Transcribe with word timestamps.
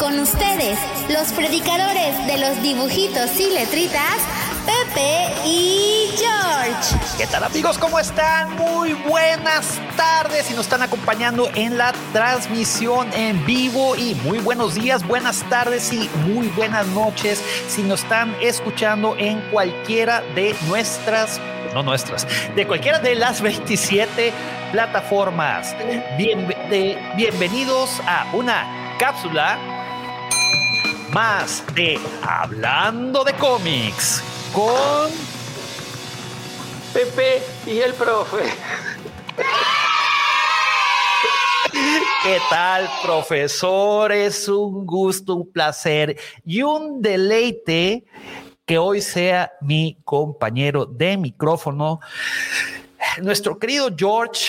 Con 0.00 0.18
ustedes, 0.18 0.78
los 1.10 1.30
predicadores 1.34 2.26
de 2.26 2.38
los 2.38 2.62
dibujitos 2.62 3.38
y 3.38 3.50
letritas, 3.50 4.16
Pepe 4.64 5.28
y 5.44 6.08
George. 6.16 6.96
¿Qué 7.18 7.26
tal 7.26 7.44
amigos? 7.44 7.76
¿Cómo 7.76 7.98
están? 7.98 8.56
Muy 8.56 8.94
buenas 8.94 9.78
tardes 9.98 10.50
y 10.50 10.54
nos 10.54 10.64
están 10.64 10.82
acompañando 10.82 11.50
en 11.54 11.76
la 11.76 11.92
transmisión 12.14 13.12
en 13.12 13.44
vivo 13.44 13.94
y 13.94 14.14
muy 14.24 14.38
buenos 14.38 14.74
días, 14.74 15.06
buenas 15.06 15.46
tardes 15.50 15.92
y 15.92 16.08
muy 16.26 16.48
buenas 16.48 16.86
noches 16.86 17.44
si 17.68 17.82
nos 17.82 18.02
están 18.02 18.34
escuchando 18.40 19.16
en 19.18 19.42
cualquiera 19.50 20.22
de 20.34 20.56
nuestras, 20.66 21.38
no 21.74 21.82
nuestras, 21.82 22.26
de 22.56 22.66
cualquiera 22.66 23.00
de 23.00 23.16
las 23.16 23.42
27 23.42 24.32
plataformas. 24.72 25.76
bienvenidos 26.16 28.00
a 28.06 28.26
una 28.32 28.96
cápsula 28.98 29.79
más 31.12 31.64
de 31.74 31.98
Hablando 32.22 33.24
de 33.24 33.32
cómics 33.34 34.22
con 34.52 35.10
Pepe 36.92 37.42
y 37.66 37.78
el 37.78 37.94
profe. 37.94 38.44
¿Qué 42.22 42.38
tal, 42.48 42.88
profesor? 43.02 44.12
Es 44.12 44.48
un 44.48 44.86
gusto, 44.86 45.34
un 45.34 45.50
placer 45.50 46.16
y 46.44 46.62
un 46.62 47.00
deleite 47.00 48.04
que 48.64 48.78
hoy 48.78 49.00
sea 49.00 49.52
mi 49.60 49.98
compañero 50.04 50.86
de 50.86 51.16
micrófono. 51.16 52.00
Nuestro 53.22 53.58
querido 53.58 53.88
George 53.96 54.46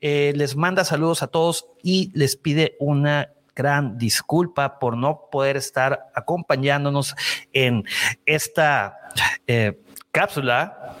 eh, 0.00 0.32
les 0.36 0.54
manda 0.54 0.84
saludos 0.84 1.22
a 1.22 1.28
todos 1.28 1.66
y 1.82 2.10
les 2.14 2.36
pide 2.36 2.76
una 2.78 3.30
gran 3.58 3.98
disculpa 3.98 4.78
por 4.78 4.96
no 4.96 5.28
poder 5.32 5.56
estar 5.56 6.10
acompañándonos 6.14 7.16
en 7.52 7.82
esta 8.24 8.96
eh, 9.48 9.82
cápsula. 10.12 10.94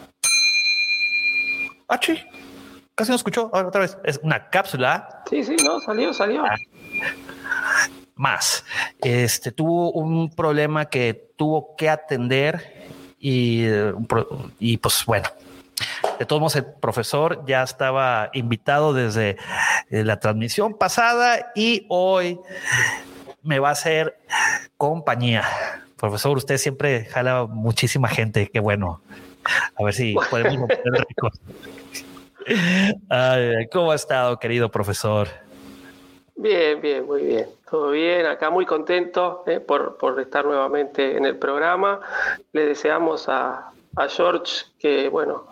Ah, 1.86 2.00
sí. 2.02 2.18
Casi 2.96 3.10
no 3.10 3.16
escuchó. 3.16 3.48
Ahora 3.54 3.68
otra 3.68 3.82
vez. 3.82 3.96
Es 4.04 4.18
una 4.24 4.50
cápsula. 4.50 5.22
Sí, 5.30 5.44
sí, 5.44 5.54
no, 5.64 5.78
salió, 5.80 6.12
salió. 6.12 6.44
Ah. 6.44 6.56
Más. 8.16 8.64
Este 9.00 9.52
tuvo 9.52 9.92
un 9.92 10.34
problema 10.34 10.86
que 10.86 11.32
tuvo 11.36 11.76
que 11.76 11.88
atender 11.88 12.88
y, 13.20 13.66
y 14.58 14.76
pues 14.78 15.04
bueno, 15.06 15.28
de 16.18 16.26
todos 16.26 16.40
modos, 16.40 16.56
el 16.56 16.64
profesor 16.64 17.44
ya 17.46 17.62
estaba 17.62 18.30
invitado 18.32 18.92
desde 18.92 19.36
eh, 19.90 20.04
la 20.04 20.18
transmisión 20.20 20.74
pasada 20.74 21.52
y 21.54 21.86
hoy 21.88 22.40
me 23.42 23.58
va 23.58 23.70
a 23.70 23.72
hacer 23.72 24.18
compañía. 24.76 25.44
Profesor, 25.96 26.36
usted 26.36 26.58
siempre 26.58 27.04
jala 27.06 27.46
muchísima 27.46 28.08
gente. 28.08 28.50
Qué 28.52 28.60
bueno. 28.60 29.00
A 29.76 29.84
ver 29.84 29.94
si 29.94 30.14
podemos 30.30 30.68
¿Cómo 33.72 33.92
ha 33.92 33.94
estado, 33.94 34.38
querido 34.38 34.70
profesor? 34.70 35.28
Bien, 36.36 36.80
bien, 36.80 37.04
muy 37.04 37.22
bien. 37.22 37.46
Todo 37.68 37.90
bien, 37.90 38.26
acá 38.26 38.48
muy 38.48 38.64
contento 38.64 39.42
eh, 39.46 39.60
por, 39.60 39.98
por, 39.98 40.18
estar 40.20 40.44
nuevamente 40.44 41.16
en 41.16 41.26
el 41.26 41.36
programa. 41.36 42.00
Le 42.52 42.64
deseamos 42.64 43.28
a, 43.28 43.72
a 43.96 44.08
George 44.08 44.66
que, 44.78 45.08
bueno, 45.08 45.46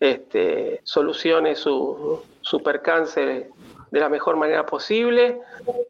este, 0.00 0.80
solucione 0.84 1.54
su, 1.54 2.22
su 2.40 2.62
percance 2.62 3.50
de 3.90 4.00
la 4.00 4.08
mejor 4.08 4.36
manera 4.36 4.66
posible. 4.66 5.40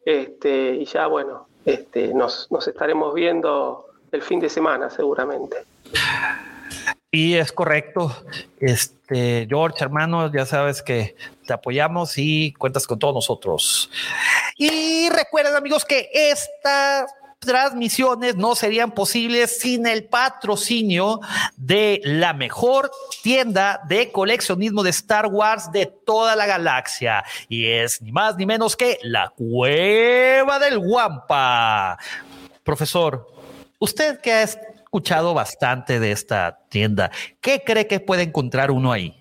Este, 0.05 0.75
y 0.77 0.85
ya, 0.85 1.07
bueno, 1.07 1.49
este, 1.65 2.15
nos, 2.15 2.51
nos 2.51 2.67
estaremos 2.69 3.15
viendo 3.15 3.87
el 4.13 4.23
fin 4.23 4.41
de 4.41 4.49
semana 4.49 4.91
seguramente. 4.91 5.57
Y 7.11 7.35
es 7.35 7.53
correcto. 7.53 8.15
Este, 8.61 9.47
George, 9.49 9.83
hermano, 9.83 10.31
ya 10.33 10.45
sabes 10.45 10.83
que 10.83 11.17
te 11.47 11.53
apoyamos 11.53 12.19
y 12.19 12.53
cuentas 12.53 12.87
con 12.87 12.99
todos 12.99 13.15
nosotros. 13.15 13.91
Y 14.57 15.09
recuerden, 15.11 15.55
amigos, 15.55 15.85
que 15.85 16.11
esta 16.13 17.07
transmisiones 17.47 18.37
no 18.37 18.55
serían 18.55 18.91
posibles 18.91 19.59
sin 19.59 19.87
el 19.87 20.05
patrocinio 20.05 21.21
de 21.57 22.01
la 22.05 22.35
mejor 22.35 22.91
tienda 23.23 23.81
de 23.89 24.13
coleccionismo 24.13 24.83
de 24.83 24.91
Star 24.91 25.27
Wars 25.27 25.73
de 25.73 25.87
toda 25.87 26.37
la 26.37 26.47
galaxia. 26.47 27.25
Y 27.49 27.67
es 27.67 28.03
ni 28.03 28.13
más 28.13 28.37
ni 28.37 28.45
menos 28.45 28.77
que 28.77 28.99
la 29.03 29.31
Cueva 29.31 30.59
del 30.59 30.79
Guampa. 30.79 31.99
Profesor, 32.63 33.27
usted 33.79 34.21
que 34.21 34.33
ha 34.33 34.43
escuchado 34.43 35.35
bastante 35.35 36.01
de 36.01 36.13
esta 36.13 36.59
tienda, 36.69 37.11
¿qué 37.41 37.63
cree 37.65 37.87
que 37.87 38.01
puede 38.01 38.25
encontrar 38.25 38.71
uno 38.71 38.93
ahí? 38.93 39.15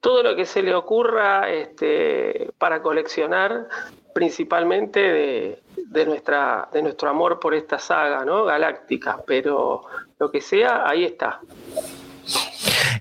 Todo 0.00 0.22
lo 0.22 0.36
que 0.36 0.44
se 0.44 0.62
le 0.62 0.74
ocurra 0.74 1.50
este, 1.50 2.50
para 2.58 2.82
coleccionar, 2.82 3.68
principalmente 4.12 5.00
de, 5.00 6.06
nuestra, 6.06 6.68
de 6.72 6.82
nuestro 6.82 7.10
amor 7.10 7.40
por 7.40 7.54
esta 7.54 7.78
saga 7.78 8.24
¿no? 8.24 8.44
galáctica, 8.44 9.22
pero 9.26 9.82
lo 10.18 10.30
que 10.30 10.40
sea, 10.40 10.88
ahí 10.88 11.04
está. 11.04 11.40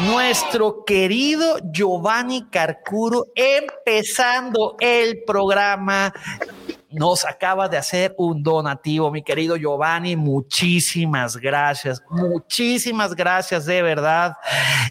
Nuestro 0.05 0.83
querido 0.85 1.57
Giovanni 1.71 2.47
Carcuro 2.49 3.25
empezando 3.35 4.75
el 4.79 5.23
programa. 5.23 6.13
Nos 6.91 7.25
acaba 7.25 7.67
de 7.67 7.77
hacer 7.77 8.13
un 8.17 8.41
donativo, 8.41 9.11
mi 9.11 9.23
querido 9.23 9.57
Giovanni. 9.57 10.15
Muchísimas 10.15 11.35
gracias, 11.37 12.01
muchísimas 12.09 13.15
gracias 13.15 13.65
de 13.65 13.81
verdad. 13.81 14.33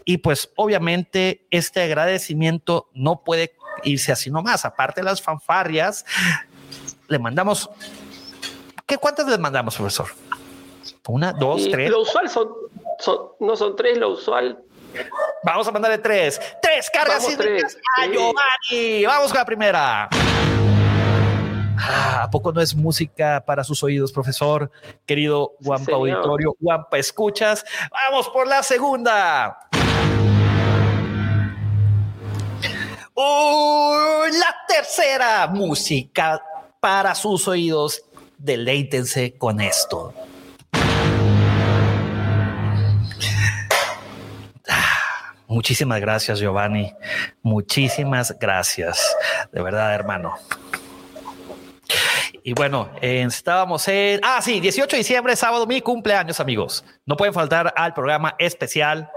Y 0.05 0.19
pues 0.19 0.51
obviamente 0.57 1.47
este 1.51 1.83
agradecimiento 1.83 2.89
no 2.93 3.23
puede 3.23 3.57
irse 3.85 4.13
así 4.13 4.31
nomás. 4.31 4.65
Aparte 4.65 5.01
de 5.01 5.07
las 5.07 5.23
fanfarrias, 5.23 6.05
le 7.09 7.19
mandamos 7.19 7.71
¿Qué 8.87 8.99
cuántas 8.99 9.27
les 9.29 9.39
mandamos, 9.39 9.77
profesor? 9.77 10.09
Una, 11.09 11.33
dos, 11.33 11.69
tres. 11.71 11.91
Lo 11.91 12.03
usual 12.03 12.29
son, 12.29 12.49
no 13.41 13.57
son 13.57 13.77
tres, 13.77 13.97
lo 13.97 14.11
usual. 14.11 14.63
Vamos 15.43 15.69
a 15.69 15.73
mandarle 15.73 15.99
tres. 15.99 16.41
Tres 16.61 16.91
cargas 16.91 17.23
Vamos, 17.23 17.37
tres. 17.37 17.79
a 17.99 18.07
Giovanni. 18.07 19.05
Vamos 19.05 19.31
con 19.31 19.39
la 19.39 19.45
primera. 19.45 20.09
Ah, 21.77 22.23
¿A 22.23 22.31
poco 22.31 22.53
no 22.53 22.61
es 22.61 22.75
música 22.75 23.43
para 23.45 23.65
sus 23.65 23.83
oídos, 23.83 24.13
profesor? 24.13 24.71
Querido 25.05 25.53
Guampa 25.61 25.93
Auditorio, 25.93 26.55
Guampa 26.61 26.99
Escuchas. 26.99 27.65
Vamos 27.91 28.29
por 28.29 28.47
la 28.47 28.63
segunda. 28.63 29.59
la 34.33 34.57
tercera 34.67 35.47
música 35.47 36.43
para 36.81 37.15
sus 37.15 37.47
oídos. 37.49 38.05
Deleítense 38.39 39.37
con 39.37 39.61
esto. 39.61 40.13
Muchísimas 45.55 46.01
gracias, 46.01 46.39
Giovanni. 46.41 46.93
Muchísimas 47.43 48.37
gracias. 48.39 49.17
De 49.53 49.63
verdad, 49.63 49.95
hermano. 49.95 50.35
Y 52.43 52.53
bueno, 52.53 52.91
estábamos 53.01 53.89
en. 53.89 54.21
Ah, 54.23 54.41
sí, 54.43 54.61
18 54.61 54.91
de 54.91 54.99
diciembre, 54.99 55.35
sábado, 55.37 55.67
mi 55.67 55.81
cumpleaños, 55.81 56.41
amigos. 56.41 56.85
No 57.07 57.17
pueden 57.17 57.33
faltar 57.33 57.73
al 57.77 57.95
programa 57.95 58.35
especial 58.39 59.11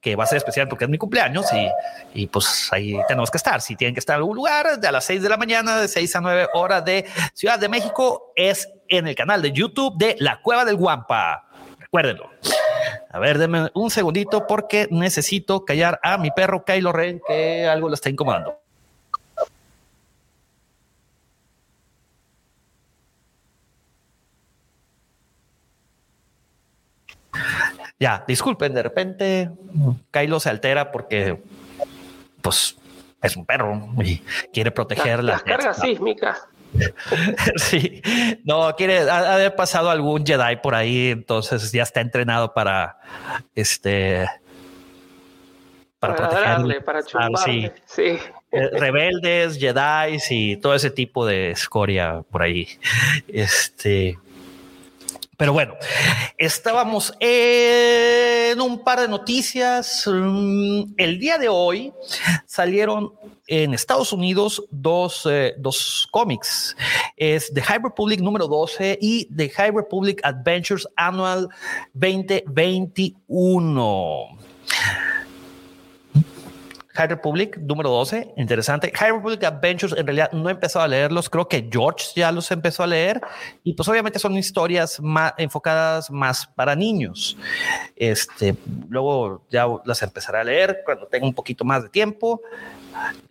que 0.00 0.16
va 0.16 0.24
a 0.24 0.26
ser 0.26 0.38
especial 0.38 0.66
porque 0.66 0.84
es 0.84 0.90
mi 0.90 0.98
cumpleaños 0.98 1.46
y, 1.52 2.22
y, 2.22 2.26
pues 2.26 2.68
ahí 2.72 2.98
tenemos 3.06 3.30
que 3.30 3.36
estar. 3.36 3.60
Si 3.60 3.76
tienen 3.76 3.94
que 3.94 4.00
estar 4.00 4.14
en 4.14 4.22
algún 4.22 4.34
lugar, 4.34 4.80
de 4.80 4.88
a 4.88 4.92
las 4.92 5.04
6 5.04 5.22
de 5.22 5.28
la 5.28 5.36
mañana, 5.36 5.80
de 5.80 5.86
6 5.86 6.16
a 6.16 6.20
9 6.20 6.48
horas 6.54 6.84
de 6.84 7.06
Ciudad 7.34 7.58
de 7.58 7.68
México, 7.68 8.32
es 8.34 8.68
en 8.88 9.06
el 9.06 9.14
canal 9.14 9.40
de 9.42 9.52
YouTube 9.52 9.96
de 9.96 10.16
La 10.18 10.40
Cueva 10.40 10.64
del 10.64 10.76
Guampa. 10.76 11.48
Recuérdenlo. 11.78 12.30
A 13.10 13.18
ver, 13.18 13.38
denme 13.38 13.70
un 13.74 13.90
segundito 13.90 14.46
porque 14.46 14.88
necesito 14.90 15.64
callar 15.64 16.00
a 16.02 16.18
mi 16.18 16.30
perro 16.30 16.64
Kylo 16.64 16.92
Ren 16.92 17.20
que 17.26 17.66
algo 17.66 17.88
le 17.88 17.94
está 17.94 18.10
incomodando. 18.10 18.58
Ya, 27.98 28.24
disculpen, 28.26 28.74
de 28.74 28.82
repente 28.82 29.50
Kylo 30.10 30.40
se 30.40 30.50
altera 30.50 30.90
porque, 30.90 31.40
pues, 32.40 32.76
es 33.22 33.36
un 33.36 33.46
perro 33.46 33.90
y 34.02 34.18
quiere 34.52 34.72
proteger 34.72 35.22
las, 35.22 35.42
cargas 35.44 35.78
sísmicas. 35.78 36.48
sí, 37.56 38.02
no 38.44 38.74
quiere 38.76 39.08
haber 39.10 39.54
pasado 39.54 39.90
algún 39.90 40.24
Jedi 40.24 40.56
por 40.62 40.74
ahí, 40.74 41.10
entonces 41.10 41.70
ya 41.72 41.82
está 41.82 42.00
entrenado 42.00 42.52
para 42.54 42.98
este 43.54 44.26
para, 45.98 46.16
protegerle, 46.16 46.80
para 46.80 47.04
chumbarle, 47.04 47.72
sí. 47.86 48.18
Eh, 48.50 48.68
rebeldes, 48.72 49.58
Jedi 49.58 50.18
y 50.28 50.56
todo 50.56 50.74
ese 50.74 50.90
tipo 50.90 51.24
de 51.24 51.52
escoria 51.52 52.22
por 52.30 52.42
ahí. 52.42 52.68
Este, 53.28 54.18
pero 55.36 55.52
bueno, 55.52 55.74
estábamos 56.38 57.12
en 57.18 58.60
un 58.60 58.84
par 58.84 59.00
de 59.00 59.08
noticias. 59.08 60.04
Mm, 60.06 60.94
el 60.96 61.18
día 61.18 61.38
de 61.38 61.48
hoy 61.48 61.92
salieron 62.46 63.12
en 63.46 63.72
Estados 63.74 64.12
Unidos 64.12 64.62
dos, 64.70 65.26
eh, 65.28 65.54
dos 65.58 66.06
cómics. 66.10 66.76
Es 67.16 67.52
The 67.52 67.62
High 67.62 67.80
Republic 67.82 68.20
número 68.20 68.46
12 68.46 68.98
y 69.00 69.24
The 69.34 69.50
High 69.50 69.72
Republic 69.72 70.20
Adventures 70.22 70.86
Annual 70.96 71.48
2021. 71.94 74.38
High 76.94 77.08
Republic, 77.08 77.56
número 77.58 77.90
12, 77.90 78.34
interesante. 78.36 78.92
High 78.94 79.12
Republic 79.12 79.44
Adventures, 79.44 79.94
en 79.96 80.06
realidad 80.06 80.32
no 80.32 80.48
he 80.48 80.52
empezado 80.52 80.84
a 80.84 80.88
leerlos, 80.88 81.30
creo 81.30 81.48
que 81.48 81.68
George 81.70 82.08
ya 82.14 82.30
los 82.30 82.50
empezó 82.50 82.82
a 82.82 82.86
leer 82.86 83.20
y 83.64 83.74
pues 83.74 83.88
obviamente 83.88 84.18
son 84.18 84.36
historias 84.36 85.00
más 85.00 85.32
enfocadas 85.38 86.10
más 86.10 86.46
para 86.46 86.76
niños. 86.76 87.36
Este, 87.96 88.54
luego 88.88 89.42
ya 89.50 89.66
las 89.84 90.02
empezaré 90.02 90.38
a 90.38 90.44
leer 90.44 90.82
cuando 90.84 91.06
tenga 91.06 91.26
un 91.26 91.34
poquito 91.34 91.64
más 91.64 91.82
de 91.82 91.88
tiempo. 91.88 92.42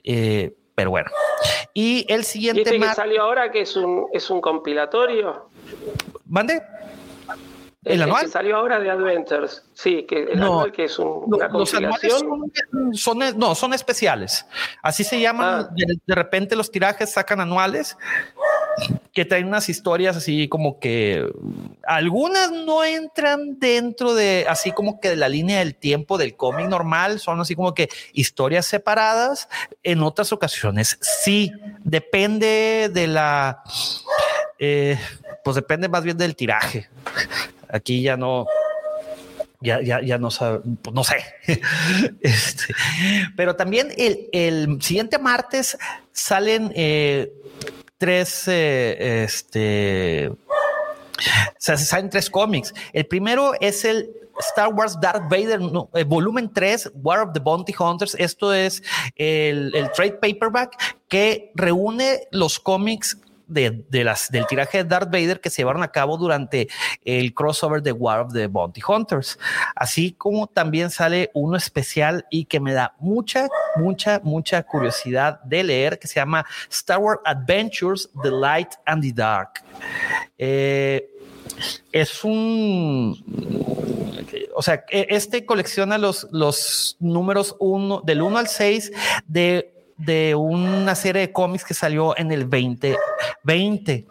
Eh, 0.04 0.56
pero 0.74 0.90
bueno. 0.90 1.12
Y 1.74 2.06
el 2.12 2.24
siguiente... 2.24 2.62
¿Este 2.62 2.80
que 2.80 2.94
salió 2.96 3.22
ahora 3.22 3.52
que 3.52 3.62
es 3.62 3.76
un, 3.76 4.08
es 4.14 4.30
un 4.30 4.42
compilatorio? 4.42 5.50
¿Mande? 6.26 6.62
¿El, 7.84 8.04
anual? 8.04 8.26
Que 8.26 8.32
salió 8.32 8.58
ahora 8.58 8.80
de 8.80 8.92
Adventures. 8.92 9.64
Sí, 9.74 10.06
que 10.08 10.24
el 10.24 10.44
anual 10.44 10.72
que 10.72 10.84
es 10.84 11.00
un, 11.00 11.24
una 11.26 11.50
compilación. 11.50 12.52
Son, 12.94 13.20
no, 13.38 13.56
son 13.56 13.74
especiales. 13.74 14.46
Así 14.84 15.04
se 15.04 15.20
llaman. 15.20 15.68
Ah. 15.68 15.74
De, 16.06 16.16
repente 16.16 16.56
los 16.56 16.70
tirajes 16.70 17.12
sacan 17.12 17.40
anuales 17.40 17.98
que 19.14 19.26
traen 19.26 19.48
unas 19.48 19.68
historias 19.68 20.16
así 20.16 20.48
como 20.48 20.80
que 20.80 21.28
algunas 21.84 22.52
no 22.52 22.84
entran 22.84 23.60
dentro 23.60 24.14
de 24.14 24.46
así 24.48 24.72
como 24.72 25.00
que 25.00 25.10
de 25.10 25.16
la 25.16 25.28
línea 25.28 25.60
del 25.60 25.76
tiempo 25.76 26.20
del 26.20 26.36
cómic 26.36 26.68
normal, 26.68 27.20
son 27.20 27.42
así 27.42 27.56
como 27.56 27.74
que 27.74 27.90
historias 28.14 28.68
separadas. 28.68 29.50
En 29.82 30.04
otras 30.04 30.32
ocasiones 30.32 31.00
sí, 31.02 31.52
depende 31.84 32.92
de 32.94 33.08
la, 33.08 33.64
eh, 34.60 35.00
pues 35.44 35.56
depende 35.56 35.90
más 35.90 36.04
bien 36.04 36.18
del 36.18 36.36
tiraje. 36.36 36.88
Aquí 37.72 38.02
ya 38.02 38.18
no, 38.18 38.46
ya, 39.62 39.80
ya, 39.82 40.02
ya 40.02 40.18
no, 40.18 40.30
pues 40.30 40.94
no 40.94 41.04
sé. 41.04 41.24
Este, 42.22 42.74
pero 43.36 43.56
también 43.56 43.94
el, 43.98 44.28
el, 44.34 44.82
siguiente 44.82 45.20
martes 45.20 45.78
salen 46.12 46.72
eh, 46.76 47.32
tres, 47.98 48.48
eh, 48.48 49.24
este, 49.24 50.32
salen 51.58 52.10
tres 52.10 52.30
cómics. 52.30 52.74
El 52.92 53.06
primero 53.06 53.54
es 53.62 53.86
el 53.86 54.10
Star 54.40 54.74
Wars 54.74 55.00
Darth 55.00 55.30
Vader 55.30 55.60
eh, 55.94 56.04
volumen 56.04 56.52
3, 56.52 56.92
War 56.96 57.22
of 57.22 57.34
the 57.34 57.40
Bounty 57.40 57.74
Hunters. 57.78 58.16
Esto 58.18 58.54
es 58.54 58.82
el 59.16 59.72
trade 59.96 60.14
paperback 60.14 60.98
que 61.08 61.52
reúne 61.54 62.28
los 62.32 62.60
cómics 62.60 63.18
de, 63.52 64.04
las, 64.04 64.30
del 64.30 64.48
tiraje 64.48 64.80
de 64.80 64.84
Darth 64.86 65.12
Vader 65.12 65.40
que 65.40 65.50
se 65.50 65.62
llevaron 65.62 65.84
a 65.84 65.92
cabo 65.92 66.18
durante 66.18 66.68
el 67.04 67.34
crossover 67.34 67.82
de 67.82 67.92
War 67.92 68.22
of 68.22 68.34
the 68.34 68.48
Bounty 68.48 68.82
Hunters. 68.88 69.38
Así 69.76 70.14
como 70.14 70.48
también 70.48 70.90
sale 70.90 71.30
uno 71.34 71.58
especial 71.58 72.26
y 72.30 72.46
que 72.46 72.60
me 72.60 72.74
da 72.74 72.96
mucha, 73.00 73.48
mucha, 73.76 74.22
mucha 74.24 74.64
curiosidad 74.64 75.42
de 75.44 75.64
leer 75.64 76.00
que 76.00 76.08
se 76.08 76.16
llama 76.16 76.46
Star 76.70 77.00
Wars 77.00 77.20
Adventures, 77.26 78.10
The 78.24 78.32
Light 78.32 78.70
and 78.86 79.04
the 79.04 79.12
Dark. 79.14 79.64
Eh, 80.38 81.08
es 81.92 82.24
un, 82.24 83.16
o 84.56 84.62
sea, 84.62 84.86
e, 84.90 85.08
este 85.10 85.46
colecciona 85.46 85.98
los, 85.98 86.28
los 86.32 86.98
números 87.00 87.56
uno, 87.60 88.02
del 88.04 88.22
1 88.22 88.38
al 88.38 88.48
6 88.48 88.92
de 89.28 89.81
de 90.02 90.36
una 90.36 90.96
serie 90.96 91.22
de 91.22 91.32
cómics 91.32 91.64
que 91.64 91.74
salió 91.74 92.18
en 92.18 92.32
el 92.32 92.50
2020. 92.50 94.08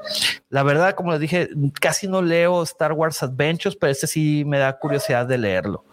La 0.49 0.63
verdad, 0.63 0.95
como 0.95 1.13
les 1.13 1.21
dije, 1.21 1.49
casi 1.81 2.09
no 2.09 2.23
leo 2.23 2.63
Star 2.63 2.93
Wars 2.93 3.23
Adventures, 3.23 3.77
pero 3.77 3.93
este 3.93 4.07
sí 4.07 4.45
me 4.47 4.59
da 4.59 4.79
curiosidad 4.79 5.27
de 5.27 5.39
leerlo. 5.39 5.85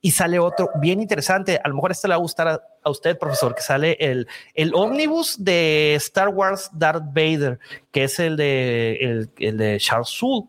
Y 0.00 0.12
sale 0.12 0.38
otro 0.38 0.70
bien 0.80 1.00
interesante. 1.00 1.60
A 1.62 1.68
lo 1.68 1.74
mejor 1.74 1.92
este 1.92 2.08
le 2.08 2.12
va 2.12 2.16
a 2.16 2.20
gustar 2.20 2.48
a, 2.48 2.90
usted, 2.90 3.18
profesor, 3.18 3.54
que 3.54 3.62
sale 3.62 3.96
el, 4.00 4.28
el 4.54 4.74
ómnibus 4.74 5.42
de 5.42 5.94
Star 5.96 6.28
Wars 6.28 6.70
Darth 6.72 7.04
Vader, 7.06 7.58
que 7.90 8.04
es 8.04 8.18
el 8.18 8.36
de, 8.36 9.26
el, 9.38 9.56
de 9.56 9.78
Charles 9.80 10.08
Soule. 10.08 10.46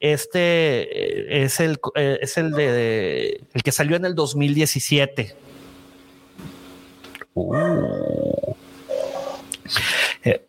Este 0.00 1.40
eh, 1.40 1.44
es 1.44 1.60
el, 1.60 1.78
eh, 1.94 2.18
es 2.20 2.36
el 2.38 2.52
de, 2.52 3.40
el 3.52 3.62
que 3.62 3.72
salió 3.72 3.96
en 3.96 4.04
el 4.04 4.14
2017. 4.14 5.43
Uh. 7.34 8.54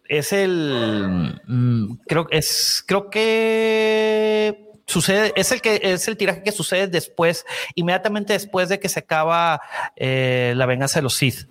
Es 0.07 0.31
el 0.33 1.39
mm, 1.47 1.97
creo 2.07 2.27
que 2.27 2.37
es 2.37 2.83
creo 2.85 3.09
que 3.09 4.71
sucede 4.85 5.33
es 5.35 5.51
el 5.51 5.61
que 5.61 5.79
es 5.81 6.07
el 6.07 6.15
tiraje 6.15 6.43
que 6.43 6.51
sucede 6.51 6.87
después 6.87 7.45
inmediatamente 7.73 8.33
después 8.33 8.69
de 8.69 8.79
que 8.79 8.87
se 8.87 8.99
acaba 8.99 9.61
eh, 9.95 10.53
la 10.55 10.65
venganza 10.65 10.99
de 10.99 11.03
los 11.03 11.15
Sith. 11.15 11.47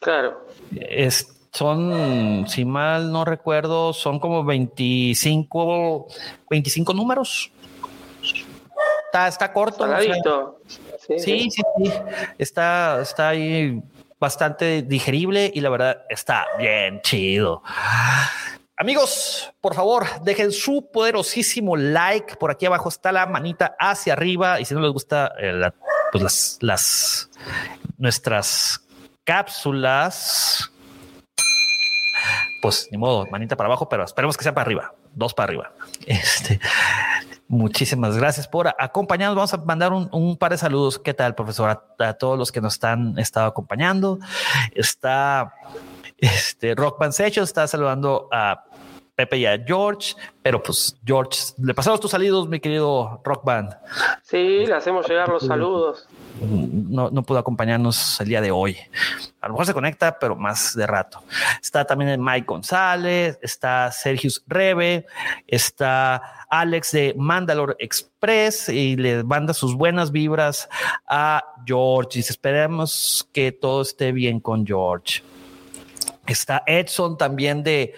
Claro. 0.00 0.46
Es, 0.74 1.28
son 1.52 2.46
si 2.48 2.64
mal 2.64 3.10
no 3.10 3.24
recuerdo 3.24 3.92
son 3.92 4.20
como 4.20 4.44
25 4.44 6.06
25 6.50 6.94
números. 6.94 7.50
Está, 9.06 9.28
está 9.28 9.52
corto 9.52 9.84
Sí, 11.06 11.18
sí, 11.18 11.50
sí. 11.50 11.92
Está, 12.38 13.00
está 13.02 13.30
ahí 13.30 13.80
bastante 14.18 14.82
digerible 14.82 15.50
y 15.52 15.60
la 15.60 15.70
verdad 15.70 16.02
está 16.08 16.46
bien 16.58 17.00
chido. 17.02 17.62
Amigos, 18.76 19.52
por 19.60 19.74
favor, 19.74 20.06
dejen 20.22 20.52
su 20.52 20.90
poderosísimo 20.92 21.76
like. 21.76 22.36
Por 22.36 22.50
aquí 22.50 22.66
abajo 22.66 22.88
está 22.88 23.12
la 23.12 23.26
manita 23.26 23.76
hacia 23.78 24.12
arriba. 24.12 24.60
Y 24.60 24.64
si 24.64 24.74
no 24.74 24.80
les 24.80 24.92
gusta 24.92 25.32
eh, 25.38 25.70
pues 26.10 26.22
las, 26.22 26.58
las 26.60 27.30
nuestras 27.98 28.80
cápsulas, 29.24 30.70
pues 32.60 32.88
ni 32.90 32.98
modo, 32.98 33.26
manita 33.26 33.56
para 33.56 33.68
abajo, 33.68 33.88
pero 33.88 34.04
esperemos 34.04 34.36
que 34.36 34.44
sea 34.44 34.54
para 34.54 34.66
arriba, 34.66 34.94
dos 35.14 35.34
para 35.34 35.50
arriba. 35.50 35.72
Este, 36.06 36.60
muchísimas 37.52 38.16
gracias 38.16 38.48
por 38.48 38.74
acompañarnos. 38.78 39.36
Vamos 39.36 39.54
a 39.54 39.58
mandar 39.58 39.92
un, 39.92 40.36
par 40.38 40.52
de 40.52 40.58
saludos. 40.58 40.98
¿Qué 40.98 41.12
tal, 41.12 41.34
profesor? 41.34 41.84
A, 41.98 42.14
todos 42.14 42.38
los 42.38 42.50
que 42.50 42.60
nos 42.60 42.74
están 42.74 43.18
estado 43.18 43.46
acompañando. 43.46 44.18
Está 44.74 45.54
este 46.16 46.74
Rock 46.74 46.98
Band 46.98 47.14
está 47.20 47.66
saludando 47.66 48.28
a 48.32 48.64
Pepe 49.14 49.38
y 49.38 49.46
a 49.46 49.62
George, 49.62 50.14
pero 50.42 50.62
pues 50.62 50.96
George, 51.04 51.38
le 51.58 51.74
pasamos 51.74 52.00
tus 52.00 52.10
saludos, 52.10 52.48
mi 52.48 52.60
querido 52.60 53.20
Rock 53.24 53.44
Band. 53.44 53.76
Sí, 54.22 54.64
le 54.66 54.74
hacemos 54.74 55.08
llegar 55.08 55.28
los 55.28 55.46
saludos. 55.46 56.08
No, 56.40 57.10
no 57.10 57.22
pudo 57.22 57.38
acompañarnos 57.38 58.20
el 58.20 58.28
día 58.28 58.40
de 58.40 58.50
hoy. 58.50 58.76
A 59.40 59.48
lo 59.48 59.54
mejor 59.54 59.66
se 59.66 59.74
conecta, 59.74 60.18
pero 60.18 60.34
más 60.34 60.74
de 60.74 60.86
rato. 60.86 61.22
Está 61.60 61.84
también 61.84 62.22
Mike 62.22 62.46
González, 62.46 63.38
está 63.42 63.92
Sergio 63.92 64.30
Rebe, 64.46 65.06
está 65.46 66.46
Alex 66.48 66.92
de 66.92 67.14
Mandalore 67.16 67.76
Express 67.78 68.68
y 68.68 68.96
le 68.96 69.24
manda 69.24 69.52
sus 69.52 69.74
buenas 69.74 70.10
vibras 70.10 70.68
a 71.06 71.44
George. 71.66 72.18
Y 72.18 72.20
esperemos 72.20 73.28
que 73.32 73.52
todo 73.52 73.82
esté 73.82 74.12
bien 74.12 74.40
con 74.40 74.66
George. 74.66 75.22
Está 76.26 76.62
Edson 76.66 77.18
también 77.18 77.62
de, 77.62 77.94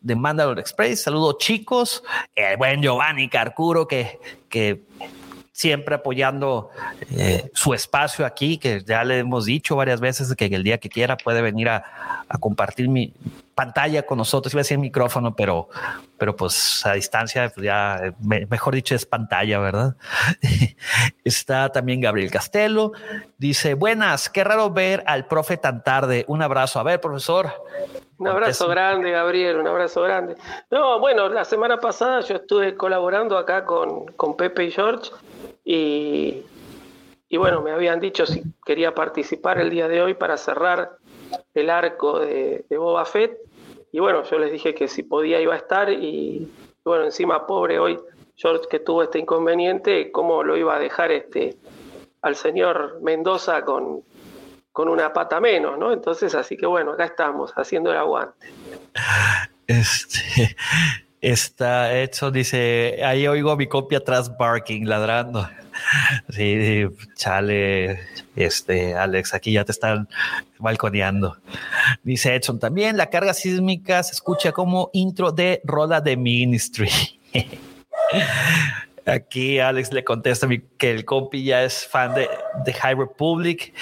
de 0.00 0.16
Mandalore 0.16 0.60
Express. 0.60 1.02
Saludos 1.02 1.38
chicos. 1.38 2.02
El 2.34 2.56
buen 2.56 2.82
Giovanni 2.82 3.28
Carcuro 3.28 3.86
que, 3.86 4.18
que 4.48 4.82
siempre 5.58 5.96
apoyando 5.96 6.70
eh, 7.10 7.50
su 7.52 7.74
espacio 7.74 8.24
aquí, 8.24 8.58
que 8.58 8.84
ya 8.86 9.02
le 9.02 9.18
hemos 9.18 9.44
dicho 9.44 9.74
varias 9.74 9.98
veces 9.98 10.32
que 10.36 10.44
el 10.44 10.62
día 10.62 10.78
que 10.78 10.88
quiera 10.88 11.16
puede 11.16 11.42
venir 11.42 11.68
a, 11.68 11.82
compartir 12.38 12.88
mi 12.88 13.12
pantalla 13.58 14.04
con 14.04 14.18
nosotros. 14.18 14.54
Iba 14.54 14.60
a 14.60 14.62
decir 14.62 14.78
micrófono, 14.78 15.34
pero, 15.34 15.68
pero 16.16 16.36
pues 16.36 16.86
a 16.86 16.92
distancia, 16.92 17.50
pues 17.52 17.64
ya, 17.64 18.14
mejor 18.20 18.72
dicho, 18.72 18.94
es 18.94 19.04
pantalla, 19.04 19.58
¿verdad? 19.58 19.96
Está 21.24 21.68
también 21.70 22.00
Gabriel 22.00 22.30
Castelo. 22.30 22.92
Dice, 23.36 23.74
buenas, 23.74 24.30
qué 24.30 24.44
raro 24.44 24.70
ver 24.70 25.02
al 25.08 25.26
profe 25.26 25.56
tan 25.56 25.82
tarde. 25.82 26.24
Un 26.28 26.40
abrazo. 26.40 26.78
A 26.78 26.84
ver, 26.84 27.00
profesor. 27.00 27.50
Un 28.18 28.28
abrazo 28.28 28.68
grande, 28.68 29.10
Gabriel, 29.10 29.56
un 29.56 29.66
abrazo 29.66 30.02
grande. 30.02 30.36
No, 30.70 31.00
bueno, 31.00 31.28
la 31.28 31.44
semana 31.44 31.78
pasada 31.78 32.20
yo 32.20 32.36
estuve 32.36 32.76
colaborando 32.76 33.36
acá 33.36 33.64
con, 33.64 34.06
con 34.06 34.36
Pepe 34.36 34.66
y 34.66 34.70
George 34.70 35.10
y, 35.64 36.44
y 37.28 37.36
bueno, 37.36 37.60
me 37.60 37.72
habían 37.72 37.98
dicho 37.98 38.24
si 38.24 38.42
quería 38.64 38.94
participar 38.94 39.58
el 39.58 39.70
día 39.70 39.88
de 39.88 40.00
hoy 40.00 40.14
para 40.14 40.36
cerrar 40.36 40.98
el 41.54 41.70
arco 41.70 42.20
de, 42.20 42.64
Boba 42.70 43.04
Fett. 43.04 43.38
Y 43.92 44.00
bueno, 44.00 44.22
yo 44.24 44.38
les 44.38 44.52
dije 44.52 44.74
que 44.74 44.88
si 44.88 45.02
podía 45.02 45.40
iba 45.40 45.54
a 45.54 45.58
estar 45.58 45.90
y, 45.90 46.48
bueno, 46.84 47.04
encima 47.04 47.46
pobre 47.46 47.78
hoy 47.78 47.98
George 48.36 48.68
que 48.70 48.78
tuvo 48.78 49.02
este 49.02 49.18
inconveniente, 49.18 50.12
cómo 50.12 50.42
lo 50.42 50.56
iba 50.56 50.76
a 50.76 50.78
dejar 50.78 51.10
este 51.10 51.56
al 52.22 52.36
señor 52.36 53.00
Mendoza 53.02 53.64
con, 53.64 54.02
con 54.72 54.88
una 54.88 55.12
pata 55.12 55.40
menos, 55.40 55.78
¿no? 55.78 55.92
Entonces, 55.92 56.34
así 56.34 56.56
que 56.56 56.66
bueno, 56.66 56.92
acá 56.92 57.04
estamos, 57.04 57.52
haciendo 57.56 57.90
el 57.90 57.96
aguante. 57.96 58.52
Este, 59.66 60.56
está 61.20 61.98
hecho, 61.98 62.30
dice, 62.30 63.00
ahí 63.04 63.26
oigo 63.26 63.50
a 63.50 63.56
mi 63.56 63.66
copia 63.66 63.98
atrás 63.98 64.36
barking, 64.36 64.88
ladrando. 64.88 65.48
Sí, 66.30 66.86
chale, 67.14 68.00
este, 68.36 68.94
Alex, 68.94 69.34
aquí 69.34 69.52
ya 69.52 69.64
te 69.64 69.72
están 69.72 70.08
balconeando. 70.58 71.38
Dice 72.02 72.34
Edson, 72.34 72.58
también 72.58 72.96
la 72.96 73.10
carga 73.10 73.34
sísmica 73.34 74.02
se 74.02 74.12
escucha 74.12 74.52
como 74.52 74.90
intro 74.92 75.32
de 75.32 75.60
Roda 75.64 76.00
de 76.00 76.16
Ministry. 76.16 76.90
Aquí 79.08 79.58
Alex 79.58 79.92
le 79.92 80.04
contesta 80.04 80.46
que 80.76 80.90
el 80.90 81.04
compi 81.04 81.42
ya 81.44 81.64
es 81.64 81.86
fan 81.86 82.14
de, 82.14 82.28
de 82.64 82.72
High 82.72 82.94
Republic 82.94 83.72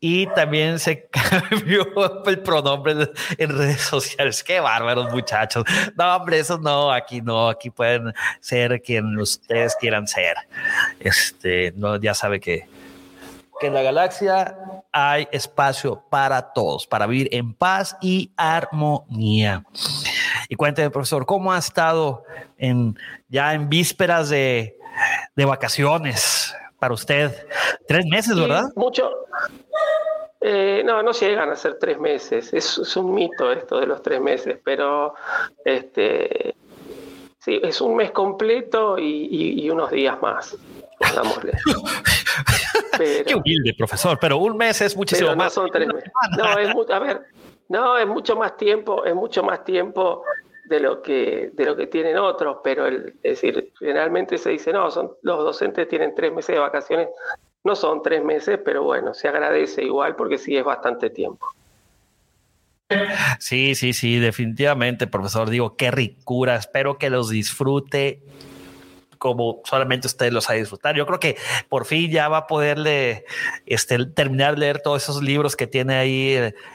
y 0.00 0.26
también 0.28 0.78
se 0.78 1.06
cambió 1.10 1.86
el 2.26 2.40
pronombre 2.40 3.10
en 3.38 3.58
redes 3.58 3.80
sociales. 3.80 4.44
Qué 4.44 4.60
bárbaros, 4.60 5.10
muchachos. 5.10 5.64
No, 5.96 6.16
hombre, 6.16 6.38
eso 6.38 6.58
no, 6.58 6.92
aquí 6.92 7.20
no, 7.20 7.48
aquí 7.48 7.70
pueden 7.70 8.12
ser 8.40 8.82
quien 8.82 9.18
ustedes 9.18 9.74
quieran 9.76 10.06
ser. 10.06 10.36
Este, 11.00 11.72
no, 11.76 11.96
ya 11.96 12.12
sabe 12.12 12.38
que, 12.40 12.66
que 13.60 13.66
en 13.68 13.74
la 13.74 13.82
galaxia 13.82 14.54
hay 14.96 15.26
espacio 15.32 16.04
para 16.08 16.52
todos, 16.52 16.86
para 16.86 17.08
vivir 17.08 17.28
en 17.32 17.52
paz 17.52 17.96
y 18.00 18.30
armonía. 18.36 19.64
Y 20.48 20.54
cuénteme, 20.54 20.88
profesor, 20.90 21.26
¿cómo 21.26 21.52
ha 21.52 21.58
estado 21.58 22.22
en, 22.56 22.96
ya 23.28 23.54
en 23.54 23.68
vísperas 23.68 24.30
de, 24.30 24.78
vacaciones 25.34 26.54
para 26.78 26.94
usted? 26.94 27.46
Tres 27.88 28.06
meses, 28.06 28.38
¿verdad? 28.38 28.62
mucho. 28.76 29.10
Eh, 30.40 30.82
no, 30.84 31.02
no 31.02 31.10
llegan 31.10 31.50
a 31.50 31.56
ser 31.56 31.78
tres 31.80 31.98
meses. 31.98 32.52
Es, 32.52 32.96
un 32.96 33.14
mito 33.14 33.50
esto 33.50 33.80
de 33.80 33.86
los 33.86 34.00
tres 34.00 34.20
meses, 34.20 34.60
pero 34.62 35.14
este, 35.64 36.54
sí, 37.40 37.60
es 37.64 37.80
un 37.80 37.96
mes 37.96 38.12
completo 38.12 38.96
y, 38.96 39.68
unos 39.70 39.90
días 39.90 40.20
más. 40.22 40.56
Qué 43.26 43.34
humilde, 43.34 43.74
profesor, 43.76 44.18
pero 44.20 44.38
un 44.38 44.56
mes 44.56 44.80
es 44.80 44.96
muchísimo 44.96 45.30
no 45.30 45.36
más. 45.36 45.52
Son 45.52 45.70
tres 45.70 45.88
meses. 45.88 46.10
No, 46.36 46.58
es, 46.58 46.90
a 46.90 46.98
ver, 46.98 47.22
no, 47.68 47.98
es 47.98 48.06
mucho 48.06 48.36
más 48.36 48.56
tiempo, 48.56 49.04
es 49.04 49.14
mucho 49.14 49.42
más 49.42 49.64
tiempo 49.64 50.22
de 50.66 50.80
lo 50.80 51.02
que, 51.02 51.50
de 51.52 51.64
lo 51.64 51.76
que 51.76 51.86
tienen 51.86 52.16
otros, 52.16 52.58
pero 52.62 52.86
el, 52.86 53.14
es 53.22 53.40
decir, 53.40 53.72
generalmente 53.78 54.38
se 54.38 54.50
dice, 54.50 54.72
no, 54.72 54.90
son, 54.90 55.12
los 55.22 55.38
docentes 55.38 55.88
tienen 55.88 56.14
tres 56.14 56.32
meses 56.32 56.54
de 56.54 56.60
vacaciones, 56.60 57.08
no 57.64 57.74
son 57.74 58.02
tres 58.02 58.22
meses, 58.22 58.58
pero 58.64 58.82
bueno, 58.82 59.14
se 59.14 59.28
agradece 59.28 59.82
igual 59.82 60.16
porque 60.16 60.38
sí 60.38 60.56
es 60.56 60.64
bastante 60.64 61.10
tiempo. 61.10 61.46
Sí, 63.38 63.74
sí, 63.74 63.92
sí, 63.92 64.18
definitivamente, 64.18 65.06
profesor. 65.06 65.50
Digo, 65.50 65.76
qué 65.76 65.90
ricura. 65.90 66.56
Espero 66.56 66.98
que 66.98 67.10
los 67.10 67.30
disfrute 67.30 68.22
como 69.24 69.62
solamente 69.64 70.06
usted 70.06 70.30
los 70.30 70.50
ha 70.50 70.52
disfrutar. 70.52 70.94
Yo 70.94 71.06
creo 71.06 71.18
que 71.18 71.38
por 71.70 71.86
fin 71.86 72.10
ya 72.10 72.28
va 72.28 72.36
a 72.36 72.46
poderle 72.46 73.24
este, 73.64 74.04
terminar 74.04 74.52
de 74.52 74.60
leer 74.60 74.82
todos 74.82 75.02
esos 75.02 75.22
libros 75.22 75.56
que 75.56 75.66
tiene 75.66 75.94
ahí 75.94 76.34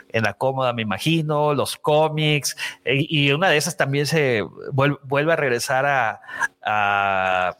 en 0.09 0.23
la 0.23 0.33
cómoda, 0.33 0.73
me 0.73 0.81
imagino, 0.81 1.53
los 1.53 1.77
cómics, 1.77 2.57
e, 2.85 3.05
y 3.07 3.31
una 3.33 3.49
de 3.49 3.57
esas 3.57 3.77
también 3.77 4.07
se 4.07 4.41
vuelve, 4.71 5.31
a 5.31 5.35
regresar 5.35 5.85
a, 5.85 6.21
a, 6.63 7.55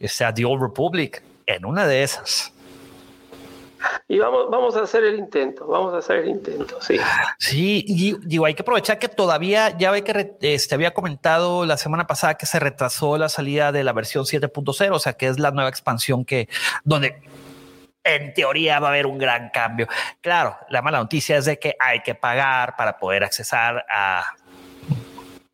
este, 0.00 0.24
a 0.24 0.34
The 0.34 0.44
Old 0.44 0.60
Republic, 0.60 1.22
en 1.46 1.64
una 1.64 1.86
de 1.86 2.02
esas. 2.02 2.52
Y 4.08 4.18
vamos, 4.18 4.50
vamos 4.50 4.76
a 4.76 4.82
hacer 4.82 5.04
el 5.04 5.18
intento, 5.18 5.66
vamos 5.66 5.94
a 5.94 5.98
hacer 5.98 6.18
el 6.18 6.28
intento, 6.28 6.80
sí. 6.80 6.98
Sí, 7.38 7.84
y 7.86 8.16
digo, 8.26 8.46
hay 8.46 8.54
que 8.54 8.62
aprovechar 8.62 8.98
que 8.98 9.08
todavía, 9.08 9.76
ya 9.76 9.90
ve 9.90 10.02
que 10.02 10.36
este, 10.40 10.74
había 10.74 10.92
comentado 10.92 11.64
la 11.66 11.76
semana 11.76 12.06
pasada 12.06 12.34
que 12.34 12.46
se 12.46 12.58
retrasó 12.58 13.18
la 13.18 13.28
salida 13.28 13.72
de 13.72 13.84
la 13.84 13.92
versión 13.92 14.24
7.0, 14.24 14.90
o 14.92 14.98
sea, 14.98 15.12
que 15.12 15.26
es 15.26 15.38
la 15.38 15.50
nueva 15.50 15.68
expansión 15.68 16.24
que, 16.24 16.48
donde 16.84 17.20
en 18.04 18.34
teoría 18.34 18.80
va 18.80 18.88
a 18.88 18.90
haber 18.90 19.06
un 19.06 19.18
gran 19.18 19.50
cambio. 19.50 19.86
Claro, 20.20 20.56
la 20.70 20.82
mala 20.82 20.98
noticia 20.98 21.36
es 21.36 21.44
de 21.44 21.58
que 21.58 21.76
hay 21.78 22.00
que 22.00 22.14
pagar 22.14 22.76
para 22.76 22.98
poder 22.98 23.24
accesar 23.24 23.84
a, 23.90 24.24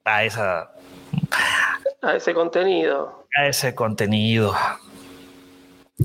a 0.04 0.24
esa... 0.24 0.70
A 2.02 2.14
ese 2.14 2.34
contenido. 2.34 3.26
A 3.36 3.46
ese 3.46 3.74
contenido. 3.74 4.54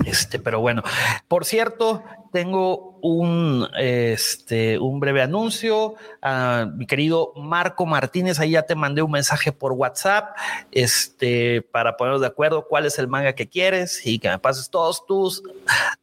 Este, 0.06 0.38
pero 0.38 0.60
bueno, 0.60 0.84
por 1.28 1.46
cierto, 1.46 2.04
tengo 2.32 3.00
un, 3.02 3.68
este, 3.80 4.78
un 4.78 5.00
breve 5.00 5.24
anuncio. 5.24 5.96
a 6.22 6.68
mi 6.76 6.86
querido 6.86 7.34
Marco 7.36 7.88
Martínez, 7.88 8.40
ahí 8.40 8.52
ya 8.52 8.62
te 8.64 8.76
mandé 8.76 9.02
un 9.02 9.10
mensaje 9.10 9.52
por 9.52 9.72
WhatsApp, 9.72 10.38
este, 10.72 11.64
para 11.64 11.98
ponernos 11.98 12.22
de 12.22 12.28
acuerdo 12.28 12.68
cuál 12.68 12.86
es 12.86 13.00
el 13.00 13.08
manga 13.08 13.34
que 13.34 13.48
quieres 13.48 14.06
y 14.06 14.20
que 14.20 14.30
me 14.30 14.38
pases 14.38 14.70
todos 14.70 15.08
tus 15.08 15.42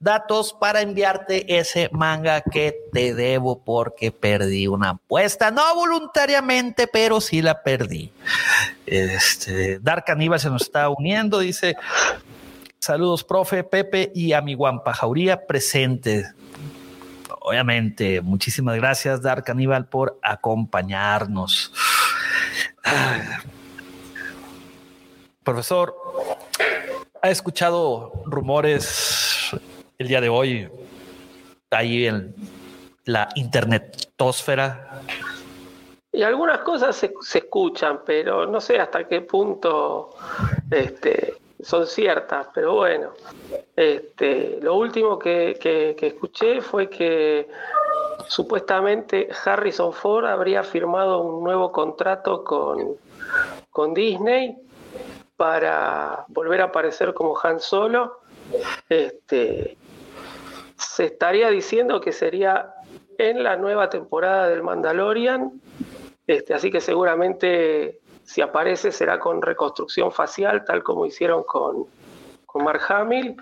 datos 0.00 0.52
para 0.52 0.80
enviarte 0.80 1.56
ese 1.56 1.88
manga 1.92 2.40
que 2.40 2.76
te 2.92 3.14
debo 3.14 3.62
porque 3.62 4.10
perdí 4.10 4.66
una 4.66 4.90
apuesta, 4.90 5.52
no 5.52 5.74
voluntariamente, 5.76 6.88
pero 6.88 7.20
sí 7.20 7.40
la 7.40 7.62
perdí. 7.62 8.10
Este, 8.84 9.78
Dark 9.78 10.04
Aníbal 10.08 10.40
se 10.40 10.50
nos 10.50 10.62
está 10.62 10.88
uniendo, 10.88 11.38
dice. 11.38 11.76
Saludos, 12.86 13.24
profe, 13.24 13.64
Pepe 13.64 14.12
y 14.14 14.32
a 14.32 14.40
mi 14.40 14.54
Guampajauría 14.54 15.44
presente. 15.44 16.24
Obviamente, 17.40 18.20
muchísimas 18.20 18.76
gracias, 18.76 19.20
Dark 19.20 19.42
Aníbal, 19.50 19.88
por 19.88 20.20
acompañarnos. 20.22 21.72
Profesor, 25.42 25.96
¿ha 27.20 27.28
escuchado 27.28 28.22
rumores 28.24 29.50
el 29.98 30.06
día 30.06 30.20
de 30.20 30.28
hoy 30.28 30.68
ahí 31.72 32.06
en 32.06 32.36
la 33.04 33.28
internetosfera? 33.34 35.02
Y 36.12 36.22
algunas 36.22 36.60
cosas 36.60 36.94
se, 36.94 37.12
escuchan, 37.34 38.02
pero 38.06 38.46
no 38.46 38.60
sé 38.60 38.78
hasta 38.78 39.08
qué 39.08 39.22
punto 39.22 40.10
este, 40.70 41.34
son 41.66 41.84
ciertas, 41.86 42.46
pero 42.54 42.74
bueno. 42.74 43.10
Este, 43.74 44.60
lo 44.62 44.76
último 44.76 45.18
que, 45.18 45.58
que 45.60 46.06
escuché 46.06 46.60
fue 46.60 46.88
que 46.88 47.48
supuestamente 48.28 49.28
Harrison 49.44 49.92
Ford 49.92 50.26
habría 50.26 50.62
firmado 50.62 51.22
un 51.22 51.42
nuevo 51.42 51.72
contrato 51.72 52.44
con, 52.44 52.96
con 53.70 53.94
Disney 53.94 54.56
para 55.36 56.24
volver 56.28 56.60
a 56.60 56.64
aparecer 56.66 57.14
como 57.14 57.36
Han 57.42 57.58
Solo. 57.58 58.20
Este, 58.88 59.76
se 60.78 61.06
estaría 61.06 61.50
diciendo 61.50 62.00
que 62.00 62.12
sería 62.12 62.74
en 63.18 63.42
la 63.42 63.56
nueva 63.56 63.90
temporada 63.90 64.48
del 64.48 64.62
Mandalorian, 64.62 65.60
este, 66.28 66.54
así 66.54 66.70
que 66.70 66.80
seguramente 66.80 68.00
si 68.26 68.42
aparece 68.42 68.92
será 68.92 69.18
con 69.18 69.40
reconstrucción 69.40 70.12
facial, 70.12 70.64
tal 70.64 70.82
como 70.82 71.06
hicieron 71.06 71.44
con, 71.44 71.86
con 72.44 72.64
Mark 72.64 72.82
Hamill. 72.88 73.36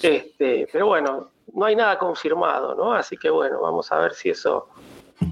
Este, 0.00 0.68
pero 0.70 0.86
bueno, 0.86 1.30
no 1.54 1.64
hay 1.64 1.74
nada 1.74 1.98
confirmado, 1.98 2.74
¿no? 2.74 2.92
Así 2.92 3.16
que 3.16 3.30
bueno, 3.30 3.60
vamos 3.62 3.90
a 3.90 3.98
ver 3.98 4.12
si 4.12 4.30
eso, 4.30 4.68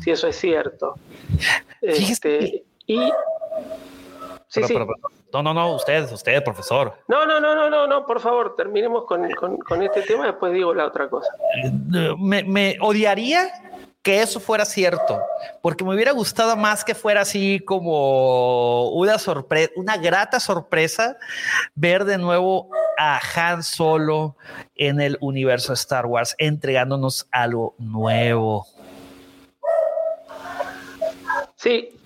si 0.03 0.11
eso 0.11 0.27
es 0.27 0.37
cierto. 0.37 0.95
Este, 1.83 2.65
y 2.87 3.13
Sí, 4.55 4.63
sí. 4.63 4.75
no, 5.33 5.43
no, 5.43 5.53
no, 5.53 5.75
usted, 5.75 6.11
usted, 6.13 6.45
profesor. 6.45 6.95
No, 7.09 7.27
no, 7.27 7.41
no, 7.41 7.57
no, 7.57 7.69
no, 7.69 7.89
no, 7.89 8.07
por 8.07 8.21
favor, 8.21 8.55
terminemos 8.55 9.05
con, 9.05 9.29
con, 9.33 9.57
con 9.59 9.83
este 9.83 10.03
tema, 10.03 10.27
después 10.27 10.53
digo 10.53 10.73
la 10.73 10.87
otra 10.87 11.09
cosa. 11.09 11.29
Me, 12.19 12.45
me, 12.45 12.77
odiaría 12.81 13.49
que 14.05 14.21
eso 14.21 14.39
fuera 14.39 14.67
cierto, 14.67 15.19
porque 15.63 15.83
me 15.83 15.95
hubiera 15.95 16.13
gustado 16.13 16.57
más 16.57 16.85
que 16.85 16.95
fuera 16.95 17.23
así 17.23 17.59
como 17.59 18.91
una 18.91 19.19
sorpresa, 19.19 19.73
una 19.77 19.97
grata 19.97 20.39
sorpresa 20.41 21.17
ver 21.75 22.05
de 22.05 22.19
nuevo 22.19 22.69
a 22.99 23.19
Han 23.35 23.63
Solo 23.63 24.37
en 24.77 25.01
el 25.01 25.17
universo 25.23 25.73
Star 25.73 26.05
Wars 26.05 26.35
entregándonos 26.37 27.27
algo 27.33 27.75
nuevo. 27.79 28.67
Sí, 31.57 31.99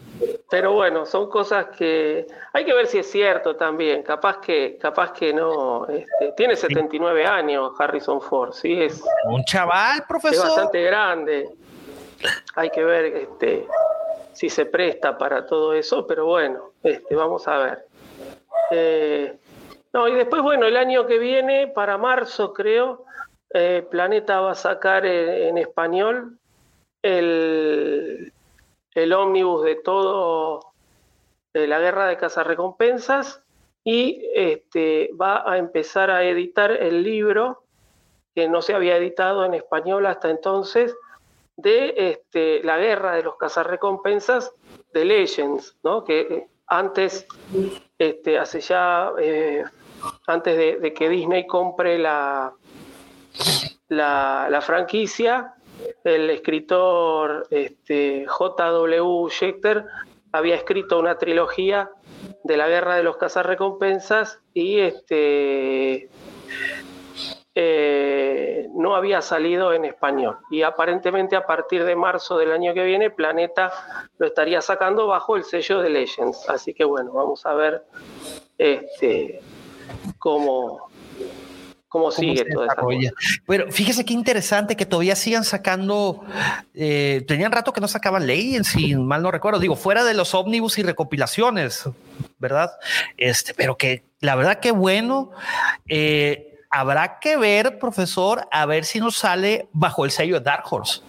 pero 0.48 0.74
bueno, 0.74 1.04
son 1.04 1.28
cosas 1.28 1.66
que 1.76 2.28
hay 2.52 2.64
que 2.64 2.74
ver 2.74 2.86
si 2.86 2.98
es 2.98 3.10
cierto 3.10 3.56
también. 3.56 4.04
Capaz 4.04 4.38
que, 4.38 4.78
capaz 4.80 5.12
que 5.12 5.32
no. 5.32 5.84
Este, 5.88 6.32
tiene 6.36 6.54
79 6.54 7.26
años 7.26 7.72
Harrison 7.76 8.20
Ford, 8.20 8.52
sí 8.52 8.80
es 8.80 9.02
un 9.24 9.42
chaval, 9.42 10.04
profesor. 10.06 10.46
Es 10.46 10.54
bastante 10.54 10.82
grande 10.84 11.58
hay 12.54 12.70
que 12.70 12.84
ver 12.84 13.04
este, 13.06 13.66
si 14.32 14.48
se 14.48 14.66
presta 14.66 15.16
para 15.16 15.46
todo 15.46 15.72
eso, 15.72 16.06
pero 16.06 16.26
bueno, 16.26 16.72
este, 16.82 17.14
vamos 17.14 17.46
a 17.48 17.58
ver. 17.58 17.84
Eh, 18.70 19.38
no, 19.92 20.08
y 20.08 20.14
después, 20.14 20.42
bueno, 20.42 20.66
el 20.66 20.76
año 20.76 21.06
que 21.06 21.18
viene, 21.18 21.68
para 21.68 21.98
marzo 21.98 22.52
creo, 22.52 23.04
eh, 23.54 23.86
Planeta 23.90 24.40
va 24.40 24.52
a 24.52 24.54
sacar 24.54 25.06
en, 25.06 25.56
español 25.56 26.38
el, 27.02 28.32
el 28.94 29.12
ómnibus 29.12 29.64
de 29.64 29.76
todo 29.76 30.72
de 31.54 31.66
la 31.66 31.78
guerra 31.78 32.06
de 32.06 32.16
cazarrecompensas 32.16 33.42
y 33.84 34.22
este, 34.34 35.10
va 35.20 35.50
a 35.50 35.56
empezar 35.56 36.10
a 36.10 36.24
editar 36.24 36.70
el 36.70 37.02
libro 37.02 37.64
que 38.34 38.48
no 38.48 38.60
se 38.62 38.74
había 38.74 38.96
editado 38.96 39.44
en 39.44 39.54
español 39.54 40.06
hasta 40.06 40.30
entonces, 40.30 40.94
de 41.58 41.92
este, 41.96 42.62
la 42.62 42.78
guerra 42.78 43.16
de 43.16 43.24
los 43.24 43.36
cazarrecompensas 43.36 44.52
de 44.94 45.04
Legends, 45.04 45.76
¿no? 45.82 46.04
que 46.04 46.20
eh, 46.20 46.48
antes, 46.68 47.26
este, 47.98 48.38
hace 48.38 48.60
ya, 48.60 49.12
eh, 49.18 49.64
antes 50.28 50.80
de, 50.80 50.94
que 50.94 51.08
Disney 51.08 51.46
compre 51.46 51.98
la, 51.98 52.54
la, 53.88 54.60
franquicia, 54.62 55.54
el 56.04 56.30
escritor 56.30 57.48
este, 57.50 58.24
J.W. 58.26 59.30
Schechter 59.30 59.84
había 60.30 60.54
escrito 60.54 60.98
una 61.00 61.18
trilogía 61.18 61.90
de 62.44 62.56
la 62.56 62.68
guerra 62.68 62.94
de 62.94 63.02
los 63.02 63.16
cazarrecompensas 63.16 64.40
y 64.54 64.78
este, 64.78 66.08
eh, 67.60 68.68
no 68.72 68.94
había 68.94 69.20
salido 69.20 69.72
en 69.72 69.84
español. 69.84 70.38
Y 70.48 70.62
aparentemente 70.62 71.34
a 71.34 71.44
partir 71.44 71.84
de 71.84 71.96
marzo 71.96 72.38
del 72.38 72.52
año 72.52 72.72
que 72.72 72.84
viene, 72.84 73.10
Planeta 73.10 73.72
lo 74.16 74.28
estaría 74.28 74.62
sacando 74.62 75.08
bajo 75.08 75.36
el 75.36 75.42
sello 75.42 75.82
de 75.82 75.90
Legends. 75.90 76.48
Así 76.48 76.72
que 76.72 76.84
bueno, 76.84 77.10
vamos 77.10 77.44
a 77.46 77.54
ver 77.54 77.82
este, 78.58 79.40
cómo, 80.20 80.88
cómo, 81.88 82.12
sigue 82.12 82.44
todo 82.44 82.64
esa 82.64 82.76
Pero 83.44 83.72
fíjese 83.72 84.04
qué 84.04 84.12
interesante 84.12 84.76
que 84.76 84.86
todavía 84.86 85.16
sigan 85.16 85.42
sacando. 85.42 86.24
Eh, 86.74 87.24
tenían 87.26 87.50
rato 87.50 87.72
que 87.72 87.80
no 87.80 87.88
sacaban 87.88 88.24
Legends, 88.24 88.68
si 88.68 88.94
mal 88.94 89.20
no 89.20 89.32
recuerdo. 89.32 89.58
Digo, 89.58 89.74
fuera 89.74 90.04
de 90.04 90.14
los 90.14 90.32
ómnibus 90.32 90.78
y 90.78 90.84
recopilaciones, 90.84 91.88
¿verdad? 92.38 92.70
Este, 93.16 93.52
pero 93.52 93.76
que 93.76 94.04
la 94.20 94.36
verdad 94.36 94.60
que 94.60 94.70
bueno. 94.70 95.32
Eh, 95.88 96.44
habrá 96.70 97.18
que 97.18 97.36
ver, 97.36 97.78
profesor, 97.78 98.46
a 98.50 98.66
ver 98.66 98.84
si 98.84 99.00
nos 99.00 99.16
sale 99.16 99.68
bajo 99.72 100.04
el 100.04 100.10
sello 100.10 100.34
de 100.34 100.40
Dark 100.40 100.64
Horse. 100.70 101.02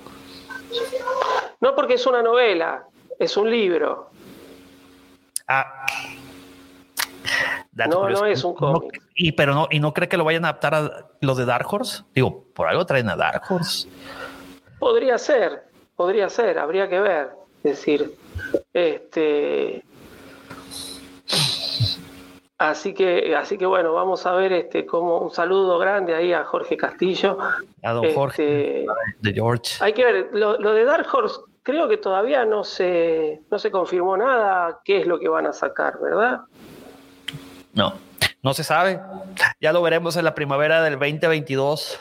No, 1.60 1.76
porque 1.76 1.95
es 1.95 2.06
una 2.06 2.22
novela, 2.22 2.86
es 3.17 3.36
un 3.38 3.50
libro. 3.50 4.10
Ah. 5.48 5.86
no, 7.74 8.10
no 8.10 8.26
es 8.26 8.43
un 8.43 8.54
cómic. 8.54 9.02
y 9.15 9.32
pero 9.32 9.54
no, 9.54 9.67
y 9.72 9.80
no 9.80 9.93
cree 9.93 10.08
que 10.08 10.17
lo 10.17 10.24
vayan 10.24 10.45
a 10.45 10.50
adaptar 10.50 10.76
a 10.76 11.08
los 11.22 11.38
de 11.38 11.45
Dark 11.45 11.67
Horse. 11.72 12.04
Digo, 12.13 12.45
por 12.54 12.67
algo 12.67 12.86
traen 12.86 13.10
a 13.10 13.15
Dark 13.15 13.43
Horse. 13.50 13.89
Podría 14.80 15.17
ser, 15.17 15.63
podría 15.95 16.30
ser, 16.30 16.60
habría 16.60 16.88
que 16.88 17.00
ver. 17.00 17.32
Es 17.63 17.78
decir, 17.78 18.15
este 18.74 19.84
Así 22.60 22.93
que, 22.93 23.34
así 23.38 23.58
que 23.58 23.65
bueno, 23.65 23.93
vamos 23.93 24.26
a 24.26 24.34
ver 24.34 24.52
este 24.52 24.86
como 24.86 25.19
un 25.19 25.32
saludo 25.32 25.80
grande 25.80 26.13
ahí 26.13 26.34
a 26.34 26.43
Jorge 26.43 26.76
Castillo. 26.76 27.38
A 27.82 27.93
don 27.93 28.13
Jorge 28.13 28.82
este, 28.82 28.91
de 29.22 29.34
George. 29.34 29.78
Hay 29.80 29.93
que 29.93 30.04
ver, 30.04 30.30
lo, 30.34 30.58
de 30.58 30.84
Dark 30.84 31.08
Horse 31.10 31.39
creo 31.63 31.88
que 31.88 31.95
todavía 31.95 32.43
no 32.43 32.65
se, 32.65 33.43
no 33.50 33.60
se 33.60 33.72
confirmó 33.72 34.17
nada 34.17 34.82
qué 34.84 35.00
es 35.00 35.08
lo 35.08 35.19
que 35.19 35.30
van 35.30 35.48
a 35.48 35.54
sacar, 35.54 36.00
¿verdad? 36.02 36.41
No, 37.74 37.93
no 38.43 38.54
se 38.54 38.65
sabe. 38.65 39.00
Ya 39.62 39.72
lo 39.72 39.82
veremos 39.82 40.17
en 40.17 40.26
la 40.26 40.36
primavera 40.36 40.84
del 40.84 41.00
2022. 41.00 41.98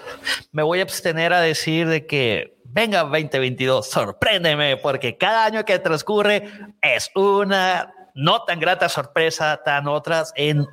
Me 0.50 0.64
voy 0.64 0.80
a 0.80 0.82
abstener 0.82 1.32
a 1.34 1.40
decir 1.40 1.86
de 1.86 2.04
que 2.04 2.58
venga 2.64 3.04
2022, 3.04 3.88
sorpréndeme, 3.88 4.76
porque 4.76 5.16
cada 5.16 5.44
año 5.44 5.64
que 5.64 5.78
transcurre 5.78 6.50
es 6.82 7.12
una 7.14 7.94
no 8.18 8.42
tan 8.42 8.58
grata 8.58 8.88
sorpresa, 8.88 9.60
tan 9.64 9.86
otras, 9.86 10.32
en 10.34 10.66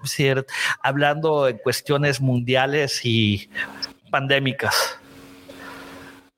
hablando 0.81 1.47
en 1.47 1.59
cuestiones 1.59 2.19
mundiales 2.19 3.01
y 3.03 3.51
pandémicas. 4.09 4.99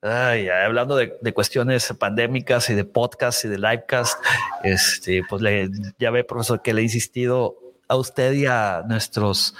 hablando 0.02 0.96
de, 0.96 1.32
cuestiones 1.32 1.94
pandémicas 1.98 2.68
y 2.68 2.74
de 2.74 2.84
podcast 2.84 3.42
y 3.46 3.48
de 3.48 3.56
livecast, 3.56 4.22
este, 4.62 5.22
pues 5.26 5.40
le, 5.40 5.70
ya 5.98 6.10
ve, 6.10 6.24
profesor, 6.24 6.60
que 6.60 6.74
le 6.74 6.82
he 6.82 6.84
insistido 6.84 7.56
a 7.88 7.96
usted 7.96 8.34
y 8.34 8.44
a 8.44 8.82
nuestros, 8.86 9.54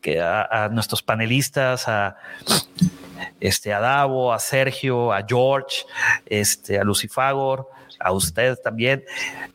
que 0.00 0.20
a, 0.20 0.68
nuestros 0.72 1.00
panelistas, 1.00 1.86
a 1.86 2.16
este, 3.38 3.72
a 3.72 3.78
Davo, 3.78 4.32
a 4.32 4.40
Sergio, 4.40 5.12
a 5.12 5.24
George, 5.24 5.84
este, 6.26 6.76
a 6.76 6.82
Lucifagor, 6.82 7.68
a 8.00 8.10
usted 8.10 8.56
también, 8.56 9.04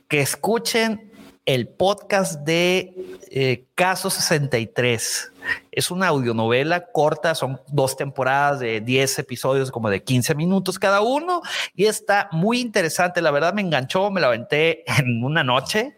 que 0.07 0.21
escuchen 0.21 1.11
el 1.45 1.67
podcast 1.67 2.41
de 2.41 2.93
eh, 3.29 3.65
Caso 3.75 4.09
63. 4.09 5.31
Es 5.71 5.91
una 5.91 6.07
audionovela 6.07 6.85
corta, 6.91 7.35
son 7.35 7.59
dos 7.67 7.97
temporadas 7.97 8.59
de 8.61 8.79
10 8.79 9.19
episodios, 9.19 9.71
como 9.71 9.89
de 9.89 10.03
15 10.03 10.35
minutos 10.35 10.79
cada 10.79 11.01
uno, 11.01 11.41
y 11.75 11.85
está 11.85 12.29
muy 12.31 12.61
interesante. 12.61 13.21
La 13.21 13.31
verdad 13.31 13.53
me 13.53 13.61
enganchó, 13.61 14.09
me 14.09 14.21
la 14.21 14.27
aventé 14.27 14.83
en 14.99 15.23
una 15.23 15.43
noche. 15.43 15.97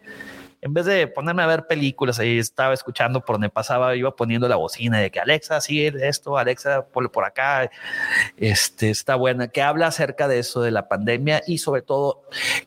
En 0.62 0.74
vez 0.74 0.84
de 0.86 1.06
ponerme 1.06 1.44
a 1.44 1.46
ver 1.46 1.68
películas, 1.68 2.18
ahí 2.18 2.38
estaba 2.38 2.74
escuchando 2.74 3.24
por 3.24 3.34
donde 3.36 3.50
pasaba, 3.50 3.94
iba 3.94 4.16
poniendo 4.16 4.48
la 4.48 4.56
bocina 4.56 4.98
de 4.98 5.12
que 5.12 5.20
Alexa, 5.20 5.60
sigue 5.60 5.92
esto, 6.08 6.36
Alexa, 6.36 6.86
ponle 6.88 7.08
por 7.08 7.24
acá. 7.24 7.70
Este 8.36 8.90
está 8.90 9.14
buena, 9.14 9.46
que 9.46 9.62
habla 9.62 9.86
acerca 9.86 10.26
de 10.26 10.40
eso, 10.40 10.62
de 10.62 10.72
la 10.72 10.88
pandemia 10.88 11.40
y 11.46 11.58
sobre 11.58 11.82
todo 11.82 12.22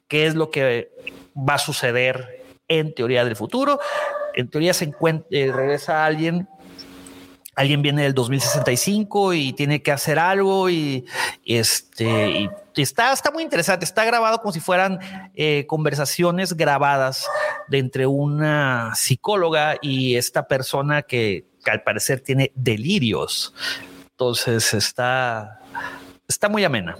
qué 0.07 0.27
es 0.27 0.35
lo 0.35 0.49
que 0.49 0.91
va 1.35 1.55
a 1.55 1.59
suceder 1.59 2.38
en 2.69 2.93
teoría 2.93 3.25
del 3.25 3.35
futuro. 3.35 3.79
En 4.33 4.49
teoría 4.49 4.73
se 4.73 4.85
encuentra, 4.85 5.27
eh, 5.31 5.51
regresa 5.51 6.05
alguien 6.05 6.47
alguien 7.59 7.81
viene 7.81 8.03
del 8.03 8.13
2065 8.13 9.33
y 9.33 9.51
tiene 9.51 9.81
que 9.81 9.91
hacer 9.91 10.17
algo 10.17 10.69
y, 10.69 11.05
este 11.43 12.49
y 12.73 12.81
está, 12.81 13.11
está 13.11 13.31
muy 13.31 13.43
interesante. 13.43 13.83
Está 13.83 14.05
grabado 14.05 14.39
como 14.39 14.53
si 14.53 14.61
fueran 14.61 14.99
eh, 15.35 15.65
conversaciones 15.67 16.55
grabadas 16.55 17.27
de 17.67 17.79
entre 17.79 18.07
una 18.07 18.93
psicóloga 18.95 19.75
y 19.81 20.15
esta 20.15 20.47
persona 20.47 21.01
que, 21.01 21.47
al 21.69 21.83
parecer 21.83 22.21
tiene 22.21 22.53
delirios. 22.55 23.53
Entonces 24.11 24.73
está, 24.73 25.59
está 26.29 26.47
muy 26.47 26.63
amena. 26.63 26.95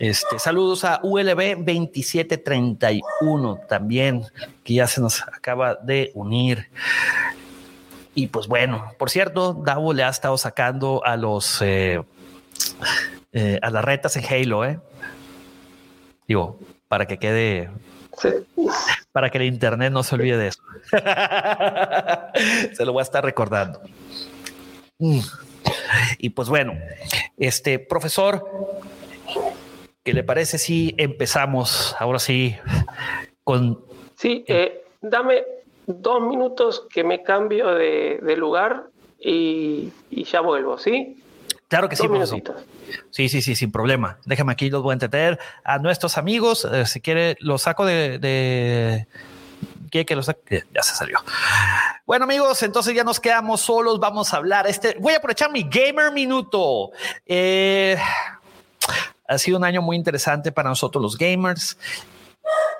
Este, 0.00 0.38
saludos 0.38 0.84
a 0.84 1.00
ULB 1.02 1.58
2731 1.58 3.60
también, 3.68 4.24
que 4.64 4.72
ya 4.72 4.86
se 4.86 5.02
nos 5.02 5.20
acaba 5.22 5.74
de 5.74 6.10
unir. 6.14 6.70
Y 8.14 8.28
pues 8.28 8.46
bueno, 8.46 8.94
por 8.98 9.10
cierto, 9.10 9.52
Davo 9.52 9.92
le 9.92 10.02
ha 10.02 10.08
estado 10.08 10.38
sacando 10.38 11.02
a 11.04 11.18
los 11.18 11.60
eh, 11.60 12.02
eh, 13.32 13.58
a 13.60 13.68
las 13.68 13.84
retas 13.84 14.16
en 14.16 14.24
Halo, 14.24 14.64
¿eh? 14.64 14.80
Digo, 16.26 16.58
para 16.88 17.04
que 17.04 17.18
quede 17.18 17.68
para 19.12 19.28
que 19.28 19.36
el 19.36 19.44
internet 19.44 19.92
no 19.92 20.02
se 20.02 20.14
olvide 20.14 20.38
de 20.38 20.48
eso. 20.48 20.62
se 22.74 22.86
lo 22.86 22.94
voy 22.94 23.00
a 23.00 23.02
estar 23.02 23.22
recordando. 23.22 23.82
Mm. 24.98 25.20
Y 26.18 26.30
pues 26.30 26.48
bueno, 26.48 26.72
este 27.36 27.78
profesor, 27.78 28.48
¿qué 30.02 30.12
le 30.12 30.24
parece 30.24 30.58
si 30.58 30.94
empezamos 30.98 31.94
ahora 31.98 32.18
sí 32.18 32.56
con... 33.44 33.84
Sí, 34.16 34.44
eh, 34.48 34.84
dame 35.00 35.44
dos 35.86 36.22
minutos 36.22 36.86
que 36.92 37.04
me 37.04 37.22
cambio 37.22 37.74
de, 37.74 38.34
lugar 38.36 38.86
y, 39.18 39.92
ya 40.10 40.40
vuelvo, 40.40 40.78
¿sí? 40.78 41.22
Claro 41.68 41.88
que 41.88 41.96
sí, 41.96 42.08
Sí, 43.10 43.28
sí, 43.28 43.42
sí, 43.42 43.54
sin 43.54 43.70
problema. 43.70 44.18
Déjame 44.24 44.52
aquí, 44.52 44.70
los 44.70 44.82
voy 44.82 44.90
a 44.90 44.94
entretener 44.94 45.38
a 45.62 45.78
nuestros 45.78 46.18
amigos. 46.18 46.64
Eh, 46.64 46.84
si 46.86 47.00
quiere, 47.00 47.36
los 47.40 47.62
saco 47.62 47.86
de, 47.86 48.18
de... 48.18 49.06
¿Quiere 49.90 50.04
que 50.04 50.16
los 50.16 50.26
saque? 50.26 50.64
Ya 50.74 50.82
se 50.82 50.94
salió. 50.94 51.18
Bueno, 52.06 52.24
amigos, 52.24 52.62
entonces 52.64 52.94
ya 52.94 53.04
nos 53.04 53.20
quedamos 53.20 53.60
solos. 53.60 54.00
Vamos 54.00 54.34
a 54.34 54.38
hablar. 54.38 54.66
Este, 54.66 54.96
voy 54.98 55.14
a 55.14 55.18
aprovechar 55.18 55.52
mi 55.52 55.62
gamer 55.62 56.12
minuto. 56.12 56.90
Eh, 57.24 57.96
ha 59.30 59.38
sido 59.38 59.58
un 59.58 59.64
año 59.64 59.80
muy 59.80 59.96
interesante 59.96 60.50
para 60.50 60.68
nosotros 60.68 61.00
los 61.00 61.16
gamers. 61.16 61.78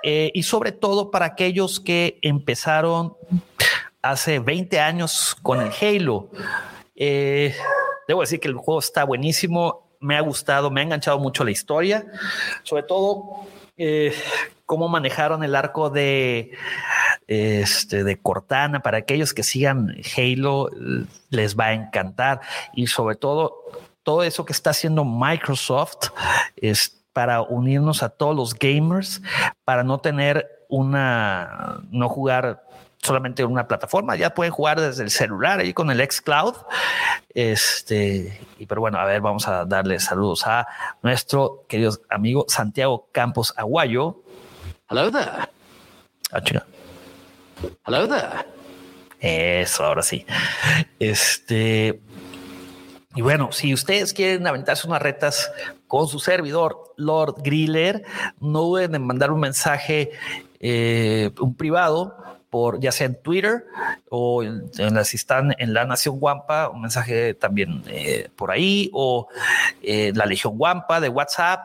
Eh, 0.03 0.31
y 0.33 0.43
sobre 0.43 0.73
todo 0.73 1.09
para 1.09 1.27
aquellos 1.27 1.79
que 1.79 2.19
empezaron 2.21 3.15
hace 4.01 4.39
20 4.39 4.79
años 4.79 5.37
con 5.41 5.61
el 5.61 5.71
Halo. 5.71 6.29
Eh, 6.95 7.55
debo 8.07 8.21
decir 8.21 8.39
que 8.41 8.49
el 8.49 8.55
juego 8.55 8.79
está 8.79 9.05
buenísimo, 9.05 9.87
me 10.01 10.17
ha 10.17 10.21
gustado, 10.21 10.69
me 10.71 10.81
ha 10.81 10.83
enganchado 10.83 11.19
mucho 11.19 11.45
la 11.45 11.51
historia, 11.51 12.05
sobre 12.63 12.83
todo 12.83 13.45
eh, 13.77 14.13
cómo 14.65 14.89
manejaron 14.89 15.43
el 15.43 15.55
arco 15.55 15.89
de, 15.89 16.51
este, 17.27 18.03
de 18.03 18.19
Cortana. 18.19 18.81
Para 18.81 18.97
aquellos 18.97 19.33
que 19.33 19.43
sigan 19.43 19.95
Halo, 20.17 20.69
les 21.29 21.55
va 21.57 21.67
a 21.67 21.73
encantar 21.73 22.41
y 22.73 22.87
sobre 22.87 23.15
todo 23.15 23.55
todo 24.03 24.23
eso 24.23 24.45
que 24.45 24.53
está 24.53 24.71
haciendo 24.71 25.05
Microsoft. 25.05 26.09
Este, 26.55 27.01
para 27.13 27.41
unirnos 27.41 28.03
a 28.03 28.09
todos 28.09 28.35
los 28.35 28.53
gamers, 28.53 29.21
para 29.63 29.83
no 29.83 29.99
tener 29.99 30.65
una, 30.69 31.81
no 31.89 32.07
jugar 32.09 32.63
solamente 33.01 33.41
en 33.41 33.51
una 33.51 33.67
plataforma, 33.67 34.15
ya 34.15 34.33
pueden 34.33 34.53
jugar 34.53 34.79
desde 34.79 35.03
el 35.03 35.09
celular 35.09 35.59
ahí 35.59 35.73
con 35.73 35.89
el 35.91 35.99
xCloud. 35.99 36.55
Este, 37.33 38.39
y 38.59 38.65
pero 38.65 38.81
bueno, 38.81 38.99
a 38.99 39.05
ver, 39.05 39.21
vamos 39.21 39.47
a 39.47 39.65
darle 39.65 39.99
saludos 39.99 40.45
a 40.45 40.67
nuestro 41.01 41.65
querido 41.67 41.97
amigo 42.09 42.45
Santiago 42.47 43.09
Campos 43.11 43.53
Aguayo. 43.57 44.23
Hello 44.89 45.11
there. 45.11 45.49
Ah, 46.31 46.41
Hello 47.85 48.07
there. 48.07 48.45
Eso, 49.19 49.85
ahora 49.85 50.01
sí. 50.01 50.25
Este, 50.99 52.01
y 53.15 53.21
bueno, 53.21 53.51
si 53.51 53.73
ustedes 53.73 54.13
quieren 54.13 54.47
aventarse 54.47 54.87
unas 54.87 55.01
retas 55.01 55.51
con 55.87 56.07
su 56.07 56.19
servidor, 56.19 56.93
Lord 56.95 57.35
Griller, 57.43 58.03
no 58.39 58.61
duden 58.61 58.95
en 58.95 59.05
mandar 59.05 59.31
un 59.31 59.39
mensaje, 59.39 60.11
eh, 60.59 61.31
un 61.39 61.55
privado, 61.55 62.15
por 62.51 62.81
ya 62.81 62.91
sea 62.91 63.07
en 63.07 63.15
Twitter 63.15 63.65
o 64.09 64.43
en, 64.43 64.69
las 64.77 65.07
si 65.07 65.15
están 65.15 65.55
en 65.57 65.73
la 65.73 65.85
Nación 65.85 66.19
Guampa, 66.19 66.69
un 66.69 66.81
mensaje 66.81 67.33
también 67.33 67.81
eh, 67.87 68.29
por 68.35 68.51
ahí, 68.51 68.89
o 68.93 69.27
eh, 69.81 70.11
la 70.13 70.25
Legión 70.25 70.57
Guampa 70.57 70.99
de 70.99 71.07
WhatsApp, 71.07 71.61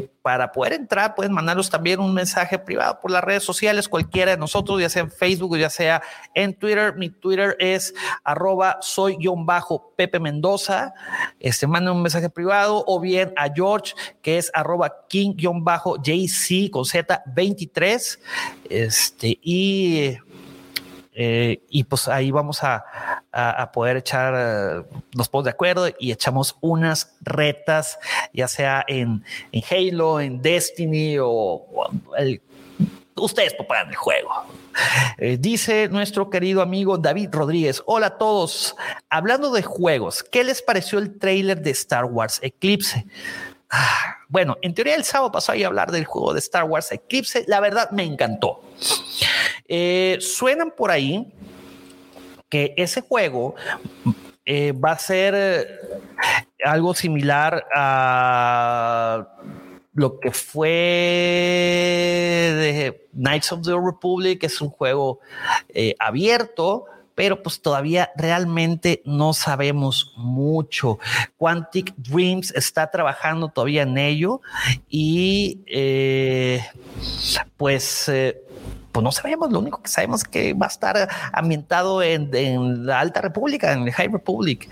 para 0.00 0.52
poder 0.52 0.72
entrar 0.74 1.14
pueden 1.14 1.32
mandarnos 1.32 1.68
también 1.68 2.00
un 2.00 2.14
mensaje 2.14 2.58
privado 2.58 3.00
por 3.00 3.10
las 3.10 3.24
redes 3.24 3.42
sociales, 3.42 3.88
cualquiera 3.88 4.32
de 4.32 4.36
nosotros, 4.36 4.80
ya 4.80 4.88
sea 4.88 5.02
en 5.02 5.10
Facebook 5.10 5.56
ya 5.58 5.70
sea 5.70 6.02
en 6.34 6.54
Twitter. 6.54 6.94
Mi 6.96 7.10
Twitter 7.10 7.56
es 7.58 7.94
arroba 8.24 8.78
soy-pepe 8.80 10.20
Mendoza. 10.20 10.94
Este, 11.40 11.66
manden 11.66 11.94
un 11.94 12.02
mensaje 12.02 12.30
privado 12.30 12.84
o 12.86 13.00
bien 13.00 13.32
a 13.36 13.52
George, 13.52 13.94
que 14.22 14.38
es 14.38 14.50
arroba 14.54 15.06
king-jc 15.08 16.70
con 16.70 16.84
Z 16.84 17.22
23. 17.26 18.20
Este, 18.70 19.38
y 19.42 20.16
eh, 21.14 21.62
y 21.68 21.84
pues 21.84 22.08
ahí 22.08 22.30
vamos 22.30 22.60
a, 22.62 22.84
poder 23.72 23.98
echar, 23.98 24.34
eh, 24.36 24.84
nos 25.14 25.28
ponemos 25.28 25.44
de 25.44 25.50
acuerdo 25.50 25.88
y 25.98 26.12
echamos 26.12 26.56
unas 26.60 27.16
retas, 27.20 27.98
ya 28.32 28.48
sea 28.48 28.84
en, 28.86 29.24
Halo, 29.70 30.20
en 30.20 30.40
Destiny 30.40 31.16
o, 31.18 31.66
ustedes 33.16 33.54
preparan 33.54 33.88
el 33.88 33.96
juego. 33.96 34.30
Eh, 35.18 35.36
dice 35.38 35.88
nuestro 35.88 36.30
querido 36.30 36.62
amigo 36.62 36.96
David 36.96 37.28
Rodríguez. 37.30 37.82
Hola 37.86 38.06
a 38.06 38.18
todos. 38.18 38.74
Hablando 39.10 39.52
de 39.52 39.62
juegos, 39.62 40.22
¿qué 40.22 40.44
les 40.44 40.62
pareció 40.62 40.98
el 40.98 41.18
trailer 41.18 41.60
de 41.60 41.70
Star 41.70 42.06
Wars 42.06 42.38
Eclipse? 42.42 43.06
Ah, 43.74 44.18
bueno, 44.28 44.58
en 44.60 44.74
teoría 44.74 44.94
el 44.96 45.04
sábado 45.04 45.32
pasó 45.32 45.52
a 45.52 45.54
hablar 45.54 45.90
del 45.90 46.04
juego 46.04 46.34
de 46.34 46.40
Star 46.40 46.64
Wars 46.64 46.92
Eclipse. 46.92 47.46
La 47.48 47.58
verdad 47.58 47.90
me 47.90 48.04
encantó. 48.04 48.60
Eh, 49.66 50.18
suenan 50.20 50.72
por 50.76 50.90
ahí 50.90 51.32
que 52.50 52.74
ese 52.76 53.00
juego 53.00 53.54
eh, 54.44 54.72
va 54.72 54.90
a 54.92 54.98
ser 54.98 55.34
eh, 55.34 55.66
algo 56.62 56.94
similar 56.94 57.64
a 57.74 59.26
lo 59.94 60.20
que 60.20 60.32
fue 60.32 60.68
Knights 63.14 63.52
of 63.52 63.62
the 63.62 63.72
Republic, 63.72 64.40
que 64.40 64.46
es 64.48 64.60
un 64.60 64.68
juego 64.68 65.20
abierto, 65.98 66.84
pero 67.22 67.40
pues 67.40 67.62
todavía 67.62 68.10
realmente 68.16 69.00
no 69.04 69.32
sabemos 69.32 70.12
mucho. 70.16 70.98
Quantic 71.38 71.94
Dreams 71.96 72.50
está 72.50 72.90
trabajando 72.90 73.46
todavía 73.46 73.82
en 73.82 73.96
ello 73.96 74.40
y 74.88 75.60
eh, 75.68 76.66
pues... 77.56 78.08
Eh, 78.08 78.42
pues 78.92 79.02
no 79.02 79.10
sabemos, 79.10 79.50
lo 79.50 79.58
único 79.58 79.82
que 79.82 79.88
sabemos 79.88 80.22
es 80.22 80.28
que 80.28 80.54
va 80.54 80.66
a 80.66 80.68
estar 80.68 81.08
ambientado 81.32 82.02
en, 82.02 82.86
la 82.86 83.00
Alta 83.00 83.22
República, 83.22 83.72
en 83.72 83.82
el 83.82 83.92
High 83.92 84.08
Republic. 84.08 84.68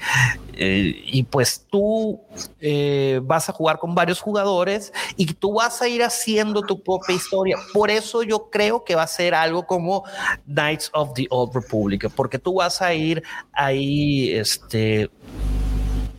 Eh, 0.53 1.03
y 1.07 1.23
pues 1.23 1.67
tú 1.71 2.21
eh, 2.61 3.21
vas 3.23 3.49
a 3.49 3.53
jugar 3.53 3.79
con 3.79 3.95
varios 3.95 4.21
jugadores 4.21 4.93
y 5.17 5.27
tú 5.33 5.55
vas 5.55 5.81
a 5.81 5.89
ir 5.89 6.03
haciendo 6.03 6.63
tu 6.63 6.83
propia 6.83 7.15
historia. 7.15 7.57
Por 7.73 7.91
eso 7.91 8.23
yo 8.23 8.51
creo 8.51 8.85
que 8.85 8.95
va 8.95 9.05
a 9.05 9.07
ser 9.07 9.35
algo 9.35 9.67
como 9.67 10.05
Knights 10.45 10.91
of 10.93 11.15
the 11.15 11.27
Old 11.31 11.55
Republic, 11.55 12.11
porque 12.15 12.39
tú 12.39 12.55
vas 12.55 12.83
a 12.83 12.93
ir 12.93 13.23
ahí, 13.53 14.33
este 14.33 15.11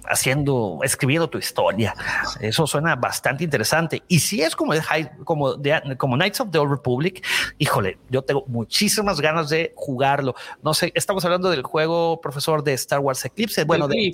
haciendo, 0.05 0.79
escribiendo 0.83 1.29
tu 1.29 1.37
historia. 1.37 1.95
Eso 2.39 2.67
suena 2.67 2.95
bastante 2.95 3.43
interesante. 3.43 4.03
Y 4.07 4.19
si 4.19 4.41
es 4.41 4.55
como, 4.55 4.73
como, 5.23 5.55
como 5.97 6.15
Knights 6.15 6.41
of 6.41 6.51
the 6.51 6.57
Old 6.57 6.71
Republic, 6.71 7.25
híjole, 7.57 7.97
yo 8.09 8.21
tengo 8.21 8.43
muchísimas 8.47 9.21
ganas 9.21 9.49
de 9.49 9.73
jugarlo. 9.75 10.35
No 10.63 10.73
sé, 10.73 10.91
estamos 10.95 11.23
hablando 11.25 11.49
del 11.49 11.63
juego, 11.63 12.19
profesor, 12.21 12.63
de 12.63 12.73
Star 12.73 12.99
Wars 12.99 13.23
Eclipse. 13.25 13.63
Bueno, 13.63 13.87
de 13.87 14.11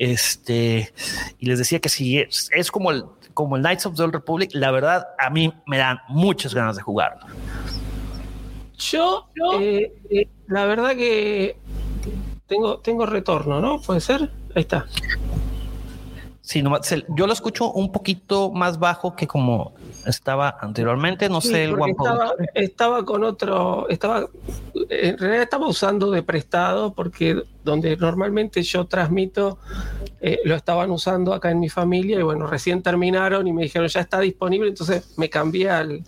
este, 0.00 0.94
y 1.38 1.46
les 1.46 1.58
decía 1.58 1.78
que 1.78 1.90
si 1.90 2.18
es, 2.18 2.48
es 2.54 2.70
como 2.70 2.90
el, 2.90 3.04
como 3.34 3.56
el 3.56 3.62
Knights 3.62 3.84
of 3.84 3.96
the 3.96 4.02
Old 4.02 4.14
Republic, 4.14 4.50
la 4.54 4.70
verdad, 4.70 5.08
a 5.18 5.28
mí 5.28 5.52
me 5.66 5.76
dan 5.76 5.98
muchas 6.08 6.54
ganas 6.54 6.76
de 6.76 6.82
jugarlo. 6.82 7.26
Yo, 8.78 9.28
eh, 9.60 9.92
eh, 10.10 10.26
la 10.46 10.64
verdad 10.64 10.96
que 10.96 11.56
tengo, 12.50 12.78
tengo 12.78 13.06
retorno, 13.06 13.60
¿no? 13.60 13.80
¿Puede 13.80 14.00
ser? 14.00 14.28
Ahí 14.56 14.62
está. 14.62 14.86
Sí, 16.42 16.64
yo 17.10 17.28
lo 17.28 17.32
escucho 17.32 17.70
un 17.70 17.92
poquito 17.92 18.50
más 18.50 18.80
bajo 18.80 19.14
que 19.14 19.28
como 19.28 19.72
estaba 20.04 20.58
anteriormente. 20.60 21.28
No 21.28 21.40
sé, 21.40 21.62
el 21.62 21.74
One 21.74 21.92
estaba, 21.92 22.34
estaba, 22.54 23.04
con 23.04 23.22
otro, 23.22 23.88
estaba, 23.88 24.26
en 24.88 25.16
realidad 25.16 25.44
estaba 25.44 25.68
usando 25.68 26.10
de 26.10 26.24
prestado 26.24 26.92
porque 26.92 27.40
donde 27.64 27.96
normalmente 27.96 28.62
yo 28.62 28.86
transmito 28.86 29.58
eh, 30.20 30.40
lo 30.44 30.54
estaban 30.54 30.90
usando 30.90 31.32
acá 31.32 31.50
en 31.50 31.60
mi 31.60 31.68
familia 31.68 32.18
y 32.18 32.22
bueno, 32.22 32.46
recién 32.46 32.82
terminaron 32.82 33.46
y 33.46 33.52
me 33.52 33.62
dijeron 33.62 33.88
ya 33.88 34.00
está 34.00 34.20
disponible, 34.20 34.68
entonces 34.68 35.14
me 35.16 35.30
cambié 35.30 35.70
al, 35.70 36.04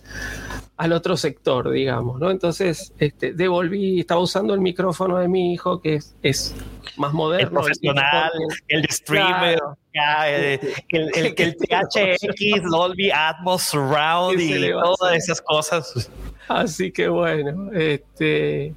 al 0.77 0.93
otro 0.93 1.15
sector, 1.17 1.71
digamos, 1.71 2.19
¿no? 2.19 2.31
Entonces, 2.31 2.93
este, 2.97 3.33
devolví, 3.33 3.99
estaba 3.99 4.21
usando 4.21 4.53
el 4.53 4.59
micrófono 4.59 5.17
de 5.17 5.27
mi 5.27 5.53
hijo, 5.53 5.81
que 5.81 5.95
es, 5.95 6.15
es 6.21 6.55
más 6.97 7.13
moderno. 7.13 7.47
El 7.47 7.53
profesional, 7.53 8.31
el, 8.67 8.89
streamer, 8.89 9.59
el, 9.93 10.59
el, 10.89 11.33
el, 11.37 11.55
THX, 11.57 12.69
Dolby 12.69 13.11
Atmos, 13.11 13.63
Surround 13.63 14.39
y 14.39 14.71
todas 14.71 15.15
esas 15.15 15.41
cosas. 15.41 16.11
Así 16.47 16.91
que 16.91 17.07
bueno, 17.07 17.71
este 17.71 18.73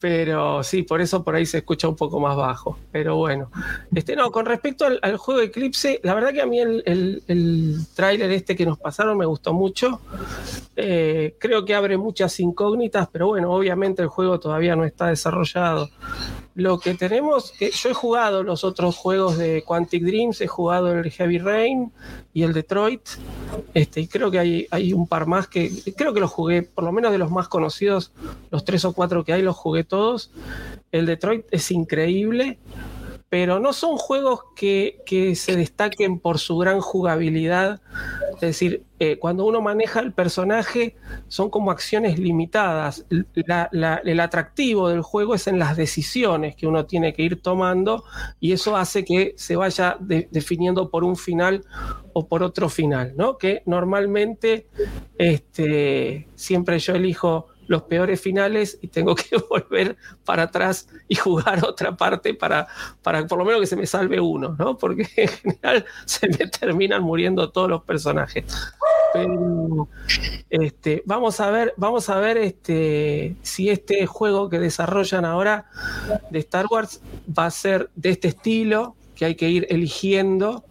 pero 0.00 0.62
sí, 0.62 0.82
por 0.82 1.00
eso 1.00 1.24
por 1.24 1.34
ahí 1.34 1.44
se 1.44 1.58
escucha 1.58 1.88
un 1.88 1.96
poco 1.96 2.20
más 2.20 2.36
bajo. 2.36 2.78
Pero 2.92 3.16
bueno, 3.16 3.50
este, 3.94 4.14
no, 4.14 4.30
con 4.30 4.46
respecto 4.46 4.86
al, 4.86 5.16
juego 5.16 5.40
Eclipse, 5.40 6.00
la 6.04 6.14
verdad 6.14 6.32
que 6.32 6.40
a 6.40 6.46
mí 6.46 6.60
el, 6.60 6.82
el, 6.86 7.22
el 7.26 7.78
tráiler 7.94 8.30
este 8.30 8.54
que 8.54 8.64
nos 8.64 8.78
pasaron 8.78 9.18
me 9.18 9.26
gustó 9.26 9.52
mucho. 9.52 10.00
Eh, 10.76 11.36
creo 11.40 11.64
que 11.64 11.74
abre 11.74 11.96
muchas 11.96 12.38
incógnitas, 12.38 13.08
pero 13.10 13.26
bueno, 13.26 13.50
obviamente 13.50 14.00
el 14.02 14.08
juego 14.08 14.38
todavía 14.38 14.76
no 14.76 14.84
está 14.84 15.08
desarrollado. 15.08 15.90
Lo 16.58 16.80
que 16.80 16.94
tenemos, 16.94 17.52
que 17.52 17.70
yo 17.70 17.88
he 17.88 17.94
jugado 17.94 18.42
los 18.42 18.64
otros 18.64 18.96
juegos 18.96 19.38
de 19.38 19.62
Quantic 19.62 20.02
Dreams, 20.02 20.40
he 20.40 20.48
jugado 20.48 20.92
el 20.92 21.08
Heavy 21.08 21.38
Rain 21.38 21.92
y 22.34 22.42
el 22.42 22.52
Detroit, 22.52 23.00
este, 23.74 24.00
y 24.00 24.08
creo 24.08 24.28
que 24.32 24.40
hay, 24.40 24.66
hay 24.72 24.92
un 24.92 25.06
par 25.06 25.28
más 25.28 25.46
que 25.46 25.70
creo 25.96 26.12
que 26.12 26.18
los 26.18 26.32
jugué, 26.32 26.62
por 26.62 26.82
lo 26.82 26.90
menos 26.90 27.12
de 27.12 27.18
los 27.18 27.30
más 27.30 27.46
conocidos, 27.46 28.10
los 28.50 28.64
tres 28.64 28.84
o 28.84 28.92
cuatro 28.92 29.22
que 29.22 29.32
hay, 29.32 29.42
los 29.42 29.54
jugué 29.54 29.84
todos. 29.84 30.32
El 30.90 31.06
Detroit 31.06 31.46
es 31.52 31.70
increíble 31.70 32.58
pero 33.30 33.60
no 33.60 33.72
son 33.74 33.98
juegos 33.98 34.40
que, 34.56 35.02
se 35.34 35.56
destaquen 35.56 36.18
por 36.18 36.38
su 36.38 36.56
gran 36.56 36.80
jugabilidad. 36.80 37.80
Es 38.34 38.40
decir, 38.40 38.84
eh, 38.98 39.18
cuando 39.18 39.44
uno 39.44 39.60
maneja 39.60 40.00
el 40.00 40.12
personaje, 40.12 40.96
son 41.28 41.50
como 41.50 41.70
acciones 41.70 42.18
limitadas. 42.18 43.04
el 43.10 44.20
atractivo 44.20 44.88
del 44.88 45.02
juego 45.02 45.34
es 45.34 45.46
en 45.46 45.58
las 45.58 45.76
decisiones 45.76 46.56
que 46.56 46.66
uno 46.66 46.86
tiene 46.86 47.12
que 47.12 47.22
ir 47.22 47.42
tomando 47.42 48.04
y 48.40 48.52
eso 48.52 48.76
hace 48.76 49.04
que 49.04 49.34
se 49.36 49.56
vaya 49.56 49.98
definiendo 50.00 50.90
por 50.90 51.04
un 51.04 51.16
final 51.16 51.64
o 52.14 52.26
por 52.26 52.42
otro 52.42 52.70
final, 52.70 53.12
¿no? 53.16 53.36
Que 53.36 53.62
normalmente 53.66 54.68
este, 55.18 56.28
siempre 56.34 56.78
yo 56.78 56.94
elijo 56.94 57.48
los 57.68 57.82
peores 57.82 58.20
finales 58.20 58.78
y 58.82 58.88
tengo 58.88 59.14
que 59.14 59.36
volver 59.48 59.96
para 60.24 60.44
atrás 60.44 60.88
y 61.06 61.14
jugar 61.14 61.64
otra 61.64 61.96
parte 61.96 62.34
para, 62.34 62.66
para 63.02 63.24
por 63.26 63.38
lo 63.38 63.44
menos 63.44 63.60
que 63.60 63.66
se 63.66 63.76
me 63.76 63.86
salve 63.86 64.20
uno, 64.20 64.56
¿no? 64.58 64.76
Porque 64.76 65.06
en 65.16 65.28
general 65.28 65.84
se 66.04 66.28
me 66.28 66.48
terminan 66.48 67.02
muriendo 67.02 67.50
todos 67.50 67.70
los 67.70 67.84
personajes. 67.84 68.44
Pero 69.12 69.88
este, 70.50 71.02
vamos 71.06 71.40
a 71.40 71.50
ver, 71.50 71.74
vamos 71.76 72.10
a 72.10 72.18
ver 72.18 72.36
este, 72.38 73.36
si 73.42 73.70
este 73.70 74.06
juego 74.06 74.48
que 74.48 74.58
desarrollan 74.58 75.24
ahora 75.24 75.66
de 76.30 76.40
Star 76.40 76.66
Wars 76.70 77.00
va 77.26 77.46
a 77.46 77.50
ser 77.50 77.90
de 77.94 78.10
este 78.10 78.28
estilo 78.28 78.96
que 79.14 79.24
hay 79.24 79.34
que 79.34 79.48
ir 79.48 79.66
eligiendo 79.70 80.64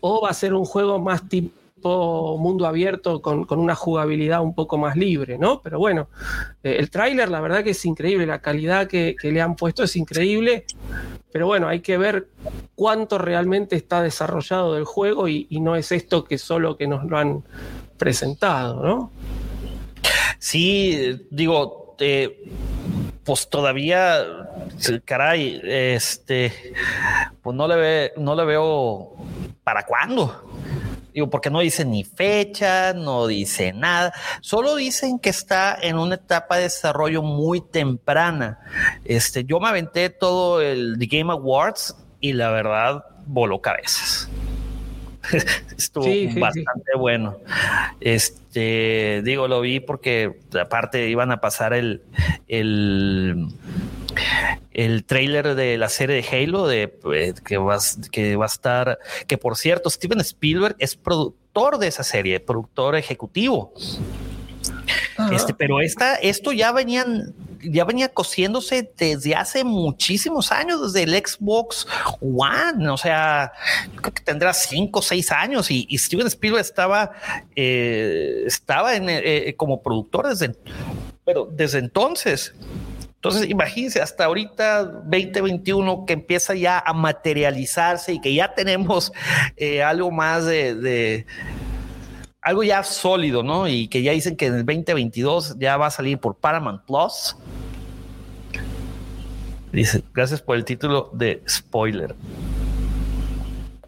o 0.00 0.22
va 0.22 0.30
a 0.30 0.34
ser 0.34 0.54
un 0.54 0.64
juego 0.64 0.98
más 0.98 1.28
tipo 1.28 1.57
mundo 1.82 2.66
abierto 2.66 3.20
con, 3.22 3.46
una 3.50 3.74
jugabilidad 3.74 4.42
un 4.42 4.54
poco 4.54 4.78
más 4.78 4.96
libre, 4.96 5.38
¿no? 5.38 5.60
Pero 5.62 5.78
bueno, 5.78 6.08
eh, 6.62 6.76
el 6.78 6.90
tráiler 6.90 7.28
la 7.28 7.40
verdad 7.40 7.64
que 7.64 7.70
es 7.70 7.84
increíble, 7.84 8.26
la 8.26 8.40
calidad 8.40 8.86
que, 8.86 9.16
le 9.22 9.40
han 9.40 9.56
puesto 9.56 9.82
es 9.84 9.96
increíble, 9.96 10.64
pero 11.32 11.46
bueno, 11.46 11.68
hay 11.68 11.80
que 11.80 11.98
ver 11.98 12.28
cuánto 12.74 13.18
realmente 13.18 13.76
está 13.76 14.02
desarrollado 14.02 14.74
del 14.74 14.84
juego 14.84 15.28
y, 15.28 15.46
no 15.60 15.76
es 15.76 15.92
esto 15.92 16.24
que 16.24 16.38
solo 16.38 16.76
que 16.76 16.86
nos 16.86 17.04
lo 17.04 17.18
han 17.18 17.44
presentado, 17.96 18.82
¿no? 18.82 19.12
Sí, 20.38 21.26
digo, 21.30 21.96
eh, 21.98 22.48
pues 23.24 23.50
todavía, 23.50 24.24
caray, 25.04 25.60
este, 25.64 26.50
pues 27.42 27.54
no 27.54 27.68
le, 27.68 27.76
ve, 27.76 28.12
no 28.16 28.34
le 28.34 28.44
veo 28.46 29.16
para 29.62 29.84
cuándo. 29.84 30.48
Digo, 31.12 31.30
porque 31.30 31.50
no 31.50 31.60
dicen 31.60 31.90
ni 31.90 32.04
fecha, 32.04 32.92
no 32.92 33.26
dice 33.26 33.72
nada, 33.72 34.12
solo 34.40 34.76
dicen 34.76 35.18
que 35.18 35.30
está 35.30 35.76
en 35.80 35.98
una 35.98 36.16
etapa 36.16 36.56
de 36.56 36.64
desarrollo 36.64 37.22
muy 37.22 37.60
temprana. 37.60 38.60
Este, 39.04 39.44
yo 39.44 39.58
me 39.60 39.68
aventé 39.68 40.10
todo 40.10 40.60
el 40.60 40.96
The 40.98 41.06
Game 41.06 41.32
Awards 41.32 41.96
y 42.20 42.32
la 42.32 42.50
verdad 42.50 43.04
voló 43.26 43.60
cabezas. 43.60 44.28
Estuvo 45.76 46.06
bastante 46.40 46.96
bueno. 46.96 47.36
Este, 48.00 49.22
digo, 49.24 49.48
lo 49.48 49.60
vi 49.60 49.80
porque 49.80 50.38
aparte 50.60 51.08
iban 51.08 51.32
a 51.32 51.40
pasar 51.40 51.72
el, 51.72 52.02
el 52.48 53.48
el 54.78 55.04
trailer 55.04 55.56
de 55.56 55.76
la 55.76 55.88
serie 55.88 56.22
de 56.22 56.28
Halo 56.28 56.68
de 56.68 56.96
eh, 57.12 57.34
que, 57.44 57.56
va, 57.56 57.78
que 58.12 58.36
va 58.36 58.44
a 58.44 58.46
estar, 58.46 59.00
que 59.26 59.36
por 59.36 59.56
cierto, 59.56 59.90
Steven 59.90 60.20
Spielberg 60.20 60.76
es 60.78 60.94
productor 60.94 61.78
de 61.78 61.88
esa 61.88 62.04
serie, 62.04 62.38
productor 62.38 62.94
ejecutivo. 62.94 63.72
Este, 65.32 65.52
pero 65.52 65.80
esta, 65.80 66.14
esto 66.14 66.52
ya 66.52 66.70
venían, 66.70 67.34
ya 67.60 67.84
venía 67.84 68.08
cosiéndose 68.08 68.88
desde 68.96 69.34
hace 69.34 69.64
muchísimos 69.64 70.52
años, 70.52 70.92
desde 70.92 71.10
el 71.10 71.26
Xbox 71.26 71.88
One. 72.20 72.88
O 72.88 72.96
sea, 72.96 73.52
creo 73.96 74.14
que 74.14 74.22
tendrá 74.22 74.54
cinco 74.54 75.00
o 75.00 75.02
seis 75.02 75.32
años 75.32 75.72
y, 75.72 75.88
Steven 75.98 76.28
Spielberg 76.28 76.64
estaba, 76.64 77.10
eh, 77.56 78.44
estaba 78.46 78.94
en, 78.94 79.06
eh, 79.08 79.54
como 79.56 79.82
productor 79.82 80.28
desde, 80.28 80.54
pero 81.24 81.48
desde 81.50 81.80
entonces. 81.80 82.54
Entonces, 83.18 83.50
imagínense, 83.50 84.00
hasta 84.00 84.26
ahorita 84.26 84.84
2021 84.84 86.06
que 86.06 86.12
empieza 86.12 86.54
ya 86.54 86.78
a 86.78 86.92
materializarse 86.92 88.12
y 88.12 88.20
que 88.20 88.32
ya 88.32 88.54
tenemos 88.54 89.12
eh, 89.56 89.82
algo 89.82 90.12
más 90.12 90.46
de, 90.46 91.26
algo 92.40 92.62
ya 92.62 92.84
sólido, 92.84 93.42
¿no? 93.42 93.66
Y 93.66 93.88
que 93.88 94.02
ya 94.02 94.12
dicen 94.12 94.36
que 94.36 94.46
en 94.46 94.54
el 94.54 94.64
2022 94.64 95.56
ya 95.58 95.76
va 95.76 95.86
a 95.86 95.90
salir 95.90 96.18
por 96.18 96.36
Paramount 96.36 96.82
Plus. 96.82 97.36
Dice, 99.72 100.04
gracias 100.14 100.40
por 100.40 100.56
el 100.56 100.64
título 100.64 101.10
de 101.12 101.42
spoiler. 101.48 102.14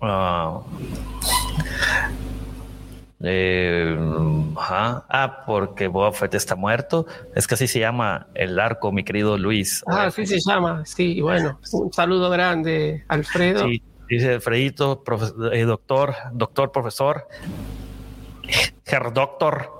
Ah. 0.00 0.60
Eh, 3.22 3.96
ah, 4.56 5.42
porque 5.46 5.88
Boba 5.88 6.12
Fett 6.12 6.34
está 6.34 6.56
muerto. 6.56 7.06
Es 7.34 7.46
que 7.46 7.54
así 7.54 7.66
se 7.66 7.78
llama 7.78 8.28
el 8.34 8.58
arco, 8.58 8.92
mi 8.92 9.04
querido 9.04 9.36
Luis. 9.36 9.84
Ah, 9.86 10.04
así 10.04 10.26
se 10.26 10.38
llama. 10.40 10.84
Sí, 10.86 11.20
bueno, 11.20 11.58
un 11.72 11.92
saludo 11.92 12.30
grande, 12.30 13.04
Alfredo. 13.08 13.68
Sí, 13.68 13.82
dice 14.08 14.34
Alfredito, 14.34 15.02
eh, 15.52 15.64
doctor, 15.64 16.14
doctor, 16.32 16.72
profesor, 16.72 17.26
Herr 18.86 19.12
Doctor, 19.12 19.70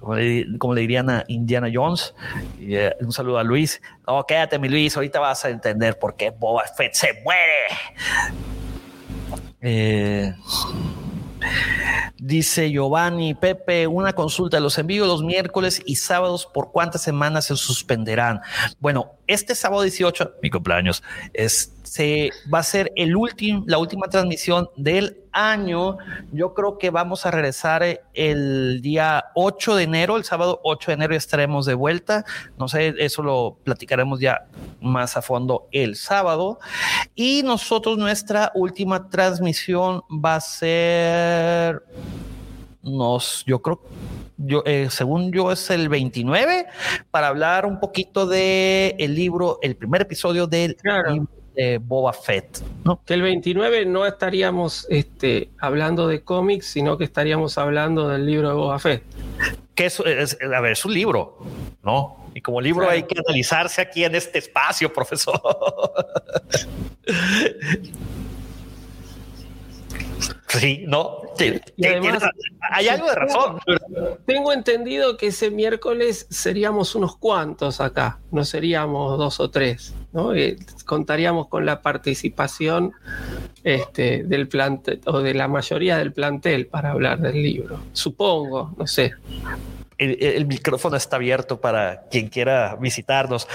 como 0.00 0.74
le, 0.74 0.80
dirían 0.80 1.10
a 1.10 1.24
Indiana 1.28 1.68
Jones. 1.72 2.14
Y, 2.58 2.76
eh, 2.76 2.96
un 3.00 3.12
saludo 3.12 3.38
a 3.38 3.44
Luis. 3.44 3.80
No, 4.06 4.24
quédate, 4.24 4.58
mi 4.58 4.68
Luis, 4.68 4.96
ahorita 4.96 5.20
vas 5.20 5.44
a 5.44 5.50
entender 5.50 5.98
por 5.98 6.16
qué 6.16 6.30
Boba 6.30 6.64
Fett 6.76 6.94
se 6.94 7.22
muere. 7.22 7.66
Eh. 9.60 10.34
Dice 12.18 12.70
Giovanni, 12.70 13.34
Pepe, 13.34 13.86
una 13.86 14.12
consulta. 14.12 14.60
Los 14.60 14.78
envíos 14.78 15.08
los 15.08 15.22
miércoles 15.22 15.82
y 15.86 15.96
sábados, 15.96 16.46
¿por 16.46 16.70
cuántas 16.70 17.02
semanas 17.02 17.46
se 17.46 17.56
suspenderán? 17.56 18.40
Bueno, 18.78 19.12
este 19.26 19.54
sábado 19.54 19.82
18, 19.82 20.34
mi 20.42 20.50
cumpleaños, 20.50 21.02
es, 21.32 21.72
se 21.90 22.30
va 22.54 22.60
a 22.60 22.62
ser 22.62 22.92
el 22.94 23.16
último, 23.16 23.64
la 23.66 23.78
última 23.78 24.06
transmisión 24.06 24.70
del 24.76 25.24
año. 25.32 25.98
Yo 26.30 26.54
creo 26.54 26.78
que 26.78 26.90
vamos 26.90 27.26
a 27.26 27.32
regresar 27.32 27.82
el 28.14 28.80
día 28.80 29.24
8 29.34 29.74
de 29.74 29.82
enero, 29.82 30.16
el 30.16 30.22
sábado 30.22 30.60
8 30.62 30.92
de 30.92 30.94
enero 30.94 31.16
estaremos 31.16 31.66
de 31.66 31.74
vuelta. 31.74 32.24
No 32.56 32.68
sé, 32.68 32.94
eso 32.98 33.24
lo 33.24 33.58
platicaremos 33.64 34.20
ya 34.20 34.46
más 34.80 35.16
a 35.16 35.22
fondo 35.22 35.66
el 35.72 35.96
sábado. 35.96 36.60
Y 37.16 37.42
nosotros, 37.42 37.98
nuestra 37.98 38.52
última 38.54 39.10
transmisión 39.10 40.02
va 40.12 40.36
a 40.36 40.40
ser, 40.40 41.82
nos, 42.82 43.42
yo 43.48 43.60
creo 43.60 43.80
yo, 44.42 44.62
eh, 44.64 44.86
según 44.90 45.32
yo, 45.32 45.50
es 45.52 45.68
el 45.70 45.88
29 45.88 46.66
para 47.10 47.28
hablar 47.28 47.66
un 47.66 47.78
poquito 47.78 48.26
de 48.26 48.94
el 48.98 49.14
libro, 49.14 49.58
el 49.60 49.76
primer 49.76 50.02
episodio 50.02 50.46
del 50.46 50.76
de 51.64 51.78
Boba 51.78 52.12
Fett. 52.12 52.60
¿no? 52.84 53.02
Que 53.04 53.14
el 53.14 53.22
29 53.22 53.86
no 53.86 54.06
estaríamos 54.06 54.86
este, 54.90 55.50
hablando 55.58 56.06
de 56.08 56.22
cómics, 56.22 56.66
sino 56.66 56.96
que 56.98 57.04
estaríamos 57.04 57.58
hablando 57.58 58.08
del 58.08 58.26
libro 58.26 58.48
de 58.48 58.54
Boba 58.54 58.78
Fett. 58.78 59.02
Que 59.74 59.86
es, 59.86 59.98
es- 60.00 60.38
a 60.42 60.60
ver, 60.60 60.72
es 60.72 60.84
un 60.84 60.94
libro, 60.94 61.38
¿no? 61.82 62.16
Y 62.34 62.42
como 62.42 62.60
libro 62.60 62.82
Claro. 62.82 62.92
hay 62.94 63.02
que 63.02 63.18
analizarse 63.18 63.80
aquí 63.80 64.04
en 64.04 64.14
este 64.14 64.38
espacio, 64.38 64.92
profesor. 64.92 65.40
Sí, 70.48 70.84
no. 70.86 71.18
Sí, 71.36 71.60
Y 71.76 71.86
además- 71.86 72.24
hay 72.70 72.88
algo 72.88 73.06
de 73.08 73.14
razón. 73.14 73.58
Tengo 74.26 74.52
entendido 74.52 75.16
que 75.16 75.28
ese 75.28 75.50
miércoles 75.50 76.26
seríamos 76.30 76.94
unos 76.94 77.16
cuantos 77.16 77.80
acá, 77.80 78.18
no 78.30 78.44
seríamos 78.44 79.16
dos 79.18 79.40
o 79.40 79.50
tres, 79.50 79.94
¿no? 80.12 80.34
Eh, 80.34 80.56
contaríamos 80.86 81.48
con 81.48 81.64
la 81.64 81.82
participación 81.82 82.92
este, 83.64 84.24
del 84.24 84.48
plantel 84.48 85.00
o 85.06 85.20
de 85.20 85.34
la 85.34 85.48
mayoría 85.48 85.98
del 85.98 86.12
plantel 86.12 86.66
para 86.66 86.90
hablar 86.90 87.20
del 87.20 87.42
libro. 87.42 87.80
Supongo, 87.92 88.74
no 88.76 88.86
sé. 88.86 89.12
El, 90.00 90.16
el 90.20 90.46
micrófono 90.46 90.96
está 90.96 91.16
abierto 91.16 91.60
para 91.60 92.04
quien 92.10 92.28
quiera 92.28 92.74
visitarnos. 92.80 93.46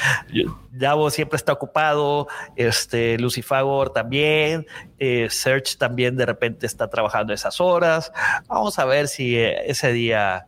Davo 0.71 1.09
siempre 1.09 1.37
está 1.37 1.51
ocupado, 1.53 2.27
este 2.55 3.17
Lucifagor 3.17 3.89
también, 3.89 4.67
eh, 4.99 5.27
Search 5.29 5.77
también 5.77 6.15
de 6.15 6.25
repente 6.25 6.67
está 6.67 6.87
trabajando 6.87 7.33
esas 7.33 7.59
horas. 7.59 8.11
Vamos 8.47 8.77
a 8.77 8.85
ver 8.85 9.07
si 9.07 9.35
eh, 9.35 9.69
ese 9.69 9.91
día 9.91 10.45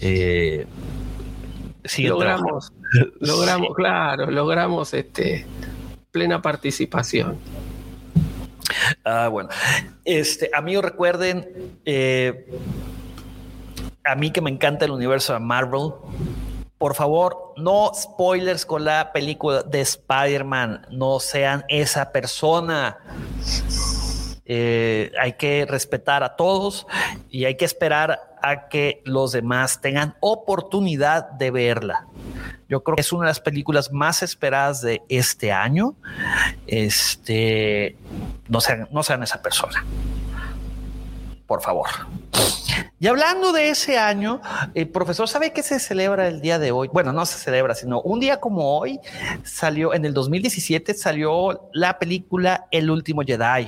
eh, 0.00 0.66
siguen 1.84 2.12
logramos, 2.12 2.72
logramos, 3.20 3.74
claro, 3.74 4.30
logramos 4.30 4.94
este 4.94 5.46
plena 6.12 6.40
participación. 6.40 7.38
Ah, 9.04 9.28
bueno. 9.28 9.48
Este, 10.04 10.50
amigos, 10.54 10.84
recuerden, 10.84 11.78
eh, 11.84 12.46
a 14.10 14.14
mí 14.16 14.30
que 14.32 14.40
me 14.40 14.50
encanta 14.50 14.84
el 14.84 14.90
universo 14.90 15.32
de 15.32 15.40
Marvel, 15.40 15.92
por 16.78 16.94
favor, 16.94 17.54
no 17.56 17.92
spoilers 17.94 18.64
con 18.64 18.84
la 18.84 19.12
película 19.12 19.62
de 19.62 19.82
Spider-Man, 19.82 20.86
no 20.90 21.20
sean 21.20 21.64
esa 21.68 22.10
persona. 22.10 22.98
Eh, 24.46 25.12
hay 25.20 25.34
que 25.34 25.66
respetar 25.68 26.24
a 26.24 26.34
todos 26.34 26.86
y 27.28 27.44
hay 27.44 27.56
que 27.56 27.64
esperar 27.64 28.18
a 28.42 28.68
que 28.68 29.02
los 29.04 29.30
demás 29.30 29.80
tengan 29.80 30.16
oportunidad 30.20 31.30
de 31.32 31.50
verla. 31.50 32.06
Yo 32.68 32.82
creo 32.82 32.96
que 32.96 33.02
es 33.02 33.12
una 33.12 33.26
de 33.26 33.30
las 33.30 33.40
películas 33.40 33.92
más 33.92 34.22
esperadas 34.22 34.80
de 34.80 35.02
este 35.08 35.52
año. 35.52 35.94
Este, 36.66 37.96
no 38.48 38.60
sean, 38.60 38.88
no 38.90 39.02
sean 39.02 39.22
esa 39.22 39.40
persona. 39.42 39.84
Por 41.50 41.62
favor. 41.62 41.88
Y 43.00 43.08
hablando 43.08 43.52
de 43.52 43.70
ese 43.70 43.98
año, 43.98 44.40
el 44.72 44.88
profesor 44.88 45.26
sabe 45.26 45.52
que 45.52 45.64
se 45.64 45.80
celebra 45.80 46.28
el 46.28 46.40
día 46.40 46.60
de 46.60 46.70
hoy. 46.70 46.86
Bueno, 46.92 47.12
no 47.12 47.26
se 47.26 47.38
celebra, 47.40 47.74
sino 47.74 48.00
un 48.02 48.20
día 48.20 48.38
como 48.38 48.78
hoy 48.78 49.00
salió 49.42 49.92
en 49.92 50.04
el 50.04 50.14
2017 50.14 50.94
salió 50.94 51.68
la 51.72 51.98
película 51.98 52.68
El 52.70 52.88
último 52.88 53.22
Jedi. 53.22 53.66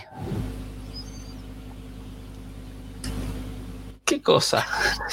¿Qué 4.04 4.22
cosa? 4.22 4.64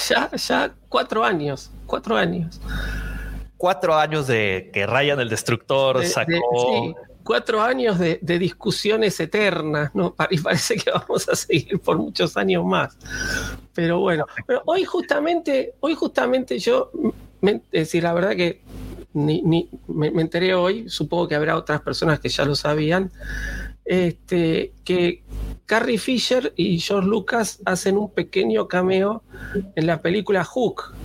Ya, 0.08 0.30
ya 0.36 0.72
cuatro 0.90 1.24
años, 1.26 1.72
cuatro 1.88 2.16
años. 2.16 2.62
Cuatro 3.58 3.96
años 3.96 4.28
de 4.28 4.70
que 4.72 4.86
Ryan 4.86 5.20
el 5.20 5.30
Destructor 5.30 5.98
De- 5.98 6.04
de- 6.04 6.10
sacó. 6.12 6.30
sí, 6.30 6.96
cuatro 7.30 7.62
años 7.62 8.00
de, 8.00 8.18
de 8.24 8.40
discusiones 8.40 9.20
eternas, 9.20 9.92
¿no? 9.94 10.16
Y 10.32 10.40
parece 10.40 10.78
que 10.78 10.90
vamos 10.90 11.30
a 11.30 11.36
seguir 11.36 11.78
por 11.80 11.96
muchos 12.00 12.36
años 12.36 12.66
más. 12.66 12.98
Pero 13.76 14.00
bueno, 14.00 14.26
pero 14.48 14.64
hoy 14.66 14.84
justamente, 14.84 15.76
hoy 15.80 15.94
justamente 15.94 16.58
yo, 16.58 16.90
me- 17.42 17.62
es 17.72 17.82
decir, 17.86 18.02
la 18.02 18.14
verdad 18.14 18.36
que 18.36 18.62
ni, 19.14 19.44
ni- 19.44 19.70
me, 19.88 20.10
me 20.10 20.24
enteré 20.24 20.56
hoy, 20.56 20.90
supongo 20.90 21.28
que 21.28 21.36
habrá 21.36 21.56
otras 21.56 21.82
personas 21.82 22.20
que 22.20 22.30
ya 22.30 22.46
lo 22.46 22.56
sabían, 22.56 23.12
este, 23.86 24.74
que 24.84 25.22
Carrie 25.68 26.00
Fisher 26.00 26.52
y 26.56 26.80
George 26.80 27.08
Lucas 27.08 27.60
hacen 27.64 27.96
un 28.00 28.10
pequeño 28.12 28.68
cameo 28.68 29.22
en 29.76 29.86
la 29.86 30.02
película 30.02 30.44
Hook. 30.44 30.96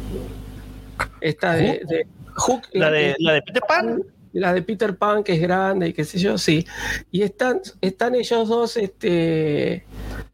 Esta 1.20 1.52
de, 1.52 1.82
de 1.86 2.06
Hook, 2.34 2.62
La 2.72 2.88
que- 2.88 2.96
de, 2.96 3.16
la 3.18 3.32
de 3.34 3.42
Peter 3.42 3.62
Pan. 3.68 4.02
La 4.40 4.52
de 4.52 4.62
Peter 4.62 4.96
Pan, 4.96 5.22
que 5.24 5.34
es 5.34 5.40
grande 5.40 5.88
y 5.88 5.92
qué 5.92 6.04
sé 6.04 6.18
yo, 6.18 6.36
sí. 6.38 6.66
Y 7.10 7.22
están, 7.22 7.60
están 7.80 8.14
ellos 8.14 8.48
dos 8.48 8.76
este, 8.76 9.84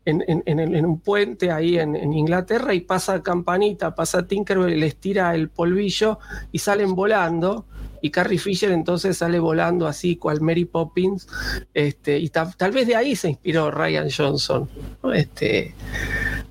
en, 0.04 0.24
en- 0.26 0.42
en 0.74 0.86
un 0.86 1.00
puente 1.00 1.50
ahí 1.50 1.78
en, 1.78 1.94
en 1.96 2.12
Inglaterra 2.12 2.74
y 2.74 2.80
pasa 2.80 3.22
Campanita, 3.22 3.94
pasa 3.94 4.26
Tinkerbell, 4.26 4.78
les 4.80 4.96
tira 4.96 5.34
el 5.34 5.48
polvillo 5.50 6.18
y 6.52 6.58
salen 6.58 6.94
volando. 6.94 7.66
Y 8.02 8.10
Carrie 8.10 8.38
Fisher 8.38 8.70
entonces 8.70 9.18
sale 9.18 9.38
volando 9.38 9.86
así, 9.86 10.16
cual 10.16 10.40
Mary 10.40 10.64
Poppins. 10.64 11.28
Este, 11.74 12.18
y 12.18 12.28
ta- 12.30 12.50
tal 12.56 12.72
vez 12.72 12.86
de 12.86 12.96
ahí 12.96 13.14
se 13.16 13.28
inspiró 13.30 13.70
Ryan 13.70 14.08
Johnson. 14.10 14.68
¿no? 15.02 15.12
Este, 15.12 15.74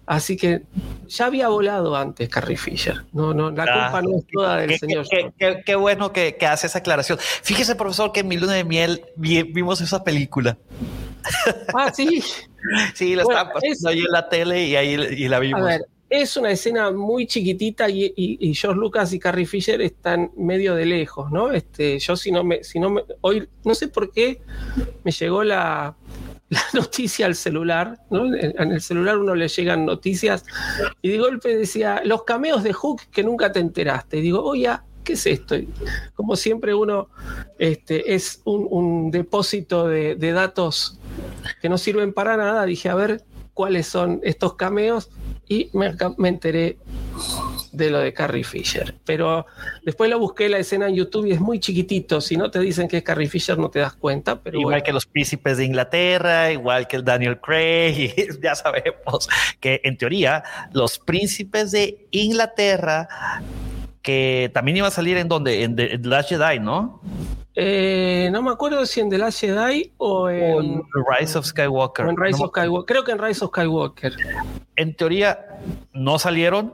así 0.06 0.38
que 0.38 0.62
ya 1.08 1.26
había 1.26 1.48
volado 1.50 1.96
antes 1.96 2.30
Carrie 2.30 2.58
Fisher. 2.58 3.04
No, 3.14 3.34
no, 3.34 3.50
la 3.52 3.64
Ah, 3.64 3.92
culpa 3.92 4.02
no 4.02 4.18
es 4.20 4.26
toda 4.32 4.58
del 4.58 4.70
Qué, 4.70 4.78
señor. 4.78 5.06
qué- 5.10 5.32
qué- 5.38 5.62
qué 5.66 5.76
bueno 5.76 6.12
que, 6.14 6.36
que 6.36 6.46
hace 6.46 6.68
esa 6.68 6.80
aclaración. 6.80 7.18
Fíjese, 7.20 7.76
profesor, 7.76 8.12
que 8.12 8.20
en 8.22 8.28
mi 8.28 8.38
luna 8.38 8.54
de 8.54 8.64
miel 8.64 9.04
vi- 9.16 9.44
vimos 9.44 9.82
esa 9.82 10.04
película. 10.04 10.58
Ah, 11.76 11.92
sí. 11.94 12.24
Sí, 12.94 13.16
la 13.16 13.24
Bueno, 13.24 13.40
estaban 13.40 13.54
pasando 13.54 13.74
es- 13.74 13.86
ahí 13.86 14.00
en 14.00 14.12
la 14.12 14.28
tele 14.28 14.66
y 14.66 14.76
ahí 14.76 14.90
y 14.94 15.28
la 15.30 15.40
vimos. 15.40 15.62
A 15.62 15.66
ver, 15.66 15.82
es 16.10 16.36
una 16.38 16.52
escena 16.52 16.92
muy 16.92 17.28
chiquitita 17.28 17.90
y, 17.90 18.14
y- 18.16 18.54
George 18.54 18.80
Lucas 18.80 19.14
y 19.14 19.20
Carrie 19.20 19.46
Fisher 19.46 19.82
están 19.82 20.32
medio 20.36 20.74
de 20.76 20.86
lejos, 20.86 21.32
¿no? 21.32 21.52
Este, 21.52 22.00
yo 22.00 22.16
si 22.16 22.32
no 22.32 22.44
me, 22.44 22.64
si 22.64 22.80
no 22.80 22.90
me, 22.90 23.04
hoy 23.22 23.48
no 23.64 23.76
sé 23.76 23.88
por 23.88 24.12
qué 24.12 24.42
me 25.04 25.12
llegó 25.12 25.44
la, 25.44 25.96
noticia 26.74 27.26
al 27.26 27.36
celular, 27.36 28.00
¿no? 28.10 28.34
En, 28.34 28.72
el 28.72 28.82
celular 28.82 29.18
uno 29.18 29.36
le 29.36 29.48
llegan 29.48 29.86
noticias 29.86 30.44
y 31.02 31.10
de 31.10 31.20
golpe 31.20 31.56
decía 31.56 32.02
los 32.04 32.24
cameos 32.24 32.64
de 32.64 32.74
Hook 32.74 33.02
que 33.12 33.24
nunca 33.24 33.52
te 33.52 33.60
enteraste. 33.60 34.18
Y 34.18 34.22
digo, 34.22 34.44
oye, 34.44 34.70
¿qué 35.04 35.14
es 35.14 35.26
esto? 35.28 35.56
Como 36.16 36.36
siempre 36.36 36.74
uno 36.74 37.10
este, 37.60 38.16
es 38.16 38.42
un, 38.46 38.68
un 38.70 39.12
depósito 39.12 39.88
de, 39.88 40.16
de 40.16 40.32
datos 40.32 40.98
que 41.62 41.70
no 41.70 41.78
sirven 41.78 42.14
para 42.14 42.36
nada, 42.36 42.66
dije, 42.66 42.90
a 42.90 42.96
ver 42.96 43.24
cuáles 43.54 43.88
son 43.88 44.20
estos 44.24 44.56
cameos 44.56 45.10
y 45.50 45.70
me, 45.74 45.94
me 46.18 46.30
enteré 46.30 46.78
de 47.72 47.90
lo 47.90 48.00
de 48.00 48.14
Carrie 48.14 48.44
Fisher. 48.44 48.96
Pero 49.06 49.46
después 49.84 50.10
lo 50.10 50.20
busqué 50.20 50.48
la 50.50 50.60
escena 50.60 50.88
en 50.88 50.96
YouTube 50.96 51.26
y 51.26 51.32
es 51.32 51.40
muy 51.40 51.60
chiquitito. 51.60 52.22
Si 52.22 52.38
no 52.38 52.50
te 52.52 52.60
dicen 52.60 52.88
que 52.88 52.98
es 52.98 53.04
Carrie 53.04 53.28
Fisher, 53.28 53.58
no 53.58 53.70
te 53.70 53.80
das 53.80 53.94
cuenta. 53.94 54.42
Pero 54.42 54.60
igual 54.60 54.74
bueno. 54.74 54.84
que 54.86 54.94
los 54.94 55.06
príncipes 55.06 55.58
de 55.58 55.66
Inglaterra, 55.66 56.52
igual 56.52 56.88
que 56.88 56.98
el 56.98 57.04
Daniel 57.04 57.40
Craig, 57.40 57.96
y 58.18 58.42
ya 58.42 58.56
sabemos 58.56 59.28
que 59.60 59.82
en 59.84 59.98
teoría 59.98 60.44
los 60.72 61.00
príncipes 61.00 61.72
de 61.72 62.08
Inglaterra 62.12 63.08
que 64.10 64.50
también 64.54 64.78
iba 64.78 64.88
a 64.88 64.92
salir 64.92 65.18
en 65.18 65.28
donde 65.28 65.64
en 65.64 65.76
The, 65.76 66.00
Last 66.04 66.30
Jedi, 66.30 66.60
¿no? 66.60 67.02
Eh, 67.56 68.30
no 68.32 68.42
me 68.42 68.52
acuerdo 68.52 68.86
si 68.86 69.02
en 69.02 69.10
The 69.10 69.18
Last 69.18 69.42
Jedi 69.42 69.92
o 69.98 70.30
en, 70.30 70.54
O 70.54 70.62
en 70.62 70.82
Rise 71.20 71.38
of 71.38 71.46
Skywalker. 71.46 72.06
o 72.06 72.10
en 72.10 72.18
Rise 72.18 72.40
No 72.40 72.46
of 72.46 72.52
Skywalker. 72.52 72.86
Creo 72.94 73.04
que 73.04 73.12
en 73.12 73.20
Rise 73.20 73.46
of 73.46 73.52
Skywalker. 73.52 74.14
en 74.76 74.96
teoría 74.96 75.46
no 75.94 76.18
salieron. 76.20 76.74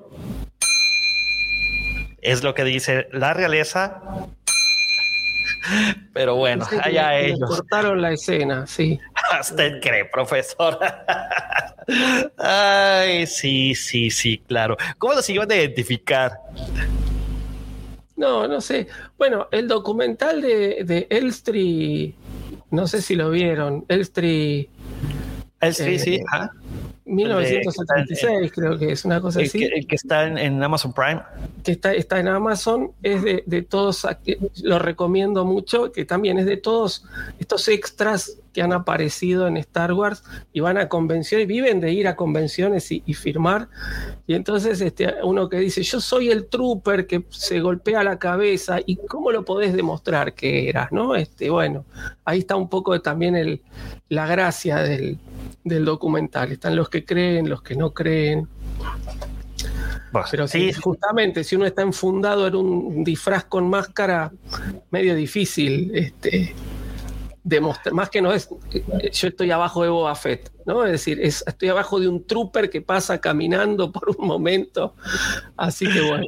Es 2.21 2.43
lo 2.43 2.53
que 2.53 2.63
dice 2.63 3.07
la 3.11 3.33
realeza. 3.33 4.01
Pero 6.13 6.35
bueno, 6.35 6.65
allá 6.83 7.09
le- 7.11 7.21
le 7.21 7.27
ellos. 7.33 7.49
cortaron 7.49 8.01
la 8.01 8.11
escena, 8.13 8.65
sí. 8.67 8.99
Usted 9.41 9.79
cree, 9.81 10.05
profesor. 10.05 10.77
Ay, 12.37 13.25
sí, 13.27 13.73
sí, 13.75 14.09
sí, 14.11 14.37
claro. 14.47 14.77
¿Cómo 14.97 15.13
los 15.15 15.27
iban 15.29 15.51
a 15.51 15.55
identificar? 15.55 16.33
No, 18.25 18.47
no 18.47 18.59
sé. 18.59 18.87
Bueno, 19.19 19.47
el 19.51 19.67
documental 19.67 20.41
de, 20.41 20.83
de 20.83 21.05
Elstree, 21.11 22.15
no 22.71 22.87
sé 22.87 23.01
si 23.03 23.13
lo 23.15 23.29
vieron, 23.29 23.85
Elstree 23.87 24.67
El 25.61 25.73
sí, 25.75 25.83
Eh, 25.83 25.99
sí, 25.99 26.19
ajá. 26.31 26.51
1976, 27.05 28.51
creo 28.51 28.79
que 28.79 28.91
es 28.91 29.05
una 29.05 29.21
cosa 29.21 29.39
el, 29.41 29.45
así. 29.45 29.59
que, 29.59 29.65
el 29.67 29.85
que 29.85 29.95
está 29.95 30.25
en, 30.25 30.39
en 30.39 30.63
Amazon 30.63 30.91
Prime. 30.91 31.21
que 31.63 31.73
está, 31.73 31.93
está 31.93 32.19
en 32.19 32.27
Amazon, 32.27 32.93
es 33.03 33.21
de, 33.21 33.43
de 33.45 33.61
todos, 33.61 34.07
lo 34.63 34.79
recomiendo 34.79 35.45
mucho, 35.45 35.91
que 35.91 36.03
también 36.03 36.39
es 36.39 36.47
de 36.47 36.57
todos 36.57 37.05
estos 37.37 37.67
extras 37.67 38.39
que 38.55 38.61
han 38.61 38.71
aparecido 38.71 39.49
en 39.49 39.57
Star 39.57 39.91
Wars 39.91 40.23
y 40.53 40.61
van 40.61 40.77
a 40.77 40.87
convenciones, 40.87 41.45
viven 41.45 41.81
de 41.81 41.91
ir 41.91 42.07
a 42.07 42.15
convenciones 42.15 42.89
y, 42.89 43.01
firmar. 43.13 43.67
Y 44.27 44.33
entonces 44.33 44.79
este, 44.79 45.13
uno 45.23 45.49
que 45.49 45.59
dice, 45.59 45.83
yo 45.83 45.99
soy 45.99 46.29
el 46.29 46.47
trooper 46.47 47.05
que 47.05 47.25
se 47.31 47.59
golpea 47.59 48.01
la 48.05 48.17
cabeza, 48.17 48.77
¿y 48.85 48.95
cómo 48.95 49.33
lo 49.33 49.43
podés 49.43 49.73
demostrar 49.73 50.33
que 50.33 50.69
eras? 50.69 50.93
¿no? 50.93 51.15
Este, 51.17 51.49
bueno, 51.49 51.83
ahí 52.23 52.39
está 52.39 52.55
un 52.55 52.69
poco 52.69 53.01
también 53.01 53.35
el, 53.35 53.61
la 54.07 54.25
gracia 54.25 54.77
del, 54.77 55.19
del 55.65 55.83
documental. 55.83 56.53
Están 56.53 56.77
los 56.77 56.87
que 56.87 57.03
creen, 57.03 57.49
los 57.49 57.61
que 57.61 57.75
no 57.75 57.93
creen. 57.93 58.47
Pero 60.31 60.47
sí, 60.47 60.71
justamente, 60.71 61.43
si 61.43 61.57
uno 61.57 61.65
está 61.65 61.81
enfundado 61.81 62.47
en 62.47 62.55
un 62.55 63.03
disfraz 63.03 63.43
con 63.43 63.69
máscara, 63.69 64.31
medio 64.91 65.13
difícil 65.13 65.91
este, 65.93 66.55
demostrar, 67.45 67.93
más 67.93 68.09
que 68.09 68.23
no 68.23 68.33
es, 68.33 68.49
yo 69.13 69.27
estoy 69.27 69.51
abajo 69.51 69.83
de 69.83 69.89
Boba 69.89 70.15
Fett, 70.15 70.51
¿no? 70.65 70.83
Es 70.83 70.93
decir, 70.93 71.21
estoy 71.21 71.69
abajo 71.69 71.99
de 71.99 72.07
un 72.07 72.25
trooper 72.25 72.71
que 72.71 72.81
pasa 72.81 73.21
caminando 73.21 73.91
por 73.91 74.09
un 74.09 74.25
momento, 74.25 74.95
así 75.55 75.87
que 75.87 76.01
bueno. 76.01 76.25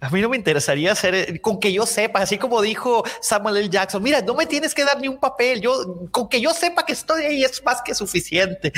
A 0.00 0.08
mí 0.10 0.20
no 0.20 0.28
me 0.28 0.36
interesaría 0.36 0.94
eh, 1.02 1.40
con 1.40 1.58
que 1.58 1.72
yo 1.72 1.84
sepa, 1.84 2.20
así 2.20 2.38
como 2.38 2.62
dijo 2.62 3.02
Samuel 3.20 3.56
L. 3.56 3.68
Jackson, 3.68 4.00
mira, 4.00 4.20
no 4.20 4.36
me 4.36 4.46
tienes 4.46 4.76
que 4.76 4.84
dar 4.84 5.00
ni 5.00 5.08
un 5.08 5.18
papel, 5.18 5.60
yo 5.60 6.06
con 6.12 6.28
que 6.28 6.40
yo 6.40 6.54
sepa 6.54 6.86
que 6.86 6.92
estoy 6.92 7.24
ahí 7.24 7.42
es 7.42 7.60
más 7.64 7.82
que 7.82 7.96
suficiente. 7.96 8.72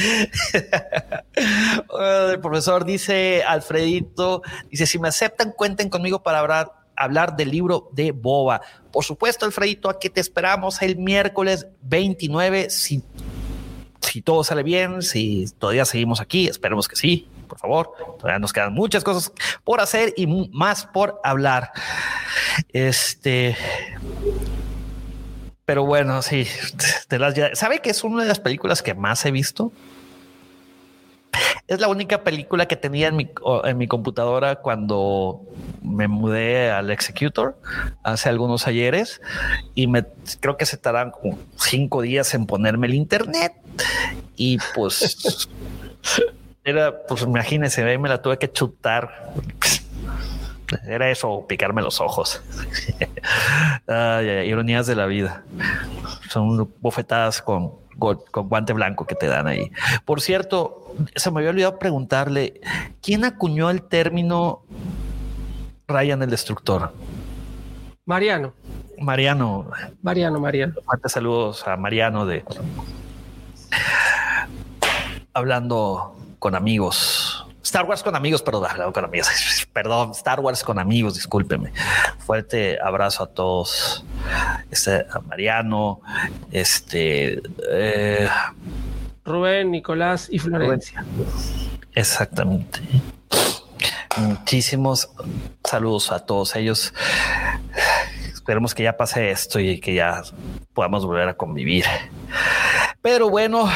El 2.33 2.41
profesor 2.41 2.87
dice 2.87 3.43
Alfredito, 3.47 4.41
dice, 4.71 4.87
si 4.87 4.99
me 4.99 5.09
aceptan, 5.09 5.53
cuenten 5.53 5.91
conmigo 5.91 6.23
para 6.23 6.39
hablar 6.39 6.80
hablar 7.05 7.37
del 7.37 7.51
libro 7.51 7.89
de 7.93 8.13
Boba. 8.13 8.61
Por 8.93 9.05
supuesto, 9.05 9.47
Alfredito, 9.47 9.89
aquí 9.89 10.11
te 10.11 10.21
esperamos 10.21 10.81
el 10.83 10.97
miércoles 10.97 11.67
29. 11.83 12.71
Si, 12.71 13.03
si 14.01 14.23
todo 14.23 14.45
sale 14.45 14.63
bien, 14.63 15.03
si 15.03 15.47
todavía 15.59 15.85
seguimos 15.85 16.21
aquí, 16.21 16.47
esperemos 16.49 16.89
que 16.89 16.97
sí 16.97 17.29
por 17.51 17.59
favor. 17.59 17.93
Todavía 18.19 18.39
nos 18.39 18.53
quedan 18.53 18.73
muchas 18.73 19.05
cosas 19.05 19.33
por 19.65 19.81
hacer 19.81 20.15
y 20.17 20.27
más 20.27 20.87
por 20.87 21.21
hablar. 21.25 21.73
Este. 22.73 23.57
Pero 25.67 25.85
bueno, 25.85 26.23
sí. 26.23 26.47
¿Sabe 27.55 27.81
que 27.81 27.91
es 27.91 28.05
una 28.05 28.23
de 28.23 28.29
las 28.29 28.41
películas 28.41 28.83
que 28.83 28.95
más 28.95 29.27
he 29.27 29.31
visto? 29.31 29.73
Es 31.71 31.79
la 31.79 31.87
única 31.87 32.25
película 32.25 32.67
que 32.67 32.75
tenía 32.75 33.07
en 33.07 33.15
mi, 33.15 33.31
en 33.63 33.79
mi 33.79 33.87
computadora 33.87 34.57
cuando 34.57 35.41
me 35.81 36.09
mudé 36.09 36.69
al 36.69 36.91
Executor 36.91 37.57
hace 38.03 38.29
algunos 38.29 38.67
ayeres 38.67 39.23
y 39.77 39.87
me 39.87 40.05
creo 40.41 40.57
que 40.57 40.67
se 40.67 40.77
tardan 40.79 41.13
como 41.13 41.39
cinco 41.55 42.03
días 42.03 42.35
en 42.35 42.47
ponerme 42.47 42.89
el 42.89 42.95
internet 42.95 43.53
y 44.35 44.59
pues 44.75 45.49
era, 46.65 47.07
pues 47.07 47.23
imagínense, 47.23 47.99
me 47.99 48.09
la 48.09 48.21
tuve 48.21 48.37
que 48.37 48.51
chutar. 48.51 49.33
Era 50.89 51.09
eso, 51.09 51.47
picarme 51.49 51.83
los 51.83 52.01
ojos. 52.01 52.43
ironías 54.45 54.89
de 54.89 54.97
la 54.97 55.07
vida. 55.07 55.45
Son 56.31 56.69
bofetadas 56.81 57.41
con, 57.41 57.75
con, 58.01 58.49
guante 58.49 58.73
blanco 58.73 59.07
que 59.07 59.15
te 59.15 59.29
dan 59.29 59.47
ahí. 59.47 59.71
Por 60.05 60.21
cierto, 60.21 60.93
se 61.15 61.31
me 61.31 61.39
había 61.39 61.51
olvidado 61.51 61.79
preguntarle, 61.79 62.61
¿quién 63.01 63.25
acuñó 63.25 63.71
el 63.71 63.83
término 63.83 64.65
Ryan 65.87 66.23
el 66.23 66.31
Destructor? 66.31 66.93
Mariano. 68.07 68.53
Mariano. 68.99 69.71
Mariano, 70.03 70.41
Mariano. 70.41 70.75
Fuertes 70.85 71.13
saludos 71.13 71.67
a 71.69 71.77
Mariano 71.77 72.27
de 72.27 72.45
hablando 75.33 76.17
con 76.39 76.55
amigos. 76.55 77.30
Star 77.71 77.85
Wars 77.85 78.03
con 78.03 78.17
amigos, 78.17 78.43
perdón, 78.43 78.67
con 78.93 79.05
amigos. 79.05 79.29
Perdón, 79.73 80.11
Star 80.11 80.41
Wars 80.41 80.65
con 80.65 80.81
amigos, 80.81 81.15
discúlpeme. 81.15 81.73
Fuerte 82.19 82.77
abrazo 82.83 83.23
a 83.23 83.27
todos. 83.29 84.05
Este, 84.73 85.07
a 85.09 85.21
Mariano, 85.21 86.01
este 86.51 87.41
eh, 87.71 88.29
Rubén, 89.25 89.71
Nicolás 89.71 90.27
y 90.33 90.41
Florencia. 90.41 91.05
Exactamente. 91.95 92.81
Muchísimos 94.17 95.09
saludos 95.63 96.11
a 96.11 96.27
todos 96.27 96.57
ellos. 96.57 96.93
Esperemos 98.33 98.75
que 98.75 98.83
ya 98.83 98.97
pase 98.97 99.31
esto 99.31 99.61
y 99.61 99.79
que 99.79 99.95
ya 99.95 100.25
podamos 100.75 101.07
volver 101.07 101.29
a 101.29 101.35
convivir. 101.35 101.85
Pero 103.01 103.31
bueno, 103.31 103.71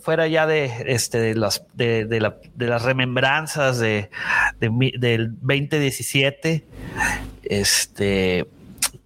fuera 0.00 0.26
ya 0.28 0.46
de, 0.46 0.70
este, 0.86 1.18
de, 1.18 1.34
las, 1.34 1.64
de, 1.74 2.04
de 2.06 2.66
las 2.66 2.82
remembranzas 2.82 3.78
de, 3.78 4.10
del 4.58 5.34
2017, 5.40 6.66
este, 7.44 8.46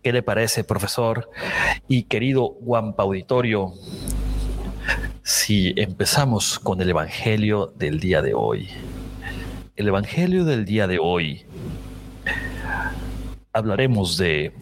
¿qué 0.02 0.12
le 0.12 0.22
parece, 0.22 0.64
profesor 0.64 1.30
y 1.88 2.04
querido 2.04 2.56
Guampa 2.60 3.04
Auditorio? 3.04 3.72
Si 5.22 5.72
empezamos 5.76 6.58
con 6.58 6.80
el 6.80 6.90
Evangelio 6.90 7.72
del 7.76 8.00
día 8.00 8.20
de 8.20 8.34
hoy. 8.34 8.68
El 9.76 9.88
Evangelio 9.88 10.44
del 10.44 10.64
día 10.64 10.86
de 10.86 10.98
hoy 11.00 11.46
hablaremos 13.52 14.18
de 14.18 14.52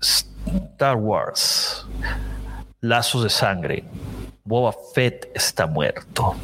Star 0.00 0.96
Wars, 0.96 1.86
Lazos 2.80 3.24
de 3.24 3.30
Sangre, 3.30 3.84
Boba 4.48 4.74
Fett 4.94 5.30
está 5.34 5.66
muerto. 5.66 6.34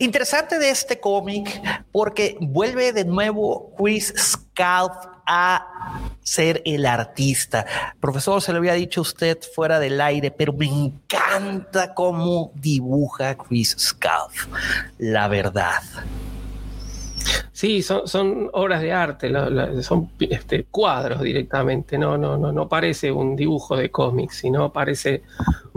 Interesante 0.00 0.58
de 0.58 0.70
este 0.70 0.98
cómic 0.98 1.48
porque 1.92 2.36
vuelve 2.40 2.92
de 2.92 3.04
nuevo 3.04 3.72
Chris 3.78 4.12
Scalf 4.16 4.92
a 5.26 6.10
ser 6.22 6.60
el 6.64 6.86
artista. 6.86 7.66
Profesor, 8.00 8.42
se 8.42 8.52
lo 8.52 8.58
había 8.58 8.72
dicho 8.72 9.00
usted 9.00 9.38
fuera 9.54 9.78
del 9.78 10.00
aire, 10.00 10.32
pero 10.32 10.52
me 10.52 10.66
encanta 10.66 11.94
cómo 11.94 12.50
dibuja 12.56 13.36
Chris 13.36 13.76
Scalf. 13.78 14.48
La 14.98 15.28
verdad. 15.28 15.82
Sí, 17.52 17.82
son, 17.82 18.50
obras 18.52 18.82
de 18.82 18.92
arte, 18.92 19.32
son 19.82 20.10
este, 20.20 20.64
cuadros 20.64 21.22
directamente, 21.22 21.96
no, 21.96 22.18
no, 22.18 22.36
no, 22.36 22.52
no 22.52 22.68
parece 22.68 23.10
un 23.10 23.34
dibujo 23.34 23.76
de 23.76 23.90
cómic, 23.90 24.30
sino 24.30 24.72
parece 24.72 25.22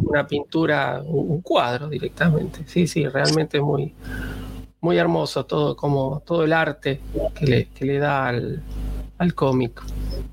una 0.09 0.27
pintura, 0.27 1.01
un 1.05 1.41
cuadro 1.41 1.87
directamente. 1.87 2.63
Sí, 2.65 2.87
sí, 2.87 3.07
realmente 3.07 3.61
muy, 3.61 3.93
muy 4.81 4.97
hermoso 4.97 5.45
todo, 5.45 5.75
como 5.75 6.21
todo 6.25 6.43
el 6.43 6.53
arte 6.53 6.99
que 7.35 7.45
le, 7.45 7.65
que 7.67 7.85
le 7.85 7.99
da 7.99 8.27
al, 8.27 8.61
al. 9.17 9.33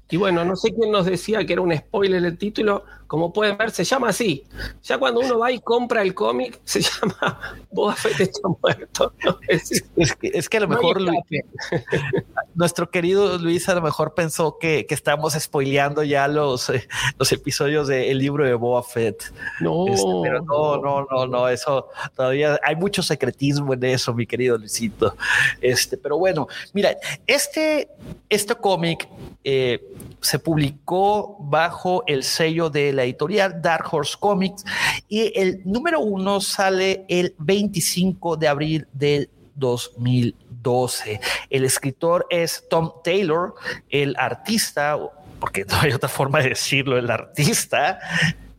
Y 0.09 0.17
bueno, 0.17 0.45
no 0.45 0.55
sé 0.55 0.73
quién 0.73 0.93
nos 0.93 1.07
decía 1.07 1.45
que 1.45 1.53
era 1.55 1.63
un 1.63 1.77
spoiler 1.77 2.25
el 2.25 2.39
título, 2.39 2.85
como 3.09 3.33
pueden 3.33 3.57
ver, 3.57 3.73
se 3.73 3.83
llama 3.83 4.11
así. 4.11 4.45
Ya 4.85 4.99
cuando 4.99 5.21
uno 5.21 5.39
va 5.39 5.51
y 5.51 5.59
compra 5.59 6.03
el 6.03 6.15
cómic, 6.15 6.61
se 6.65 6.81
llama 6.81 7.57
Boba 7.73 7.95
Fett 7.95 8.21
está 8.21 8.49
muerto. 8.63 9.13
Es, 9.49 10.49
que, 10.49 10.57
a 10.57 10.61
lo 10.61 10.69
mejor 10.69 11.01
nuestro 12.55 12.91
querido 12.91 13.37
Luis 13.39 13.69
a 13.69 13.75
lo 13.75 13.83
mejor 13.83 14.15
pensó 14.15 14.59
que, 14.59 14.87
que 14.87 14.95
estamos 14.95 15.35
spoileando 15.35 16.05
ya 16.05 16.29
los, 16.29 16.71
eh, 16.71 16.87
los 17.19 17.33
episodios 17.33 17.89
del 17.89 18.19
libro 18.19 18.45
de 18.45 18.55
Boba 18.55 18.85
Fett. 18.85 19.33
No, 19.61 19.89
este, 19.89 20.07
pero 20.23 20.43
no, 20.43 20.77
no, 20.81 21.07
no, 21.11 21.27
no, 21.27 21.49
eso 21.49 21.89
todavía 22.15 22.61
hay 22.63 22.77
mucho 22.77 23.03
secretismo 23.03 23.75
en 23.75 23.85
eso, 23.85 24.15
mi 24.15 24.27
querido 24.27 24.57
Luisito. 24.57 25.17
Este, 25.61 25.97
pero 25.97 26.17
bueno, 26.17 26.47
mira, 26.73 26.97
este, 27.27 27.89
este 28.29 28.55
cómic 28.55 29.09
eh, 29.43 29.81
se 30.21 30.39
publicó 30.39 31.37
bajo 31.41 32.03
el 32.07 32.23
sello 32.25 32.71
de 32.71 32.93
la 32.93 33.05
editorial 33.05 33.61
Dark 33.63 33.87
Horse 33.93 34.17
Comics 34.19 34.65
y 35.09 35.33
el 35.39 35.63
número 35.65 36.01
uno 36.01 36.41
sale 36.41 37.05
el 37.09 37.35
25 37.39 38.37
de 38.37 38.49
abril 38.49 38.89
del 38.93 39.31
2012. 39.55 41.21
El 41.51 41.65
escritor 41.65 42.27
es 42.31 42.65
Tom 42.69 42.93
Taylor, 43.05 43.55
el 43.89 44.17
artista, 44.19 44.99
porque 45.41 45.65
no 45.65 45.81
hay 45.81 45.93
otra 45.93 46.09
forma 46.09 46.41
de 46.41 46.51
decirlo, 46.51 46.99
el 46.99 47.11
artista 47.11 47.99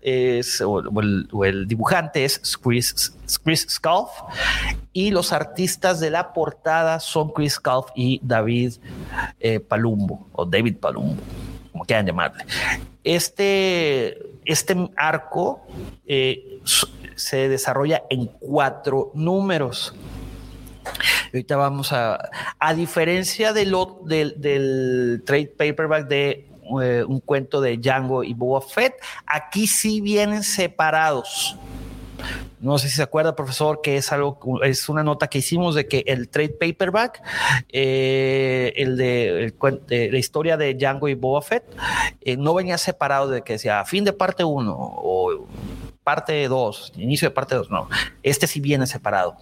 es, 0.07 0.61
o, 0.61 0.79
el, 1.43 1.67
dibujante 1.67 2.23
es 2.23 2.39
Chris, 2.57 3.13
Chris 3.43 3.67
Scalf 3.69 4.09
y 4.93 5.11
los 5.11 5.33
artistas 5.33 5.99
de 5.99 6.09
la 6.09 6.31
portada 6.31 7.01
son 7.01 7.33
Chris 7.33 7.55
Scalf 7.55 7.87
y 7.93 8.21
David 8.23 8.75
eh, 9.41 9.59
Palumbo 9.59 10.29
o 10.31 10.45
David 10.45 10.77
Palumbo, 10.77 11.21
como 11.73 11.83
quieran 11.83 12.05
llamarle. 12.05 12.45
Este, 13.03 14.17
este 14.45 14.89
arco 14.95 15.67
eh, 16.05 16.61
se 17.15 17.49
desarrolla 17.49 18.03
en 18.09 18.27
cuatro 18.27 19.11
números. 19.13 19.93
Ahorita 21.33 21.57
vamos 21.57 21.91
a, 21.91 22.29
a 22.59 22.73
diferencia 22.73 23.51
del, 23.51 23.75
del, 24.05 24.39
del 24.39 25.21
trade 25.25 25.47
paperback 25.57 26.07
de 26.07 26.46
eh, 26.81 27.03
un 27.03 27.19
cuento 27.19 27.61
de 27.61 27.77
Django 27.77 28.23
y 28.23 28.33
Boba 28.33 28.61
Fett. 28.61 28.95
Aquí 29.25 29.67
sí 29.67 30.01
vienen 30.01 30.43
separados. 30.43 31.57
No 32.59 32.79
sé 32.79 32.89
si 32.89 32.95
se 32.95 33.03
acuerda, 33.03 33.35
profesor, 33.35 33.81
que 33.81 33.97
es 33.97 34.11
algo, 34.11 34.63
es 34.63 34.89
una 34.89 35.03
nota 35.03 35.27
que 35.27 35.37
hicimos 35.37 35.75
de 35.75 35.87
que 35.87 36.03
el 36.07 36.29
trade 36.29 36.49
paperback, 36.59 37.21
eh, 37.69 38.73
el 38.75 38.97
de, 38.97 39.53
la 39.89 40.17
historia 40.17 40.57
de 40.57 40.73
Django 40.73 41.07
y 41.07 41.13
Boba 41.13 41.41
Fett, 41.43 41.63
eh, 42.21 42.35
no 42.35 42.55
venía 42.55 42.79
separado 42.79 43.29
de 43.29 43.43
que 43.43 43.53
decía 43.53 43.85
fin 43.85 44.03
de 44.03 44.13
parte 44.13 44.43
1 44.43 44.75
o 44.75 45.47
parte 46.03 46.47
2, 46.47 46.93
inicio 46.97 47.29
de 47.29 47.35
parte 47.35 47.53
2. 47.53 47.69
No, 47.69 47.89
este 48.23 48.47
sí 48.47 48.59
viene 48.59 48.87
separado. 48.87 49.37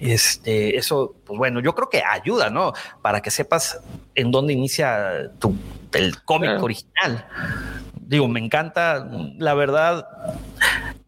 Este, 0.00 0.76
eso, 0.76 1.14
pues 1.24 1.36
bueno, 1.36 1.60
yo 1.60 1.74
creo 1.74 1.90
que 1.90 2.02
ayuda, 2.02 2.48
¿no? 2.50 2.72
Para 3.02 3.20
que 3.20 3.30
sepas 3.30 3.80
en 4.14 4.30
dónde 4.30 4.54
inicia 4.54 5.30
tu, 5.38 5.54
el 5.92 6.22
cómic 6.22 6.62
original. 6.62 7.26
Digo, 7.94 8.26
me 8.26 8.40
encanta, 8.40 9.08
la 9.38 9.54
verdad, 9.54 10.06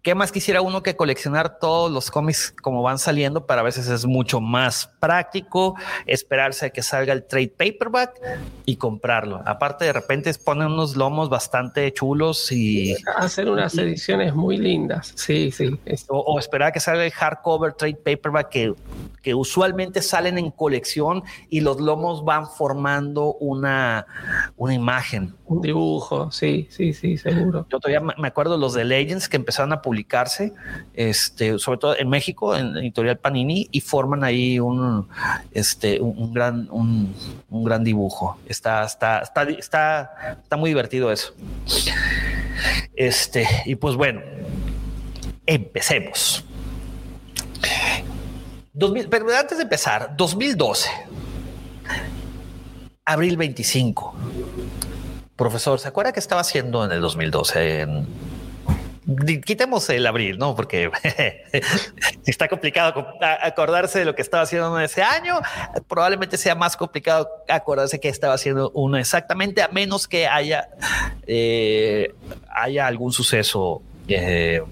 ¿Qué 0.02 0.16
más 0.16 0.32
quisiera 0.32 0.62
uno 0.62 0.82
que 0.82 0.96
coleccionar 0.96 1.60
todos 1.60 1.88
los 1.88 2.10
cómics 2.10 2.52
como 2.60 2.82
van 2.82 2.98
saliendo? 2.98 3.46
Para 3.46 3.60
a 3.60 3.64
veces 3.64 3.86
es 3.86 4.04
mucho 4.04 4.40
más 4.40 4.90
práctico 4.98 5.76
esperarse 6.06 6.66
a 6.66 6.70
que 6.70 6.82
salga 6.82 7.12
el 7.12 7.24
trade 7.24 7.54
paperback 7.56 8.20
y 8.64 8.78
comprarlo. 8.78 9.40
Aparte, 9.46 9.84
de 9.84 9.92
repente 9.92 10.34
ponen 10.44 10.72
unos 10.72 10.96
lomos 10.96 11.28
bastante 11.28 11.92
chulos 11.92 12.50
y 12.50 12.96
hacer 13.16 13.48
unas 13.48 13.78
ediciones 13.78 14.34
muy 14.34 14.56
lindas. 14.56 15.12
Sí, 15.14 15.52
sí. 15.52 15.78
O, 16.08 16.36
esperar 16.40 16.70
a 16.70 16.72
que 16.72 16.80
salga 16.80 17.04
el 17.04 17.12
hardcover 17.12 17.74
trade 17.74 17.94
paperback 17.94 18.48
que, 18.48 18.74
que 19.22 19.36
usualmente 19.36 20.02
salen 20.02 20.36
en 20.36 20.50
colección 20.50 21.22
y 21.48 21.60
los 21.60 21.80
lomos 21.80 22.24
van 22.24 22.48
formando 22.48 23.34
una, 23.34 24.06
una 24.56 24.74
imagen. 24.74 25.36
Un 25.46 25.60
dibujo, 25.60 26.32
sí, 26.32 26.66
sí, 26.70 26.92
sí, 26.92 27.18
seguro. 27.18 27.66
Yo 27.70 27.78
todavía 27.78 28.00
me 28.00 28.26
acuerdo 28.26 28.56
los 28.56 28.74
de 28.74 28.84
Legends 28.84 29.28
que 29.28 29.36
empezaron 29.36 29.72
a 29.72 29.80
publicar 29.80 29.91
publicarse, 29.92 30.54
este, 30.94 31.58
sobre 31.58 31.78
todo 31.78 31.98
en 31.98 32.08
México, 32.08 32.56
en 32.56 32.78
Editorial 32.78 33.18
Panini, 33.18 33.68
y 33.70 33.80
forman 33.82 34.24
ahí 34.24 34.58
un, 34.58 35.06
este, 35.52 36.00
un, 36.00 36.32
gran, 36.32 36.66
un, 36.70 37.14
gran 37.50 37.84
dibujo. 37.84 38.38
Está, 38.46 38.84
está, 38.84 39.18
está, 39.18 39.42
está, 39.42 40.38
está 40.42 40.56
muy 40.56 40.70
divertido 40.70 41.12
eso. 41.12 41.34
Este, 42.94 43.46
y 43.66 43.74
pues 43.74 43.96
bueno, 43.96 44.22
empecemos. 45.44 46.42
pero 49.10 49.26
antes 49.38 49.58
de 49.58 49.64
empezar, 49.64 50.14
2012, 50.16 50.88
abril 53.04 53.36
25. 53.36 54.14
Profesor, 55.36 55.78
¿se 55.78 55.88
acuerda 55.88 56.12
que 56.12 56.20
estaba 56.20 56.40
haciendo 56.40 56.82
en 56.82 56.92
el 56.92 57.02
2012 57.02 57.80
en, 57.80 58.06
quitemos 59.44 59.88
el 59.90 60.06
abril, 60.06 60.38
¿no? 60.38 60.54
Porque 60.54 60.90
está 62.26 62.48
complicado 62.48 63.06
acordarse 63.20 63.98
de 64.00 64.04
lo 64.04 64.14
que 64.14 64.22
estaba 64.22 64.44
haciendo 64.44 64.70
uno 64.70 64.80
ese 64.80 65.02
año. 65.02 65.40
Probablemente 65.88 66.36
sea 66.36 66.54
más 66.54 66.76
complicado 66.76 67.28
acordarse 67.48 68.00
que 68.00 68.08
estaba 68.08 68.34
haciendo 68.34 68.70
uno 68.74 68.98
exactamente, 68.98 69.62
a 69.62 69.68
menos 69.68 70.06
que 70.06 70.26
haya, 70.26 70.68
eh, 71.26 72.14
haya 72.48 72.86
algún 72.86 73.12
suceso 73.12 73.82
eh, 74.08 74.62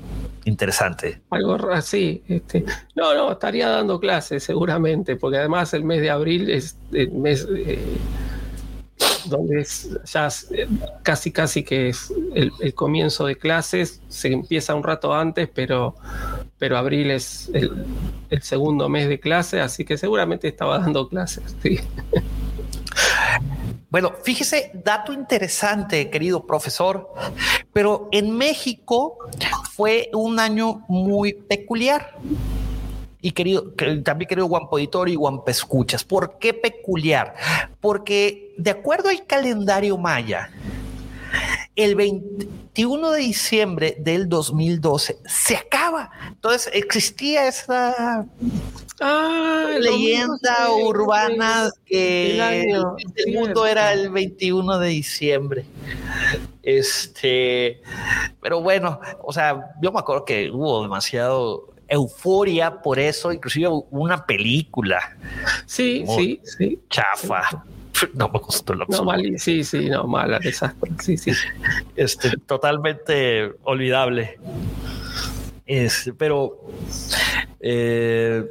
interesante. 0.44 1.20
Algo 1.30 1.54
así. 1.72 2.22
Este, 2.28 2.64
no, 2.94 3.14
no, 3.14 3.32
estaría 3.32 3.68
dando 3.68 3.98
clases 3.98 4.44
seguramente, 4.44 5.16
porque 5.16 5.38
además 5.38 5.74
el 5.74 5.84
mes 5.84 6.00
de 6.00 6.10
abril 6.10 6.50
es 6.50 6.76
el 6.92 7.10
mes... 7.12 7.46
Eh, 7.50 7.78
donde 9.26 9.66
ya 10.04 10.28
eh, 10.50 10.68
casi 11.02 11.30
casi 11.30 11.62
que 11.62 11.88
es 11.88 12.12
el, 12.34 12.74
comienzo 12.74 13.26
de 13.26 13.36
clases, 13.36 14.00
se 14.08 14.32
empieza 14.32 14.74
un 14.74 14.82
rato 14.82 15.14
antes, 15.14 15.48
pero, 15.52 15.94
pero 16.58 16.76
abril 16.76 17.10
es 17.10 17.50
el, 17.52 18.42
segundo 18.42 18.88
mes 18.88 19.08
de 19.08 19.20
clase, 19.20 19.60
así 19.60 19.84
que 19.84 19.96
seguramente 19.98 20.48
estaba 20.48 20.78
dando 20.78 21.08
clases. 21.08 21.56
Bueno, 23.88 24.12
fíjese, 24.22 24.70
dato 24.84 25.12
interesante, 25.12 26.10
querido 26.10 26.46
profesor, 26.46 27.12
pero 27.72 28.08
en 28.12 28.36
México 28.36 29.18
fue 29.74 30.10
un 30.12 30.38
año 30.38 30.84
muy 30.86 31.32
peculiar 31.32 32.14
y 33.22 33.32
querido, 33.32 33.72
también 34.04 34.28
querido 34.28 34.46
Guampo 34.46 34.78
Editor 34.78 35.08
y 35.08 35.14
Guampo 35.14 35.50
Escuchas. 35.50 36.04
¿Por 36.04 36.38
qué 36.38 36.54
peculiar? 36.54 37.34
Porque 37.80 38.54
de 38.56 38.70
acuerdo 38.70 39.08
al 39.08 39.26
calendario 39.26 39.98
maya, 39.98 40.50
el 41.76 41.94
21 41.94 43.10
de 43.10 43.20
diciembre 43.20 43.96
del 43.98 44.28
2012 44.28 45.18
se 45.26 45.56
acaba. 45.56 46.10
Entonces 46.28 46.70
existía 46.74 47.46
esa 47.46 48.26
ah, 49.00 49.66
leyenda 49.78 50.72
urbana 50.72 51.70
que 51.84 52.38
el, 52.66 53.34
mundo 53.34 53.66
era 53.66 53.92
el 53.92 54.10
21 54.10 54.78
de 54.78 54.88
diciembre. 54.88 55.64
Este, 56.62 57.80
pero 58.40 58.60
bueno, 58.60 59.00
o 59.22 59.32
sea, 59.32 59.74
yo 59.80 59.92
me 59.92 59.98
acuerdo 59.98 60.24
que 60.24 60.50
hubo 60.50 60.82
demasiado 60.82 61.69
euforia 61.90 62.80
por 62.80 62.98
eso, 62.98 63.32
inclusive 63.32 63.68
una 63.90 64.24
película. 64.24 65.16
Sí, 65.66 66.04
sí, 66.06 66.40
sí. 66.44 66.80
Chafa. 66.88 67.42
No 68.14 68.30
me 68.30 68.38
gustó 68.38 68.72
lo 68.72 68.86
no, 68.88 69.04
mal, 69.04 69.38
Sí, 69.38 69.62
sí, 69.62 69.90
no, 69.90 70.04
mala, 70.04 70.38
desastre. 70.38 70.90
Sí, 71.00 71.18
sí. 71.18 71.32
Este, 71.96 72.30
totalmente 72.46 73.52
olvidable. 73.64 74.38
Es, 75.66 76.10
pero 76.16 76.66
eh, 77.60 78.42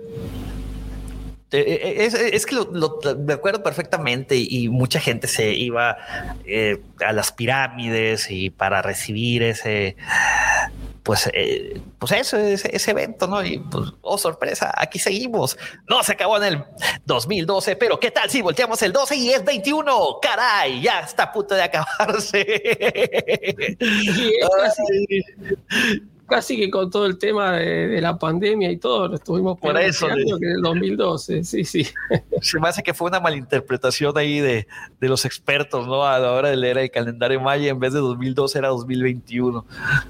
eh, 1.52 2.30
es, 2.32 2.46
que 2.46 2.56
lo, 2.56 3.00
me 3.18 3.34
acuerdo 3.34 3.64
perfectamente 3.64 4.36
y 4.38 4.70
mucha 4.70 5.00
gente 5.00 5.28
se 5.28 5.52
iba 5.54 5.98
eh, 6.46 6.80
a 7.04 7.12
las 7.12 7.32
pirámides 7.32 8.30
y 8.30 8.52
para 8.52 8.84
recibir 8.84 9.42
ese 9.42 9.96
pues, 11.10 11.28
eh, 11.34 11.82
pues 11.98 12.12
eso, 12.12 12.38
ese, 12.38 12.70
ese, 12.72 12.92
evento, 12.92 13.26
¿no? 13.26 13.44
Y 13.44 13.58
pues, 13.58 13.94
oh, 14.02 14.20
sorpresa, 14.20 14.72
aquí 14.78 15.00
seguimos. 15.00 15.58
No 15.90 16.04
se 16.04 16.12
acabó 16.12 16.38
en 16.38 16.44
el 16.44 16.64
2012, 17.06 17.78
pero 17.78 18.00
¿qué 18.00 18.12
tal 18.12 18.30
si 18.30 18.44
volteamos 18.44 18.80
el 18.84 18.94
12 18.94 19.16
y 19.16 19.32
es 19.32 19.44
21? 19.44 20.20
Caray, 20.22 20.84
ya 20.84 21.00
está 21.00 21.24
a 21.24 21.32
punto 21.32 21.56
de 21.56 21.64
acabarse. 21.64 22.46
casi 26.30 26.58
que 26.58 26.70
con 26.70 26.90
todo 26.90 27.06
el 27.06 27.18
tema 27.18 27.54
de, 27.54 28.00
la 28.00 28.18
pandemia 28.18 28.72
y 28.72 28.78
todo, 28.78 29.08
lo 29.08 29.16
estuvimos 29.16 29.60
por 29.60 29.78
eso 29.80 30.08
que 30.08 30.14
en 30.14 30.52
el 30.52 30.62
2012, 30.62 31.44
sí, 31.44 31.66
sí. 31.66 31.88
Se 32.42 32.60
me 32.60 32.70
hace 32.70 32.84
que 32.84 32.94
fue 32.94 33.10
una 33.10 33.20
malinterpretación 33.20 34.18
ahí 34.18 34.40
de, 34.40 34.68
de, 35.00 35.10
los 35.10 35.26
expertos, 35.26 35.88
¿no? 35.88 36.06
A 36.06 36.20
la 36.20 36.32
hora 36.32 36.50
de 36.50 36.56
leer 36.56 36.78
el 36.78 36.92
calendario 36.92 37.42
maya, 37.42 37.70
en 37.70 37.80
vez 37.80 37.94
de 37.94 38.00
2012 38.00 38.58
era 38.58 38.70
2021. 38.70 39.66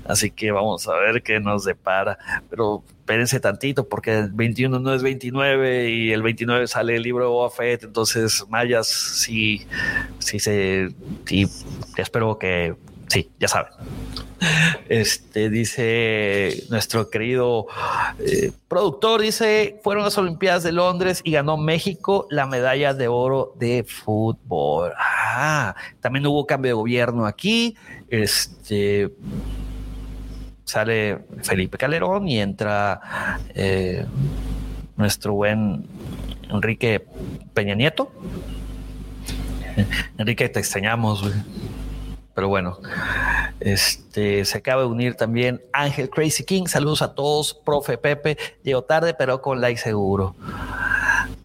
Así 0.06 0.30
que 0.30 0.52
vamos 0.52 0.88
a 0.88 0.96
ver 0.96 1.24
qué 1.24 1.40
nos 1.40 1.66
depara. 1.66 2.18
Pero 2.50 2.84
espérense 3.10 3.40
tantito, 3.40 3.90
porque 3.90 4.20
el 4.20 4.32
21 4.32 4.78
no 4.80 4.94
es 4.94 5.02
29 5.02 5.90
y 5.90 6.12
el 6.12 6.22
29 6.22 6.68
sale 6.68 6.96
el 6.96 7.02
libro 7.02 7.24
de 7.24 7.30
Boba 7.32 7.50
Fett, 7.50 7.84
entonces 7.84 8.46
mayas 8.50 8.88
sí, 8.88 9.66
sí 10.20 10.40
se, 10.40 10.90
sí, 11.26 11.48
espero 11.98 12.38
que 12.38 12.76
sí, 13.10 13.30
ya 13.40 13.48
saben. 13.48 13.74
Este 14.88 15.50
dice 15.50 16.64
nuestro 16.70 17.10
querido 17.10 17.68
eh, 18.20 18.52
productor, 18.68 19.22
dice, 19.22 19.80
fueron 19.84 20.06
las 20.06 20.18
Olimpiadas 20.18 20.64
de 20.64 20.72
Londres 20.72 21.22
y 21.26 21.32
ganó 21.32 21.58
México 21.58 22.26
la 22.30 22.46
medalla 22.46 22.94
de 22.94 23.10
oro 23.10 23.54
de 23.60 23.84
fútbol. 23.84 24.94
Ah, 24.98 25.76
también 26.00 26.26
hubo 26.26 26.46
cambio 26.46 26.70
de 26.70 26.74
gobierno 26.74 27.26
aquí. 27.26 27.76
Este 28.10 29.12
sale 30.64 31.20
Felipe 31.44 31.78
Calderón 31.78 32.28
y 32.28 32.40
entra 32.40 33.02
eh, 33.56 34.06
nuestro 34.96 35.34
buen 35.34 35.86
Enrique 36.50 37.06
Peña 37.54 37.76
Nieto. 37.76 38.12
Enrique, 40.18 40.50
te 40.50 40.60
extrañamos. 40.60 41.24
Pero 42.40 42.48
bueno, 42.48 42.78
este 43.60 44.46
se 44.46 44.60
acaba 44.60 44.84
de 44.84 44.88
unir 44.88 45.16
también 45.16 45.62
Ángel 45.74 46.10
Crazy 46.10 46.46
King. 46.46 46.68
Saludos 46.68 47.02
a 47.02 47.14
todos, 47.14 47.54
profe 47.54 47.98
Pepe. 47.98 48.38
Llegó 48.64 48.82
tarde, 48.82 49.14
pero 49.14 49.42
con 49.42 49.60
like 49.60 49.78
seguro. 49.78 50.38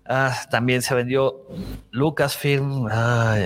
Ah, 0.06 0.32
también 0.52 0.82
se 0.82 0.94
vendió 0.94 1.48
Lucasfilm. 1.90 2.86
Ay. 2.88 3.42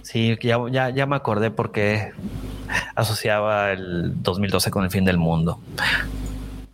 Sí, 0.00 0.38
ya, 0.40 0.88
ya, 0.88 1.04
me 1.04 1.16
acordé 1.16 1.50
porque 1.50 2.12
asociaba 2.94 3.72
el 3.72 4.22
2012 4.22 4.70
con 4.70 4.84
el 4.84 4.90
fin 4.90 5.04
del 5.04 5.18
mundo. 5.18 5.60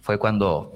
Fue 0.00 0.16
cuando 0.16 0.72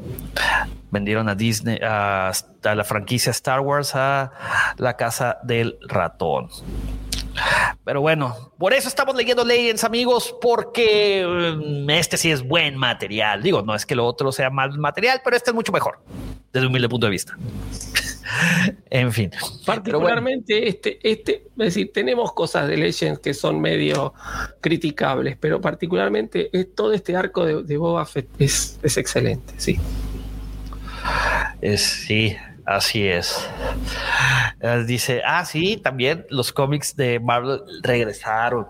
vendieron 0.93 1.29
a 1.29 1.35
Disney, 1.35 1.81
a, 1.83 2.31
a 2.63 2.75
la 2.75 2.85
franquicia 2.85 3.31
Star 3.31 3.61
Wars, 3.61 3.97
a 3.97 4.31
la 4.77 4.97
casa 4.97 5.39
del 5.43 5.79
ratón. 5.89 6.49
Pero 7.85 8.03
bueno, 8.03 8.53
por 8.59 8.75
eso 8.75 8.89
estamos 8.89 9.17
leyendo 9.17 9.45
Legends, 9.45 9.85
amigos, 9.85 10.37
porque 10.41 11.25
um, 11.27 11.89
este 11.91 12.17
sí 12.19 12.31
es 12.31 12.47
buen 12.47 12.77
material. 12.77 13.43
Digo, 13.43 13.63
no 13.63 13.75
es 13.75 13.87
que 13.87 13.97
lo 13.97 14.07
otro 14.07 14.31
sea 14.31 14.51
mal 14.51 14.79
material, 14.79 15.23
pero 15.25 15.35
este 15.35 15.51
es 15.51 15.55
mucho 15.55 15.73
mejor 15.73 15.99
desde 16.53 16.67
un 16.67 16.73
humilde 16.73 16.89
punto 16.91 17.07
de 17.07 17.11
vista. 17.11 17.37
en 18.91 19.13
fin. 19.13 19.31
Particularmente 19.65 20.55
bueno. 20.55 20.69
este, 20.69 20.99
este, 21.03 21.33
es 21.47 21.57
decir, 21.57 21.91
tenemos 21.93 22.35
cosas 22.35 22.69
de 22.69 22.77
Legends 22.77 23.19
que 23.19 23.33
son 23.33 23.63
medio 23.63 24.13
criticables, 24.61 25.39
pero 25.41 25.61
particularmente 25.61 26.51
es, 26.53 26.75
todo 26.75 26.93
este 26.93 27.17
arco 27.17 27.47
de, 27.47 27.63
de 27.63 27.77
Boba 27.79 28.05
Fett 28.05 28.29
es, 28.39 28.79
es 28.83 28.99
excelente, 28.99 29.55
sí. 29.57 29.81
Es, 31.61 31.83
sí, 31.83 32.37
Así 32.65 33.07
es. 33.07 33.49
Dice, 34.87 35.23
ah, 35.27 35.45
sí, 35.45 35.77
también 35.77 36.27
los 36.31 36.53
cómics 36.53 36.95
de 36.95 37.19
Marvel 37.19 37.61
regresaron. 37.83 38.67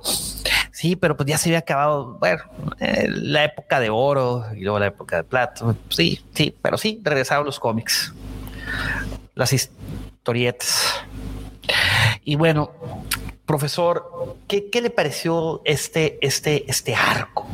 Sí, 0.70 0.96
pero 0.96 1.16
pues 1.16 1.28
ya 1.28 1.36
se 1.36 1.50
había 1.50 1.58
acabado, 1.58 2.16
bueno, 2.18 2.42
eh, 2.80 3.06
la 3.08 3.44
época 3.44 3.78
de 3.78 3.90
oro 3.90 4.46
y 4.56 4.62
luego 4.62 4.78
la 4.78 4.86
época 4.86 5.16
de 5.16 5.24
plata. 5.24 5.76
Sí, 5.90 6.24
sí, 6.34 6.56
pero 6.62 6.78
sí, 6.78 7.00
regresaron 7.04 7.44
los 7.44 7.60
cómics. 7.60 8.12
Las 9.34 9.52
historietas. 9.52 11.04
Y 12.24 12.36
bueno, 12.36 12.72
profesor, 13.44 14.38
¿qué, 14.48 14.70
qué 14.70 14.80
le 14.80 14.90
pareció 14.90 15.60
este, 15.64 16.18
este, 16.22 16.64
este 16.70 16.94
arco? 16.94 17.46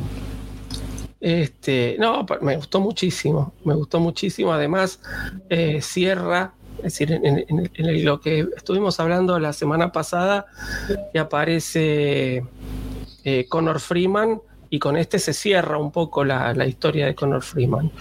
Este, 1.19 1.97
no, 1.99 2.25
me 2.41 2.55
gustó 2.55 2.79
muchísimo, 2.79 3.53
me 3.65 3.73
gustó 3.75 3.99
muchísimo. 3.99 4.53
Además, 4.53 5.01
eh, 5.49 5.81
cierra, 5.81 6.53
es 6.77 6.83
decir, 6.83 7.11
en, 7.11 8.05
lo 8.05 8.21
que 8.21 8.47
estuvimos 8.55 8.99
hablando 8.99 9.37
la 9.39 9.53
semana 9.53 9.91
pasada, 9.91 10.45
que 11.11 11.19
aparece 11.19 12.43
eh, 13.25 13.45
Connor 13.49 13.79
Freeman 13.79 14.41
y 14.69 14.79
con 14.79 14.97
este 14.97 15.19
se 15.19 15.33
cierra 15.33 15.77
un 15.77 15.91
poco 15.91 16.23
la, 16.23 16.53
la, 16.53 16.65
historia 16.67 17.07
de 17.07 17.15
Connor 17.15 17.41
Freeman. 17.41 17.91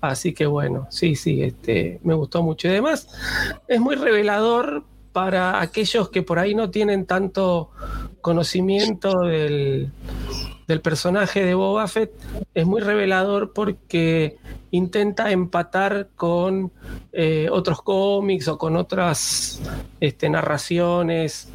Así 0.00 0.32
que 0.32 0.46
bueno, 0.46 0.86
sí, 0.90 1.16
sí, 1.16 1.42
este, 1.42 1.98
me 2.04 2.14
gustó 2.14 2.42
mucho. 2.42 2.68
Y 2.68 2.72
además, 2.72 3.08
es 3.66 3.80
muy 3.80 3.96
revelador 3.96 4.84
para 5.12 5.60
aquellos 5.60 6.10
que 6.10 6.22
por 6.22 6.38
ahí 6.38 6.54
no 6.54 6.70
tienen 6.70 7.06
tanto 7.06 7.70
conocimiento 8.20 9.20
del, 9.20 9.90
del 10.70 10.80
personaje 10.80 11.44
de 11.44 11.54
Boba 11.54 11.88
Fett 11.88 12.12
es 12.54 12.66
muy 12.66 12.80
revelador 12.80 13.52
porque 13.52 14.36
intenta 14.70 15.32
empatar 15.32 16.10
con 16.14 16.70
eh, 17.12 17.48
otros 17.50 17.82
cómics 17.82 18.46
o 18.48 18.56
con 18.56 18.76
otras 18.76 19.60
este, 20.00 20.30
narraciones. 20.30 21.48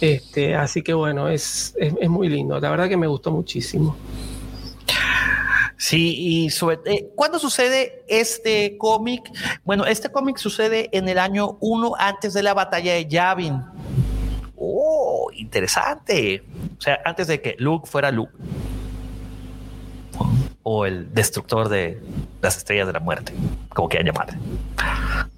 Este, 0.00 0.54
así 0.54 0.82
que 0.82 0.94
bueno, 0.94 1.28
es, 1.28 1.74
es, 1.78 1.94
es, 2.00 2.08
muy 2.08 2.28
lindo. 2.28 2.60
La 2.60 2.70
verdad 2.70 2.88
que 2.88 2.96
me 2.96 3.08
gustó 3.08 3.32
muchísimo. 3.32 3.96
Sí, 5.80 6.14
y 6.18 6.50
sobre, 6.50 6.78
eh, 6.84 7.08
¿cuándo 7.16 7.38
sucede 7.38 8.04
este 8.06 8.76
cómic? 8.76 9.32
Bueno, 9.64 9.86
este 9.86 10.12
cómic 10.12 10.36
sucede 10.36 10.90
en 10.92 11.08
el 11.08 11.18
año 11.18 11.56
1 11.60 11.94
antes 11.98 12.34
de 12.34 12.42
la 12.42 12.52
batalla 12.52 12.92
de 12.92 13.06
Yavin. 13.06 13.62
Oh, 14.58 15.30
interesante. 15.32 16.42
O 16.76 16.82
sea, 16.82 17.00
antes 17.06 17.28
de 17.28 17.40
que 17.40 17.56
Luke 17.58 17.88
fuera 17.88 18.10
Luke. 18.10 18.30
O 20.64 20.84
el 20.84 21.14
destructor 21.14 21.70
de 21.70 21.98
las 22.42 22.58
estrellas 22.58 22.86
de 22.86 22.92
la 22.92 23.00
muerte, 23.00 23.32
como 23.70 23.88
quieran 23.88 24.08
llamar. 24.08 24.36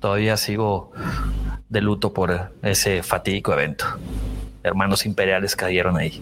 Todavía 0.01 0.37
sigo 0.37 0.91
de 1.69 1.81
luto 1.83 2.13
por 2.13 2.53
ese 2.63 3.05
fatídico 3.05 3.53
evento. 3.53 3.85
Hermanos 4.65 5.07
imperiales 5.07 5.55
cayeron 5.55 5.97
ahí. 5.97 6.21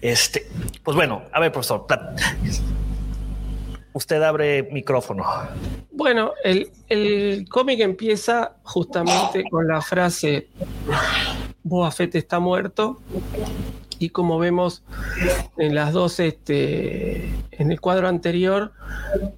Este, 0.00 0.48
pues 0.82 0.96
bueno, 0.96 1.22
a 1.32 1.40
ver, 1.40 1.52
profesor, 1.52 1.86
usted 3.92 4.22
abre 4.22 4.64
micrófono. 4.64 5.24
Bueno, 5.90 6.32
el, 6.44 6.70
el 6.88 7.48
cómic 7.48 7.80
empieza 7.80 8.56
justamente 8.62 9.44
con 9.50 9.66
la 9.66 9.80
frase 9.80 10.48
Boba 11.62 11.90
Fett 11.90 12.14
está 12.14 12.38
muerto 12.38 13.00
y 13.98 14.10
como 14.10 14.38
vemos 14.38 14.84
en 15.56 15.74
las 15.74 15.92
dos, 15.92 16.20
este, 16.20 17.28
en 17.50 17.72
el 17.72 17.80
cuadro 17.80 18.08
anterior, 18.08 18.72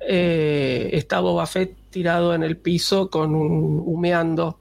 eh, 0.06 0.90
está 0.92 1.20
Boba 1.20 1.46
Fett 1.46 1.76
tirado 1.90 2.34
en 2.34 2.42
el 2.42 2.56
piso 2.56 3.10
con 3.10 3.34
un 3.34 3.82
humeando 3.84 4.58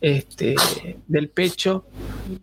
este, 0.00 0.54
del 1.06 1.28
pecho 1.28 1.84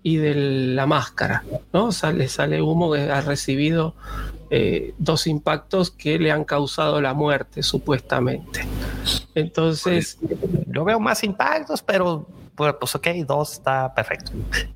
y 0.03 0.18
de 0.18 0.36
la 0.36 0.86
máscara, 0.86 1.43
¿no? 1.74 1.91
Sale, 1.91 2.61
humo 2.61 2.91
que 2.91 3.01
ha 3.01 3.22
recibido 3.22 3.95
eh, 4.49 4.93
dos 4.97 5.28
impactos 5.28 5.91
que 5.91 6.20
le 6.20 6.32
han 6.32 6.43
causado 6.43 7.01
la 7.01 7.13
muerte, 7.13 7.63
supuestamente. 7.63 8.66
Entonces. 9.34 10.18
Yo 10.68 10.84
veo 10.84 10.99
más 10.99 11.24
impactos, 11.24 11.82
pero 11.82 12.28
pues 12.56 12.95
ok, 12.95 13.08
dos 13.28 13.53
está 13.53 13.93
perfecto. 13.93 14.32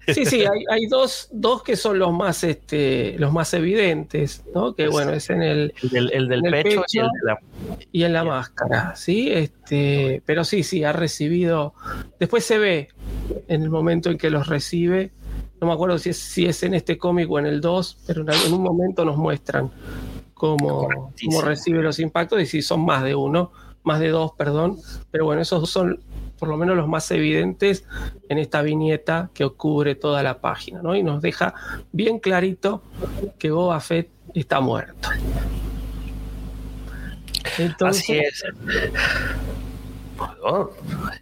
Sí, 0.07 0.25
sí, 0.25 0.41
hay, 0.51 0.63
hay 0.69 0.85
dos, 0.87 1.29
dos, 1.31 1.63
que 1.63 1.75
son 1.75 1.99
los 1.99 2.11
más, 2.11 2.43
este, 2.43 3.17
los 3.17 3.31
más 3.31 3.53
evidentes, 3.53 4.43
¿no? 4.53 4.75
Que 4.75 4.87
bueno, 4.87 5.11
es 5.13 5.29
en 5.29 5.41
el, 5.41 5.73
el, 5.91 6.11
el 6.11 6.27
del 6.27 6.39
en 6.39 6.53
el 6.53 6.63
pecho, 6.63 6.81
pecho, 6.81 6.85
y, 6.93 6.99
el 6.99 7.05
de 7.05 7.19
la... 7.23 7.39
y 7.91 8.03
en 8.03 8.13
la 8.13 8.23
máscara, 8.23 8.95
¿sí? 8.95 9.31
Este, 9.31 10.21
pero 10.25 10.43
sí, 10.43 10.63
sí, 10.63 10.83
ha 10.83 10.91
recibido. 10.91 11.73
Después 12.19 12.43
se 12.43 12.57
ve 12.57 12.89
en 13.47 13.63
el 13.63 13.69
momento 13.69 14.09
en 14.09 14.17
que 14.17 14.29
los 14.29 14.47
recibe. 14.47 15.11
No 15.61 15.67
me 15.67 15.73
acuerdo 15.73 15.97
si 15.97 16.09
es, 16.09 16.17
si 16.17 16.45
es 16.45 16.63
en 16.63 16.73
este 16.73 16.97
cómic 16.97 17.29
o 17.29 17.39
en 17.39 17.45
el 17.45 17.61
2, 17.61 17.97
pero 18.07 18.21
en 18.21 18.53
un 18.53 18.63
momento 18.63 19.03
nos 19.03 19.17
muestran 19.17 19.71
cómo, 20.33 20.87
cómo 21.21 21.41
recibe 21.41 21.83
los 21.83 21.99
impactos 21.99 22.41
y 22.41 22.45
si 22.45 22.61
son 22.61 22.85
más 22.85 23.03
de 23.03 23.13
uno, 23.13 23.51
más 23.83 23.99
de 23.99 24.09
dos, 24.09 24.31
perdón. 24.37 24.77
Pero 25.11 25.25
bueno, 25.25 25.41
esos 25.41 25.69
son 25.69 25.99
por 26.39 26.49
lo 26.49 26.57
menos 26.57 26.77
los 26.77 26.87
más 26.87 27.09
evidentes 27.11 27.85
en 28.29 28.37
esta 28.37 28.61
viñeta 28.61 29.29
que 29.33 29.47
cubre 29.49 29.95
toda 29.95 30.23
la 30.23 30.39
página, 30.39 30.81
¿no? 30.81 30.95
Y 30.95 31.03
nos 31.03 31.21
deja 31.21 31.53
bien 31.91 32.19
clarito 32.19 32.81
que 33.37 33.51
Boba 33.51 33.79
Fett 33.79 34.09
está 34.33 34.61
muerto. 34.61 35.09
Entonces, 37.57 38.03
Así 38.03 38.17
es. 38.17 38.43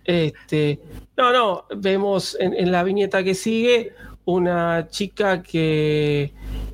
Este, 0.06 0.80
no, 1.18 1.32
no, 1.32 1.66
vemos 1.76 2.38
en, 2.40 2.54
en 2.54 2.72
la 2.72 2.84
viñeta 2.84 3.24
que 3.24 3.36
sigue 3.36 3.94
una 4.26 4.88
chica 4.90 5.42
que 5.42 6.34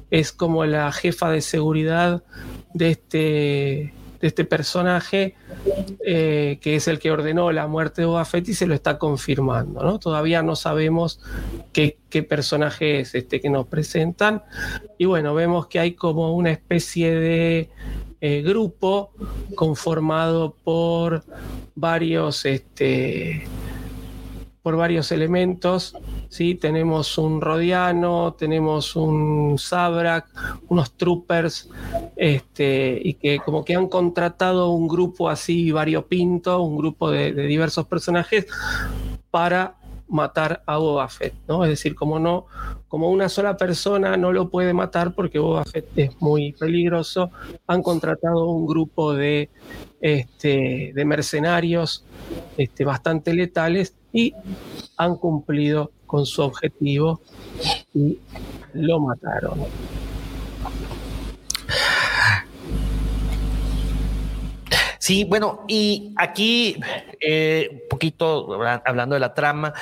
es 0.09 0.31
como 0.31 0.65
la 0.65 0.91
jefa 0.91 1.29
de 1.29 1.41
seguridad 1.41 2.23
de 2.73 2.89
este 2.91 3.93
de 4.23 4.27
este 4.29 4.45
personaje 4.45 5.35
eh, 6.05 6.57
que 6.61 6.77
es 6.77 6.87
el 6.87 6.97
que 6.97 7.11
ordenó 7.11 7.51
la 7.51 7.67
muerte 7.67 8.03
de 8.03 8.05
Boba 8.05 8.23
Fett 8.23 8.47
y 8.47 8.53
se 8.53 8.65
lo 8.65 8.73
está 8.73 8.97
confirmando. 8.97 9.83
¿no? 9.83 9.99
Todavía 9.99 10.41
no 10.41 10.55
sabemos 10.55 11.19
qué, 11.73 11.97
personaje 12.29 13.01
es 13.01 13.15
este 13.15 13.41
que 13.41 13.49
nos 13.49 13.67
presentan. 13.67 14.41
Y 14.97 15.03
bueno, 15.03 15.33
vemos 15.33 15.67
que 15.67 15.79
hay 15.79 15.93
como 15.95 16.33
una 16.35 16.51
especie 16.51 17.13
de 17.13 17.69
eh, 18.21 18.41
grupo 18.43 19.11
conformado 19.55 20.55
por 20.63 21.25
varios... 21.75 22.45
Este, 22.45 23.45
por 24.61 24.77
varios 24.77 25.11
elementos. 25.11 25.97
¿Sí? 26.33 26.55
Tenemos 26.55 27.19
un 27.19 27.41
Rodiano, 27.41 28.33
tenemos 28.33 28.95
un 28.95 29.59
Sabrak, 29.59 30.25
unos 30.67 30.93
troopers, 30.97 31.69
este, 32.15 32.99
y 33.03 33.13
que 33.13 33.37
como 33.37 33.63
que 33.63 33.75
han 33.75 33.87
contratado 33.87 34.71
un 34.71 34.87
grupo 34.87 35.29
así 35.29 35.71
variopinto, 35.71 36.59
un 36.63 36.75
grupo 36.75 37.11
de, 37.11 37.33
de 37.33 37.43
diversos 37.43 37.85
personajes 37.85 38.47
para 39.29 39.75
matar 40.07 40.63
a 40.65 40.77
Boba 40.77 41.07
Fett, 41.07 41.35
¿no? 41.47 41.63
Es 41.63 41.69
decir, 41.69 41.93
como 41.93 42.17
no, 42.17 42.47
como 42.87 43.11
una 43.11 43.29
sola 43.29 43.55
persona 43.55 44.17
no 44.17 44.31
lo 44.31 44.49
puede 44.49 44.73
matar 44.73 45.13
porque 45.13 45.37
Boba 45.37 45.65
Fett 45.65 45.87
es 45.95 46.19
muy 46.19 46.53
peligroso, 46.53 47.31
han 47.67 47.83
contratado 47.83 48.47
un 48.47 48.65
grupo 48.65 49.13
de, 49.13 49.49
este, 50.01 50.93
de 50.95 51.05
mercenarios 51.05 52.05
este, 52.57 52.85
bastante 52.85 53.33
letales 53.35 53.95
y 54.11 54.33
han 54.97 55.15
cumplido 55.15 55.91
con 56.13 56.27
su 56.27 56.43
objetivo 56.43 57.21
y 57.95 58.19
lo 58.75 58.99
mataron. 58.99 59.65
Sí, 64.99 65.23
bueno, 65.23 65.65
y 65.67 66.13
aquí 66.15 66.79
eh, 67.19 67.67
un 67.71 67.89
poquito 67.89 68.61
hablando 68.85 69.15
de 69.15 69.21
la 69.21 69.33
trama, 69.33 69.73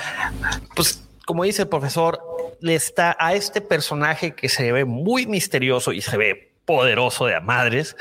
pues 0.74 1.06
como 1.26 1.44
dice 1.44 1.64
el 1.64 1.68
profesor, 1.68 2.22
le 2.62 2.76
está 2.76 3.18
a 3.20 3.34
este 3.34 3.60
personaje 3.60 4.34
que 4.34 4.48
se 4.48 4.72
ve 4.72 4.86
muy 4.86 5.26
misterioso 5.26 5.92
y 5.92 6.00
se 6.00 6.16
ve 6.16 6.54
poderoso 6.64 7.26
de 7.26 7.36
a 7.36 7.42
madres, 7.42 7.98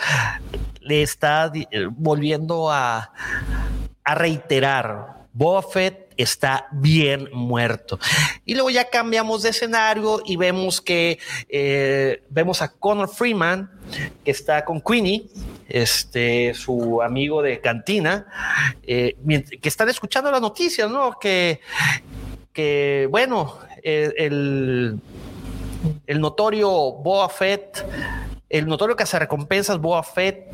le 0.79 1.03
está 1.03 1.51
volviendo 1.97 2.71
a, 2.71 3.13
a 4.05 4.15
reiterar. 4.15 5.20
Boba 5.33 5.63
Fett 5.63 6.13
está 6.17 6.67
bien 6.73 7.29
muerto. 7.33 7.99
Y 8.45 8.55
luego 8.55 8.71
ya 8.71 8.89
cambiamos 8.89 9.43
de 9.43 9.51
escenario 9.51 10.23
y 10.27 10.37
vemos 10.37 10.81
que 10.81 11.19
eh, 11.49 12.23
vemos 12.29 12.63
a 12.63 12.69
Connor 12.69 13.09
Freeman, 13.09 13.71
que 14.25 14.31
está 14.31 14.65
con 14.65 14.81
Queenie, 14.81 15.27
este, 15.69 16.53
su 16.55 17.01
amigo 17.03 17.43
de 17.43 17.61
cantina, 17.61 18.27
eh, 18.83 19.17
que 19.61 19.69
están 19.69 19.89
escuchando 19.89 20.31
las 20.31 20.41
noticias, 20.41 20.91
¿no? 20.91 21.19
Que, 21.19 21.61
que 22.53 23.09
bueno, 23.11 23.59
eh, 23.83 24.13
el, 24.17 25.01
el 26.07 26.21
notorio 26.21 26.69
Boa 26.93 27.29
Fett 27.29 27.85
el 28.51 28.67
notorio 28.67 28.97
que 28.97 29.05
hace 29.05 29.19
recompensas 29.19 29.79
Boa 29.79 30.03
Fett 30.03 30.51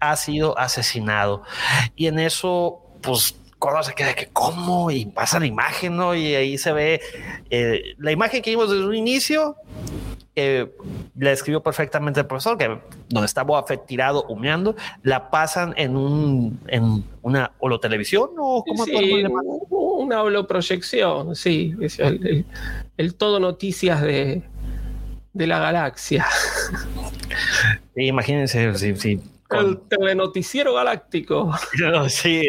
ha 0.00 0.16
sido 0.16 0.58
asesinado. 0.58 1.42
Y 1.94 2.06
en 2.06 2.18
eso, 2.18 2.82
pues 3.02 3.36
se 3.82 3.94
queda 3.94 4.14
que 4.14 4.28
cómo 4.32 4.90
y 4.90 5.06
pasa 5.06 5.38
la 5.38 5.46
imagen, 5.46 5.96
¿no? 5.96 6.14
Y 6.14 6.34
ahí 6.34 6.58
se 6.58 6.72
ve 6.72 7.00
eh, 7.50 7.94
la 7.98 8.12
imagen 8.12 8.42
que 8.42 8.50
vimos 8.50 8.70
desde 8.70 8.84
un 8.86 8.94
inicio. 8.94 9.56
Eh, 10.36 10.68
la 11.16 11.30
escribió 11.30 11.62
perfectamente 11.62 12.18
el 12.18 12.26
profesor, 12.26 12.58
que 12.58 12.66
donde 13.08 13.26
está 13.26 13.44
Boa 13.44 13.64
tirado 13.86 14.24
humeando, 14.24 14.74
la 15.04 15.30
pasan 15.30 15.74
en 15.76 15.96
un 15.96 16.58
en 16.66 17.04
una 17.22 17.52
holotelevisión 17.60 18.30
o 18.36 18.64
como 18.64 18.84
sí, 18.84 19.22
una 19.70 20.22
holoproyección, 20.22 21.36
sí, 21.36 21.74
el, 21.98 22.44
el, 22.96 23.14
todo 23.14 23.38
noticias 23.38 24.02
de, 24.02 24.42
de 25.32 25.46
la 25.46 25.60
galaxia. 25.60 26.26
Imagínense, 27.94 28.74
sí, 28.96 29.20
el 29.50 29.80
telenoticiero 29.88 30.74
galáctico. 30.74 31.52
Sí, 32.08 32.42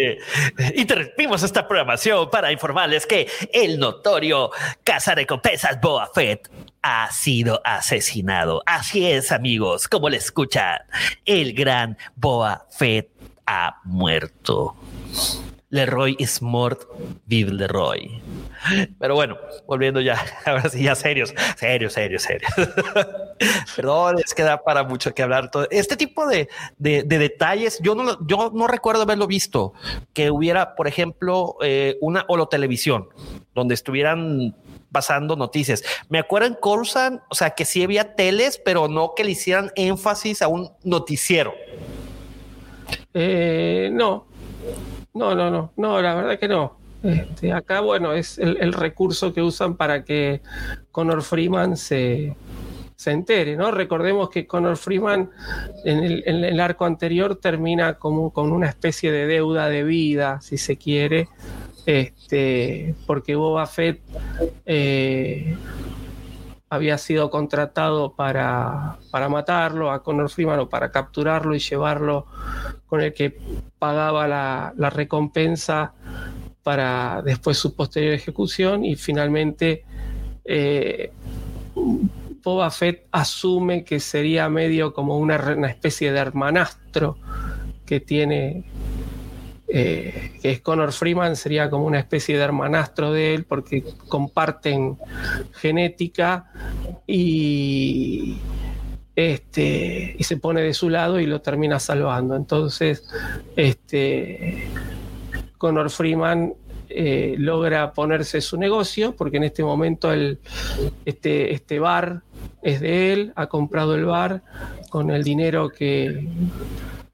interrumpimos 0.75 1.43
esta 1.43 1.67
programación 1.67 2.29
para 2.29 2.51
informarles 2.51 3.05
que 3.05 3.27
el 3.53 3.79
notorio 3.79 4.51
cazarrecompensas 4.83 5.79
Boa 5.81 6.09
Fett 6.13 6.49
ha 6.81 7.11
sido 7.11 7.61
asesinado. 7.63 8.61
Así 8.65 9.05
es, 9.09 9.31
amigos, 9.31 9.87
como 9.87 10.09
le 10.09 10.17
escuchan, 10.17 10.79
el 11.25 11.53
gran 11.53 11.97
Boa 12.15 12.65
Fett 12.69 13.09
ha 13.45 13.81
muerto. 13.83 14.75
Leroy 15.75 16.15
is 16.19 16.41
mort, 16.41 16.83
vive 17.25 17.51
Leroy. 17.51 18.21
Pero 18.97 19.15
bueno, 19.15 19.37
volviendo 19.67 19.99
ya, 19.99 20.23
ahora 20.45 20.69
sí, 20.69 20.83
ya 20.83 20.95
serios, 20.95 21.33
serios, 21.57 21.91
serios, 21.91 22.23
serios. 22.23 22.49
Perdón, 23.75 24.19
es 24.23 24.33
que 24.33 24.43
da 24.43 24.63
para 24.63 24.85
mucho 24.85 25.13
que 25.13 25.21
hablar. 25.21 25.51
Todo. 25.51 25.67
Este 25.69 25.97
tipo 25.97 26.27
de, 26.27 26.47
de, 26.77 27.03
detalles, 27.03 27.79
yo 27.81 27.93
no, 27.93 28.25
yo 28.25 28.51
no 28.53 28.67
recuerdo 28.67 29.01
haberlo 29.01 29.27
visto, 29.27 29.73
que 30.13 30.31
hubiera, 30.31 30.75
por 30.75 30.87
ejemplo, 30.87 31.57
eh, 31.61 31.97
una 31.99 32.23
holotelevisión 32.29 33.09
donde 33.53 33.73
estuvieran 33.73 34.55
pasando 34.93 35.35
noticias. 35.35 35.83
Me 36.07 36.19
acuerdo 36.19 36.47
en 36.47 36.53
Coruscant, 36.53 37.21
o 37.29 37.35
sea, 37.35 37.49
que 37.49 37.65
sí 37.65 37.83
había 37.83 38.15
teles, 38.15 38.61
pero 38.63 38.87
no 38.87 39.11
que 39.13 39.25
le 39.25 39.31
hicieran 39.31 39.73
énfasis 39.75 40.41
a 40.41 40.47
un 40.47 40.71
noticiero. 40.85 41.53
Eh, 43.13 43.89
no, 43.91 44.25
no, 45.15 45.33
no, 45.33 45.49
no, 45.49 45.71
no, 45.77 46.01
la 46.01 46.13
verdad 46.13 46.37
que 46.37 46.47
no. 46.47 46.77
Este, 47.03 47.53
acá, 47.53 47.81
bueno, 47.81 48.13
es 48.13 48.37
el, 48.37 48.73
recurso 48.73 49.33
que 49.33 49.41
usan 49.41 49.75
para 49.75 50.03
que 50.03 50.41
Connor 50.91 51.21
Freeman 51.21 51.77
se, 51.77 52.35
se 52.95 53.11
entere, 53.11 53.55
¿no? 53.55 53.71
Recordemos 53.71 54.29
que 54.29 54.47
Connor 54.47 54.75
Freeman 54.75 55.29
en 55.83 56.43
el, 56.43 56.59
arco 56.59 56.85
anterior 56.85 57.35
termina 57.35 57.93
como 57.93 58.31
con 58.31 58.51
una 58.51 58.67
especie 58.67 59.11
de 59.11 59.27
deuda 59.27 59.69
de 59.69 59.83
vida, 59.83 60.41
si 60.41 60.57
se 60.57 60.77
quiere, 60.77 61.29
este, 61.85 62.95
porque 63.05 63.35
Boba 63.35 63.67
Fett 63.67 64.01
eh, 64.65 65.55
había 66.69 66.97
sido 66.97 67.29
contratado 67.29 68.13
para, 68.13 68.97
para, 69.11 69.29
matarlo 69.29 69.91
a 69.91 70.03
Connor 70.03 70.29
Freeman 70.29 70.59
o 70.59 70.69
para 70.69 70.91
capturarlo 70.91 71.55
y 71.55 71.59
llevarlo 71.59 72.25
con 72.87 73.01
el 73.01 73.13
que 73.13 73.37
pagaba 73.77 74.27
la, 74.27 74.89
recompensa 74.89 75.93
para 76.63 77.21
después 77.23 77.57
su 77.57 77.75
posterior 77.75 78.13
ejecución. 78.13 78.83
Y 78.83 78.95
finalmente 78.95 79.85
eh, 80.43 81.11
Boba 82.43 82.71
Fett 82.71 83.07
asume 83.11 83.83
que 83.83 83.99
sería 83.99 84.49
medio 84.49 84.93
como 84.93 85.17
una, 85.17 85.37
una 85.55 85.67
especie 85.67 86.11
de 86.11 86.19
hermanastro 86.19 87.17
que 87.85 87.99
tiene 87.99 88.63
eh, 89.77 90.31
que 90.41 90.51
es 90.51 90.61
Connor 90.61 90.93
Freeman, 90.93 91.35
sería 91.35 91.69
como 91.69 91.85
una 91.85 91.99
especie 91.99 92.37
de 92.37 92.43
hermanastro 92.45 93.11
de 93.11 93.33
él 93.33 93.43
porque 93.43 93.83
comparten 94.07 94.97
genética 95.51 96.49
y, 97.05 98.37
este, 99.17 100.15
y 100.17 100.23
se 100.23 100.37
pone 100.37 100.61
de 100.61 100.73
su 100.73 100.89
lado 100.89 101.19
y 101.19 101.25
lo 101.25 101.41
termina 101.41 101.77
salvando. 101.81 102.37
Entonces, 102.37 103.05
este, 103.57 104.69
Connor 105.57 105.89
Freeman 105.89 106.53
eh, 106.87 107.35
logra 107.37 107.91
ponerse 107.91 108.39
su 108.39 108.57
negocio 108.57 109.13
porque 109.13 109.35
en 109.35 109.43
este 109.43 109.61
momento 109.61 110.13
el, 110.13 110.39
este, 111.03 111.53
este 111.53 111.79
bar 111.79 112.21
es 112.61 112.79
de 112.79 113.11
él, 113.11 113.33
ha 113.35 113.47
comprado 113.47 113.95
el 113.95 114.05
bar 114.05 114.41
con 114.89 115.11
el 115.11 115.21
dinero 115.21 115.67
que, 115.67 116.29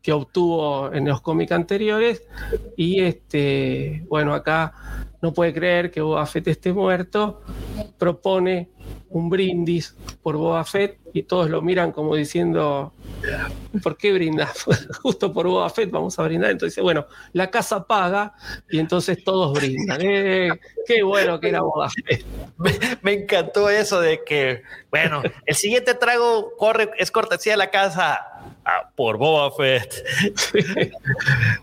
que 0.02 0.12
obtuvo 0.12 0.92
en 0.94 1.08
los 1.08 1.22
cómics 1.22 1.52
anteriores. 1.52 2.24
Y 2.76 3.02
este, 3.02 4.04
bueno, 4.08 4.34
acá 4.34 4.74
no 5.22 5.34
puede 5.34 5.54
creer 5.54 5.92
que 5.92 6.02
Boba 6.02 6.26
Fett 6.26 6.48
esté 6.48 6.74
muerto, 6.74 7.42
propone 7.98 8.70
un 9.10 9.30
brindis 9.30 9.96
por 10.24 10.38
Boba 10.38 10.64
Fett 10.64 10.98
y 11.14 11.24
todos 11.24 11.50
lo 11.50 11.62
miran 11.62 11.92
como 11.92 12.16
diciendo, 12.16 12.94
¿por 13.84 13.98
qué 13.98 14.14
brindas? 14.14 14.66
Justo 15.04 15.32
por 15.32 15.48
Boba 15.48 15.70
Fett 15.70 15.92
vamos 15.92 16.18
a 16.18 16.24
brindar. 16.24 16.52
Entonces, 16.52 16.82
bueno, 16.82 17.06
la 17.34 17.52
casa 17.52 17.86
paga 17.86 18.34
y 18.70 18.80
entonces 18.80 19.24
todos 19.24 19.54
brindan. 19.54 20.00
Eh, 20.02 20.50
qué 20.88 21.04
bueno 21.04 21.40
que 21.40 21.50
era 21.50 21.62
Boba 21.62 21.90
Fett. 21.90 22.26
Me, 23.04 23.14
encantó 23.14 23.70
eso 23.70 24.00
de 24.00 24.24
que, 24.24 24.64
bueno, 24.90 25.22
el 25.46 25.56
siguiente 25.56 25.94
trago 25.94 26.56
corre, 26.58 26.90
es 26.98 27.12
cortesía 27.12 27.58
la 27.58 27.70
casa 27.70 28.31
por 28.96 29.18
Boba 29.18 29.52
Fett. 29.52 29.94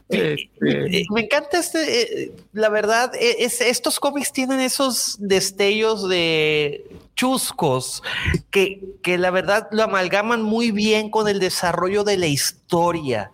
Me 1.11 1.21
encanta 1.21 1.59
este, 1.59 2.25
eh, 2.25 2.33
la 2.53 2.69
verdad, 2.69 3.15
e, 3.15 3.45
es, 3.45 3.61
estos 3.61 4.01
cómics 4.01 4.33
tienen 4.33 4.61
esos 4.61 5.17
destellos 5.21 6.09
de 6.09 6.85
chuscos 7.15 8.03
que, 8.51 8.81
que 9.03 9.19
la 9.19 9.31
verdad 9.31 9.69
lo 9.73 9.83
amalgaman 9.83 10.43
muy 10.43 10.71
bien 10.71 11.11
con 11.11 11.29
el 11.29 11.41
desarrollo 11.41 12.05
de 12.05 12.17
la 12.17 12.27
historia. 12.27 13.31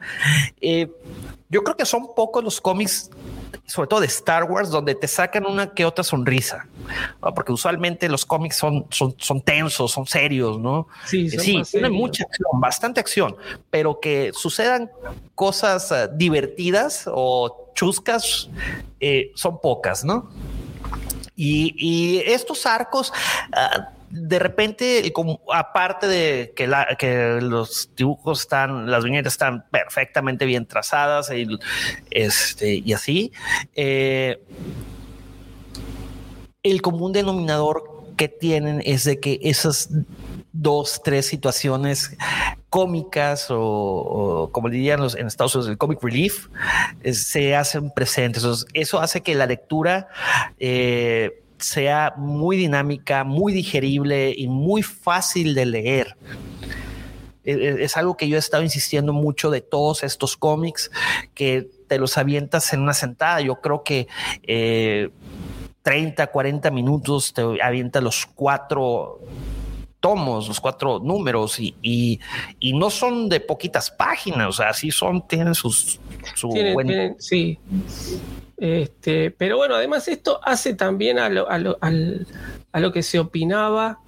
Eh, 0.61 0.91
yo 1.49 1.63
creo 1.63 1.77
que 1.77 1.85
son 1.85 2.15
pocos 2.15 2.43
los 2.43 2.61
cómics 2.61 3.11
sobre 3.67 3.89
todo 3.89 4.01
de 4.01 4.07
Star 4.07 4.45
Wars, 4.45 4.71
donde 4.71 4.95
te 4.95 5.09
sacan 5.09 5.47
una 5.47 5.73
que 5.73 5.85
otra 5.85 6.05
sonrisa, 6.05 6.67
porque 7.35 7.53
usualmente 7.53 8.09
los 8.09 8.25
cómics 8.25 8.57
son, 8.57 8.87
son, 8.91 9.15
son 9.19 9.41
tensos, 9.41 9.93
son 9.93 10.07
serios, 10.07 10.59
¿no? 10.59 10.89
Sí, 11.07 11.31
sí 11.31 11.63
tienen 11.71 11.93
mucha 11.93 12.25
acción, 12.25 12.61
bastante 12.61 13.01
acción, 13.01 13.37
pero 13.71 14.01
que 14.01 14.33
sucedan 14.33 14.91
cosas 15.35 15.91
eh, 15.93 16.09
divertidas 16.15 17.09
o 17.13 17.71
chuscas 17.75 18.49
eh, 19.01 19.33
son 19.35 19.61
pocas, 19.61 20.05
¿no? 20.05 20.31
Y, 21.37 22.23
estos 22.27 22.65
arcos, 22.65 23.13
ah, 23.53 23.91
de 24.15 24.39
repente, 24.39 25.13
como, 25.13 25.41
aparte 25.53 26.07
de 26.07 26.53
que, 26.55 27.39
los 27.41 27.91
dibujos 27.97 28.43
están, 28.43 28.89
las 28.89 29.03
viñetas 29.03 29.33
están 29.33 29.65
perfectamente 29.71 30.47
bien 30.47 30.67
trazadas 30.67 31.33
y, 31.33 31.49
este, 32.11 32.77
y 32.77 32.93
así, 32.93 33.33
eh, 33.75 34.41
el 36.63 36.81
común 36.81 37.13
denominador 37.13 38.05
que 38.17 38.29
tienen 38.29 38.81
es 38.85 39.03
de 39.03 39.19
que 39.19 39.41
esas 39.43 39.89
dos, 40.53 41.03
tres 41.03 41.27
situaciones 41.27 42.17
cómicas 42.71 43.49
o, 43.51 44.49
como 44.53 44.71
dirían 44.71 45.01
los, 45.01 45.17
en 45.17 45.27
Estados 45.27 45.57
Unidos, 45.57 45.73
el 45.73 45.79
comic 45.79 46.01
relief, 46.01 46.47
se 47.13 47.57
hacen 47.57 47.91
presentes. 47.91 48.45
eso 48.75 49.01
hace 49.01 49.23
que 49.23 49.35
la 49.35 49.47
lectura 49.47 50.07
eh, 50.61 51.44
sea 51.65 52.15
muy 52.17 52.57
dinámica, 52.57 53.25
muy 53.25 53.53
digerible 53.53 54.35
y 54.37 54.47
muy 54.49 54.83
fácil 54.83 55.55
de 55.55 55.67
leer. 55.67 56.17
E, 57.45 57.53
e, 57.53 57.85
es 57.85 57.97
algo 57.97 58.17
que 58.17 58.29
yo 58.29 58.37
he 58.37 58.39
estado 58.39 58.63
insistiendo 58.63 59.13
mucho 59.13 59.51
de 59.51 59.61
todos 59.61 60.03
estos 60.03 60.37
cómics, 60.37 60.91
que 61.35 61.69
te 61.89 61.99
los 61.99 62.17
avientas 62.17 62.73
en 62.73 62.81
una 62.81 62.95
sentada. 62.95 63.41
Yo 63.41 63.61
creo 63.61 63.83
que 63.83 64.09
30, 65.83 66.23
eh, 66.23 66.27
40 66.33 66.71
minutos 66.71 67.33
te 67.35 67.43
avienta 67.63 68.01
los 68.01 68.27
cuatro 68.27 69.21
tomos, 70.01 70.49
los 70.49 70.61
cuatro 70.61 70.99
números, 71.01 71.59
y, 71.61 71.75
y, 71.81 72.21
y 72.61 72.75
no 72.75 72.91
son 72.91 73.29
de 73.31 73.41
poquitas 73.41 73.91
páginas, 73.91 74.49
o 74.49 74.53
sea, 74.53 74.73
sí 74.75 74.91
son, 74.91 75.27
tienen 75.27 75.55
sus... 75.55 75.99
Su 76.35 76.49
Tienen- 76.51 76.75
buen- 76.75 76.87
tienen- 76.87 77.17
sí. 77.19 77.59
Este, 78.57 79.31
pero 79.33 79.57
bueno, 79.57 79.75
además 79.75 80.07
esto 80.09 80.41
hace 80.43 80.75
también 80.75 81.19
a 81.19 81.29
lo, 81.29 81.49
a 81.51 81.59
lo- 81.59 81.79
a 81.81 82.81
lo 82.81 82.93
que 82.93 83.03
se 83.03 83.19
opinaba 83.19 84.01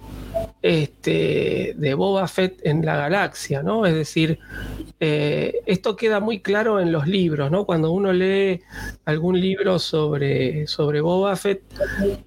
este, 0.61 1.75
de 1.77 1.93
Boba 1.93 2.27
Fett 2.27 2.59
en 2.63 2.85
la 2.85 2.97
galaxia, 2.97 3.63
¿no? 3.63 3.85
Es 3.85 3.93
decir, 3.93 4.39
eh, 4.99 5.61
esto 5.65 5.95
queda 5.95 6.19
muy 6.19 6.39
claro 6.39 6.79
en 6.79 6.91
los 6.91 7.07
libros, 7.07 7.51
¿no? 7.51 7.65
Cuando 7.65 7.91
uno 7.91 8.11
lee 8.11 8.61
algún 9.05 9.39
libro 9.39 9.79
sobre, 9.79 10.67
sobre 10.67 11.01
Boba 11.01 11.35
Fett, 11.35 11.61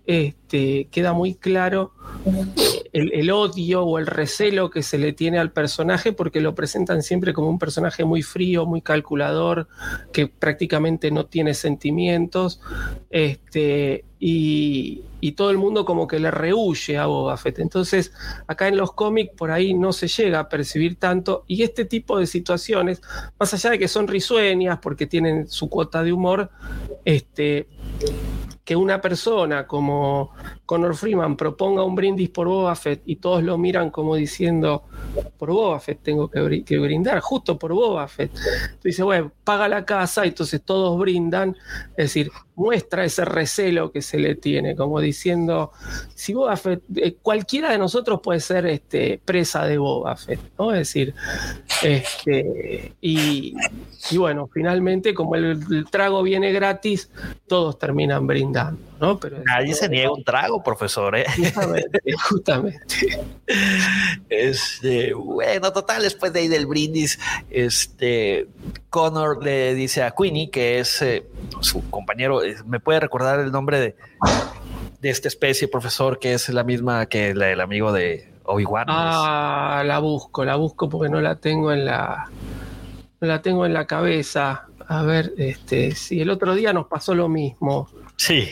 este, 0.07 0.89
queda 0.91 1.13
muy 1.13 1.35
claro 1.35 1.93
el, 2.93 3.13
el 3.13 3.31
odio 3.31 3.85
o 3.85 3.99
el 3.99 4.07
recelo 4.07 4.71
que 4.71 4.83
se 4.83 4.99
le 4.99 5.13
tiene 5.13 5.39
al 5.39 5.53
personaje 5.53 6.13
porque 6.13 6.41
lo 6.41 6.55
presentan 6.55 7.03
siempre 7.03 7.33
como 7.33 7.49
un 7.49 7.59
personaje 7.59 8.05
muy 8.05 8.23
frío, 8.23 8.67
muy 8.67 8.81
calculador, 8.81 9.69
que 10.13 10.29
prácticamente 10.29 11.11
no 11.11 11.27
tiene 11.27 11.55
sentimientos, 11.55 12.61
este, 13.11 14.05
y, 14.19 15.03
y 15.21 15.33
todo 15.33 15.51
el 15.51 15.59
mundo 15.59 15.85
como 15.85 16.07
que 16.07 16.19
le 16.19 16.31
rehuye 16.31 16.99
a 16.99 17.07
Boba 17.07 17.37
Fett. 17.37 17.59
Entonces, 17.59 18.13
acá 18.47 18.69
en 18.69 18.77
los 18.77 18.93
cómics 18.93 19.35
por 19.37 19.51
ahí 19.51 19.75
no 19.75 19.93
se 19.93 20.09
llega 20.09 20.41
a 20.41 20.49
percibir 20.49 20.97
tanto, 20.97 21.45
y 21.47 21.63
este 21.63 21.85
tipo 21.85 22.19
de 22.19 22.27
situaciones, 22.27 23.03
más 23.39 23.53
allá 23.55 23.71
de 23.71 23.79
que 23.79 23.89
son 23.89 24.09
risueñas 24.09 24.79
porque 24.81 25.07
tienen 25.07 25.49
su 25.49 25.69
cuota 25.69 26.03
de 26.03 26.13
humor, 26.13 26.51
este, 27.05 27.69
que 28.71 28.77
una 28.77 29.01
persona 29.01 29.67
como 29.67 30.31
Conor 30.65 30.95
Freeman 30.95 31.37
proponga 31.37 31.83
un 31.83 31.97
brindis 31.97 32.29
por 32.31 32.47
Boba 32.47 32.77
Fett 32.77 33.03
y 33.05 33.17
todos 33.17 33.43
lo 33.43 33.59
miran 33.59 33.91
como 33.91 34.15
diciendo, 34.15 34.85
por 35.39 35.51
Boba 35.51 35.81
Fett 35.81 36.03
tengo 36.05 36.31
que, 36.31 36.63
que 36.63 36.79
brindar, 36.79 37.19
justo 37.19 37.59
por 37.59 37.73
Boba 37.73 38.07
Fett. 38.07 38.33
Tú 38.33 38.85
dices, 38.85 39.05
bueno, 39.05 39.33
paga 39.43 39.67
la 39.67 39.85
casa, 39.85 40.25
entonces 40.25 40.63
todos 40.63 40.97
brindan, 41.01 41.57
es 41.97 42.05
decir, 42.05 42.31
muestra 42.55 43.05
ese 43.05 43.25
recelo 43.25 43.91
que 43.91 44.03
se 44.03 44.19
le 44.19 44.37
tiene, 44.37 44.77
como 44.77 45.01
diciendo, 45.01 45.73
si 46.15 46.35
Boba 46.35 46.57
Fett, 46.57 46.83
eh, 46.95 47.17
cualquiera 47.21 47.73
de 47.73 47.79
nosotros 47.79 48.21
puede 48.23 48.39
ser 48.39 48.67
este, 48.67 49.21
presa 49.25 49.67
de 49.67 49.79
Boba 49.79 50.15
Fett, 50.15 50.39
¿no? 50.57 50.71
Es 50.71 50.79
decir, 50.79 51.13
este, 51.83 52.95
y, 53.01 53.57
y 54.11 54.17
bueno, 54.17 54.49
finalmente, 54.53 55.13
como 55.15 55.35
el, 55.37 55.61
el 55.71 55.85
trago 55.91 56.23
viene 56.23 56.53
gratis, 56.53 57.11
todos 57.47 57.79
terminan 57.79 58.27
brindando, 58.27 58.81
¿no? 59.01 59.19
Pero 59.21 59.39
Nadie 59.45 59.75
se 59.75 59.89
niega 59.89 60.11
un 60.13 60.25
trago, 60.25 60.63
profesor. 60.63 61.17
¿eh? 61.17 61.25
Justamente, 61.37 62.01
justamente. 62.31 62.87
Este, 64.29 65.13
bueno, 65.15 65.73
total, 65.73 66.03
después 66.03 66.33
de 66.33 66.41
ahí 66.41 66.49
del 66.49 66.67
brindis, 66.67 67.19
este, 67.51 68.47
Connor 68.89 69.43
le 69.45 69.75
dice 69.75 70.03
a 70.03 70.13
Queenie, 70.13 70.51
que 70.51 70.79
es 70.79 71.03
eh, 71.03 71.27
su 71.61 71.89
compañero, 71.91 72.43
eh, 72.43 72.57
¿me 72.67 72.81
puede 72.81 73.01
recordar 73.01 73.41
el 73.41 73.53
nombre 73.53 73.81
de, 73.81 73.97
de 75.01 75.11
esta 75.11 75.29
especie, 75.29 75.69
profesor, 75.69 76.19
que 76.19 76.33
es 76.35 76.49
la 76.49 76.65
misma 76.65 77.07
que 77.07 77.35
la- 77.35 77.51
el 77.51 77.61
amigo 77.61 77.93
de 77.93 78.33
Obi-Wan? 78.45 78.87
Ah, 78.89 79.83
la 79.85 79.99
busco, 79.99 80.45
la 80.45 80.57
busco 80.57 80.89
porque 80.89 81.09
no 81.11 81.21
la 81.21 81.37
tengo 81.37 81.73
en 81.73 81.85
la, 81.85 82.31
la 83.21 83.43
tengo 83.43 83.67
en 83.67 83.73
la 83.75 83.87
cabeza. 83.87 84.67
A 84.89 85.03
ver, 85.03 85.35
este, 85.37 85.95
si 85.95 86.21
el 86.21 86.31
otro 86.31 86.55
día 86.55 86.73
nos 86.73 86.87
pasó 86.87 87.15
lo 87.15 87.29
mismo. 87.29 87.89
Sí, 88.17 88.49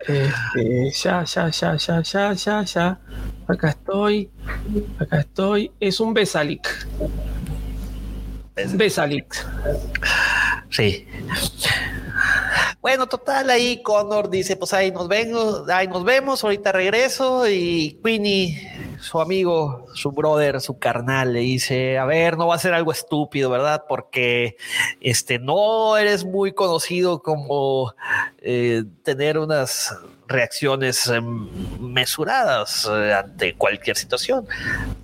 Este, 0.00 0.90
ya, 0.90 1.24
ya, 1.24 1.48
ya, 1.50 1.76
ya, 1.76 2.02
ya, 2.02 2.32
ya, 2.32 2.62
ya. 2.62 2.98
Acá 3.46 3.70
estoy, 3.70 4.30
acá 4.98 5.20
estoy. 5.20 5.70
Es 5.80 6.00
un 6.00 6.12
Besalik. 6.14 6.66
Besalik. 8.74 9.34
sí. 10.70 11.06
Bueno, 12.80 13.06
total, 13.06 13.50
ahí 13.50 13.82
Connor 13.82 14.30
dice, 14.30 14.56
pues 14.56 14.72
ahí 14.72 14.90
nos 14.90 15.08
vengo, 15.08 15.64
ahí 15.72 15.88
nos 15.88 16.04
vemos, 16.04 16.44
ahorita 16.44 16.72
regreso 16.72 17.48
y 17.48 17.98
Queenie, 18.04 18.96
su 19.00 19.20
amigo, 19.20 19.86
su 19.94 20.12
brother, 20.12 20.60
su 20.60 20.78
carnal, 20.78 21.32
le 21.32 21.40
dice, 21.40 21.98
a 21.98 22.04
ver, 22.04 22.36
no 22.36 22.46
va 22.46 22.56
a 22.56 22.58
ser 22.58 22.74
algo 22.74 22.92
estúpido, 22.92 23.50
¿verdad? 23.50 23.84
Porque 23.88 24.56
este, 25.00 25.38
no 25.38 25.96
eres 25.96 26.24
muy 26.24 26.52
conocido 26.52 27.22
como 27.22 27.94
eh, 28.38 28.84
tener 29.02 29.38
unas 29.38 29.94
reacciones 30.26 31.06
eh, 31.06 31.20
mesuradas 31.20 32.88
eh, 32.90 33.12
ante 33.12 33.54
cualquier 33.54 33.96
situación. 33.96 34.46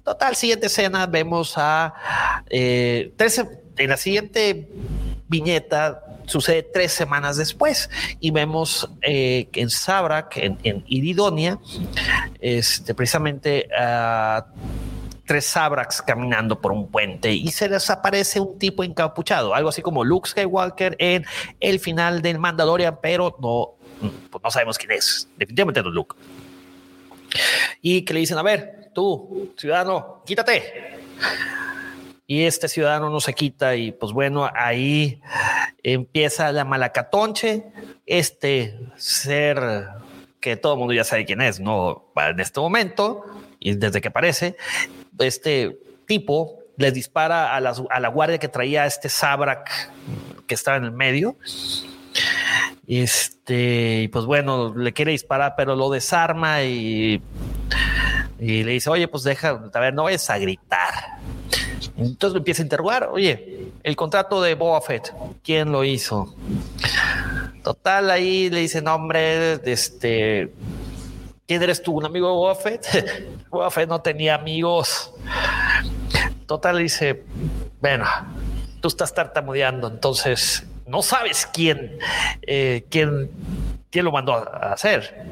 Total, 0.05 0.35
siguiente 0.37 0.67
escena, 0.67 1.07
vemos 1.07 1.55
a 1.57 1.95
eh, 2.49 3.13
tres, 3.17 3.45
en 3.77 3.91
la 3.91 3.97
siguiente 3.97 4.69
viñeta 5.29 6.05
sucede 6.31 6.63
tres 6.63 6.93
semanas 6.93 7.37
después 7.37 7.91
y 8.21 8.31
vemos 8.31 8.89
eh, 9.03 9.49
en 9.53 9.69
Sabrak, 9.69 10.37
en, 10.37 10.85
Iridonia, 10.87 11.59
este, 12.41 12.95
precisamente 12.95 13.69
a 13.77 14.47
tres 15.27 15.47
Sabraks 15.47 16.03
caminando 16.03 16.61
por 16.61 16.73
un 16.73 16.89
puente 16.89 17.33
y 17.33 17.49
se 17.49 17.69
les 17.69 17.89
aparece 17.91 18.41
un 18.41 18.59
tipo 18.59 18.83
encapuchado, 18.83 19.55
algo 19.55 19.69
así 19.69 19.83
como 19.83 20.05
Luke 20.05 20.29
Skywalker 20.29 20.97
en 20.99 21.25
el 21.61 21.79
final 21.79 22.23
del 22.23 22.39
Mandalorian, 22.39 22.99
pero 23.01 23.37
no, 23.41 23.75
pues 24.31 24.43
no 24.43 24.51
sabemos 24.51 24.79
quién 24.79 24.93
es. 24.93 25.29
Definitivamente 25.37 25.83
no 25.83 25.91
Luke. 25.91 26.17
Y 27.81 28.03
que 28.03 28.15
le 28.15 28.21
dicen, 28.21 28.39
a 28.39 28.43
ver, 28.43 28.91
tú, 28.93 29.53
ciudadano, 29.57 30.23
quítate. 30.27 30.99
Y 32.31 32.45
este 32.45 32.69
ciudadano 32.69 33.11
no 33.11 33.19
se 33.19 33.35
quita 33.35 33.75
y 33.75 33.91
pues 33.91 34.13
bueno, 34.13 34.49
ahí 34.55 35.21
empieza 35.83 36.53
la 36.53 36.65
malacatonche. 36.65 37.65
Este 38.07 38.79
ser 38.95 39.89
que 40.39 40.57
todo 40.57 40.75
el 40.75 40.79
mundo 40.79 40.95
ya 40.95 41.03
sabe 41.03 41.25
quién 41.25 41.41
es, 41.41 41.59
¿no? 41.59 42.13
En 42.15 42.39
este 42.39 42.61
momento, 42.61 43.25
y 43.59 43.75
desde 43.75 44.01
que 44.01 44.07
aparece, 44.07 44.57
este 45.19 45.77
tipo 46.07 46.61
les 46.77 46.95
dispara 46.95 47.57
a 47.57 47.61
la, 47.61 47.75
a 47.91 47.99
la 47.99 48.09
guardia 48.09 48.39
que 48.39 48.47
traía 48.47 48.87
este 48.87 49.09
Sabrak 49.09 49.91
que 50.47 50.55
estaba 50.55 50.77
en 50.77 50.85
el 50.85 50.93
medio. 50.93 51.35
Este, 52.87 54.03
y 54.03 54.09
pues 54.09 54.25
bueno, 54.25 54.73
le 54.73 54.93
quiere 54.93 55.11
disparar, 55.11 55.55
pero 55.57 55.75
lo 55.75 55.91
desarma 55.91 56.63
y, 56.63 57.21
y 58.41 58.65
le 58.65 58.73
dice, 58.73 58.89
oye, 58.89 59.07
pues 59.07 59.23
deja, 59.23 59.51
a 59.73 59.81
ver, 59.81 59.93
no 59.93 60.05
vayas 60.05 60.31
a 60.31 60.39
gritar. 60.39 61.19
Entonces 61.97 62.33
lo 62.33 62.39
empieza 62.39 62.63
a 62.63 62.65
interrogar, 62.65 63.09
oye, 63.13 63.73
el 63.83 63.97
contrato 63.97 64.41
de 64.41 64.55
Boba 64.55 64.81
Fett, 64.81 65.13
¿quién 65.45 65.71
lo 65.71 65.85
hizo? 65.85 66.35
Total, 67.63 68.11
ahí 68.11 68.49
le 68.49 68.61
dice, 68.61 68.81
no, 68.81 68.95
hombre, 68.95 69.61
este, 69.71 70.53
¿quién 71.47 71.63
eres 71.63 71.83
tú? 71.83 71.93
¿Un 71.93 72.07
amigo 72.07 72.29
de 72.29 72.33
Boba 72.33 72.55
Fett? 72.55 72.87
Fett 73.71 73.89
no 73.89 74.01
tenía 74.01 74.37
amigos. 74.37 75.13
Total, 76.47 76.77
le 76.77 76.85
dice, 76.85 77.23
bueno, 77.81 78.07
tú 78.81 78.89
estás 78.89 79.13
tartamudeando, 79.13 79.89
entonces 79.89 80.67
no 80.87 81.03
sabes 81.03 81.47
quién, 81.53 81.99
eh, 82.43 82.87
quién, 82.91 83.31
quién 83.91 84.05
lo 84.07 84.13
mandó 84.13 84.35
a 84.35 84.73
hacer. 84.73 85.27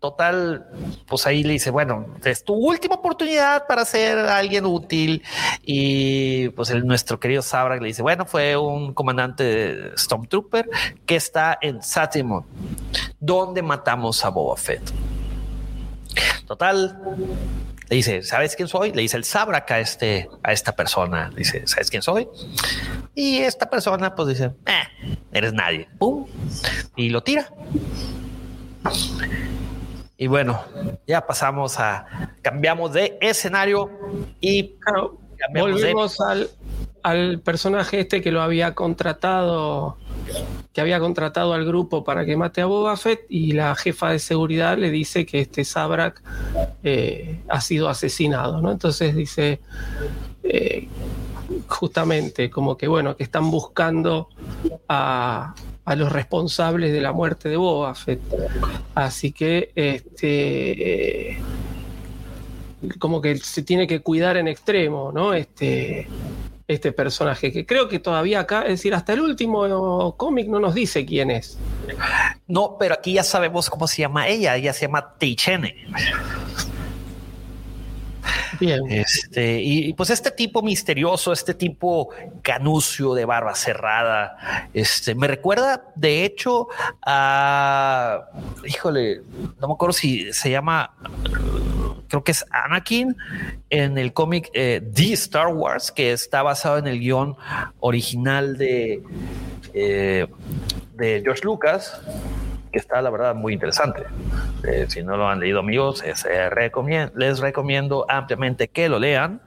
Total, 0.00 0.66
pues 1.08 1.26
ahí 1.26 1.42
le 1.42 1.54
dice, 1.54 1.70
bueno, 1.70 2.06
es 2.24 2.44
tu 2.44 2.54
última 2.54 2.94
oportunidad 2.96 3.66
para 3.66 3.84
ser 3.84 4.16
alguien 4.18 4.64
útil. 4.64 5.22
Y 5.62 6.50
pues 6.50 6.72
nuestro 6.84 7.18
querido 7.18 7.42
Sabrak 7.42 7.80
le 7.80 7.88
dice, 7.88 8.02
bueno, 8.02 8.24
fue 8.24 8.56
un 8.56 8.94
comandante 8.94 9.42
de 9.42 9.98
Stormtrooper 9.98 10.68
que 11.04 11.16
está 11.16 11.58
en 11.60 11.82
Satimon, 11.82 12.44
donde 13.18 13.60
matamos 13.62 14.24
a 14.24 14.28
Boba 14.28 14.56
Fett. 14.56 14.82
Total, 16.46 16.98
le 17.88 17.96
dice, 17.96 18.22
¿sabes 18.22 18.54
quién 18.54 18.68
soy? 18.68 18.92
Le 18.92 19.02
dice 19.02 19.16
el 19.16 19.24
Sabrak 19.24 19.70
a, 19.70 19.80
este, 19.80 20.28
a 20.42 20.52
esta 20.52 20.76
persona. 20.76 21.30
Le 21.30 21.38
dice, 21.38 21.66
¿sabes 21.66 21.90
quién 21.90 22.02
soy? 22.02 22.28
Y 23.14 23.38
esta 23.38 23.68
persona 23.68 24.14
pues 24.14 24.28
dice, 24.28 24.52
eh, 24.66 25.16
eres 25.32 25.52
nadie. 25.52 25.88
Pum. 25.98 26.26
Y 26.96 27.10
lo 27.10 27.22
tira. 27.22 27.48
Y 30.20 30.26
bueno, 30.26 30.60
ya 31.06 31.24
pasamos 31.24 31.78
a, 31.78 32.34
cambiamos 32.42 32.92
de 32.92 33.16
escenario 33.20 33.88
y 34.40 34.70
Claro, 34.80 35.16
de... 35.54 35.60
volvemos 35.60 36.20
al, 36.20 36.50
al 37.04 37.38
personaje 37.38 38.00
este 38.00 38.20
que 38.20 38.32
lo 38.32 38.42
había 38.42 38.74
contratado, 38.74 39.96
que 40.72 40.80
había 40.80 40.98
contratado 40.98 41.54
al 41.54 41.64
grupo 41.64 42.02
para 42.02 42.26
que 42.26 42.36
mate 42.36 42.60
a 42.60 42.66
Boba 42.66 42.96
Fett 42.96 43.26
y 43.28 43.52
la 43.52 43.76
jefa 43.76 44.10
de 44.10 44.18
seguridad 44.18 44.76
le 44.76 44.90
dice 44.90 45.24
que 45.24 45.40
este 45.40 45.64
Sabrak 45.64 46.20
eh, 46.82 47.40
ha 47.48 47.60
sido 47.60 47.88
asesinado, 47.88 48.60
¿no? 48.60 48.72
Entonces 48.72 49.14
dice, 49.14 49.60
eh, 50.42 50.88
justamente, 51.68 52.50
como 52.50 52.76
que 52.76 52.88
bueno, 52.88 53.16
que 53.16 53.22
están 53.22 53.50
buscando 53.50 54.28
a, 54.88 55.54
a 55.84 55.94
los 55.94 56.10
responsables 56.10 56.92
de 56.92 57.00
la 57.00 57.12
muerte 57.12 57.48
de 57.48 57.56
Boba 57.56 57.94
Fett. 57.94 58.20
Así 58.94 59.32
que 59.32 59.70
este... 59.74 61.30
eh, 61.30 61.38
como 63.00 63.20
que 63.20 63.36
se 63.38 63.64
tiene 63.64 63.88
que 63.88 64.02
cuidar 64.02 64.36
en 64.36 64.46
extremo, 64.46 65.10
¿no? 65.12 65.34
Este, 65.34 66.06
este 66.68 66.92
personaje, 66.92 67.50
que 67.50 67.66
creo 67.66 67.88
que 67.88 67.98
todavía 67.98 68.38
acá, 68.38 68.62
es 68.62 68.68
decir, 68.68 68.94
hasta 68.94 69.14
el 69.14 69.20
último 69.20 70.14
cómic 70.16 70.46
no 70.46 70.60
nos 70.60 70.74
dice 70.74 71.04
quién 71.04 71.32
es. 71.32 71.58
No, 72.46 72.76
pero 72.78 72.94
aquí 72.94 73.14
ya 73.14 73.24
sabemos 73.24 73.68
cómo 73.68 73.88
se 73.88 74.02
llama 74.02 74.28
ella, 74.28 74.54
ella 74.54 74.72
se 74.72 74.86
llama 74.86 75.14
Teichene. 75.18 75.74
Bien. 78.60 78.80
Este, 78.90 79.60
y, 79.60 79.92
pues 79.92 80.10
este 80.10 80.30
tipo 80.30 80.62
misterioso, 80.62 81.32
este 81.32 81.54
tipo 81.54 82.10
canucio 82.42 83.14
de 83.14 83.24
barba 83.24 83.54
cerrada, 83.54 84.68
este, 84.74 85.14
me 85.14 85.28
recuerda 85.28 85.84
de 85.94 86.24
hecho 86.24 86.68
a, 87.04 88.28
híjole, 88.64 89.22
no 89.60 89.68
me 89.68 89.74
acuerdo 89.74 89.92
si 89.92 90.32
se 90.32 90.50
llama, 90.50 90.94
creo 92.08 92.24
que 92.24 92.32
es 92.32 92.44
Anakin 92.50 93.16
en 93.70 93.98
el 93.98 94.12
cómic 94.12 94.50
eh, 94.54 94.82
The 94.92 95.12
Star 95.12 95.48
Wars, 95.48 95.92
que 95.92 96.12
está 96.12 96.42
basado 96.42 96.78
en 96.78 96.86
el 96.86 96.98
guion 96.98 97.36
original 97.80 98.58
de, 98.58 99.02
eh, 99.74 100.26
de 100.94 101.20
George 101.22 101.42
Lucas 101.44 102.00
que 102.70 102.78
está 102.78 103.02
la 103.02 103.10
verdad 103.10 103.34
muy 103.34 103.52
interesante. 103.52 104.02
Eh, 104.66 104.86
si 104.88 105.02
no 105.02 105.16
lo 105.16 105.28
han 105.28 105.40
leído 105.40 105.60
amigos, 105.60 106.02
les 107.14 107.38
recomiendo 107.38 108.06
ampliamente 108.08 108.68
que 108.68 108.88
lo 108.88 108.98
lean. 108.98 109.40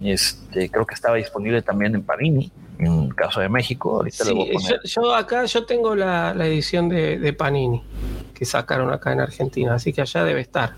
Este, 0.00 0.70
creo 0.70 0.86
que 0.86 0.94
estaba 0.94 1.16
disponible 1.16 1.62
también 1.62 1.94
en 1.94 2.02
Panini, 2.02 2.52
en 2.78 3.08
caso 3.10 3.40
de 3.40 3.48
México. 3.48 3.96
Ahorita 3.96 4.24
yo, 4.84 5.14
acá 5.14 5.44
yo 5.46 5.64
tengo 5.64 5.94
la, 5.94 6.32
edición 6.46 6.88
de, 6.88 7.32
Panini 7.32 7.82
que 8.34 8.44
sacaron 8.44 8.92
acá 8.92 9.12
en 9.12 9.20
Argentina, 9.20 9.74
así 9.74 9.92
que 9.92 10.02
allá 10.02 10.24
debe 10.24 10.42
estar. 10.42 10.74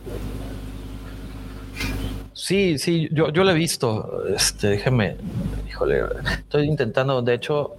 Sí, 2.39 2.78
sí, 2.78 3.09
yo, 3.11 3.30
yo 3.30 3.43
lo 3.43 3.51
he 3.51 3.55
visto. 3.55 4.22
Este, 4.28 4.68
déjeme, 4.68 5.16
híjole, 5.68 6.05
estoy 6.39 6.68
intentando, 6.68 7.20
de 7.20 7.34
hecho, 7.34 7.74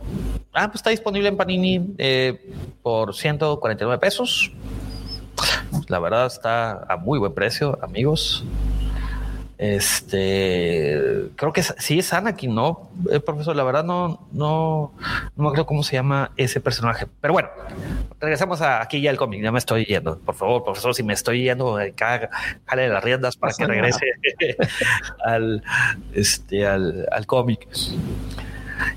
ah, 0.52 0.68
pues 0.68 0.76
está 0.76 0.90
disponible 0.90 1.30
en 1.30 1.38
Panini 1.38 1.96
eh, 1.98 2.52
por 2.84 3.16
149 3.16 3.98
pesos. 4.02 4.52
La 5.88 6.00
verdad 6.00 6.26
está 6.26 6.84
a 6.94 6.98
muy 6.98 7.20
buen 7.20 7.34
precio, 7.34 7.80
amigos. 7.82 8.44
Este, 9.60 10.98
creo 11.36 11.52
que 11.52 11.62
sí 11.64 12.00
es 12.00 12.14
Anakin, 12.14 12.56
¿no? 12.56 12.90
Eh, 13.12 13.20
profesor, 13.20 13.58
la 13.58 13.66
verdad 13.66 13.84
no, 13.84 14.26
no, 14.32 14.94
no 15.36 15.44
me 15.44 15.48
acuerdo 15.48 15.66
cómo 15.66 15.84
se 15.84 15.98
llama 15.98 16.32
ese 16.38 16.62
personaje. 16.62 17.08
Pero 17.20 17.34
bueno, 17.34 17.50
regresamos 18.22 18.62
a 18.62 18.82
aquí 18.82 19.02
ya 19.02 19.12
el 19.12 19.18
cómic. 19.18 19.44
Ya 19.44 19.52
me 19.52 19.60
estoy 19.60 19.84
yendo. 19.84 20.18
Por 20.18 20.36
favor, 20.36 20.64
profesor, 20.64 20.96
si 20.96 21.04
me 21.04 21.12
estoy 21.12 21.44
yendo, 21.44 21.78
jale 21.98 22.88
las 22.88 23.04
riendas 23.04 23.36
para 23.36 23.52
que 23.52 23.66
regrese 23.66 24.06
al, 25.26 25.62
este, 26.14 26.66
al, 26.66 27.06
al 27.12 27.26
cómic. 27.26 27.68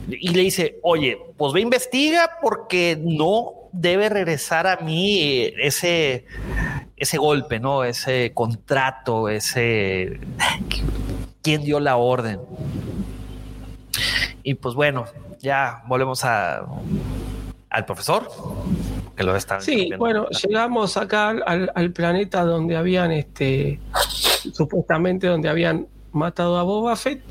Y 0.09 0.29
le 0.29 0.43
dice, 0.43 0.79
oye, 0.85 1.19
pues 1.37 1.53
ve 1.53 1.61
investiga 1.61 2.39
porque 2.41 2.97
no 3.03 3.62
debe 3.73 4.09
regresar 4.09 4.67
a 4.67 4.77
mí 4.77 5.51
ese, 5.59 6.27
ese 6.97 7.19
golpe, 7.19 7.59
¿no? 7.59 7.85
Ese 7.85 8.33
contrato, 8.35 9.29
ese... 9.29 10.21
¿Quién 11.43 11.63
dio 11.63 11.81
la 11.81 11.97
orden? 11.97 12.41
Y 14.45 14.55
pues 14.55 14.75
bueno, 14.75 15.07
ya 15.41 15.83
volvemos 15.89 16.25
a, 16.25 16.65
al 17.71 17.85
profesor 17.85 18.29
que 19.17 19.25
lo 19.25 19.35
está. 19.35 19.61
Sí, 19.61 19.91
bueno, 19.99 20.29
llegamos 20.29 20.97
acá 20.97 21.31
al, 21.31 21.71
al, 21.75 21.91
planeta 21.93 22.45
donde 22.45 22.77
habían, 22.77 23.11
este, 23.11 23.81
supuestamente 24.53 25.27
donde 25.27 25.49
habían 25.49 25.89
matado 26.13 26.59
a 26.59 26.63
Boba 26.63 26.97
Fett 26.97 27.23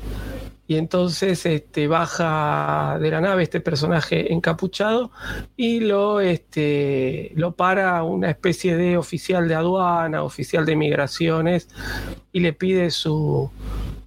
y 0.66 0.76
entonces 0.76 1.44
este, 1.44 1.88
baja 1.88 2.96
de 3.00 3.10
la 3.10 3.20
nave 3.20 3.42
este 3.42 3.60
personaje 3.60 4.32
encapuchado 4.32 5.10
y 5.56 5.80
lo, 5.80 6.20
este, 6.20 7.32
lo 7.34 7.52
para 7.52 8.04
una 8.04 8.30
especie 8.30 8.76
de 8.76 8.96
oficial 8.96 9.48
de 9.48 9.54
aduana, 9.54 10.22
oficial 10.22 10.64
de 10.64 10.76
migraciones, 10.76 11.68
y 12.32 12.40
le 12.40 12.52
pide 12.52 12.90
su, 12.90 13.50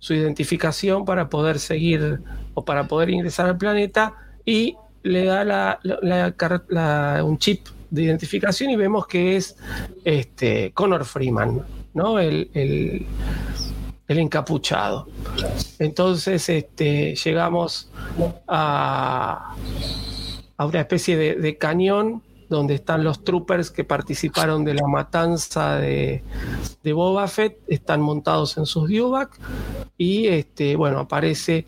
identificación 0.08 1.04
para 1.04 1.30
poder 1.30 1.58
seguir 1.58 2.20
o 2.54 2.64
para 2.64 2.88
poder 2.88 3.10
ingresar 3.10 3.48
al 3.48 3.58
planeta 3.58 4.14
y 4.46 4.76
le 5.02 5.26
da 5.26 5.44
la, 5.44 7.24
un 7.24 7.38
chip 7.40 7.68
de 7.90 8.04
identificación 8.04 8.70
y 8.70 8.76
vemos 8.76 9.08
que 9.08 9.36
es 9.36 9.58
este, 10.04 10.72
Connor 10.74 11.06
Freeman, 11.06 11.64
¿no? 11.94 12.20
el 12.20 12.50
encapuchado. 14.08 15.08
Entonces 15.80 16.48
este, 16.50 17.16
llegamos 17.16 17.90
a, 18.48 19.56
a 20.58 20.66
una 20.66 20.80
especie 20.80 21.18
de, 21.18 21.58
cañón 21.58 22.22
donde 22.50 22.76
están 22.76 23.04
los 23.04 23.24
troopers 23.24 23.72
que 23.72 23.84
participaron 23.84 24.64
de 24.64 24.76
la 24.76 24.88
matanza 24.88 25.78
de, 25.78 26.24
de 26.84 26.94
Boba 26.94 27.28
Fett, 27.28 27.58
están 27.68 28.02
montados 28.02 28.58
en 28.58 28.68
sus 28.68 28.88
Dewback 28.88 29.40
y 29.98 30.28
este, 30.28 30.76
bueno, 30.76 31.00
aparece 31.00 31.66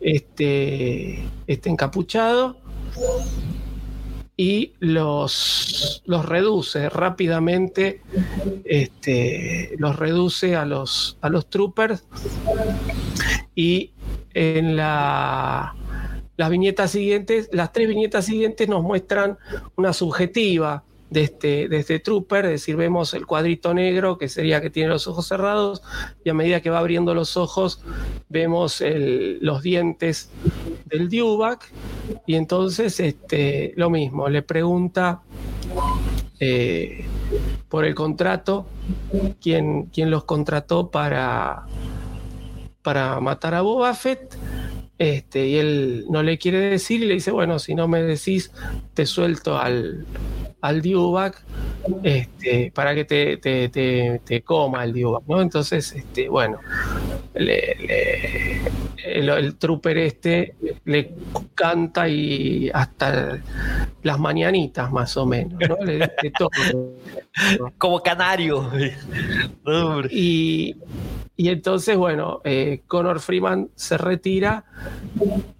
este, 0.00 1.22
este 1.46 1.68
encapuchado 1.68 2.56
y 4.36 4.72
los, 4.80 6.02
los 6.06 6.24
reduce 6.26 6.88
rápidamente, 6.88 8.02
este, 8.64 9.74
los 9.78 9.96
reduce 9.96 10.56
a 10.56 10.64
los, 10.64 11.18
a 11.20 11.28
los 11.28 11.48
troopers. 11.48 12.04
Y 13.54 13.92
en 14.32 14.76
la, 14.76 15.76
las 16.36 16.50
viñetas 16.50 16.90
siguientes, 16.90 17.48
las 17.52 17.72
tres 17.72 17.88
viñetas 17.88 18.26
siguientes 18.26 18.68
nos 18.68 18.82
muestran 18.82 19.38
una 19.76 19.92
subjetiva 19.92 20.82
este, 21.22 21.68
de 21.68 21.78
este 21.78 21.98
trooper, 22.00 22.46
es 22.46 22.50
decir, 22.52 22.76
vemos 22.76 23.14
el 23.14 23.26
cuadrito 23.26 23.74
negro 23.74 24.18
que 24.18 24.28
sería 24.28 24.60
que 24.60 24.70
tiene 24.70 24.88
los 24.88 25.06
ojos 25.06 25.26
cerrados 25.26 25.82
y 26.24 26.30
a 26.30 26.34
medida 26.34 26.60
que 26.60 26.70
va 26.70 26.78
abriendo 26.78 27.14
los 27.14 27.36
ojos 27.36 27.82
vemos 28.28 28.82
los 28.82 29.62
dientes 29.62 30.30
del 30.86 31.08
Dewback 31.08 31.70
y 32.26 32.34
entonces 32.34 33.00
este, 33.00 33.72
lo 33.76 33.90
mismo, 33.90 34.28
le 34.28 34.42
pregunta 34.42 35.22
eh, 36.40 37.04
por 37.68 37.84
el 37.84 37.94
contrato, 37.94 38.66
quién, 39.40 39.86
quién 39.86 40.10
los 40.10 40.24
contrató 40.24 40.90
para, 40.90 41.66
para 42.82 43.20
matar 43.20 43.54
a 43.54 43.62
Boba 43.62 43.94
Fett. 43.94 44.36
Este, 44.98 45.46
y 45.48 45.56
él 45.56 46.04
no 46.08 46.22
le 46.22 46.38
quiere 46.38 46.58
decir 46.58 47.02
y 47.02 47.06
le 47.06 47.14
dice, 47.14 47.32
bueno, 47.32 47.58
si 47.58 47.74
no 47.74 47.88
me 47.88 48.02
decís, 48.02 48.52
te 48.94 49.06
suelto 49.06 49.58
al, 49.58 50.06
al 50.60 50.82
Dewback 50.82 51.42
este, 52.02 52.72
para 52.74 52.94
que 52.94 53.04
te, 53.04 53.36
te, 53.38 54.42
coma 54.42 54.84
el 54.84 54.92
Dewback, 54.92 55.24
¿no? 55.26 55.42
Entonces, 55.42 55.92
este, 55.92 56.28
bueno, 56.28 56.60
el, 59.04 59.56
trooper 59.56 59.98
este 59.98 60.54
le 60.84 61.12
canta 61.54 62.08
y 62.08 62.70
hasta 62.72 63.38
las 64.02 64.18
mañanitas 64.18 64.90
más 64.92 65.16
o 65.16 65.26
menos, 65.26 65.58
¿no? 65.68 65.76
Le, 65.84 66.10
Como 67.78 68.00
canario. 68.00 68.70
y, 70.10 70.76
y 71.36 71.48
entonces, 71.48 71.96
bueno, 71.96 72.40
eh, 72.44 72.82
Connor 72.86 73.20
Freeman 73.20 73.70
se 73.74 73.98
retira 73.98 74.64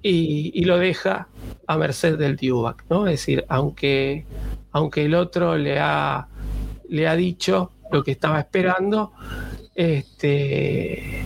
y, 0.02 0.64
lo 0.64 0.78
deja 0.78 1.28
a 1.66 1.76
merced 1.76 2.18
del 2.18 2.36
Dewback, 2.36 2.84
¿no? 2.88 3.06
Es 3.06 3.20
decir, 3.20 3.44
aunque 3.48 4.26
aunque 4.74 5.04
el 5.04 5.14
otro 5.14 5.56
le 5.56 5.78
ha, 5.78 6.26
le 6.88 7.06
ha 7.06 7.14
dicho 7.14 7.70
lo 7.92 8.02
que 8.02 8.10
estaba 8.10 8.40
esperando, 8.40 9.12
este, 9.72 11.24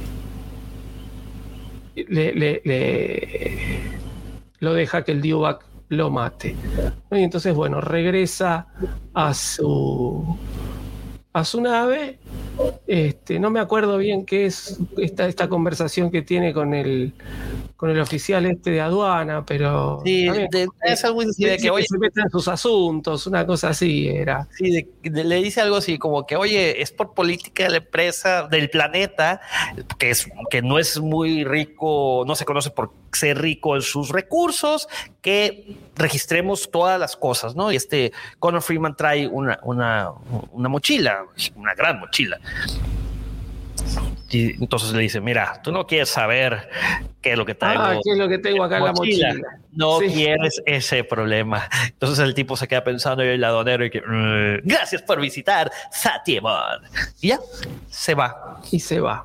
lo 4.61 4.75
deja 4.75 5.03
que 5.03 5.13
el 5.13 5.23
Dewback 5.23 5.65
lo 5.89 6.11
mate. 6.11 6.55
Y 7.11 7.23
entonces, 7.23 7.55
bueno, 7.55 7.81
regresa 7.81 8.67
a 9.15 9.33
su, 9.33 10.37
a 11.33 11.43
su 11.43 11.63
nave. 11.63 12.19
Este, 12.87 13.41
no 13.41 13.51
me 13.51 13.61
acuerdo 13.61 13.97
bien 13.97 14.27
qué 14.27 14.45
es 14.45 14.79
esta, 14.99 15.27
esta 15.27 15.49
conversación 15.49 16.11
que 16.11 16.21
tiene 16.21 16.53
con 16.53 16.75
el, 16.75 17.15
con 17.79 17.91
el 17.91 18.01
oficial 18.01 18.45
este 18.45 18.73
de 18.73 18.81
aduana, 18.81 19.47
pero 19.47 20.03
sí, 20.05 20.29
es 20.83 21.05
algo 21.05 21.23
de, 21.23 21.57
que 21.59 21.71
oye, 21.71 21.87
se 21.89 21.97
mete 21.97 22.23
en 22.23 22.29
sus 22.29 22.49
asuntos, 22.49 23.29
una 23.29 23.47
cosa 23.47 23.69
así 23.69 24.09
era. 24.09 24.49
Sí, 24.51 24.85
le 25.05 25.37
dice 25.37 25.61
algo 25.61 25.77
así 25.77 25.97
como 25.97 26.27
que 26.27 26.35
oye, 26.35 26.83
es 26.83 26.91
por 26.91 27.15
política 27.15 27.63
de 27.63 27.71
la 27.71 27.77
empresa 27.77 28.49
del 28.49 28.69
planeta 28.69 29.41
que 29.97 30.11
es 30.11 30.29
que 30.51 30.61
no 30.61 30.81
es 30.81 30.99
muy 30.99 31.45
rico, 31.45 32.25
no 32.27 32.35
se 32.35 32.45
conoce 32.45 32.71
por 32.71 32.91
ser 33.13 33.41
rico 33.41 33.77
en 33.77 33.83
sus 33.83 34.09
recursos, 34.09 34.89
que 35.23 35.77
registremos 35.95 36.73
todas 36.73 36.99
las 36.99 37.15
cosas, 37.15 37.55
¿no? 37.55 37.71
Y 37.71 37.77
este 37.77 38.11
Conor 38.41 38.63
Freeman 38.63 38.97
trae 38.97 39.29
una, 39.29 39.61
una, 39.63 40.11
una 40.51 40.69
mochila, 40.69 41.27
una 41.55 41.77
gran 41.77 42.01
mochila 42.01 42.41
Y 44.31 44.63
entonces 44.63 44.93
le 44.93 45.01
dice, 45.01 45.21
mira, 45.23 45.61
tú 45.63 45.73
no 45.73 45.87
quieres 45.87 46.11
saber 46.11 46.69
qué 47.23 47.33
es 47.33 47.39
lo 47.39 47.47
que 47.47 47.55
traigo. 47.55 47.83
Ah, 47.83 47.97
¿qué 48.05 48.13
es 48.13 48.19
lo 48.19 48.29
que 48.29 48.37
tengo 48.39 48.63
acá 48.63 48.77
en 48.79 48.85
la 48.85 48.93
mochila? 48.93 49.35
No 49.73 50.01
Sí. 50.01 50.09
quieres 50.09 50.61
ese 50.67 51.03
problema. 51.05 51.67
Entonces 51.87 52.19
el 52.19 52.35
tipo 52.35 52.55
se 52.57 52.69
queda 52.69 52.85
pensando 52.85 53.25
y 53.25 53.29
el 53.29 53.41
ladronero 53.41 53.87
y 53.87 53.91
que, 53.91 54.03
"Mm, 54.03 54.67
gracias 54.69 55.01
por 55.03 55.19
visitar 55.21 55.71
Satyamon. 55.91 56.83
Y 57.23 57.29
ya, 57.29 57.39
se 57.89 58.15
va. 58.15 58.61
y 58.71 58.81
se 58.81 59.01
va. 59.01 59.25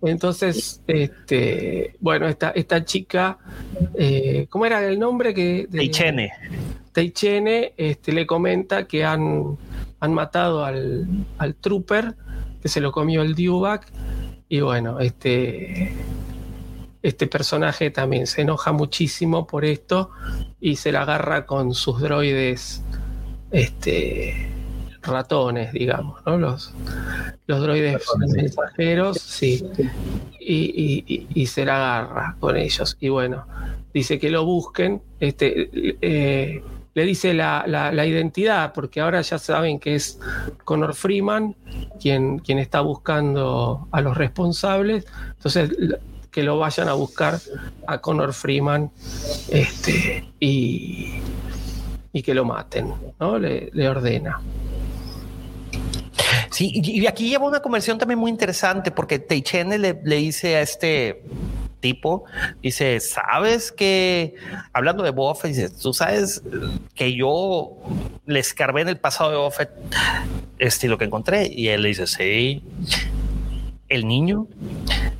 Entonces, 0.00 0.80
este, 0.86 1.96
bueno, 2.00 2.28
esta, 2.28 2.50
esta 2.50 2.84
chica, 2.84 3.36
eh, 3.94 4.46
¿cómo 4.48 4.64
era 4.64 4.82
el 4.86 4.98
nombre 4.98 5.34
que 5.34 5.66
de- 5.68 5.78
Teichene. 5.78 6.32
Teichene 6.92 7.72
este, 7.76 8.12
le 8.12 8.26
comenta 8.26 8.86
que 8.86 9.04
han, 9.04 9.56
han 10.00 10.14
matado 10.14 10.64
al, 10.64 11.06
al 11.38 11.54
trooper, 11.56 12.14
que 12.62 12.68
se 12.68 12.80
lo 12.80 12.92
comió 12.92 13.22
el 13.22 13.34
Dewback, 13.34 13.86
y 14.48 14.60
bueno, 14.60 15.00
este, 15.00 15.92
este 17.02 17.26
personaje 17.26 17.90
también 17.90 18.26
se 18.26 18.42
enoja 18.42 18.72
muchísimo 18.72 19.46
por 19.46 19.64
esto 19.64 20.10
y 20.60 20.76
se 20.76 20.90
la 20.92 21.02
agarra 21.02 21.46
con 21.46 21.74
sus 21.74 22.00
droides 22.00 22.82
este, 23.50 24.48
ratones, 25.02 25.72
digamos, 25.72 26.20
¿no? 26.26 26.38
Los, 26.38 26.72
los 27.46 27.60
droides 27.62 28.02
mensajeros, 28.34 29.18
sí. 29.20 29.64
Y, 30.40 30.54
y- 30.54 31.04
y- 31.06 31.26
y 31.34 31.46
se 31.46 31.64
la 31.64 31.98
agarra 31.98 32.36
con 32.40 32.56
ellos. 32.56 32.96
Y 33.00 33.08
bueno, 33.10 33.46
dice 33.92 34.18
que 34.18 34.30
lo 34.30 34.44
busquen. 34.44 35.02
Este, 35.20 35.70
eh, 36.00 36.62
le 36.94 37.04
dice 37.04 37.34
la, 37.34 37.64
la- 37.66 38.06
identidad, 38.06 38.72
porque 38.72 39.00
ahora 39.00 39.20
ya 39.20 39.38
saben 39.38 39.78
que 39.78 39.94
es 39.94 40.18
Connor 40.64 40.94
Freeman 40.94 41.54
quien, 42.00 42.38
quien 42.40 42.58
está 42.58 42.80
buscando 42.80 43.86
a 43.92 44.00
los 44.00 44.16
responsables. 44.16 45.04
Entonces, 45.36 45.70
que 46.30 46.42
lo 46.42 46.58
vayan 46.58 46.88
a 46.88 46.92
buscar 46.94 47.38
a 47.86 47.98
Connor 47.98 48.32
Freeman 48.32 48.90
este, 49.48 50.28
y, 50.40 51.20
y 52.12 52.22
que 52.22 52.34
lo 52.34 52.44
maten, 52.44 52.92
¿no? 53.18 53.38
Le, 53.38 53.70
le 53.72 53.88
ordena. 53.88 54.40
Sí, 56.50 56.70
y 56.74 57.02
y 57.02 57.06
aquí 57.06 57.28
lleva 57.28 57.46
una 57.46 57.60
conversión 57.60 57.98
también 57.98 58.18
muy 58.18 58.30
interesante 58.30 58.90
porque 58.90 59.18
Teichene 59.18 59.78
le, 59.78 60.00
le 60.04 60.16
dice 60.16 60.56
a 60.56 60.62
este 60.62 61.22
tipo, 61.80 62.24
dice, 62.62 63.00
¿sabes 63.00 63.72
que, 63.72 64.34
hablando 64.72 65.02
de 65.02 65.10
Boba 65.10 65.34
Fett, 65.34 65.52
dice, 65.52 65.70
tú 65.70 65.92
sabes 65.92 66.42
que 66.94 67.14
yo 67.14 67.76
le 68.26 68.40
escarbé 68.40 68.82
en 68.82 68.88
el 68.88 68.98
pasado 68.98 69.30
de 69.30 69.36
Boba 69.36 69.50
Fett 69.50 69.70
este, 70.58 70.88
lo 70.88 70.98
que 70.98 71.06
encontré? 71.06 71.50
Y 71.52 71.68
él 71.68 71.82
le 71.82 71.88
dice, 71.88 72.06
sí, 72.06 72.62
el 73.88 74.06
niño, 74.06 74.46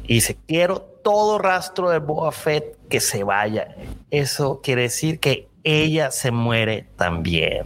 y 0.04 0.14
dice, 0.14 0.36
quiero 0.46 0.80
todo 1.02 1.38
rastro 1.38 1.90
de 1.90 1.98
Boba 1.98 2.32
Fett 2.32 2.76
que 2.88 3.00
se 3.00 3.24
vaya. 3.24 3.74
Eso 4.10 4.60
quiere 4.62 4.82
decir 4.82 5.20
que 5.20 5.47
ella 5.68 6.10
se 6.10 6.30
muere 6.30 6.88
también. 6.96 7.64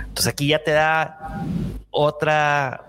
Entonces 0.00 0.26
aquí 0.26 0.48
ya 0.48 0.62
te 0.62 0.72
da 0.72 1.44
otra 1.90 2.86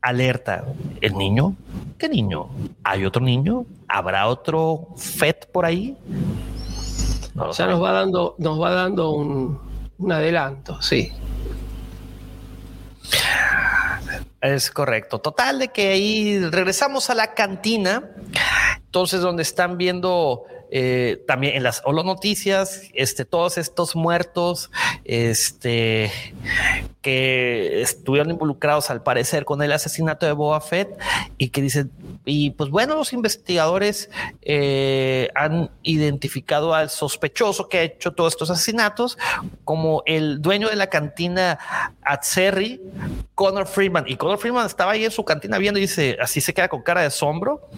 alerta. 0.00 0.64
¿El 1.00 1.16
niño? 1.16 1.54
¿Qué 1.98 2.08
niño? 2.08 2.50
¿Hay 2.84 3.04
otro 3.04 3.22
niño? 3.22 3.64
¿Habrá 3.88 4.28
otro 4.28 4.88
FET 4.96 5.50
por 5.50 5.64
ahí? 5.64 5.96
No 7.34 7.46
lo 7.46 7.52
Ya 7.52 7.66
nos 7.66 7.82
va 7.82 7.92
dando, 7.92 8.34
nos 8.38 8.60
va 8.60 8.70
dando 8.72 9.10
un, 9.10 9.58
un 9.98 10.12
adelanto, 10.12 10.80
sí. 10.82 11.12
Es 14.40 14.70
correcto. 14.70 15.18
Total 15.18 15.58
de 15.58 15.68
que 15.68 15.88
ahí 15.88 16.38
regresamos 16.50 17.10
a 17.10 17.14
la 17.14 17.34
cantina. 17.34 18.04
Entonces, 18.76 19.20
donde 19.20 19.42
están 19.42 19.76
viendo 19.76 20.44
eh, 20.70 21.22
también 21.26 21.56
en 21.56 21.62
las 21.62 21.82
Holo 21.84 22.02
Noticias, 22.04 22.82
este, 22.94 23.24
todos 23.24 23.58
estos 23.58 23.96
muertos, 23.96 24.70
este, 25.04 26.12
que 27.00 27.80
estuvieron 27.80 28.30
involucrados 28.30 28.90
al 28.90 29.02
parecer 29.02 29.44
con 29.44 29.62
el 29.62 29.72
asesinato 29.72 30.26
de 30.26 30.32
Boba 30.32 30.60
Fett 30.60 30.98
y 31.38 31.50
que 31.50 31.62
dicen, 31.62 31.90
y 32.24 32.50
pues 32.50 32.70
bueno, 32.70 32.96
los 32.96 33.12
investigadores 33.12 34.10
eh, 34.42 35.30
han 35.34 35.70
identificado 35.82 36.74
al 36.74 36.90
sospechoso 36.90 37.68
que 37.68 37.78
ha 37.78 37.82
hecho 37.82 38.12
todos 38.12 38.34
estos 38.34 38.50
asesinatos 38.50 39.16
como 39.64 40.02
el 40.06 40.42
dueño 40.42 40.68
de 40.68 40.76
la 40.76 40.88
cantina 40.88 41.58
Atzerri, 42.02 42.80
Connor 43.34 43.66
Freeman. 43.66 44.04
Y 44.06 44.16
Connor 44.16 44.38
Freeman 44.38 44.66
estaba 44.66 44.92
ahí 44.92 45.04
en 45.04 45.10
su 45.10 45.24
cantina 45.24 45.58
viendo 45.58 45.78
y 45.78 45.82
dice, 45.82 46.18
así 46.20 46.40
se 46.40 46.52
queda 46.52 46.68
con 46.68 46.82
cara 46.82 47.00
de 47.00 47.06
asombro. 47.06 47.68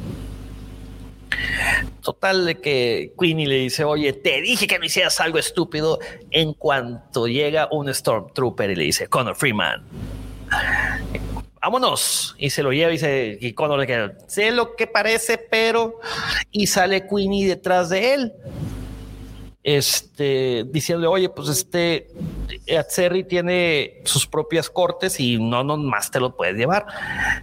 Total 2.03 2.47
de 2.47 2.61
que 2.61 3.13
Queenie 3.19 3.47
le 3.47 3.57
dice, 3.57 3.85
oye, 3.85 4.13
te 4.13 4.41
dije 4.41 4.67
que 4.67 4.79
no 4.79 4.85
hicieras 4.85 5.21
algo 5.21 5.39
estúpido 5.39 5.99
en 6.31 6.55
cuanto 6.55 7.27
llega 7.27 7.69
un 7.71 7.93
Stormtrooper 7.93 8.71
y 8.71 8.77
le 8.77 8.85
dice, 8.85 9.07
Connor 9.07 9.37
Freeman, 9.37 9.85
vámonos. 11.61 12.35
Y 12.39 12.51
se 12.51 12.63
lo 12.63 12.73
lleva 12.73 12.91
y 12.91 12.93
dice, 12.95 13.39
y 13.41 13.53
Connor 13.53 13.79
le 13.79 13.87
queda, 13.87 14.13
sé 14.27 14.51
lo 14.51 14.77
que 14.77 14.87
parece, 14.87 15.39
pero... 15.39 16.01
Y 16.51 16.67
sale 16.67 17.07
Queenie 17.07 17.47
detrás 17.47 17.91
de 17.91 18.15
él. 18.15 18.33
Este, 19.63 20.65
diciéndole, 20.69 21.07
oye, 21.07 21.29
pues 21.29 21.49
este 21.49 22.09
Atzerri 22.79 23.25
tiene 23.25 24.01
sus 24.05 24.27
propias 24.27 24.71
cortes 24.71 25.21
y 25.21 25.39
no, 25.39 25.63
no 25.63 25.77
más 25.77 26.11
te 26.11 26.19
lo 26.19 26.35
puedes 26.35 26.57
llevar. 26.57 26.87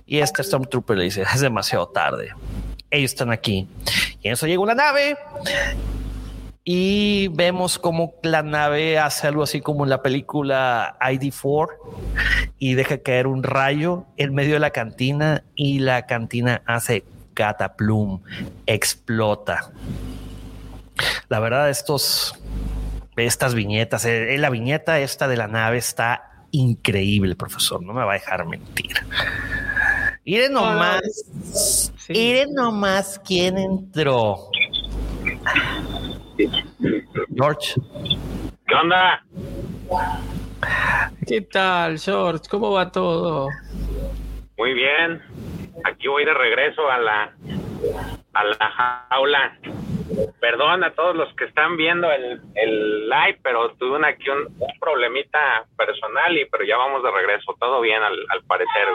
Y 0.06 0.18
este 0.18 0.44
Stormtrooper 0.44 0.98
le 0.98 1.04
dice, 1.06 1.22
es 1.22 1.42
demasiado 1.42 1.88
tarde. 1.90 2.32
Ellos 2.90 3.12
están 3.12 3.32
aquí. 3.32 3.68
Y 4.22 4.28
en 4.28 4.34
eso 4.34 4.48
llega 4.48 4.62
una 4.62 4.76
nave 4.76 5.18
y 6.70 7.30
vemos 7.30 7.80
como 7.80 8.16
la 8.24 8.44
nave 8.44 9.00
hace 9.00 9.26
algo 9.26 9.44
así 9.44 9.62
como 9.62 9.86
en 9.86 9.90
la 9.90 10.02
película 10.02 10.98
ID4 11.00 11.70
y 12.60 12.74
deja 12.74 12.98
caer 12.98 13.28
un 13.28 13.42
rayo 13.44 14.04
en 14.18 14.34
medio 14.34 14.56
de 14.56 14.60
la 14.60 14.72
cantina 14.72 15.46
y 15.56 15.80
la 15.80 16.06
cantina 16.06 16.62
hace 16.66 17.06
cataplum, 17.34 18.20
explota. 18.66 19.72
La 21.30 21.40
verdad, 21.40 21.70
estos, 21.70 22.36
estas 23.16 23.56
viñetas, 23.56 24.04
eh, 24.04 24.36
la 24.38 24.50
viñeta 24.50 25.00
esta 25.00 25.30
de 25.30 25.38
la 25.38 25.48
nave 25.48 25.78
está 25.78 26.48
increíble, 26.52 27.38
profesor. 27.38 27.82
No 27.82 27.94
me 27.94 28.04
va 28.04 28.12
a 28.12 28.16
dejar 28.16 28.46
mentir. 28.46 28.98
Miren 30.28 30.52
nomás, 30.52 31.02
Sí. 31.96 32.12
miren 32.12 32.54
nomás 32.54 33.18
quién 33.26 33.58
entró. 33.58 34.36
George. 37.34 37.76
¿Qué 38.68 38.76
onda? 38.76 39.24
¿Qué 41.26 41.40
tal, 41.42 41.98
George? 41.98 42.44
¿Cómo 42.52 42.74
va 42.74 42.92
todo? 42.92 43.48
Muy 44.58 44.74
bien. 44.74 45.22
Aquí 45.86 46.10
voy 46.10 46.26
de 46.26 46.34
regreso 46.34 46.92
a 46.92 46.98
la 46.98 47.34
a 48.34 48.44
la 48.44 49.08
jaula. 49.10 49.58
Perdón 50.42 50.84
a 50.84 50.94
todos 50.94 51.16
los 51.16 51.34
que 51.36 51.46
están 51.46 51.78
viendo 51.78 52.12
el, 52.12 52.42
el 52.56 53.08
live, 53.10 53.40
pero 53.44 53.70
tuve 53.80 53.96
una, 53.96 54.10
aquí 54.10 54.30
un, 54.30 54.40
un 54.60 54.80
problemita 54.82 55.64
personal 55.78 56.38
y 56.38 56.44
pero 56.52 56.66
ya 56.66 56.76
vamos 56.76 57.02
de 57.02 57.12
regreso. 57.12 57.56
Todo 57.62 57.80
bien 57.80 58.04
al, 58.04 58.18
al 58.30 58.44
parecer. 58.44 58.88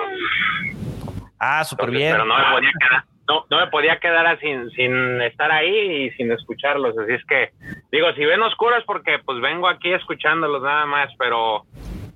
Ah, 1.45 1.65
súper 1.65 1.91
bien. 1.91 2.13
Pero 2.13 2.25
no 2.25 2.39
me 2.39 2.45
podía 2.55 2.71
quedar, 2.79 3.05
no, 3.29 3.45
no 3.51 3.57
me 3.59 3.67
podía 3.67 3.99
quedar 3.99 4.39
sin, 4.39 4.71
sin 4.71 5.21
estar 5.23 5.51
ahí 5.51 6.05
y 6.05 6.11
sin 6.13 6.31
escucharlos. 6.31 6.97
Así 6.97 7.15
es 7.15 7.25
que, 7.27 7.51
digo, 7.91 8.13
si 8.13 8.25
ven 8.25 8.41
oscuro 8.43 8.77
es 8.77 8.85
porque 8.85 9.19
pues 9.25 9.41
vengo 9.41 9.67
aquí 9.69 9.93
escuchándolos 9.93 10.63
nada 10.63 10.87
más, 10.87 11.11
pero 11.19 11.65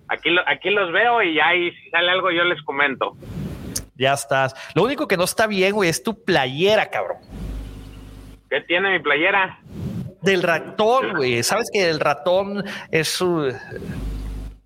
aquí, 0.07 0.29
aquí 0.47 0.71
los 0.71 0.93
veo 0.93 1.25
y 1.25 1.41
ahí 1.41 1.73
si 1.73 1.91
sale 1.91 2.13
algo 2.13 2.31
yo 2.31 2.45
les 2.45 2.63
comento. 2.63 3.17
Ya 3.97 4.13
estás. 4.13 4.55
Lo 4.77 4.85
único 4.85 5.09
que 5.09 5.17
no 5.17 5.25
está 5.25 5.49
bien, 5.49 5.73
güey, 5.73 5.91
es 5.91 6.05
tu 6.05 6.23
playera, 6.23 6.89
cabrón. 6.89 7.19
¿Qué 8.49 8.61
tiene 8.61 8.93
mi 8.93 9.01
playera? 9.01 9.59
Del 10.23 10.45
ratón, 10.45 11.15
güey. 11.17 11.43
Sabes 11.43 11.69
que 11.73 11.91
el 11.91 11.99
ratón 11.99 12.63
es 12.93 13.09
su. 13.09 13.53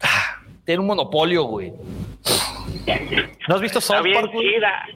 Ah, 0.03 0.37
Tiene 0.67 0.81
un 0.81 0.87
monopolio, 0.87 1.45
güey. 1.45 1.73
¿No 3.49 3.55
has 3.55 3.61
visto 3.61 3.79
Está 3.79 3.97
South 3.97 4.05
bien 4.05 4.21
Park, 4.21 4.33
güey? 4.33 4.49
chida. 4.55 4.87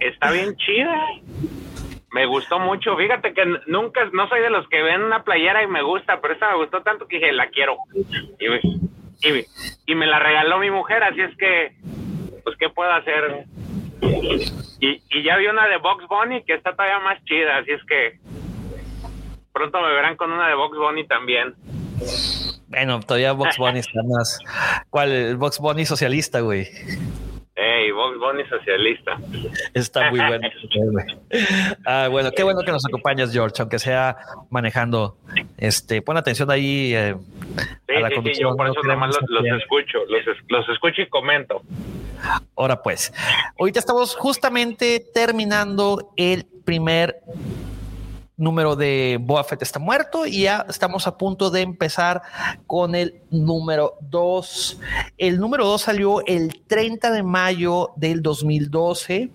Está 0.00 0.30
bien 0.30 0.56
chida. 0.56 1.06
Me 2.12 2.26
gustó 2.26 2.58
mucho. 2.58 2.96
Fíjate 2.96 3.32
que 3.32 3.42
nunca, 3.66 4.00
no 4.12 4.28
soy 4.28 4.40
de 4.40 4.50
los 4.50 4.66
que 4.68 4.82
ven 4.82 5.02
una 5.02 5.22
playera 5.22 5.62
y 5.62 5.66
me 5.68 5.82
gusta, 5.82 6.20
pero 6.20 6.34
esta 6.34 6.50
me 6.50 6.56
gustó 6.56 6.82
tanto 6.82 7.06
que 7.06 7.16
dije, 7.16 7.32
la 7.32 7.48
quiero. 7.50 7.76
Y 9.86 9.94
me 9.94 10.06
la 10.06 10.18
regaló 10.18 10.58
mi 10.58 10.70
mujer, 10.70 11.02
así 11.04 11.20
es 11.20 11.36
que, 11.36 11.72
pues, 12.42 12.56
¿qué 12.58 12.68
puedo 12.70 12.90
hacer? 12.90 13.44
Y, 14.80 15.02
y 15.10 15.22
ya 15.22 15.36
vi 15.36 15.46
una 15.46 15.66
de 15.68 15.76
Box 15.76 16.04
Bunny 16.08 16.42
que 16.44 16.54
está 16.54 16.72
todavía 16.74 16.98
más 17.00 17.22
chida, 17.24 17.58
así 17.58 17.72
es 17.72 17.84
que 17.84 18.18
pronto 19.52 19.80
me 19.82 19.92
verán 19.92 20.16
con 20.16 20.32
una 20.32 20.48
de 20.48 20.54
Box 20.54 20.78
Bunny 20.78 21.06
también. 21.06 21.54
Bueno, 22.68 23.00
todavía 23.00 23.32
Box 23.32 23.58
Bunny 23.58 23.80
está 23.80 24.00
más. 24.08 24.38
¿Cuál? 24.88 25.10
El 25.12 25.36
Box 25.36 25.58
Bunny 25.58 25.84
socialista, 25.84 26.40
güey. 26.40 26.66
Ey, 27.60 27.90
Box 27.90 28.18
Bunny 28.18 28.44
socialista. 28.48 29.18
Está 29.74 30.10
muy 30.10 30.18
bueno. 30.18 30.48
ah, 31.86 32.08
bueno, 32.10 32.30
qué 32.34 32.42
bueno 32.42 32.62
que 32.62 32.72
nos 32.72 32.86
acompañas, 32.86 33.32
George, 33.32 33.56
aunque 33.60 33.78
sea 33.78 34.16
manejando. 34.48 35.16
Este, 35.58 36.00
pon 36.00 36.16
atención 36.16 36.50
ahí 36.50 36.94
eh, 36.94 37.14
sí, 37.86 37.94
a 37.94 38.00
la 38.00 38.08
sí, 38.08 38.14
conducción. 38.14 38.34
Sí, 38.34 38.42
yo 38.42 38.56
por 38.56 38.66
eso 38.66 38.82
nada 38.84 38.98
más 38.98 39.14
los, 39.14 39.28
los 39.28 39.60
escucho, 39.60 39.98
los, 40.08 40.22
los 40.48 40.68
escucho 40.70 41.02
y 41.02 41.08
comento. 41.08 41.60
Ahora 42.56 42.82
pues, 42.82 43.12
ahorita 43.58 43.78
estamos 43.78 44.16
justamente 44.16 45.04
terminando 45.12 46.12
el 46.16 46.46
primer 46.64 47.16
número 48.40 48.74
de 48.74 49.18
Boa 49.20 49.44
Fett 49.44 49.62
está 49.62 49.78
muerto 49.78 50.26
y 50.26 50.42
ya 50.42 50.66
estamos 50.68 51.06
a 51.06 51.16
punto 51.16 51.50
de 51.50 51.60
empezar 51.60 52.22
con 52.66 52.94
el 52.94 53.22
número 53.30 53.98
2. 54.00 54.80
El 55.18 55.38
número 55.38 55.66
2 55.66 55.80
salió 55.80 56.26
el 56.26 56.62
30 56.66 57.12
de 57.12 57.22
mayo 57.22 57.90
del 57.96 58.22
2012. 58.22 59.30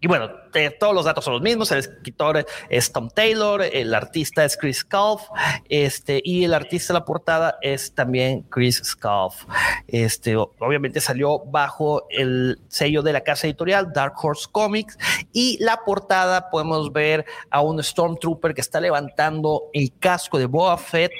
Y 0.00 0.06
bueno, 0.06 0.30
todos 0.78 0.94
los 0.94 1.04
datos 1.04 1.24
son 1.24 1.34
los 1.34 1.42
mismos. 1.42 1.70
El 1.72 1.78
escritor 1.78 2.46
es 2.68 2.92
Tom 2.92 3.08
Taylor, 3.10 3.62
el 3.62 3.94
artista 3.94 4.44
es 4.44 4.56
Chris 4.56 4.78
Sculf, 4.78 5.22
este, 5.68 6.20
y 6.24 6.44
el 6.44 6.54
artista 6.54 6.92
de 6.92 7.00
la 7.00 7.04
portada 7.04 7.58
es 7.62 7.94
también 7.94 8.42
Chris 8.42 8.80
Sculf. 8.84 9.44
Este, 9.86 10.36
obviamente 10.36 11.00
salió 11.00 11.38
bajo 11.38 12.06
el 12.10 12.60
sello 12.68 13.02
de 13.02 13.12
la 13.12 13.22
casa 13.22 13.46
editorial 13.46 13.92
Dark 13.92 14.14
Horse 14.20 14.46
Comics 14.50 14.98
y 15.32 15.58
la 15.62 15.78
portada 15.84 16.50
podemos 16.50 16.92
ver 16.92 17.24
a 17.50 17.60
un 17.60 17.82
Stormtrooper 17.82 18.54
que 18.54 18.60
está 18.60 18.80
levantando 18.80 19.64
el 19.72 19.92
casco 19.98 20.38
de 20.38 20.46
Boba 20.46 20.76
Fett 20.76 21.12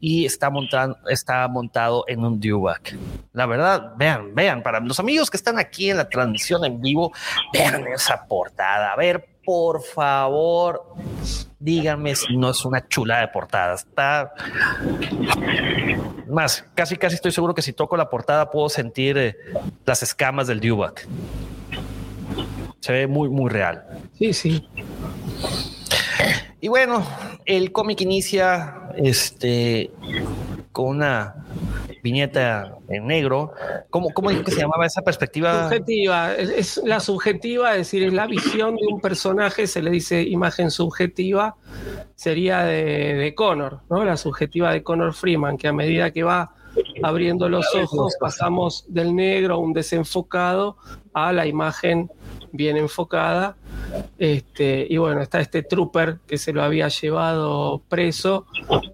y 0.00 0.24
está 0.24 0.50
montando, 0.50 0.98
está 1.08 1.46
montado 1.48 2.04
en 2.08 2.24
un 2.24 2.40
dewback. 2.40 2.96
La 3.32 3.46
verdad, 3.46 3.92
vean, 3.96 4.34
vean, 4.34 4.62
para 4.62 4.80
los 4.80 4.98
amigos 5.00 5.30
que 5.30 5.36
están 5.36 5.58
aquí 5.58 5.90
en 5.90 5.96
la 5.96 6.08
transmisión 6.08 6.64
en 6.64 6.80
vivo, 6.80 7.12
vean 7.52 7.86
esa 7.88 8.24
portada. 8.26 8.67
A 8.74 8.96
ver, 8.96 9.26
por 9.44 9.82
favor, 9.82 10.94
díganme 11.58 12.14
si 12.14 12.36
no 12.36 12.50
es 12.50 12.64
una 12.64 12.86
chula 12.86 13.20
de 13.20 13.28
portada. 13.28 13.74
Está 13.74 14.34
más, 16.28 16.64
casi, 16.74 16.96
casi 16.96 17.14
estoy 17.14 17.32
seguro 17.32 17.54
que 17.54 17.62
si 17.62 17.72
toco 17.72 17.96
la 17.96 18.10
portada 18.10 18.50
puedo 18.50 18.68
sentir 18.68 19.16
eh, 19.16 19.36
las 19.86 20.02
escamas 20.02 20.46
del 20.48 20.60
Dewback. 20.60 21.08
Se 22.80 22.92
ve 22.92 23.06
muy, 23.06 23.30
muy 23.30 23.48
real. 23.50 23.84
Sí, 24.18 24.32
sí. 24.34 24.68
Y 26.60 26.68
bueno, 26.68 27.06
el 27.46 27.72
cómic 27.72 28.02
inicia 28.02 28.90
este 28.96 29.90
con 30.72 30.86
una 30.86 31.34
viñeta 32.02 32.76
en 32.88 33.06
negro. 33.06 33.52
¿Cómo, 33.90 34.10
cómo 34.10 34.30
dijo 34.30 34.44
que 34.44 34.50
se 34.50 34.60
llamaba 34.60 34.86
esa 34.86 35.02
perspectiva? 35.02 35.64
Subjetiva, 35.64 36.34
es 36.34 36.80
la 36.84 37.00
subjetiva, 37.00 37.72
es 37.72 37.78
decir, 37.78 38.04
es 38.04 38.12
la 38.12 38.26
visión 38.26 38.76
de 38.76 38.86
un 38.86 39.00
personaje, 39.00 39.66
se 39.66 39.82
le 39.82 39.90
dice 39.90 40.22
imagen 40.22 40.70
subjetiva, 40.70 41.56
sería 42.14 42.64
de, 42.64 43.14
de 43.14 43.34
Connor, 43.34 43.80
¿no? 43.90 44.04
La 44.04 44.16
subjetiva 44.16 44.72
de 44.72 44.82
Connor 44.82 45.14
Freeman, 45.14 45.56
que 45.56 45.68
a 45.68 45.72
medida 45.72 46.10
que 46.10 46.22
va 46.22 46.52
abriendo 47.02 47.48
los 47.48 47.74
ojos, 47.74 48.16
pasamos 48.20 48.84
del 48.88 49.14
negro 49.14 49.58
un 49.58 49.72
desenfocado 49.72 50.76
a 51.12 51.32
la 51.32 51.46
imagen 51.46 52.10
bien 52.52 52.76
enfocada. 52.76 53.56
Este, 54.18 54.86
y 54.88 54.96
bueno, 54.98 55.22
está 55.22 55.40
este 55.40 55.62
trooper 55.62 56.18
que 56.26 56.38
se 56.38 56.52
lo 56.52 56.62
había 56.62 56.88
llevado 56.88 57.82
preso 57.88 58.46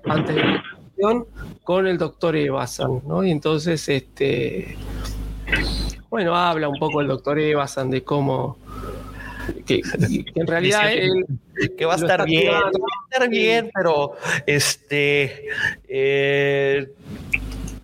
antes 0.04 0.36
de 0.36 0.42
con 1.62 1.86
el 1.86 1.98
doctor 1.98 2.36
Evasan, 2.36 3.02
¿no? 3.06 3.24
Y 3.24 3.30
entonces, 3.30 3.88
este, 3.88 4.76
bueno, 6.10 6.34
habla 6.34 6.68
un 6.68 6.78
poco 6.78 7.00
el 7.00 7.08
doctor 7.08 7.38
Evasan 7.38 7.90
de 7.90 8.02
cómo 8.04 8.56
que, 9.66 9.82
que 9.82 10.40
en 10.40 10.46
realidad 10.46 10.92
él, 10.92 11.26
que 11.76 11.84
va 11.84 11.94
a 11.94 11.96
estar 11.96 12.24
bien, 12.24 12.52
va 12.52 12.58
a 12.58 13.12
estar 13.12 13.28
bien, 13.28 13.70
pero 13.74 14.12
este 14.46 15.46
eh, 15.88 16.92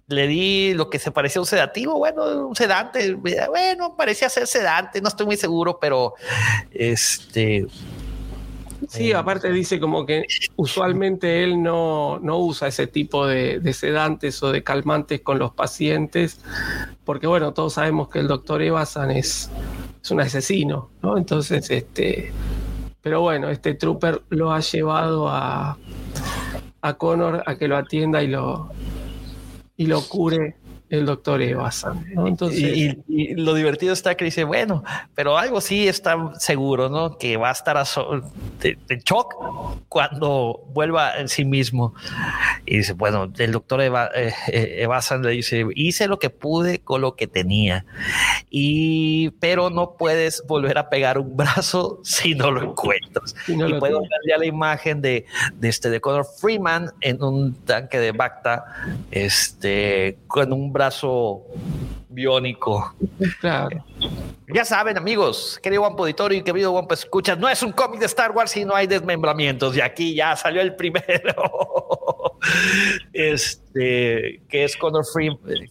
le 0.06 0.26
di 0.26 0.74
lo 0.74 0.90
que 0.90 0.98
se 0.98 1.10
parecía 1.10 1.38
a 1.40 1.42
un 1.42 1.46
sedativo, 1.46 1.98
bueno, 1.98 2.48
un 2.48 2.56
sedante, 2.56 3.14
bueno, 3.14 3.94
parecía 3.96 4.28
ser 4.28 4.46
sedante, 4.46 5.00
no 5.00 5.08
estoy 5.08 5.26
muy 5.26 5.36
seguro, 5.36 5.78
pero 5.80 6.14
este... 6.72 7.66
Sí, 8.88 9.12
aparte 9.12 9.50
dice 9.52 9.78
como 9.78 10.06
que 10.06 10.26
usualmente 10.56 11.44
él 11.44 11.62
no, 11.62 12.18
no 12.20 12.38
usa 12.38 12.68
ese 12.68 12.86
tipo 12.86 13.26
de, 13.26 13.60
de, 13.60 13.72
sedantes 13.72 14.42
o 14.42 14.50
de 14.50 14.62
calmantes 14.62 15.20
con 15.20 15.38
los 15.38 15.52
pacientes, 15.52 16.40
porque 17.04 17.26
bueno, 17.26 17.52
todos 17.52 17.74
sabemos 17.74 18.08
que 18.08 18.20
el 18.20 18.28
doctor 18.28 18.62
Evasan 18.62 19.10
es, 19.10 19.50
es 20.02 20.10
un 20.10 20.20
asesino, 20.20 20.90
¿no? 21.02 21.16
Entonces, 21.18 21.70
este, 21.70 22.32
pero 23.02 23.20
bueno, 23.20 23.48
este 23.48 23.74
trooper 23.74 24.22
lo 24.30 24.52
ha 24.52 24.60
llevado 24.60 25.28
a, 25.28 25.76
a 26.80 26.94
Connor 26.94 27.42
a 27.46 27.56
que 27.56 27.68
lo 27.68 27.76
atienda 27.76 28.22
y 28.22 28.28
lo, 28.28 28.70
y 29.76 29.86
lo 29.86 30.02
cure 30.02 30.56
el 30.90 31.06
doctor 31.06 31.40
Evasan. 31.40 32.04
¿no? 32.14 32.26
Entonces, 32.26 32.60
y, 32.60 32.88
y, 32.88 33.02
y, 33.06 33.34
lo 33.34 33.54
divertido 33.54 33.92
está 33.92 34.16
que 34.16 34.24
dice, 34.24 34.42
bueno, 34.42 34.82
pero 35.14 35.38
algo 35.38 35.60
sí 35.60 35.86
está 35.86 36.32
seguro, 36.38 36.88
¿no? 36.88 37.16
Que 37.16 37.36
va 37.36 37.48
a 37.48 37.52
estar 37.52 37.76
a 37.76 37.84
so 37.84 38.20
de, 38.60 38.76
de, 38.88 38.98
shock 38.98 39.36
cuando 39.88 40.64
vuelva 40.72 41.18
en 41.18 41.28
sí 41.28 41.44
mismo. 41.44 41.94
Y 42.66 42.78
dice, 42.78 42.92
bueno, 42.94 43.32
el 43.38 43.52
doctor 43.52 43.80
Eva, 43.80 44.10
eh, 44.14 44.32
Evasan 44.78 45.22
le 45.22 45.30
dice, 45.30 45.64
hice 45.76 46.08
lo 46.08 46.18
que 46.18 46.28
pude 46.28 46.80
con 46.80 47.00
lo 47.00 47.14
que 47.14 47.28
tenía. 47.28 47.84
Y, 48.50 49.30
pero 49.38 49.70
no 49.70 49.96
puedes 49.96 50.44
volver 50.46 50.76
a 50.76 50.90
pegar 50.90 51.18
un 51.18 51.36
brazo 51.36 52.00
si 52.04 52.34
no 52.34 52.50
lo 52.50 52.62
encuentras. 52.62 53.36
Si 53.46 53.56
no 53.56 53.68
y 53.68 53.74
puedo 53.78 54.00
ver 54.00 54.10
ya 54.28 54.38
la 54.38 54.46
imagen 54.46 55.00
de, 55.00 55.24
de 55.54 55.68
este 55.68 55.88
de 55.88 56.00
Connor 56.00 56.26
Freeman 56.40 56.90
en 57.00 57.22
un 57.22 57.54
tanque 57.64 58.00
de 58.00 58.10
Bacta, 58.10 58.64
este, 59.12 60.18
con 60.26 60.52
un 60.52 60.72
brazo 60.72 60.79
biónico. 62.08 62.94
Claro. 63.40 63.84
Ya 64.52 64.64
saben, 64.64 64.98
amigos, 64.98 65.60
querido 65.62 65.82
Wampo 65.82 66.02
Auditorio 66.02 66.38
y 66.38 66.42
querido 66.42 66.72
Wampo 66.72 66.94
Escuchas, 66.94 67.38
no 67.38 67.48
es 67.48 67.62
un 67.62 67.70
cómic 67.72 68.00
de 68.00 68.06
Star 68.06 68.32
Wars 68.32 68.56
y 68.56 68.64
no 68.64 68.74
hay 68.74 68.86
desmembramientos. 68.86 69.76
Y 69.76 69.80
aquí 69.80 70.14
ya 70.14 70.34
salió 70.34 70.60
el 70.60 70.74
primero. 70.74 72.36
este, 73.12 74.42
que 74.48 74.64
es 74.64 74.76
Connor 74.76 75.04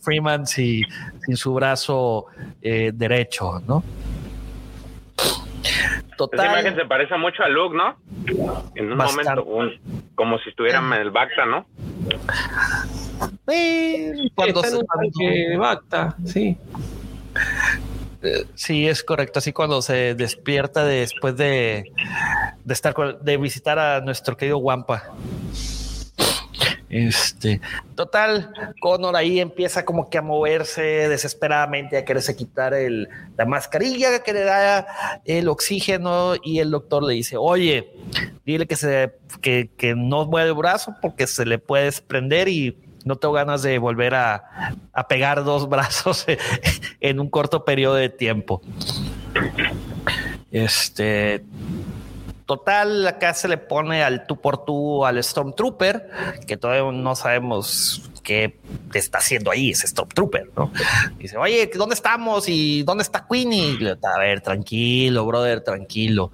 Freeman 0.02 0.48
sin, 0.48 0.86
sin 1.26 1.36
su 1.36 1.54
brazo 1.54 2.28
eh, 2.62 2.92
derecho, 2.94 3.60
¿no? 3.68 3.84
Total. 6.16 6.40
Esa 6.40 6.60
imagen 6.60 6.76
se 6.76 6.86
parece 6.86 7.18
mucho 7.18 7.44
a 7.44 7.50
Luke, 7.50 7.76
¿no? 7.76 7.98
En 8.76 8.92
un 8.92 8.98
Bastante. 8.98 9.42
momento, 9.42 9.44
un, 9.46 10.12
como 10.16 10.38
si 10.40 10.50
estuvieran 10.50 10.92
en 10.94 11.02
el 11.02 11.12
Bacta, 11.12 11.46
¿no? 11.46 11.66
Sí, 13.48 14.32
cuando 14.36 14.64
se 14.64 14.78
de 14.78 15.58
Bacta, 15.58 16.16
sí. 16.26 16.58
Sí, 18.56 18.88
es 18.88 19.04
correcto. 19.04 19.40
Así 19.40 19.54
cuando 19.54 19.82
se 19.82 20.14
despierta 20.16 20.84
después 20.84 21.38
de, 21.38 21.92
de 22.64 22.74
estar 22.74 22.94
de 23.20 23.38
visitar 23.38 23.80
a 23.80 24.02
nuestro 24.02 24.36
querido 24.36 24.58
Wampa. 24.58 25.04
Este, 26.90 27.62
total, 27.94 28.52
Connor 28.82 29.16
ahí 29.16 29.40
empieza 29.40 29.86
como 29.86 30.10
que 30.10 30.18
a 30.18 30.24
moverse 30.24 30.82
desesperadamente, 31.08 31.98
a 31.98 32.04
quererse 32.04 32.36
quitar 32.36 32.74
el, 32.74 33.08
la 33.38 33.46
mascarilla 33.46 34.24
que 34.24 34.34
le 34.34 34.42
da 34.42 35.22
el 35.24 35.50
oxígeno 35.50 36.34
y 36.44 36.60
el 36.60 36.72
doctor 36.72 37.04
le 37.04 37.14
dice, 37.14 37.38
oye, 37.38 37.94
dile 38.44 38.66
que, 38.66 38.76
se, 38.76 39.14
que, 39.40 39.70
que 39.78 39.94
no 39.94 40.26
mueve 40.26 40.50
el 40.50 40.56
brazo 40.56 40.96
porque 41.00 41.28
se 41.28 41.46
le 41.46 41.60
puede 41.60 41.86
desprender 41.86 42.48
y 42.48 42.76
no 43.06 43.16
tengo 43.16 43.34
ganas 43.34 43.62
de 43.62 43.78
volver 43.80 44.16
a, 44.16 44.76
a 44.94 45.08
pegar 45.08 45.44
dos 45.44 45.70
brazos 45.70 46.26
en 47.00 47.20
un 47.20 47.30
corto 47.30 47.66
periodo 47.66 47.96
de 47.96 48.10
tiempo. 48.10 48.62
Este, 50.52 51.44
Total, 52.50 53.06
acá 53.06 53.36
se 53.36 53.48
le 53.48 53.60
pone 53.60 54.04
al 54.04 54.26
tú 54.26 54.42
por 54.42 54.66
tú 54.66 55.06
al 55.06 55.24
Stormtrooper, 55.24 56.10
que 56.48 56.58
todavía 56.58 56.92
no 56.92 57.16
sabemos 57.16 58.09
qué 58.20 58.60
está 58.94 59.20
haciendo 59.20 59.52
ahí 59.52 59.72
ese 59.72 59.88
Stormtrooper, 59.88 60.52
¿no? 60.56 60.72
Dice, 61.18 61.38
oye, 61.38 61.70
¿dónde 61.76 61.96
estamos? 61.96 62.46
¿Y 62.48 62.84
dónde 62.84 63.04
está 63.04 63.26
Queenie? 63.30 63.78
Le, 63.80 63.92
a 63.92 64.20
ver, 64.20 64.42
tranquilo, 64.42 65.26
brother, 65.26 65.62
tranquilo. 65.62 66.32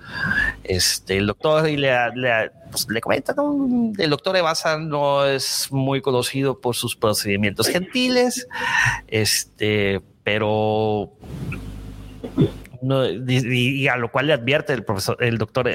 Este, 0.63 1.17
el 1.17 1.27
doctor 1.27 1.69
y 1.69 1.77
le, 1.77 1.91
le, 2.15 2.51
pues, 2.71 2.87
le 2.89 3.01
comenta, 3.01 3.33
¿no? 3.33 3.93
El 3.97 4.09
doctor 4.09 4.35
Evasa 4.35 4.77
no 4.77 5.25
es 5.25 5.67
muy 5.71 6.01
conocido 6.01 6.59
por 6.59 6.75
sus 6.75 6.95
procedimientos 6.95 7.67
gentiles, 7.67 8.47
este, 9.07 10.01
pero 10.23 11.11
no, 12.85 13.05
y, 13.09 13.87
a 13.87 13.97
lo 13.97 14.11
cual 14.11 14.27
le 14.27 14.33
advierte 14.33 14.73
el 14.73 14.83
profesor, 14.83 15.17
el 15.19 15.37
doctor, 15.37 15.69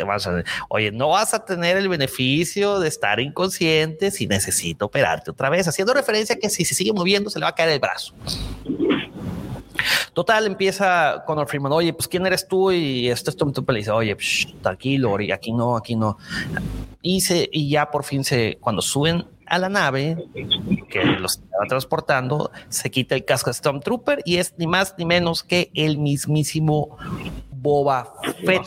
oye, 0.69 0.93
no 0.93 1.09
vas 1.09 1.35
a 1.35 1.45
tener 1.45 1.77
el 1.77 1.89
beneficio 1.89 2.79
de 2.79 2.89
estar 2.89 3.21
inconsciente 3.21 4.11
si 4.11 4.27
necesito 4.27 4.87
operarte 4.87 5.31
otra 5.31 5.51
vez, 5.51 5.67
haciendo 5.69 5.93
referencia 5.93 6.37
a 6.37 6.39
que 6.39 6.51
si 6.51 6.65
se 6.65 6.75
sigue 6.75 6.93
moviendo 6.93 7.31
se 7.31 7.39
le 7.39 7.45
va 7.45 7.51
a 7.51 7.55
caer 7.55 7.71
el 7.71 7.81
brazo. 7.81 8.15
Total, 10.13 10.47
empieza 10.47 11.23
Conor 11.27 11.49
Freeman, 11.49 11.73
oye, 11.73 11.93
pues 11.93 12.09
quién 12.09 12.27
eres 12.27 12.47
tú 12.47 12.71
y 12.71 13.09
este 13.09 13.31
Stormtrooper 13.31 13.73
le 13.73 13.79
dice, 13.81 13.91
oye, 13.91 14.15
psh, 14.17 14.55
tranquilo, 14.61 15.17
aquí 15.33 15.53
no, 15.53 15.77
aquí 15.77 15.97
no. 15.97 16.19
Y, 17.03 17.21
se, 17.23 17.49
y 17.51 17.71
ya 17.71 17.91
por 17.91 18.05
fin 18.05 18.25
se, 18.25 18.59
cuando 18.61 18.83
suben 18.83 19.25
a 19.51 19.59
la 19.59 19.69
nave 19.69 20.17
que 20.89 21.05
los 21.05 21.39
estaba 21.39 21.67
transportando, 21.67 22.51
se 22.69 22.91
quita 22.91 23.17
el 23.17 23.25
casco 23.25 23.51
de 23.51 23.55
Stormtrooper 23.55 24.23
y 24.25 24.37
es 24.37 24.55
ni 24.57 24.67
más 24.67 24.95
ni 24.97 25.05
menos 25.05 25.43
que 25.43 25.71
el 25.75 25.99
mismísimo 25.99 26.97
Boba 27.51 28.15
Fett. 28.47 28.63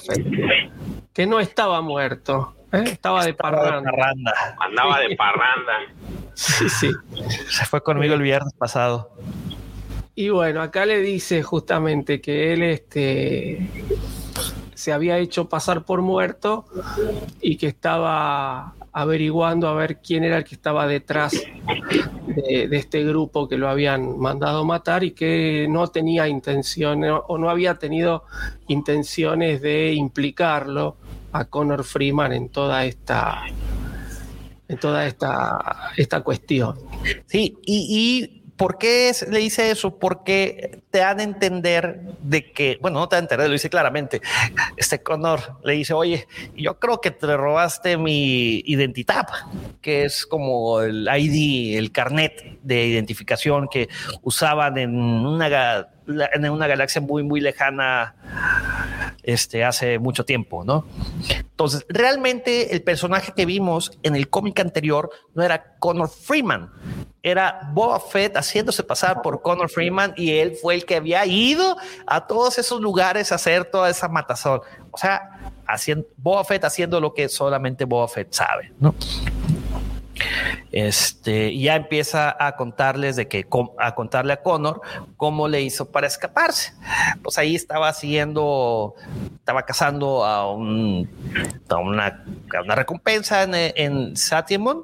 Que 1.14 1.26
no 1.26 1.40
estaba 1.40 1.82
muerto, 1.82 2.54
¿eh? 2.74 2.84
estaba, 2.86 2.86
de 2.86 2.92
Estaba 2.92 3.26
de 3.26 3.34
parranda. 3.34 3.92
parranda. 3.92 4.34
Andaba 4.60 5.00
de 5.00 5.16
parranda. 5.16 5.74
Sí, 6.34 6.68
sí. 6.68 6.92
Se 7.50 7.66
fue 7.66 7.82
conmigo 7.82 8.16
el 8.16 8.22
viernes 8.22 8.54
pasado. 8.54 9.12
Y 10.16 10.30
bueno, 10.30 10.62
acá 10.62 10.86
le 10.86 11.00
dice 11.00 11.44
justamente 11.44 12.20
que 12.20 12.54
él 12.54 12.62
este, 12.62 13.70
se 14.74 14.92
había 14.92 15.18
hecho 15.18 15.48
pasar 15.48 15.86
por 15.86 16.02
muerto 16.02 16.66
y 17.42 17.56
que 17.56 17.68
estaba 17.68 18.74
averiguando 18.94 19.68
a 19.68 19.74
ver 19.74 19.98
quién 19.98 20.24
era 20.24 20.38
el 20.38 20.44
que 20.44 20.56
estaba 20.56 20.88
detrás 20.88 21.34
de, 22.28 22.70
este 22.72 23.04
grupo 23.04 23.48
que 23.48 23.58
lo 23.58 23.68
habían 23.68 24.20
mandado 24.20 24.64
matar 24.64 25.04
y 25.04 25.12
que 25.12 25.66
no 25.68 25.88
tenía 25.88 26.28
intenciones 26.28 27.12
o 27.28 27.38
no 27.38 27.50
había 27.50 27.76
tenido 27.76 28.24
intenciones 28.68 29.62
de 29.62 29.94
implicarlo 29.94 30.96
a 31.32 31.46
Connor 31.46 31.84
Freeman 31.84 32.34
en 32.34 32.50
toda 32.50 32.86
esta 32.86 33.44
en 34.68 34.78
toda 34.78 35.06
esta, 35.06 35.92
esta 35.98 36.22
cuestión. 36.22 36.78
Sí, 37.26 37.58
y 37.66 38.43
¿por 38.64 38.78
qué 38.78 39.12
le 39.30 39.40
dice 39.40 39.72
eso? 39.72 40.00
Porque 40.00 40.80
te 40.90 41.00
dan 41.00 41.20
a 41.20 41.24
entender 41.24 42.00
de 42.22 42.54
que, 42.54 42.78
bueno, 42.82 43.02
no 43.02 43.10
te 43.10 43.18
dan 43.18 43.24
a 43.24 43.26
entender, 43.26 43.48
lo 43.48 43.52
dice 43.52 43.70
claramente. 43.70 44.22
Este 44.78 45.04
Connor 45.04 45.58
le 45.66 45.74
dice, 45.74 45.94
oye, 45.94 46.30
yo 46.56 46.80
creo 46.80 47.02
que 47.02 47.12
te 47.12 47.36
robaste 47.36 47.98
mi 47.98 48.60
identidad, 48.66 49.28
que 49.82 50.06
es 50.06 50.26
como 50.26 50.80
el 50.80 51.10
ID, 51.14 51.78
el 51.78 51.92
carnet 51.92 52.58
de 52.62 52.88
identificación 52.88 53.68
que 53.68 53.90
usaban 54.22 54.78
en 54.78 54.96
una, 54.96 55.90
en 56.08 56.50
una 56.50 56.66
galaxia 56.66 57.02
muy, 57.02 57.22
muy 57.22 57.42
lejana 57.42 58.16
este, 59.24 59.64
hace 59.64 60.00
mucho 60.00 60.26
tiempo, 60.26 60.64
¿no? 60.64 60.86
Entonces, 61.30 61.86
realmente 61.90 62.74
el 62.74 62.84
personaje 62.84 63.32
que 63.36 63.46
vimos 63.46 63.98
en 64.04 64.16
el 64.16 64.30
cómic 64.30 64.60
anterior 64.60 65.10
no 65.34 65.44
era 65.44 65.78
Connor 65.80 66.10
Freeman, 66.10 66.72
era 67.24 67.70
Boba 67.74 68.02
Fett 68.02 68.36
haciéndose 68.36 68.84
pasar 68.84 69.22
por 69.22 69.42
Connor 69.42 69.70
Freeman 69.70 70.14
y 70.18 70.32
él 70.32 70.58
fue 70.62 70.76
el 70.76 70.86
que 70.86 70.98
había 70.98 71.26
ido 71.26 71.78
a 72.06 72.28
todos 72.28 72.58
esos 72.58 72.82
lugares 72.82 73.32
a 73.32 73.36
hacer 73.36 73.66
toda 73.66 73.90
esa 73.90 74.10
matazón. 74.10 74.60
O 74.92 74.98
sea, 74.98 75.54
haciendo, 75.66 76.06
Boba 76.18 76.44
Fett 76.44 76.66
haciendo 76.66 77.00
lo 77.00 77.14
que 77.14 77.30
solamente 77.30 77.86
Boba 77.86 78.10
Fett 78.10 78.34
sabe, 78.34 78.74
¿no? 78.80 78.94
Este, 80.72 81.50
y 81.50 81.64
ya 81.64 81.76
empieza 81.76 82.36
a 82.40 82.56
contarles 82.56 83.16
de 83.16 83.28
que 83.28 83.46
a 83.80 83.96
contarle 83.96 84.34
a 84.34 84.42
Connor 84.42 84.82
cómo 85.18 85.48
le 85.48 85.62
hizo 85.62 85.92
para 85.92 86.08
escaparse. 86.08 86.74
Pues 87.22 87.38
ahí 87.38 87.56
estaba 87.56 87.94
siguiendo, 87.94 88.96
estaba 89.36 89.64
cazando 89.64 90.26
a, 90.26 90.52
un, 90.52 91.10
a 91.70 91.76
una, 91.78 92.24
a 92.58 92.62
una 92.62 92.76
recompensa 92.76 93.44
en, 93.44 93.54
en 93.54 94.18
Satiamon, 94.18 94.84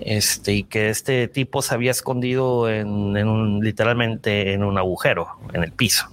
este, 0.00 0.52
y 0.52 0.64
que 0.64 0.90
este 0.90 1.28
tipo 1.28 1.62
se 1.62 1.74
había 1.74 1.90
escondido 1.90 2.68
en, 2.68 3.16
en 3.16 3.28
un, 3.28 3.60
literalmente 3.60 4.52
en 4.52 4.64
un 4.64 4.78
agujero 4.78 5.38
en 5.52 5.62
el 5.62 5.72
piso. 5.72 6.06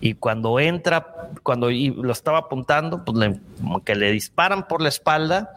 Y 0.00 0.14
cuando 0.14 0.58
entra, 0.58 1.14
cuando 1.42 1.70
lo 1.70 2.12
estaba 2.12 2.38
apuntando, 2.38 3.04
pues 3.04 3.16
le, 3.16 3.40
como 3.60 3.84
que 3.84 3.94
le 3.94 4.10
disparan 4.10 4.66
por 4.66 4.82
la 4.82 4.88
espalda 4.88 5.54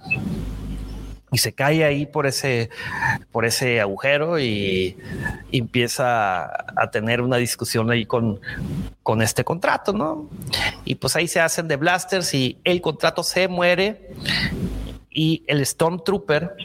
y 1.31 1.37
se 1.37 1.53
cae 1.53 1.83
ahí 1.83 2.05
por 2.05 2.27
ese, 2.27 2.69
por 3.31 3.45
ese 3.45 3.81
agujero 3.81 4.39
y, 4.39 4.97
empieza 5.51 6.45
a 6.45 6.91
tener 6.91 7.21
una 7.21 7.37
discusión 7.37 7.89
ahí 7.89 8.05
con, 8.05 8.41
con 9.03 9.21
este 9.21 9.43
contrato, 9.43 9.93
¿no? 9.93 10.29
Y 10.83 10.95
pues 10.95 11.15
ahí 11.15 11.27
se 11.27 11.39
hacen 11.39 11.67
de 11.67 11.77
blasters 11.77 12.33
y 12.33 12.59
el 12.63 12.81
contrato 12.81 13.23
se 13.23 13.47
muere 13.47 14.09
y 15.09 15.43
el 15.47 15.65
Stormtrooper, 15.65 16.55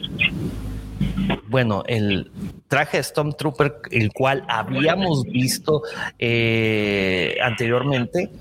bueno, 1.47 1.83
el 1.87 2.31
traje 2.71 3.03
Stormtrooper, 3.03 3.81
el 3.91 4.13
cual 4.13 4.45
habíamos 4.47 5.25
visto 5.25 5.83
eh, 6.17 7.35
anteriormente, 7.43 8.31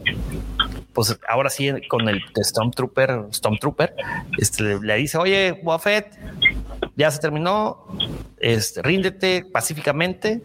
pues 0.93 1.19
ahora 1.29 1.51
sí 1.51 1.69
con 1.89 2.09
el 2.09 2.23
Stormtrooper, 2.37 3.25
Stormtrooper, 3.33 3.97
este, 4.39 4.79
le, 4.79 4.95
dice, 4.95 5.19
oye, 5.19 5.61
Boba 5.65 5.81
Fett, 5.81 6.17
ya 6.95 7.11
se 7.11 7.19
terminó, 7.19 7.89
este, 8.39 8.83
ríndete 8.83 9.45
pacíficamente. 9.53 10.41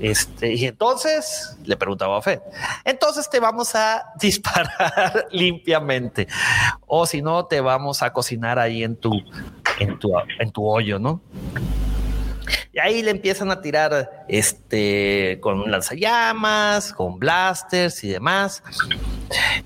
Este, 0.00 0.54
y 0.54 0.64
entonces 0.64 1.58
le 1.66 1.76
pregunta 1.76 2.06
a 2.06 2.40
entonces 2.86 3.28
te 3.28 3.40
vamos 3.40 3.74
a 3.74 4.06
disparar 4.22 5.26
limpiamente, 5.32 6.28
o 6.86 7.04
si 7.04 7.20
no, 7.20 7.44
te 7.44 7.60
vamos 7.60 8.02
a 8.02 8.10
cocinar 8.14 8.58
ahí 8.58 8.82
en 8.82 8.96
tu, 8.96 9.12
en 9.78 9.98
tu, 9.98 10.12
en 10.38 10.50
tu 10.50 10.66
hoyo, 10.66 10.98
¿no? 10.98 11.20
Y 12.72 12.78
ahí 12.78 13.02
le 13.02 13.10
empiezan 13.10 13.50
a 13.50 13.60
tirar 13.60 14.24
este 14.28 15.38
con 15.40 15.70
lanzallamas, 15.70 16.92
con 16.92 17.18
blasters 17.18 18.04
y 18.04 18.08
demás. 18.08 18.62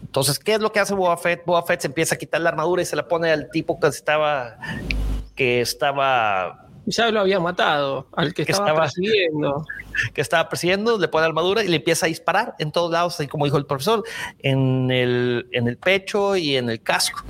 Entonces, 0.00 0.38
¿qué 0.38 0.54
es 0.54 0.60
lo 0.60 0.72
que 0.72 0.80
hace 0.80 0.94
Boba 0.94 1.16
Fett? 1.18 1.44
Boba 1.44 1.62
Fett 1.64 1.80
se 1.80 1.88
empieza 1.88 2.14
a 2.14 2.18
quitar 2.18 2.40
la 2.40 2.48
armadura 2.48 2.80
y 2.80 2.86
se 2.86 2.96
la 2.96 3.06
pone 3.06 3.30
al 3.30 3.50
tipo 3.50 3.78
que 3.78 3.88
estaba 3.88 4.56
que 5.34 5.60
estaba 5.60 6.63
Ya 6.86 7.10
lo 7.10 7.20
había 7.20 7.40
matado, 7.40 8.06
al 8.14 8.34
que 8.34 8.44
Que 8.44 8.52
estaba, 8.52 8.82
persiguiendo. 8.82 9.64
que 10.14 10.20
estaba 10.20 10.48
persiguiendo, 10.48 10.98
le 10.98 11.08
pone 11.08 11.22
la 11.22 11.28
armadura 11.28 11.64
y 11.64 11.68
le 11.68 11.76
empieza 11.76 12.06
a 12.06 12.08
disparar 12.08 12.54
en 12.58 12.72
todos 12.72 12.90
lados, 12.90 13.14
así 13.14 13.26
como 13.26 13.44
dijo 13.46 13.56
el 13.56 13.64
profesor, 13.66 14.04
en 14.40 14.90
el, 14.90 15.48
en 15.52 15.66
el 15.68 15.76
pecho 15.78 16.36
y 16.36 16.56
en 16.56 16.68
el 16.68 16.82
casco. 16.82 17.22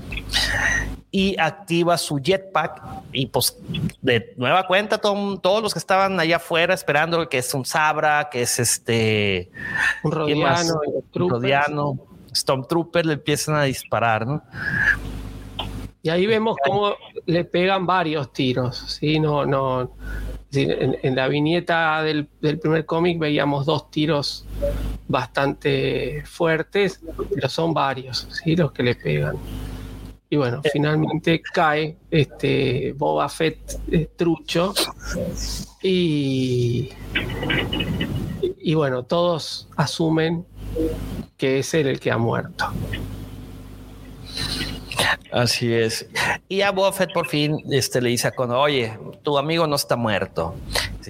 Y 1.12 1.36
activa 1.39 1.97
su 1.97 2.18
jetpack 2.18 2.82
y 3.12 3.26
pues 3.26 3.56
de 4.02 4.35
nueva 4.36 4.66
cuenta 4.66 4.98
todo- 4.98 5.39
todos 5.39 5.62
los 5.62 5.72
que 5.72 5.78
estaban 5.78 6.18
allá 6.18 6.36
afuera 6.36 6.74
esperando 6.74 7.28
que 7.28 7.39
es 7.39 7.55
un 7.55 7.64
Sabra, 7.64 8.28
que 8.32 8.43
es 8.43 8.59
este 8.59 9.51
Un 10.02 10.10
rodiano, 10.10 10.81
un. 11.14 11.31
Rodiano, 11.31 11.98
Stormtrooper 12.35 13.06
le 13.06 13.12
empiezan 13.12 13.55
a 13.55 13.62
disparar, 13.62 14.26
¿no? 14.26 14.43
Y 16.05 16.10
ahí 16.10 16.26
vemos 16.26 16.59
cómo 16.62 16.97
le 17.24 17.47
pegan 17.47 17.86
varios 17.86 18.31
tiros, 18.31 18.76
¿sí? 18.76 19.18
No, 19.18 19.47
no. 19.47 19.97
En, 20.52 21.16
la 21.16 21.28
viñeta 21.28 22.02
del, 22.02 22.28
del 22.43 22.59
primer 22.60 22.85
cómic 22.85 23.18
veíamos 23.18 23.64
dos 23.64 23.90
tiros 23.90 24.44
bastante 25.09 26.22
fuertes, 26.26 27.01
pero 27.35 27.48
son 27.48 27.72
varios, 27.72 28.28
¿sí? 28.31 28.55
Los 28.55 28.72
que 28.72 28.82
le 28.82 28.94
pegan. 28.94 29.39
Y 30.28 30.36
bueno, 30.36 30.60
finalmente 30.70 31.40
cae 31.40 31.97
este 32.10 32.93
Boba 32.93 33.31
Fett 33.31 33.81
eh, 33.90 34.10
trucho. 34.14 34.74
Y, 35.82 36.90
y 38.59 38.74
bueno, 38.74 39.05
todos 39.05 39.68
asumen 39.74 40.44
que 41.39 41.60
es 41.60 41.72
él 41.72 41.86
el 41.86 41.98
que 41.98 42.10
ha 42.10 42.18
muerto. 42.18 42.66
Así 45.32 45.73
es. 45.73 46.09
Y 46.48 46.61
a 46.61 46.70
Boba 46.70 46.93
Fett 46.93 47.12
por 47.12 47.27
fin 47.27 47.56
este, 47.70 48.01
le 48.01 48.11
dice 48.11 48.28
a 48.28 48.31
Connor, 48.31 48.59
oye, 48.59 48.97
tu 49.23 49.36
amigo 49.36 49.66
no 49.66 49.77
está 49.77 49.97
muerto. 49.97 50.55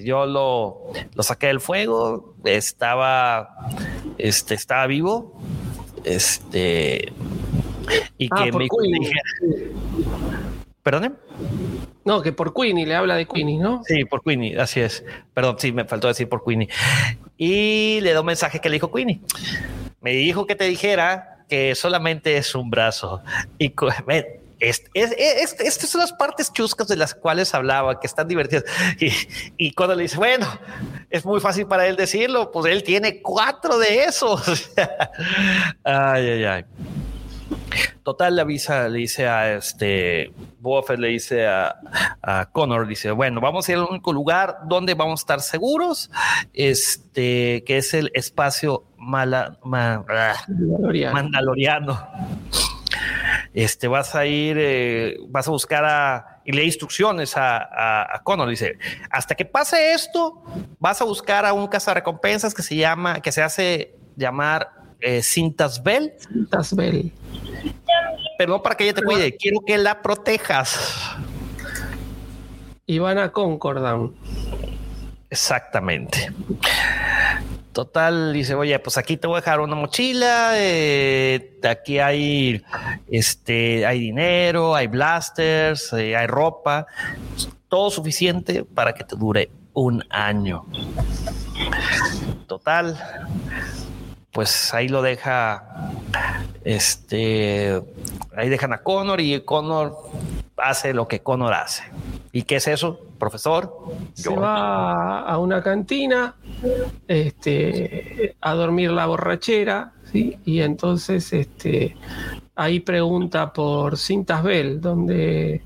Yo 0.03 0.27
lo, 0.27 0.93
lo 1.15 1.23
saqué 1.23 1.49
del 1.49 1.61
fuego, 1.61 2.35
estaba, 2.45 3.55
este, 4.19 4.55
estaba 4.55 4.87
vivo. 4.87 5.39
Este, 6.05 7.13
y 8.19 8.29
Ah, 8.31 8.45
que 8.45 8.53
me 8.53 8.69
¿Perdón? 10.83 11.19
No, 12.05 12.21
que 12.21 12.33
por 12.33 12.53
Queenie 12.53 12.87
le 12.87 12.95
habla 12.95 13.17
de 13.17 13.27
Queenie, 13.27 13.59
¿no? 13.59 13.83
Sí, 13.85 14.05
por 14.05 14.23
Queenie, 14.23 14.59
así 14.59 14.81
es. 14.81 15.05
Perdón, 15.33 15.57
sí, 15.59 15.73
me 15.73 15.85
faltó 15.85 16.09
decir 16.09 16.29
por 16.29 16.45
Queenie. 16.45 16.69
Y 17.39 18.01
le 18.03 18.13
da 18.13 18.21
un 18.21 18.27
mensaje 18.27 18.61
que 18.61 18.69
le 18.69 18.75
dijo 18.75 18.93
Queenie. 18.93 19.21
Me 20.01 20.13
dijo 20.13 20.47
que 20.47 20.55
te 20.55 20.65
dijera 20.65 21.34
que 21.49 21.75
solamente 21.75 22.37
es 22.37 22.55
un 22.55 22.71
brazo. 22.71 23.23
Y 23.59 23.71
co- 23.71 23.89
ven, 24.07 24.25
es- 24.61 24.85
es- 24.95 25.13
es- 25.17 25.57
estas 25.61 25.91
son 25.91 26.01
las 26.01 26.13
partes 26.13 26.53
chuscas 26.53 26.89
de 26.89 26.97
las 26.97 27.15
cuales 27.15 27.55
hablaba, 27.55 28.01
que 28.01 28.07
están 28.07 28.29
divertidas. 28.29 28.65
Y, 29.01 29.11
y 29.57 29.73
cuando 29.73 29.95
le 29.95 30.03
dice, 30.05 30.17
bueno, 30.17 30.47
es 31.11 31.25
muy 31.25 31.41
fácil 31.41 31.67
para 31.67 31.87
él 31.87 31.97
decirlo, 31.97 32.51
pues 32.51 32.73
él 32.73 32.83
tiene 32.83 33.21
cuatro 33.21 33.79
de 33.79 34.05
esos. 34.05 34.71
ay, 35.85 36.29
ay, 36.29 36.45
ay. 36.45 36.65
Total, 38.03 38.35
le 38.37 38.43
avisa, 38.43 38.89
le 38.89 38.99
dice 38.99 39.27
a 39.27 39.55
este 39.55 40.31
Boba 40.61 40.95
le 40.97 41.09
dice 41.09 41.47
a, 41.47 41.75
a 42.23 42.47
Connor, 42.51 42.87
dice, 42.87 43.11
bueno, 43.11 43.41
vamos 43.41 43.67
a 43.69 43.73
ir 43.73 43.79
al 43.79 43.85
único 43.85 44.13
lugar 44.13 44.59
donde 44.67 44.95
vamos 44.95 45.21
a 45.21 45.23
estar 45.23 45.41
seguros, 45.41 46.11
este, 46.53 47.65
que 47.67 47.79
es 47.79 47.93
el 47.95 48.11
espacio 48.15 48.85
mala, 49.05 49.59
ma- 49.65 50.05
Mandaloriano. 50.07 51.15
mandaloriano. 51.15 52.09
Este, 53.53 53.87
vas 53.87 54.15
a 54.17 54.27
ir, 54.27 54.57
eh, 54.59 55.17
vas 55.29 55.47
a 55.47 55.51
buscar 55.53 55.85
a, 55.85 56.41
y 56.45 56.53
le 56.53 56.65
instrucciones 56.65 57.37
a, 57.37 57.59
a, 57.59 58.17
a 58.17 58.23
Connor, 58.25 58.49
dice, 58.49 58.79
hasta 59.11 59.35
que 59.37 59.45
pase 59.45 59.93
esto, 59.93 60.43
vas 60.81 61.01
a 61.01 61.05
buscar 61.05 61.47
a 61.47 61.53
un 61.53 61.69
cazarrecompensas 61.69 62.53
que 62.53 62.63
se 62.63 62.75
llama, 62.77 63.21
que 63.21 63.31
se 63.31 63.43
hace 63.43 63.95
llamar 64.17 64.71
eh, 65.01 65.23
Cintas 65.23 65.83
Bell, 65.83 66.15
Tasbel. 66.51 67.13
pero 68.39 68.53
no 68.55 68.63
para 68.63 68.77
que 68.77 68.85
ella 68.85 68.95
te 68.95 69.03
cuide, 69.03 69.37
quiero 69.37 69.61
que 69.65 69.79
la 69.79 70.03
protejas. 70.03 71.15
Y 72.87 72.99
van 72.99 73.19
a 73.19 73.31
Concordown. 73.31 74.15
Exactamente. 75.31 76.33
Total, 77.75 78.33
dice, 78.33 78.55
oye, 78.55 78.79
pues 78.79 78.97
aquí 78.97 79.17
te 79.17 79.27
voy 79.27 79.39
a 79.39 79.41
dejar 79.41 79.59
una 79.59 79.75
mochila, 79.75 80.53
eh, 80.55 81.59
aquí 81.69 81.99
hay, 81.99 82.63
este, 83.11 83.85
hay 83.85 83.99
dinero, 83.99 84.77
hay 84.77 84.87
blasters, 84.87 85.93
eh, 85.93 86.17
hay 86.17 86.29
ropa, 86.29 86.87
todo 87.67 87.91
suficiente 87.91 88.65
para 88.65 88.93
que 88.95 89.03
te 89.03 89.17
dure 89.17 89.51
un 89.73 90.05
año. 90.09 90.65
Total, 92.47 92.97
pues 94.35 94.75
ahí 94.75 94.89
lo 94.89 95.01
deja, 95.01 95.93
este, 96.65 97.81
ahí 98.37 98.49
dejan 98.49 98.73
a 98.73 98.79
Connor 98.79 99.21
y 99.21 99.41
Connor 99.43 99.97
hace 100.57 100.93
lo 100.93 101.07
que 101.07 101.21
Connor 101.21 101.55
hace. 101.55 101.85
¿Y 102.33 102.43
qué 102.43 102.57
es 102.57 102.67
eso, 102.67 102.99
profesor? 103.17 103.73
Se 104.15 104.35
va 104.35 105.21
a 105.21 105.39
una 105.39 105.63
cantina 105.63 106.35
este, 107.07 108.35
a 108.41 108.55
dormir 108.55 108.91
la 108.91 109.07
borrachera, 109.07 109.93
¿sí? 110.11 110.37
Y 110.45 110.63
entonces 110.63 111.33
este, 111.33 111.97
ahí 112.57 112.81
pregunta 112.81 113.53
por 113.53 113.97
Cintas 113.97 114.43
Bell, 114.43 114.81
donde 114.81 115.63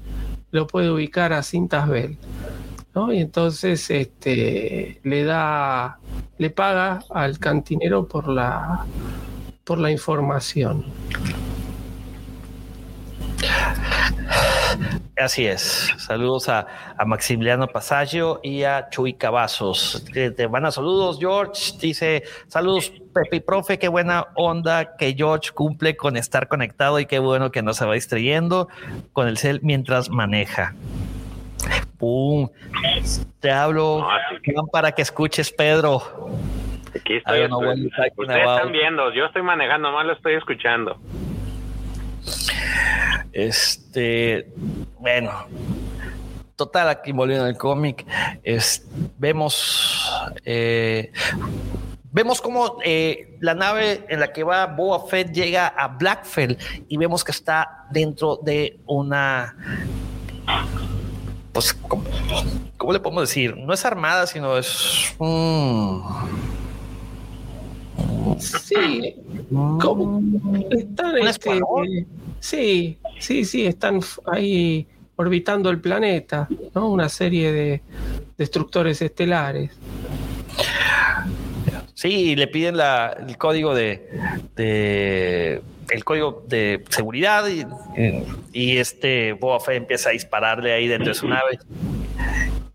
lo 0.50 0.66
puede 0.66 0.90
ubicar 0.90 1.32
a 1.32 1.42
Cintas 1.42 1.88
Bell. 1.88 2.18
Y 3.12 3.20
entonces 3.20 3.90
este, 3.90 5.00
le 5.04 5.24
da, 5.24 5.98
le 6.38 6.50
paga 6.50 7.00
al 7.10 7.38
cantinero 7.38 8.06
por 8.06 8.28
la, 8.28 8.84
por 9.64 9.78
la 9.78 9.90
información. 9.90 10.84
Así 15.16 15.46
es. 15.46 15.92
Saludos 15.98 16.48
a, 16.48 16.66
Maximiliano 17.04 17.66
Pasaggio 17.66 18.40
y 18.42 18.62
a 18.62 18.88
Chuy 18.88 19.14
Cavazos. 19.14 20.04
Te 20.12 20.46
van 20.46 20.66
a 20.66 20.70
saludos, 20.70 21.18
George. 21.18 21.72
Dice, 21.80 22.22
saludos, 22.46 22.92
Pepe 23.12 23.40
Profe, 23.40 23.78
qué 23.78 23.88
buena 23.88 24.28
onda 24.36 24.96
que 24.96 25.14
George 25.14 25.50
cumple 25.52 25.96
con 25.96 26.16
estar 26.16 26.46
conectado 26.46 27.00
y 27.00 27.06
qué 27.06 27.18
bueno 27.18 27.50
que 27.50 27.62
no 27.62 27.72
se 27.74 27.84
va 27.84 27.94
distrayendo 27.94 28.68
con 29.12 29.26
el 29.26 29.38
cel 29.38 29.60
mientras 29.62 30.08
maneja. 30.08 30.74
¡Pum! 31.98 32.48
Te 33.40 33.50
hablo 33.50 34.06
No, 34.54 34.66
para 34.66 34.92
que 34.92 35.02
escuches, 35.02 35.52
Pedro. 35.52 36.00
Aquí 36.94 37.16
estoy. 37.16 37.44
Ustedes 37.44 38.38
están 38.38 38.72
viendo, 38.72 39.12
yo 39.12 39.26
estoy 39.26 39.42
manejando, 39.42 39.92
más 39.92 40.06
lo 40.06 40.12
estoy 40.12 40.34
escuchando. 40.34 40.96
Este, 43.32 44.48
bueno, 44.98 45.46
total, 46.56 46.88
aquí 46.88 47.12
volviendo 47.12 47.44
al 47.44 47.56
cómic, 47.56 48.04
vemos, 49.18 50.10
eh, 50.44 51.12
vemos 52.10 52.40
cómo 52.40 52.78
eh, 52.84 53.36
la 53.40 53.54
nave 53.54 54.04
en 54.08 54.20
la 54.20 54.32
que 54.32 54.42
va 54.42 54.66
Boba 54.66 55.06
Fett 55.06 55.30
llega 55.30 55.68
a 55.68 55.88
Blackfell 55.88 56.56
y 56.88 56.96
vemos 56.96 57.22
que 57.22 57.32
está 57.32 57.86
dentro 57.90 58.38
de 58.42 58.80
una, 58.86 59.54
pues, 61.58 61.74
¿cómo, 61.74 62.04
cómo 62.76 62.92
le 62.92 63.00
podemos 63.00 63.22
decir? 63.28 63.56
No 63.56 63.72
es 63.72 63.84
armada, 63.84 64.28
sino 64.28 64.56
es 64.56 65.12
un... 65.18 66.04
Sí, 68.38 69.16
¿Cómo? 69.50 70.22
Están, 70.70 71.16
¿Un 71.16 71.26
este, 71.26 71.60
sí, 72.38 72.98
sí, 73.18 73.44
sí, 73.44 73.66
están 73.66 73.98
ahí 74.30 74.86
orbitando 75.16 75.70
el 75.70 75.80
planeta, 75.80 76.46
¿no? 76.76 76.90
Una 76.90 77.08
serie 77.08 77.50
de 77.50 77.82
destructores 78.36 79.02
estelares. 79.02 79.72
Sí, 81.94 82.36
le 82.36 82.46
piden 82.46 82.76
la- 82.76 83.16
el 83.26 83.36
código 83.36 83.74
de, 83.74 84.08
de- 84.54 85.60
el 85.90 86.04
código 86.04 86.44
de 86.46 86.84
seguridad 86.90 87.44
y, 88.52 88.78
este 88.78 89.32
Boba 89.32 89.58
empieza 89.74 90.10
a 90.10 90.12
dispararle 90.12 90.72
ahí 90.72 90.88
dentro 90.88 91.08
de 91.08 91.14
su 91.14 91.28
nave 91.28 91.58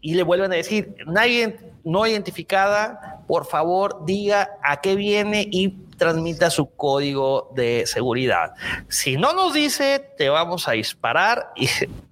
y 0.01 0.15
le 0.15 0.23
vuelven 0.23 0.51
a 0.51 0.55
decir 0.55 0.95
nadie 1.05 1.57
no 1.83 2.07
identificada, 2.07 3.23
por 3.27 3.45
favor 3.45 4.05
diga 4.05 4.51
a 4.63 4.81
qué 4.81 4.95
viene 4.95 5.47
y 5.49 5.69
transmita 5.97 6.49
su 6.49 6.73
código 6.75 7.51
de 7.55 7.85
seguridad. 7.85 8.53
Si 8.87 9.17
no 9.17 9.33
nos 9.33 9.53
dice, 9.53 10.05
te 10.17 10.29
vamos 10.29 10.67
a 10.67 10.73
disparar 10.73 11.51
y 11.55 11.67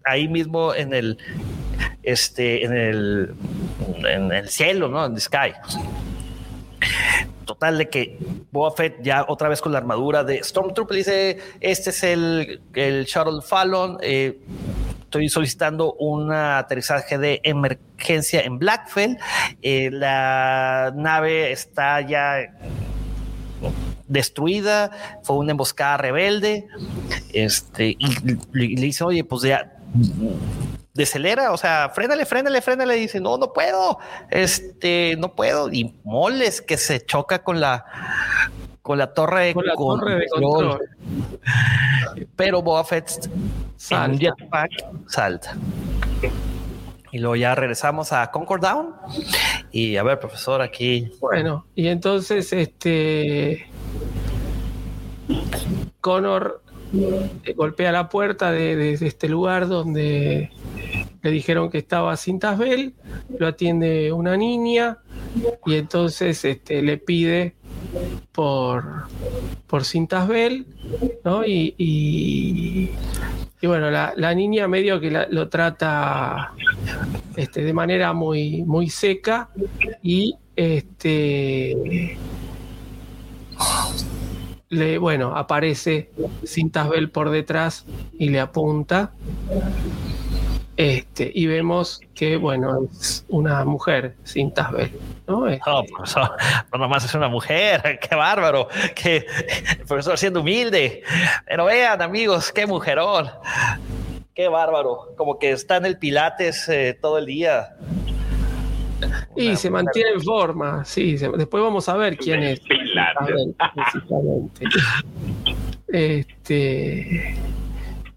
ahí 0.05 0.27
mismo 0.27 0.73
en 0.73 0.93
el 0.93 1.17
este 2.03 2.65
en 2.65 2.73
el 2.73 3.35
en 4.05 4.31
el 4.31 4.49
cielo, 4.49 4.87
¿no? 4.87 5.05
En 5.05 5.15
the 5.15 5.21
sky. 5.21 5.53
Total 7.45 7.77
de 7.77 7.89
que 7.89 8.17
Boba 8.51 8.73
ya 9.01 9.25
otra 9.27 9.49
vez 9.49 9.61
con 9.61 9.71
la 9.71 9.79
armadura 9.79 10.23
de 10.23 10.43
Stormtrooper 10.43 10.97
dice, 10.97 11.39
este 11.59 11.89
es 11.89 12.03
el, 12.03 12.61
el 12.73 13.05
Shuttle 13.05 13.41
Fallon, 13.41 13.97
eh, 14.01 14.39
estoy 15.01 15.27
solicitando 15.29 15.93
un 15.93 16.31
aterrizaje 16.31 17.17
de 17.17 17.41
emergencia 17.43 18.41
en 18.41 18.59
Blackfell, 18.59 19.17
eh, 19.61 19.89
la 19.91 20.93
nave 20.95 21.51
está 21.51 22.01
ya 22.01 22.37
destruida, 24.07 24.91
fue 25.23 25.37
una 25.37 25.51
emboscada 25.51 25.97
rebelde, 25.97 26.67
este, 27.33 27.95
y 27.97 28.07
le 28.53 28.81
dice, 28.81 29.03
oye, 29.03 29.23
pues 29.23 29.41
ya 29.41 29.73
decelera, 30.93 31.51
o 31.51 31.57
sea, 31.57 31.89
frénale, 31.93 32.25
frénale, 32.25 32.61
frénale, 32.61 32.95
dice, 32.95 33.19
no, 33.19 33.37
no 33.37 33.53
puedo, 33.53 33.99
este, 34.29 35.15
no 35.17 35.33
puedo, 35.35 35.71
y 35.71 35.95
moles 36.03 36.61
que 36.61 36.77
se 36.77 37.05
choca 37.05 37.43
con 37.43 37.59
la 37.59 37.85
con 38.81 38.97
la 38.97 39.13
torre 39.13 39.45
de, 39.47 39.53
Con 39.53 39.65
la 39.65 39.75
torre 39.75 40.15
de 40.15 40.27
control. 40.27 40.79
Pero 42.35 42.61
Boba 42.61 42.83
Fett 42.83 43.25
en 43.25 43.31
un 43.31 43.51
Salta. 43.77 44.17
jetpack 44.17 44.71
salta. 45.07 45.55
Y 47.11 47.19
luego 47.19 47.35
ya 47.35 47.53
regresamos 47.55 48.11
a 48.11 48.31
Concord 48.31 48.61
Down. 48.61 48.95
Y 49.71 49.97
a 49.97 50.03
ver, 50.03 50.19
profesor, 50.19 50.61
aquí. 50.61 51.11
Bueno, 51.19 51.65
y 51.75 51.87
entonces 51.87 52.51
este 52.53 53.67
Connor 55.99 56.61
golpea 57.55 57.91
la 57.91 58.09
puerta 58.09 58.51
de, 58.51 58.93
este 58.93 59.29
lugar 59.29 59.67
donde 59.67 60.51
le 61.21 61.31
dijeron 61.31 61.69
que 61.69 61.77
estaba 61.77 62.17
Cintasbel, 62.17 62.93
lo 63.37 63.47
atiende 63.47 64.11
una 64.11 64.35
niña 64.37 64.99
y 65.65 65.75
entonces 65.75 66.43
este, 66.45 66.81
le 66.81 66.97
pide 66.97 67.55
por, 68.31 69.05
por 69.67 69.85
Cintasbel, 69.85 70.65
¿no? 71.23 71.45
Y, 71.45 71.75
y, 71.77 73.67
bueno, 73.67 73.91
la, 73.91 74.13
la 74.17 74.33
niña 74.33 74.67
medio 74.67 74.99
que 74.99 75.11
lo 75.29 75.49
trata 75.49 76.53
este, 77.35 77.63
de 77.63 77.73
manera 77.73 78.13
muy, 78.13 78.63
muy 78.63 78.89
seca 78.89 79.49
y 80.01 80.35
este 80.55 82.17
le 84.71 84.97
bueno 84.97 85.35
aparece 85.35 86.09
Cintasbel 86.45 87.11
por 87.11 87.29
detrás 87.29 87.85
y 88.17 88.29
le 88.29 88.39
apunta 88.39 89.11
este 90.77 91.29
y 91.35 91.45
vemos 91.45 91.99
que 92.15 92.37
bueno 92.37 92.87
es 92.89 93.25
una 93.27 93.63
mujer 93.65 94.15
Cintasbel 94.25 94.91
¿no? 95.27 95.47
Este, 95.47 95.69
No, 95.69 95.83
profesor, 95.83 96.31
no 96.71 96.79
nomás 96.79 97.05
es 97.05 97.13
una 97.13 97.27
mujer. 97.27 97.99
Qué 98.09 98.15
bárbaro. 98.15 98.67
Que 98.95 99.25
el 99.79 99.85
profesor 99.85 100.17
siendo 100.17 100.41
humilde. 100.41 101.03
Pero 101.45 101.65
vean, 101.65 102.01
amigos, 102.01 102.51
qué 102.51 102.65
mujerón. 102.65 103.29
Qué 104.33 104.47
bárbaro. 104.47 105.13
Como 105.17 105.39
que 105.39 105.51
está 105.51 105.77
en 105.77 105.85
el 105.85 105.97
Pilates 105.97 106.67
eh, 106.69 106.97
todo 106.99 107.17
el 107.17 107.25
día. 107.25 107.75
Y 109.35 109.47
Una 109.47 109.55
se 109.55 109.69
mantiene 109.69 110.09
en 110.11 110.21
forma 110.21 110.85
sí 110.85 111.17
se- 111.17 111.29
después 111.29 111.63
vamos 111.63 111.87
a 111.89 111.95
ver 111.95 112.17
quién 112.17 112.43
es 112.43 112.59
precisamente. 112.59 114.65
Este, 115.87 117.35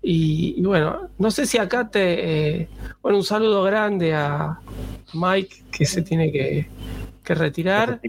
y, 0.03 0.55
y 0.59 0.63
bueno, 0.63 1.09
no 1.19 1.31
sé 1.31 1.47
si 1.47 1.59
acá 1.59 1.89
te. 1.89 2.59
eh, 2.61 2.69
bueno, 3.03 3.19
un 3.19 3.25
saludo 3.25 3.63
grande 3.63 4.15
a 4.15 4.59
Mike 5.13 5.57
que 5.71 5.87
se 5.87 6.03
tiene 6.03 6.31
que, 6.31 6.67
que 7.25 7.35
retirar. 7.35 8.01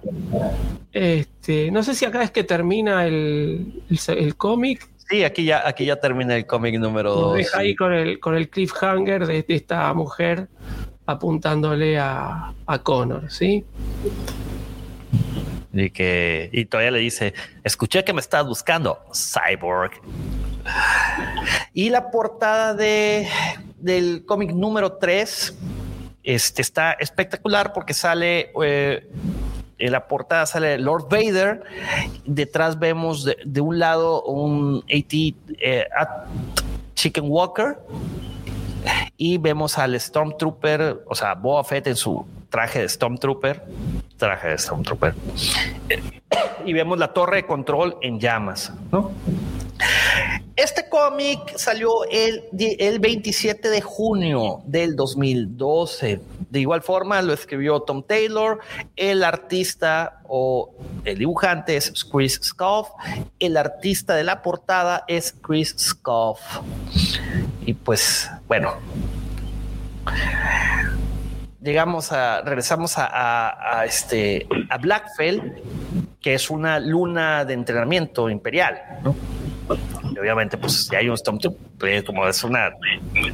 Este, 0.92 1.72
no 1.72 1.84
sé 1.84 1.96
si 1.96 2.06
acá 2.06 2.24
es 2.24 2.32
que 2.32 2.44
termina 2.44 3.06
el, 3.06 3.82
el, 3.90 4.18
el 4.18 4.36
cómic. 4.36 4.88
Sí, 5.10 5.24
aquí 5.24 5.46
ya, 5.46 5.68
aquí 5.68 5.86
ya 5.86 5.98
termina 6.00 6.36
el 6.36 6.46
cómic 6.48 6.80
número 6.80 7.10
Nos 7.12 7.22
2. 7.22 7.38
deja 7.38 7.60
ahí 7.60 7.76
con 7.76 7.94
el, 7.94 8.20
con 8.20 8.36
el 8.36 8.50
cliffhanger 8.50 9.28
de, 9.28 9.44
de 9.44 9.56
esta 9.56 9.94
mujer 9.94 10.48
apuntándole 11.06 12.00
a, 12.00 12.54
a 12.66 12.80
Connor, 12.80 13.32
¿sí? 13.32 13.66
Y 15.74 15.90
que 15.90 16.50
y 16.54 16.66
todavía 16.66 16.92
le 16.92 17.00
dice, 17.00 17.34
escuché 17.64 18.04
que 18.04 18.14
me 18.14 18.22
estabas 18.22 18.48
buscando, 18.48 19.00
Cyborg. 19.14 19.92
Y 21.74 21.90
la 21.90 22.10
portada 22.12 22.74
de, 22.74 23.28
del 23.78 24.26
cómic 24.26 24.52
número 24.52 24.94
3 24.94 25.58
este, 26.24 26.62
está 26.62 26.94
espectacular 26.94 27.74
porque 27.74 27.94
sale, 27.94 28.52
eh, 28.64 29.08
en 29.78 29.92
la 29.92 30.08
portada 30.08 30.46
sale 30.46 30.80
Lord 30.80 31.08
Vader, 31.10 31.64
detrás 32.26 32.80
vemos 32.80 33.26
de, 33.26 33.38
de 33.46 33.62
un 33.62 33.78
lado 33.78 34.24
un 34.24 34.84
AT, 34.86 35.14
eh, 35.14 35.88
at 35.96 36.26
Chicken 36.96 37.26
Walker 37.28 37.78
y 39.18 39.38
vemos 39.38 39.78
al 39.78 40.00
Stormtrooper, 40.00 41.04
o 41.08 41.16
sea, 41.16 41.36
Boba 41.36 41.64
Fett 41.64 41.88
en 41.88 41.96
su 41.96 42.26
traje 42.50 42.80
de 42.82 42.90
Stormtrooper, 42.90 43.64
traje 44.18 44.50
de 44.50 44.58
Stormtrooper, 44.58 45.14
y 46.66 46.74
vemos 46.74 46.98
la 46.98 47.14
torre 47.14 47.38
de 47.38 47.46
control 47.46 47.98
en 48.02 48.20
llamas, 48.20 48.74
¿no? 48.92 49.12
Este 50.56 50.88
cómic 50.88 51.58
salió 51.58 52.06
el, 52.10 52.46
el 52.58 53.00
27 53.00 53.70
de 53.70 53.82
junio 53.82 54.62
del 54.66 54.96
2012. 54.96 56.22
De 56.50 56.60
igual 56.62 56.82
forma 56.82 57.22
lo 57.22 57.34
escribió 57.34 57.82
Tom 57.82 58.04
Taylor. 58.04 58.60
El 58.96 59.26
artista 59.26 60.22
o 60.30 60.74
el 61.04 61.18
dibujante 61.18 61.76
es 61.76 62.06
Chris 62.06 62.40
Scoff. 62.42 62.90
El 63.38 63.58
artista 63.58 64.16
de 64.16 64.24
la 64.24 64.42
portada 64.42 65.04
es 65.10 65.34
Chris 65.34 65.76
Scoff. 65.78 66.40
Y 67.66 67.74
pues, 67.74 68.30
bueno. 68.48 68.76
Llegamos 71.62 72.14
a, 72.14 72.42
regresamos 72.44 72.94
a 72.98 73.84
este, 73.86 74.48
a 74.70 74.78
Blackfell, 74.78 75.42
que 76.22 76.36
es 76.36 76.50
una 76.50 76.80
luna 76.80 77.44
de 77.44 77.56
entrenamiento 77.56 78.30
imperial, 78.30 78.80
¿no? 79.04 79.16
Obviamente, 80.20 80.58
pues 80.58 80.88
si 80.88 80.96
hay 80.96 81.10
un 81.10 81.18
Stormtrooper, 81.18 82.04
como 82.06 82.28
es 82.28 82.44
una 82.44 82.72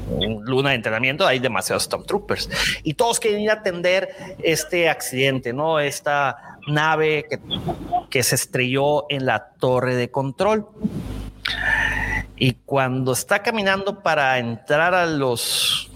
un 0.10 0.44
luna 0.46 0.70
de 0.72 0.76
entrenamiento, 0.76 1.26
hay 1.26 1.40
demasiados 1.40 1.84
Stormtroopers. 1.84 2.50
Y 2.84 2.94
todos 2.94 3.20
quieren 3.20 3.42
ir 3.42 3.50
a 3.50 3.54
atender 3.54 4.10
este 4.44 4.90
accidente, 4.90 5.54
¿no? 5.54 5.80
Esta 5.80 6.58
nave 6.68 7.26
que, 7.30 7.40
que 8.10 8.24
se 8.24 8.36
estrelló 8.36 9.06
en 9.10 9.26
la 9.26 9.52
torre 9.60 9.96
de 9.96 10.12
control. 10.12 10.68
Y 12.36 12.54
cuando 12.66 13.14
está 13.14 13.44
caminando 13.44 14.02
para 14.02 14.40
entrar 14.40 14.96
a 14.96 15.06
los, 15.06 15.92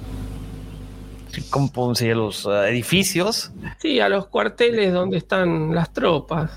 ¿cómo 1.50 1.72
puedo 1.72 1.90
decir? 1.90 2.16
Los 2.16 2.46
eh, 2.46 2.70
edificios, 2.70 3.52
Sí, 3.80 4.00
a 4.00 4.10
los 4.10 4.28
cuarteles 4.28 4.94
donde 4.94 5.18
están 5.18 5.74
las 5.74 5.92
tropas. 5.92 6.52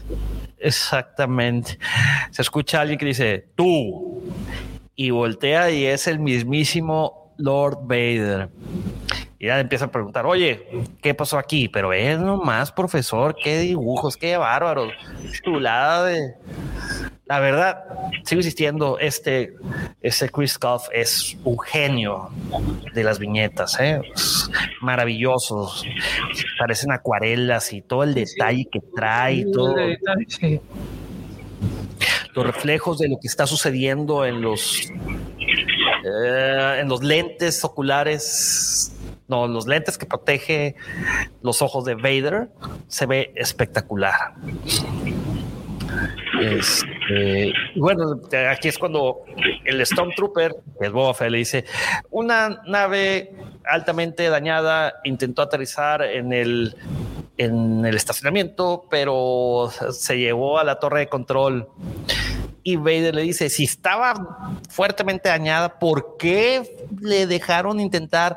Exactamente. 0.60 1.78
Se 2.30 2.42
escucha 2.42 2.78
a 2.78 2.80
alguien 2.82 2.98
que 2.98 3.06
dice 3.06 3.48
tú 3.54 4.22
y 4.94 5.10
voltea 5.10 5.70
y 5.70 5.86
es 5.86 6.06
el 6.06 6.18
mismísimo 6.18 7.34
Lord 7.38 7.78
Vader. 7.82 8.48
Y 9.38 9.46
ya 9.46 9.60
empieza 9.60 9.84
a 9.84 9.90
preguntar, 9.92 10.26
oye, 10.26 10.66
¿qué 11.00 11.14
pasó 11.14 11.38
aquí? 11.38 11.68
Pero 11.68 11.92
es 11.92 12.18
nomás, 12.18 12.72
profesor, 12.72 13.36
qué 13.40 13.60
dibujos, 13.60 14.16
qué 14.16 14.36
bárbaro. 14.36 14.88
Chulada 15.44 16.04
de. 16.04 16.34
La 17.28 17.40
verdad, 17.40 17.84
sigo 18.24 18.38
insistiendo, 18.38 18.98
este, 18.98 19.54
este 20.00 20.30
Chris 20.30 20.58
Goff 20.58 20.88
es 20.92 21.36
un 21.44 21.58
genio 21.58 22.30
de 22.94 23.04
las 23.04 23.18
viñetas, 23.18 23.78
¿eh? 23.78 24.00
Es 24.14 24.50
maravilloso. 24.80 25.70
Parecen 26.58 26.90
acuarelas 26.90 27.72
y 27.74 27.82
todo 27.82 28.04
el 28.04 28.14
detalle 28.14 28.66
que 28.72 28.80
trae, 28.96 29.44
todo. 29.52 29.76
los 32.34 32.46
reflejos 32.46 32.98
de 32.98 33.08
lo 33.08 33.18
que 33.20 33.28
está 33.28 33.46
sucediendo 33.46 34.24
en 34.24 34.40
los 34.40 34.90
eh, 36.04 36.78
en 36.80 36.88
los 36.88 37.02
lentes 37.02 37.62
oculares. 37.62 38.94
No 39.26 39.46
los 39.46 39.66
lentes 39.66 39.98
que 39.98 40.06
protege 40.06 40.76
los 41.42 41.60
ojos 41.60 41.84
de 41.84 41.94
Vader 41.94 42.48
se 42.86 43.04
ve 43.04 43.32
espectacular. 43.36 44.32
Este, 46.40 46.97
y 47.10 47.80
bueno, 47.80 48.20
aquí 48.50 48.68
es 48.68 48.78
cuando 48.78 49.24
el 49.64 49.84
Stormtrooper, 49.84 50.56
que 50.78 50.86
es 50.86 50.92
Boba 50.92 51.14
Fett, 51.14 51.30
le 51.30 51.38
dice: 51.38 51.64
Una 52.10 52.60
nave 52.66 53.32
altamente 53.64 54.28
dañada 54.28 54.94
intentó 55.04 55.42
aterrizar 55.42 56.02
en 56.02 56.32
el, 56.32 56.76
en 57.38 57.84
el 57.84 57.96
estacionamiento, 57.96 58.84
pero 58.90 59.70
se 59.90 60.18
llevó 60.18 60.58
a 60.58 60.64
la 60.64 60.78
torre 60.78 61.00
de 61.00 61.08
control. 61.08 61.68
Y 62.62 62.76
Vader 62.76 63.14
le 63.14 63.22
dice: 63.22 63.48
Si 63.48 63.64
estaba 63.64 64.58
fuertemente 64.68 65.30
dañada, 65.30 65.78
¿por 65.78 66.16
qué 66.18 66.86
le 67.00 67.26
dejaron 67.26 67.80
intentar 67.80 68.36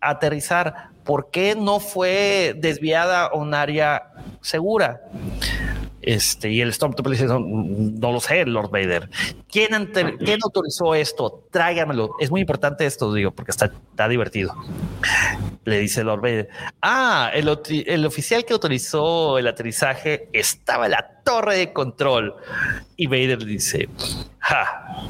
aterrizar? 0.00 0.90
¿Por 1.04 1.30
qué 1.30 1.56
no 1.56 1.80
fue 1.80 2.54
desviada 2.56 3.26
a 3.26 3.34
un 3.34 3.52
área 3.52 4.12
segura? 4.40 5.00
Este, 6.02 6.50
y 6.50 6.60
el 6.60 6.72
Stormtrooper 6.72 7.12
dice, 7.12 7.26
no, 7.26 7.38
no 7.38 8.12
lo 8.12 8.20
sé, 8.20 8.44
Lord 8.44 8.70
Vader. 8.70 9.08
¿Quién, 9.50 9.72
ante- 9.72 10.16
¿Quién 10.18 10.40
autorizó 10.42 10.94
esto? 10.96 11.44
Tráigamelo. 11.52 12.16
Es 12.18 12.30
muy 12.30 12.40
importante 12.40 12.84
esto, 12.86 13.14
digo, 13.14 13.30
porque 13.30 13.52
está, 13.52 13.66
está 13.66 14.08
divertido. 14.08 14.52
Le 15.64 15.78
dice 15.78 16.02
Lord 16.02 16.20
Vader. 16.22 16.48
Ah, 16.80 17.30
el, 17.32 17.48
el 17.86 18.04
oficial 18.04 18.44
que 18.44 18.52
autorizó 18.52 19.38
el 19.38 19.46
aterrizaje 19.46 20.28
estaba 20.32 20.86
en 20.86 20.90
la 20.92 21.20
torre 21.24 21.56
de 21.56 21.72
control. 21.72 22.34
Y 22.96 23.06
Vader 23.06 23.44
dice, 23.44 23.88
ja, 24.40 25.06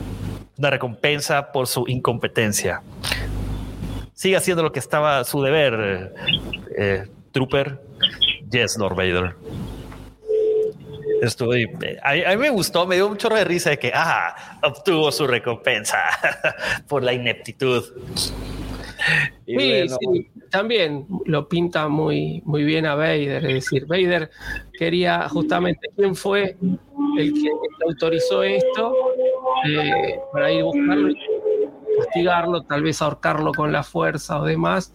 una 0.59 0.69
recompensa 0.71 1.53
por 1.53 1.67
su 1.69 1.85
incompetencia. 1.89 2.83
Sigue 4.13 4.37
haciendo 4.37 4.63
lo 4.63 4.73
que 4.73 4.79
estaba 4.79 5.25
su 5.25 5.41
deber, 5.43 6.15
eh, 6.77 7.07
Trooper. 7.33 7.81
Yes, 8.51 8.77
Lord 8.77 8.95
Vader. 8.95 9.35
Estoy, 11.23 11.71
a, 12.03 12.33
a 12.33 12.35
mí 12.35 12.37
me 12.37 12.51
gustó, 12.51 12.85
me 12.85 12.97
dio 12.97 13.07
un 13.07 13.17
chorro 13.17 13.37
de 13.37 13.45
risa 13.45 13.71
de 13.71 13.79
que, 13.79 13.93
ah, 13.95 14.59
obtuvo 14.61 15.13
su 15.13 15.25
recompensa 15.25 15.99
por 16.89 17.05
la 17.05 17.13
ineptitud. 17.13 17.85
Y 19.47 19.53
Sí, 19.53 19.55
bueno, 19.55 19.97
sí, 20.01 20.31
también 20.51 21.07
lo 21.27 21.49
pinta 21.49 21.87
muy, 21.87 22.43
muy 22.45 22.65
bien 22.65 22.87
a 22.87 22.97
Vader. 22.97 23.47
Es 23.47 23.55
decir, 23.55 23.87
Vader 23.87 24.31
quería 24.77 25.29
justamente 25.29 25.91
quién 25.95 26.17
fue 26.17 26.57
el 27.17 27.33
que 27.33 27.51
autorizó 27.87 28.43
esto 28.43 28.93
eh, 29.69 30.19
para 30.33 30.51
ir 30.51 30.63
a 30.63 30.65
buscarlo 30.65 31.11
y 31.11 31.17
castigarlo, 31.99 32.63
tal 32.65 32.83
vez 32.83 33.01
ahorcarlo 33.01 33.53
con 33.53 33.71
la 33.71 33.85
fuerza 33.85 34.41
o 34.41 34.45
demás. 34.45 34.93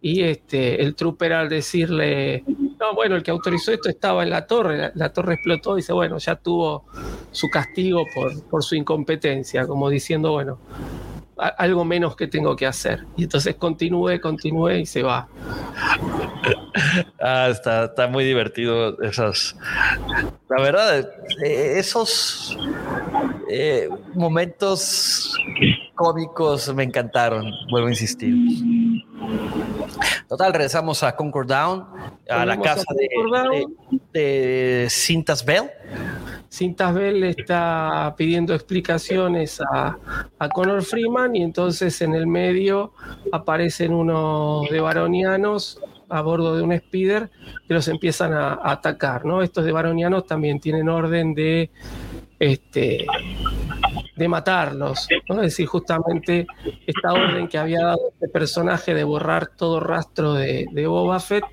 Y 0.00 0.22
este, 0.22 0.82
el 0.82 0.96
trooper 0.96 1.34
al 1.34 1.48
decirle, 1.48 2.42
no, 2.78 2.94
bueno, 2.94 3.16
el 3.16 3.22
que 3.22 3.30
autorizó 3.30 3.72
esto 3.72 3.88
estaba 3.88 4.22
en 4.22 4.30
la 4.30 4.46
torre, 4.46 4.92
la, 4.94 5.12
torre 5.12 5.34
explotó, 5.34 5.74
dice, 5.74 5.92
bueno, 5.92 6.18
ya 6.18 6.36
tuvo 6.36 6.86
su 7.32 7.48
castigo 7.48 8.04
por, 8.14 8.42
por 8.48 8.62
su 8.62 8.74
incompetencia, 8.76 9.66
como 9.66 9.90
diciendo, 9.90 10.32
bueno, 10.32 10.58
algo 11.38 11.84
menos 11.84 12.16
que 12.16 12.26
tengo 12.26 12.56
que 12.56 12.66
hacer. 12.66 13.04
Y 13.16 13.24
entonces 13.24 13.54
continúe, 13.56 14.20
continúe 14.20 14.70
y 14.72 14.86
se 14.86 15.02
va. 15.02 15.28
ah, 17.20 17.48
está, 17.50 17.84
está 17.84 18.08
muy 18.08 18.24
divertido 18.24 19.00
esas. 19.02 19.56
La 20.48 20.62
verdad, 20.62 21.08
eh, 21.44 21.74
esos 21.76 22.56
eh, 23.50 23.88
momentos 24.14 25.36
cómicos 25.94 26.74
me 26.74 26.84
encantaron, 26.84 27.52
vuelvo 27.70 27.88
a 27.88 27.90
insistir. 27.90 28.34
Total, 30.28 30.52
regresamos 30.52 31.02
a 31.02 31.16
Concord 31.16 31.48
Down, 31.48 31.86
a 32.28 32.44
la 32.44 32.54
a 32.54 32.60
casa 32.60 32.84
de, 34.12 34.86
Cintas 34.90 35.44
Bell. 35.44 35.70
Cintas 36.50 36.94
Bell 36.94 37.24
está 37.24 38.14
pidiendo 38.16 38.54
explicaciones 38.54 39.60
a, 39.60 39.96
a 40.38 40.48
Connor 40.48 40.82
Freeman 40.82 41.34
y 41.34 41.42
entonces 41.42 42.00
en 42.02 42.14
el 42.14 42.26
medio 42.26 42.92
aparecen 43.32 43.92
unos 43.94 44.68
de 44.68 44.80
baronianos 44.80 45.80
a 46.10 46.20
bordo 46.22 46.56
de 46.56 46.62
un 46.62 46.76
speeder 46.78 47.30
que 47.66 47.74
los 47.74 47.88
empiezan 47.88 48.32
a, 48.32 48.54
a 48.54 48.72
atacar, 48.72 49.24
¿no? 49.24 49.42
Estos 49.42 49.64
de 49.64 49.72
baronianos 49.72 50.26
también 50.26 50.60
tienen 50.60 50.88
orden 50.88 51.34
de 51.34 51.70
este 52.38 53.06
de 54.16 54.28
matarlos. 54.28 55.06
Es 55.28 55.36
decir, 55.36 55.66
justamente 55.66 56.46
esta 56.86 57.12
orden 57.12 57.46
que 57.48 57.58
había 57.58 57.80
dado 57.80 58.10
este 58.12 58.28
personaje 58.28 58.92
de 58.94 59.04
borrar 59.04 59.48
todo 59.56 59.80
rastro 59.80 60.34
de, 60.34 60.66
de 60.72 60.86
Boba 60.86 61.20
Fett 61.20 61.44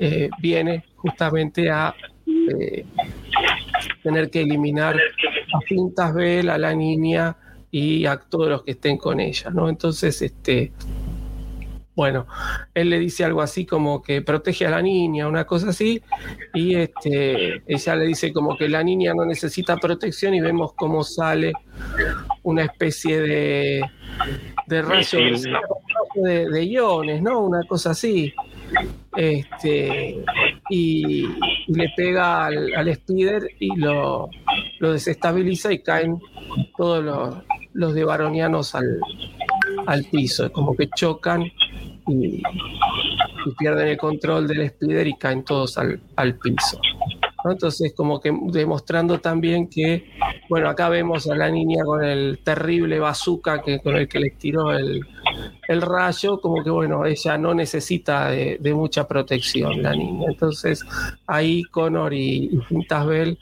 eh, 0.00 0.28
viene 0.38 0.84
justamente 0.96 1.70
a 1.70 1.94
eh, 2.26 2.84
tener 4.02 4.30
que 4.30 4.42
eliminar 4.42 4.96
a 4.96 5.58
Pintas 5.60 6.14
Bell, 6.14 6.50
a 6.50 6.58
la 6.58 6.74
niña 6.74 7.36
y 7.70 8.06
a 8.06 8.18
todos 8.18 8.48
los 8.48 8.62
que 8.62 8.72
estén 8.72 8.98
con 8.98 9.20
ella, 9.20 9.50
¿no? 9.50 9.68
Entonces, 9.68 10.20
este, 10.22 10.72
bueno, 11.96 12.26
él 12.74 12.90
le 12.90 12.98
dice 12.98 13.24
algo 13.24 13.40
así 13.40 13.64
como 13.64 14.02
que 14.02 14.20
protege 14.20 14.66
a 14.66 14.70
la 14.70 14.82
niña, 14.82 15.26
una 15.26 15.46
cosa 15.46 15.70
así, 15.70 16.02
y 16.52 16.74
este, 16.74 17.62
ella 17.66 17.96
le 17.96 18.06
dice 18.06 18.34
como 18.34 18.54
que 18.54 18.68
la 18.68 18.84
niña 18.84 19.14
no 19.14 19.24
necesita 19.24 19.78
protección 19.78 20.34
y 20.34 20.40
vemos 20.42 20.74
cómo 20.74 21.02
sale 21.02 21.54
una 22.42 22.64
especie 22.64 23.18
de, 23.18 23.80
de 24.66 24.82
rayo 24.82 25.18
de, 26.16 26.50
de 26.50 26.64
iones, 26.64 27.22
¿no? 27.22 27.40
Una 27.40 27.62
cosa 27.66 27.90
así. 27.90 28.32
Este, 29.16 30.22
y, 30.68 31.24
y 31.66 31.72
le 31.72 31.88
pega 31.96 32.44
al, 32.46 32.74
al 32.74 32.88
Spider 32.88 33.48
y 33.58 33.74
lo, 33.76 34.28
lo 34.80 34.92
desestabiliza 34.92 35.72
y 35.72 35.78
caen 35.78 36.20
todos 36.76 37.02
los, 37.02 37.36
los 37.72 37.94
de 37.94 38.04
Baronianos 38.04 38.74
al, 38.74 39.00
al 39.86 40.04
piso, 40.04 40.50
como 40.52 40.76
que 40.76 40.88
chocan 40.94 41.44
y, 42.08 42.42
pierden 43.58 43.88
el 43.88 43.96
control 43.96 44.48
del 44.48 44.62
Spider 44.62 45.06
y 45.06 45.14
caen 45.14 45.44
todos 45.44 45.78
al, 45.78 46.00
al 46.16 46.34
piso. 46.36 46.80
¿no? 47.44 47.52
Entonces, 47.52 47.94
como 47.96 48.20
que 48.20 48.36
demostrando 48.48 49.20
también 49.20 49.68
que, 49.68 50.10
bueno, 50.48 50.68
acá 50.68 50.88
vemos 50.88 51.28
a 51.28 51.36
la 51.36 51.48
niña 51.48 51.84
con 51.84 52.04
el 52.04 52.40
terrible 52.42 52.98
bazooka 52.98 53.62
que, 53.62 53.80
con 53.80 53.96
el 53.96 54.08
que 54.08 54.18
les 54.18 54.36
tiró 54.36 54.72
el, 54.72 55.00
el 55.68 55.82
rayo, 55.82 56.40
como 56.40 56.62
que, 56.62 56.70
bueno, 56.70 57.04
ella 57.06 57.38
no 57.38 57.54
necesita 57.54 58.30
de, 58.30 58.74
mucha 58.74 59.06
protección, 59.06 59.82
la 59.82 59.94
niña. 59.94 60.26
Entonces, 60.28 60.84
ahí 61.26 61.62
Connor 61.64 62.12
y, 62.12 62.50
y 62.52 62.58
Pintas 62.68 63.06
Bell 63.06 63.38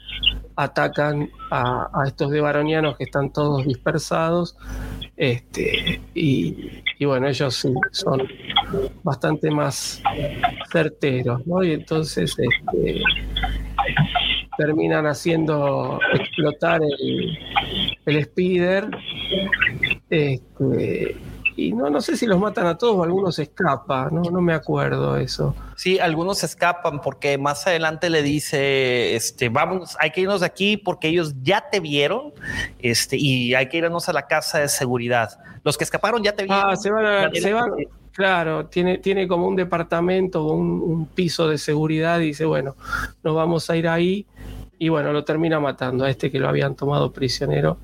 atacan 0.55 1.29
a, 1.51 1.89
a 1.93 2.07
estos 2.07 2.31
de 2.31 2.41
baronianos 2.41 2.97
que 2.97 3.05
están 3.05 3.31
todos 3.31 3.65
dispersados. 3.65 4.55
Este, 5.17 6.01
y, 6.13 6.81
y 6.99 7.05
bueno, 7.05 7.27
ellos 7.27 7.65
son 7.91 8.27
bastante 9.03 9.49
más 9.49 10.01
certeros, 10.71 11.45
¿no? 11.47 11.63
Y 11.63 11.73
entonces 11.73 12.35
este, 12.37 13.01
terminan 14.57 15.05
haciendo 15.05 15.99
explotar 16.13 16.81
el, 16.81 17.37
el 18.05 18.23
speeder. 18.25 18.89
Este, 20.09 21.15
y 21.57 21.71
no, 21.71 21.89
no 21.89 22.01
sé 22.01 22.17
si 22.17 22.25
los 22.25 22.39
matan 22.39 22.65
a 22.67 22.77
todos 22.77 22.95
o 22.97 23.03
algunos 23.03 23.39
escapan, 23.39 24.09
no, 24.13 24.21
no 24.23 24.41
me 24.41 24.53
acuerdo 24.53 25.17
eso. 25.17 25.55
Sí, 25.75 25.99
algunos 25.99 26.43
escapan 26.43 27.01
porque 27.01 27.37
más 27.37 27.65
adelante 27.67 28.09
le 28.09 28.21
dice, 28.23 29.15
este, 29.15 29.49
vamos, 29.49 29.95
hay 29.99 30.11
que 30.11 30.21
irnos 30.21 30.41
de 30.41 30.45
aquí 30.47 30.77
porque 30.77 31.07
ellos 31.07 31.33
ya 31.43 31.65
te 31.71 31.79
vieron, 31.79 32.33
este, 32.79 33.17
y 33.17 33.53
hay 33.55 33.69
que 33.69 33.77
irnos 33.77 34.09
a 34.09 34.13
la 34.13 34.27
casa 34.27 34.59
de 34.59 34.67
seguridad. 34.67 35.39
Los 35.63 35.77
que 35.77 35.83
escaparon 35.83 36.23
ya 36.23 36.33
te 36.33 36.43
vieron. 36.43 36.63
Ah, 36.69 36.75
se 36.75 36.91
van, 36.91 37.05
a- 37.05 37.29
se 37.33 37.51
van, 37.53 37.71
claro, 38.11 38.67
tiene, 38.67 38.97
tiene 38.99 39.27
como 39.27 39.47
un 39.47 39.55
departamento 39.55 40.45
o 40.45 40.53
un, 40.53 40.81
un 40.81 41.05
piso 41.07 41.47
de 41.47 41.57
seguridad 41.57 42.19
y 42.19 42.27
dice, 42.27 42.45
bueno, 42.45 42.75
nos 43.23 43.35
vamos 43.35 43.69
a 43.69 43.75
ir 43.75 43.87
ahí 43.87 44.25
y 44.77 44.89
bueno, 44.89 45.13
lo 45.13 45.23
termina 45.23 45.59
matando 45.59 46.03
a 46.05 46.09
este 46.09 46.29
que 46.31 46.37
lo 46.39 46.49
habían 46.49 46.75
tomado 46.75 47.11
prisionero, 47.11 47.77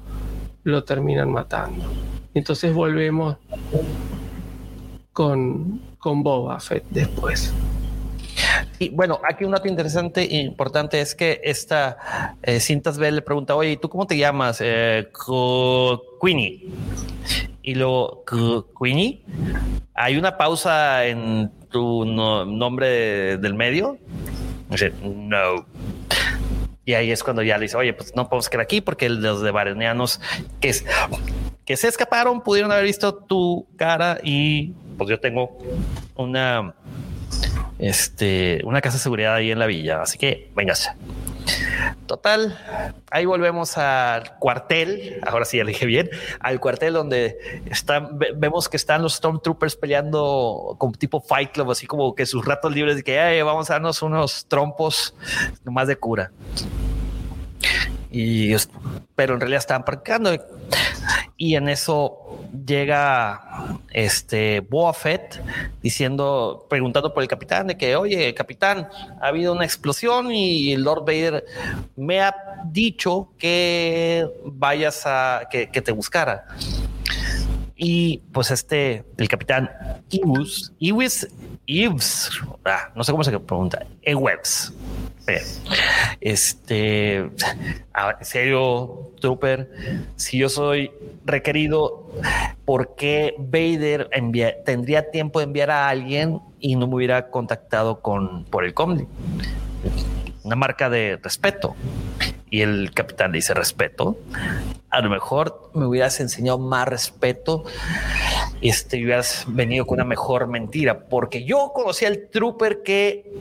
lo 0.64 0.84
terminan 0.84 1.32
matando. 1.32 1.84
Entonces 2.34 2.74
volvemos 2.74 3.38
con, 5.14 5.82
con 6.00 6.24
Boba 6.24 6.60
Fett 6.60 6.84
después. 6.90 7.54
Y 8.80 8.90
bueno, 8.90 9.20
aquí 9.30 9.44
un 9.44 9.52
dato 9.52 9.68
interesante 9.68 10.22
e 10.22 10.40
importante 10.42 11.00
es 11.02 11.14
que 11.14 11.42
esta 11.44 12.36
eh, 12.42 12.60
Cintas 12.60 12.98
Bell 12.98 13.16
le 13.16 13.22
pregunta, 13.22 13.56
oye, 13.56 13.72
¿y 13.74 13.78
tú 13.78 13.90
cómo 13.90 14.08
te 14.08 14.18
llamas? 14.18 14.60
Eh, 14.62 15.10
Queenie. 16.22 16.66
Y 17.62 17.76
luego, 17.76 18.24
Queenie, 18.80 19.22
¿hay 19.94 20.18
una 20.18 20.38
pausa 20.38 21.06
en 21.06 21.52
tu 21.70 22.06
no- 22.06 22.46
nombre 22.46 22.88
de- 22.88 23.38
del 23.38 23.54
medio? 23.54 23.98
No. 25.04 25.66
Y 26.86 26.94
ahí 26.94 27.12
es 27.12 27.24
cuando 27.24 27.44
ya 27.44 27.58
le 27.58 27.64
dice, 27.64 27.78
oye, 27.78 27.94
pues 27.94 28.16
no 28.16 28.28
podemos 28.28 28.50
quedar 28.50 28.64
aquí 28.64 28.82
porque 28.82 29.10
los 29.10 29.42
de 29.42 29.52
Barenianos 29.52 30.20
que, 30.60 30.76
que 31.66 31.78
se 31.78 31.88
escaparon 31.88 32.42
pudieron 32.42 32.72
haber 32.72 32.86
visto 32.86 33.14
tu 33.16 33.68
cara 33.78 34.20
y 34.24 34.74
pues 34.98 35.10
yo 35.10 35.20
tengo 35.20 35.58
una 36.16 36.74
este, 37.80 38.62
una 38.64 38.82
casa 38.82 38.98
de 38.98 39.04
seguridad 39.04 39.36
ahí 39.36 39.52
en 39.52 39.60
la 39.60 39.66
villa. 39.66 40.02
Así 40.02 40.18
que 40.18 40.50
véngase. 40.56 40.92
Total, 42.06 42.58
ahí 43.10 43.26
volvemos 43.26 43.78
al 43.78 44.38
cuartel. 44.38 45.20
Ahora 45.26 45.46
sí 45.46 45.58
ya 45.58 45.64
dije 45.64 45.86
bien. 45.86 46.10
Al 46.40 46.60
cuartel 46.60 46.94
donde 46.94 47.62
están, 47.66 48.18
ve- 48.20 48.34
vemos 48.36 48.68
que 48.68 48.78
están 48.78 49.02
los 49.02 49.14
Stormtroopers 49.16 49.76
peleando 49.78 50.76
como 50.78 50.94
tipo 50.94 51.22
Fight 51.22 51.52
Club, 51.52 51.72
así 51.72 51.88
como 51.88 52.14
que 52.14 52.26
sus 52.26 52.44
ratos 52.46 52.74
libres 52.74 52.98
de 52.98 53.04
que 53.04 53.20
"Ay, 53.20 53.42
vamos 53.42 53.70
a 53.70 53.74
darnos 53.74 54.02
unos 54.02 54.46
trompos 54.48 55.16
nomás 55.64 55.88
de 55.88 55.96
cura. 55.96 56.32
Y, 58.12 58.54
pero 59.16 59.36
en 59.36 59.40
realidad 59.40 59.60
estaban 59.60 59.86
parqueando 59.86 60.32
y 61.42 61.56
en 61.56 61.70
eso 61.70 62.38
llega 62.68 63.42
este 63.92 64.60
Boba 64.60 64.94
Fett 64.94 65.42
diciendo, 65.82 66.68
preguntando 66.70 67.12
por 67.16 67.24
el 67.24 67.28
capitán 67.28 67.66
de 67.66 67.78
que, 67.78 67.96
oye, 67.96 68.32
capitán, 68.36 68.88
ha 69.20 69.26
habido 69.26 69.52
una 69.52 69.66
explosión 69.66 70.32
y 70.32 70.76
Lord 70.76 71.00
Vader 71.00 71.44
me 71.96 72.22
ha 72.22 72.36
dicho 72.66 73.30
que 73.40 74.30
vayas 74.46 75.02
a 75.08 75.48
que 75.50 75.66
te 75.66 75.92
buscara. 75.92 76.46
Y 77.84 78.20
pues 78.32 78.52
este, 78.52 79.04
el 79.18 79.28
capitán 79.28 79.68
Iwis, 80.12 80.72
Iwis, 80.78 81.28
Iwis, 81.66 82.30
ah, 82.64 82.92
no 82.94 83.04
sé 83.04 83.12
cómo 83.12 83.24
se 83.24 83.32
pregunta, 83.40 83.84
Ewebs. 84.04 84.72
Este, 86.20 87.16
en 87.16 87.32
serio, 88.22 89.12
Trooper, 89.20 89.72
si 90.16 90.38
yo 90.38 90.48
soy 90.48 90.92
requerido, 91.26 92.08
¿por 92.66 92.94
qué 92.94 93.34
Vader 93.40 94.12
tendría 94.64 95.10
tiempo 95.10 95.40
de 95.40 95.46
enviar 95.46 95.72
a 95.72 95.90
alguien 95.90 96.40
y 96.60 96.76
no 96.76 96.86
me 96.86 96.98
hubiera 96.98 97.32
contactado 97.32 98.02
con 98.02 98.46
por 98.46 98.64
el 98.64 98.76
Comlink? 98.76 99.10
Una 100.44 100.56
marca 100.56 100.90
de 100.90 101.20
respeto. 101.22 101.76
Y 102.50 102.62
el 102.62 102.92
capitán 102.94 103.32
le 103.32 103.38
dice 103.38 103.54
respeto. 103.54 104.18
A 104.90 105.02
lo 105.02 105.10
mejor 105.10 105.72
me 105.74 105.86
hubieras 105.86 106.20
enseñado 106.20 106.60
más 106.60 106.88
respeto 106.88 107.64
este, 108.62 108.98
y 108.98 109.06
hubieras 109.06 109.46
venido 109.48 109.86
con 109.86 109.96
una 109.96 110.04
mejor 110.04 110.48
mentira, 110.48 111.06
porque 111.06 111.46
yo 111.46 111.72
conocí 111.74 112.06
al 112.06 112.28
trooper 112.30 112.84
que 112.84 113.32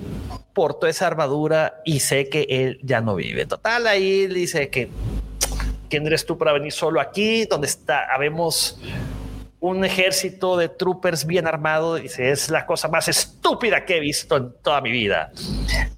portó 0.54 0.86
esa 0.86 1.06
armadura 1.06 1.80
y 1.84 2.00
sé 2.00 2.28
que 2.28 2.46
él 2.48 2.78
ya 2.82 3.00
no 3.00 3.14
vive. 3.14 3.46
Total, 3.46 3.86
ahí 3.86 4.26
dice 4.28 4.70
que 4.70 4.90
quién 5.88 6.06
eres 6.06 6.24
tú 6.24 6.38
para 6.38 6.52
venir 6.52 6.72
solo 6.72 7.00
aquí, 7.00 7.44
donde 7.46 7.66
está, 7.66 8.04
habemos 8.14 8.80
un 9.60 9.84
ejército 9.84 10.56
de 10.56 10.68
troopers 10.68 11.26
bien 11.26 11.46
armado. 11.46 11.96
Dice, 11.96 12.30
es 12.30 12.48
la 12.48 12.66
cosa 12.66 12.88
más 12.88 13.08
estúpida 13.08 13.84
que 13.84 13.98
he 13.98 14.00
visto 14.00 14.36
en 14.36 14.52
toda 14.62 14.80
mi 14.80 14.90
vida. 14.90 15.30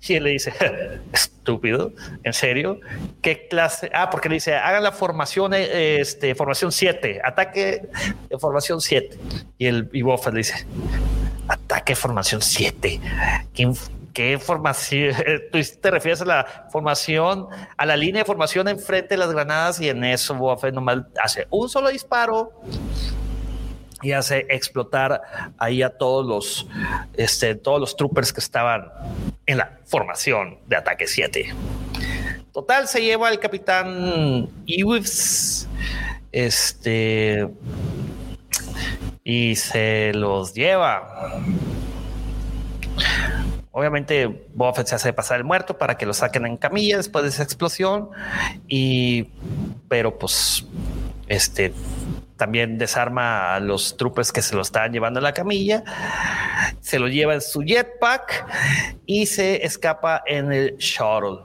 Y 0.01 0.14
él 0.14 0.24
le 0.24 0.30
dice, 0.30 0.52
estúpido, 1.12 1.93
¿en 2.24 2.32
serio? 2.32 2.80
¿Qué 3.20 3.47
clase? 3.48 3.90
Ah, 3.94 4.10
porque 4.10 4.28
le 4.28 4.34
dice, 4.34 4.55
hagan 4.56 4.82
la 4.82 4.93
formación, 4.93 5.55
este, 5.55 6.34
formación 6.34 6.72
7, 6.72 7.20
ataque 7.24 7.89
de 8.28 8.39
formación 8.39 8.80
7. 8.80 9.18
Y 9.59 9.66
el 9.66 9.89
y 9.93 10.02
Boba 10.02 10.18
Fett 10.18 10.34
le 10.34 10.39
dice, 10.39 10.66
ataque 11.47 11.94
formación 11.94 12.43
7. 12.43 13.01
¿Quién, 13.55 13.74
¿Qué 14.12 14.39
formación? 14.39 15.14
Tú 15.52 15.59
te 15.80 15.90
refieres 15.93 16.20
a 16.22 16.24
la 16.24 16.68
formación, 16.70 17.47
a 17.76 17.86
la 17.86 17.97
línea 17.97 18.22
de 18.22 18.26
formación 18.26 18.66
enfrente 18.66 19.10
de 19.10 19.18
las 19.18 19.30
granadas 19.32 19.80
y 19.80 19.89
en 19.89 20.02
eso 20.02 20.34
Boba 20.34 20.59
Fett 20.59 20.74
nomás 20.74 20.98
hace 21.22 21.47
un 21.51 21.68
solo 21.68 21.90
disparo 21.90 22.60
y 24.03 24.12
hace 24.12 24.47
explotar 24.51 25.23
ahí 25.59 25.83
a 25.83 25.97
todos 25.97 26.27
los, 26.27 26.69
este, 27.15 27.55
todos 27.55 27.81
los 27.81 27.97
troopers 27.97 28.33
que 28.33 28.41
estaban 28.41 28.91
en 29.47 29.59
la 29.59 29.79
formación 29.85 30.59
de 30.66 30.77
ataque 30.77 31.07
7. 31.07 31.55
Total, 32.53 32.87
se 32.89 33.01
lleva 33.01 33.31
el 33.31 33.39
capitán 33.39 34.49
Iwis, 34.66 35.69
este, 36.33 37.49
y 39.24 39.57
se 39.57 40.12
los 40.15 40.53
lleva. 40.53 41.41
obviamente 43.70 44.47
Boba 44.55 44.74
Fett 44.74 44.89
se 44.89 44.95
hace 44.97 45.12
pasar 45.12 45.39
el 45.39 45.45
muerto 45.45 45.79
para 45.79 45.97
que 45.97 46.05
lo 46.05 46.12
saquen 46.12 46.45
en 46.47 46.57
camilla 46.57 46.99
después 46.99 47.23
de 47.24 47.31
esa 47.31 47.43
explosión 47.43 48.11
y 48.69 49.29
pero 49.89 50.19
pues 50.19 50.66
este 51.29 51.73
también 52.43 52.77
desarma 52.77 53.55
a 53.55 53.60
los 53.60 53.97
troopers 53.97 54.32
que 54.32 54.43
se 54.43 54.56
lo 54.56 54.62
estaban 54.62 54.93
llevando 54.93 55.20
a 55.20 55.23
la 55.23 55.32
camilla, 55.32 55.85
se 56.81 56.98
lo 56.98 57.06
lleva 57.06 57.35
en 57.35 57.40
su 57.40 57.62
jetpack 57.62 58.44
y 59.06 59.27
se 59.27 59.64
escapa 59.64 60.24
en 60.27 60.52
el 60.52 60.77
shuttle. 60.77 61.39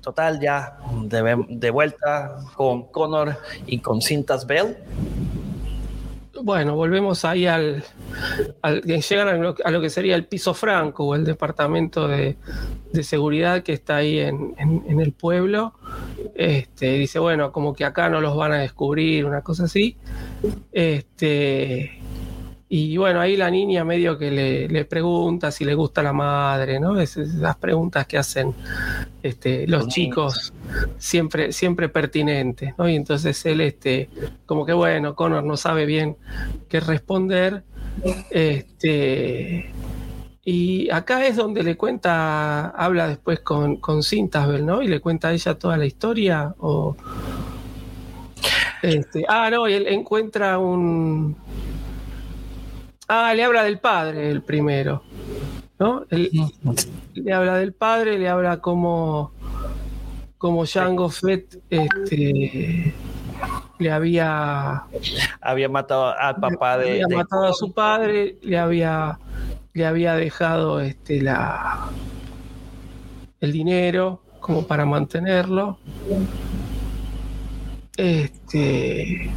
Total, 0.00 0.40
ya 0.40 0.78
de 1.10 1.68
vuelta 1.68 2.38
con 2.56 2.90
Connor 2.90 3.36
y 3.66 3.80
con 3.80 4.00
Cintas 4.00 4.46
Bell 4.46 4.78
bueno, 6.42 6.74
volvemos 6.74 7.24
ahí 7.24 7.46
al, 7.46 7.84
al 8.62 8.82
llegan 8.82 9.28
a 9.64 9.70
lo, 9.70 9.80
que 9.80 9.90
sería 9.90 10.14
el 10.14 10.26
piso 10.26 10.54
franco 10.54 11.04
o 11.04 11.14
el 11.14 11.24
departamento 11.24 12.08
de, 12.08 12.36
de 12.92 13.02
seguridad 13.02 13.62
que 13.62 13.72
está 13.72 13.96
ahí 13.96 14.18
en, 14.18 14.54
en, 14.58 14.84
en, 14.88 15.00
el 15.00 15.12
pueblo. 15.12 15.74
Este, 16.34 16.92
dice, 16.94 17.18
bueno, 17.18 17.52
como 17.52 17.74
que 17.74 17.84
acá 17.84 18.08
no 18.08 18.20
los 18.20 18.36
van 18.36 18.52
a 18.52 18.58
descubrir, 18.58 19.24
una 19.24 19.42
cosa 19.42 19.64
así. 19.64 19.96
Este, 20.72 22.00
y 22.70 22.98
bueno, 22.98 23.20
ahí 23.20 23.34
la 23.36 23.50
niña 23.50 23.82
medio 23.82 24.18
que 24.18 24.30
le, 24.30 24.68
le 24.68 24.84
pregunta 24.84 25.50
si 25.50 25.64
le 25.64 25.74
gusta 25.74 26.02
la 26.02 26.12
madre, 26.12 26.78
¿no? 26.78 27.00
Es, 27.00 27.16
esas 27.16 27.56
preguntas 27.56 28.06
que 28.06 28.18
hacen 28.18 28.54
este, 29.22 29.66
los 29.66 29.88
chicos 29.88 30.52
siempre, 30.98 31.52
siempre 31.52 31.88
pertinentes, 31.88 32.74
¿no? 32.76 32.86
Y 32.86 32.94
entonces 32.94 33.44
él, 33.46 33.62
este, 33.62 34.10
como 34.44 34.66
que 34.66 34.74
bueno, 34.74 35.14
Connor 35.14 35.44
no 35.44 35.56
sabe 35.56 35.86
bien 35.86 36.18
qué 36.68 36.80
responder. 36.80 37.64
Este, 38.30 39.72
y 40.44 40.90
acá 40.90 41.26
es 41.26 41.36
donde 41.36 41.62
le 41.62 41.74
cuenta, 41.76 42.68
habla 42.68 43.08
después 43.08 43.40
con, 43.40 43.76
con 43.76 44.02
Cintasbel, 44.02 44.66
¿no? 44.66 44.82
Y 44.82 44.88
le 44.88 45.00
cuenta 45.00 45.28
a 45.28 45.32
ella 45.32 45.54
toda 45.58 45.78
la 45.78 45.86
historia. 45.86 46.54
O, 46.58 46.94
este, 48.82 49.24
ah, 49.26 49.48
no, 49.50 49.66
y 49.66 49.72
él 49.72 49.86
encuentra 49.86 50.58
un 50.58 51.34
Ah, 53.08 53.32
le 53.34 53.42
habla 53.42 53.62
del 53.64 53.78
padre 53.78 54.30
el 54.30 54.42
primero. 54.42 55.02
¿No? 55.78 56.04
Le 56.10 57.32
habla 57.32 57.56
del 57.56 57.72
padre, 57.72 58.18
le 58.18 58.28
habla 58.28 58.60
como, 58.60 59.32
como 60.36 60.66
Jango 60.66 61.08
Fett 61.08 61.62
este, 61.70 62.94
le 63.78 63.90
había 63.90 64.84
había 65.40 65.68
matado 65.68 66.18
al 66.18 66.36
papá 66.36 66.78
de 66.78 66.90
había 66.90 67.06
de 67.06 67.16
matado 67.16 67.46
a 67.46 67.52
su 67.52 67.72
padre, 67.72 68.36
le 68.42 68.58
había 68.58 69.18
le 69.72 69.86
había 69.86 70.14
dejado 70.14 70.80
este 70.80 71.22
la 71.22 71.88
el 73.40 73.52
dinero 73.52 74.20
como 74.40 74.66
para 74.66 74.84
mantenerlo. 74.84 75.78
Este 77.96 79.30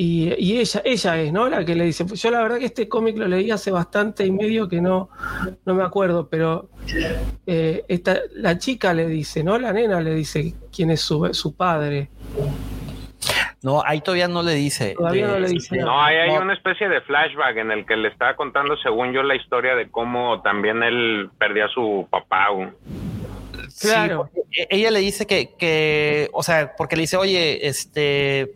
y, 0.00 0.32
y, 0.38 0.60
ella, 0.60 0.80
ella 0.84 1.20
es, 1.20 1.32
¿no? 1.32 1.48
La 1.48 1.64
que 1.64 1.74
le 1.74 1.82
dice. 1.82 2.06
Yo 2.06 2.30
la 2.30 2.40
verdad 2.40 2.58
que 2.58 2.66
este 2.66 2.88
cómic 2.88 3.18
lo 3.18 3.26
leí 3.26 3.50
hace 3.50 3.72
bastante 3.72 4.24
y 4.24 4.30
medio 4.30 4.68
que 4.68 4.80
no, 4.80 5.08
no 5.64 5.74
me 5.74 5.82
acuerdo, 5.82 6.28
pero 6.28 6.68
eh, 7.44 7.84
esta, 7.88 8.20
la 8.36 8.56
chica 8.58 8.94
le 8.94 9.08
dice, 9.08 9.42
¿no? 9.42 9.58
La 9.58 9.72
nena 9.72 10.00
le 10.00 10.14
dice 10.14 10.54
quién 10.72 10.92
es 10.92 11.00
su, 11.00 11.28
su 11.34 11.56
padre. 11.56 12.10
No, 13.60 13.82
ahí 13.84 14.00
todavía 14.00 14.28
no 14.28 14.44
le 14.44 14.54
dice. 14.54 14.94
Todavía 14.96 15.26
de, 15.26 15.32
no 15.32 15.38
le 15.40 15.48
dice. 15.48 15.76
No, 15.78 16.00
ahí 16.00 16.14
hay 16.14 16.32
no. 16.32 16.42
una 16.42 16.54
especie 16.54 16.88
de 16.88 17.00
flashback 17.00 17.56
en 17.56 17.72
el 17.72 17.84
que 17.84 17.96
le 17.96 18.06
estaba 18.06 18.36
contando, 18.36 18.76
según 18.76 19.12
yo, 19.12 19.24
la 19.24 19.34
historia 19.34 19.74
de 19.74 19.90
cómo 19.90 20.42
también 20.42 20.84
él 20.84 21.28
perdía 21.40 21.64
a 21.64 21.70
su 21.70 22.06
papá. 22.08 22.46
Claro. 23.80 24.30
Sí, 24.32 24.64
ella 24.70 24.92
le 24.92 25.00
dice 25.00 25.26
que, 25.26 25.56
que, 25.58 26.30
o 26.32 26.44
sea, 26.44 26.76
porque 26.76 26.94
le 26.94 27.02
dice, 27.02 27.16
oye, 27.16 27.66
este 27.66 28.54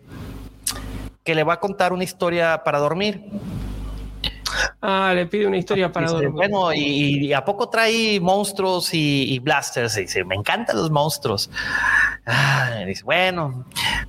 que 1.24 1.34
le 1.34 1.44
va 1.44 1.54
a 1.54 1.60
contar 1.60 1.92
una 1.92 2.04
historia 2.04 2.62
para 2.64 2.78
dormir. 2.78 3.22
Ah, 4.80 5.12
le 5.14 5.26
pide 5.26 5.46
una 5.46 5.56
historia 5.56 5.90
para 5.92 6.06
dice, 6.06 6.16
dormir. 6.16 6.32
Bueno, 6.32 6.72
y, 6.72 7.26
y, 7.26 7.32
a 7.32 7.44
poco 7.44 7.68
trae 7.68 8.20
monstruos 8.20 8.92
y, 8.92 9.32
y, 9.32 9.38
blasters. 9.38 9.96
Y 9.96 10.02
dice, 10.02 10.24
me 10.24 10.34
encantan 10.34 10.76
los 10.76 10.90
monstruos. 10.90 11.50
Ah, 12.26 12.82
dice, 12.86 13.02
bueno, 13.04 13.64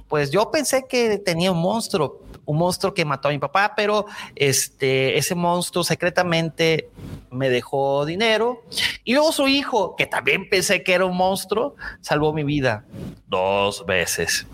pues 0.08 0.32
yo 0.32 0.50
pensé 0.52 0.86
que 0.88 1.18
tenía 1.20 1.52
un 1.52 1.62
monstruo, 1.62 2.22
un 2.46 2.58
monstruo 2.58 2.94
que 2.94 3.06
mató 3.06 3.30
a 3.30 3.32
mi 3.32 3.40
papá, 3.40 3.74
pero 3.76 4.06
este, 4.36 5.18
ese 5.18 5.36
monstruo 5.36 5.84
secretamente 5.84 6.90
me 7.32 7.50
dejó 7.50 8.06
dinero. 8.06 8.64
Y 9.04 9.14
luego 9.14 9.32
su 9.32 9.48
hijo, 9.48 9.96
que 9.96 10.06
también 10.06 10.50
pensé 10.50 10.84
que 10.84 10.94
era 10.94 11.06
un 11.06 11.16
monstruo, 11.16 11.76
salvó 12.02 12.34
mi 12.34 12.44
vida 12.44 12.86
dos 13.28 13.86
veces. 13.86 14.46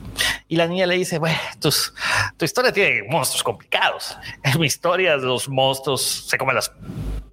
Y 0.47 0.55
la 0.55 0.67
niña 0.67 0.85
le 0.85 0.95
dice, 0.95 1.19
bueno, 1.19 1.37
tus, 1.59 1.93
tu 2.37 2.45
historia 2.45 2.71
tiene 2.71 3.03
monstruos 3.09 3.43
complicados. 3.43 4.17
En 4.43 4.59
mi 4.59 4.67
historia 4.67 5.17
los 5.17 5.49
monstruos 5.49 6.27
se 6.27 6.37
comen 6.37 6.55
las 6.55 6.71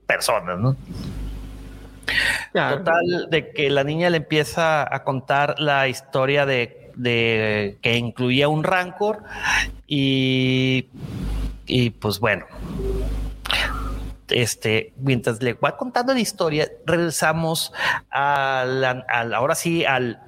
personas, 0.06 0.58
¿no? 0.58 0.76
Claro. 2.52 2.78
Total, 2.78 3.26
de 3.30 3.50
que 3.52 3.68
la 3.68 3.84
niña 3.84 4.10
le 4.10 4.18
empieza 4.18 4.82
a 4.94 5.02
contar 5.02 5.58
la 5.58 5.88
historia 5.88 6.46
de, 6.46 6.85
de 6.96 7.78
que 7.82 7.96
incluía 7.96 8.48
un 8.48 8.64
rancor 8.64 9.22
y, 9.86 10.86
y 11.66 11.90
pues 11.90 12.18
bueno, 12.18 12.46
este, 14.28 14.92
mientras 14.98 15.42
le 15.42 15.54
va 15.54 15.76
contando 15.76 16.12
la 16.12 16.20
historia, 16.20 16.68
regresamos 16.84 17.72
a 18.10 18.64
la, 18.66 19.04
a 19.08 19.24
la, 19.24 19.36
ahora 19.36 19.54
sí 19.54 19.84
al, 19.84 20.20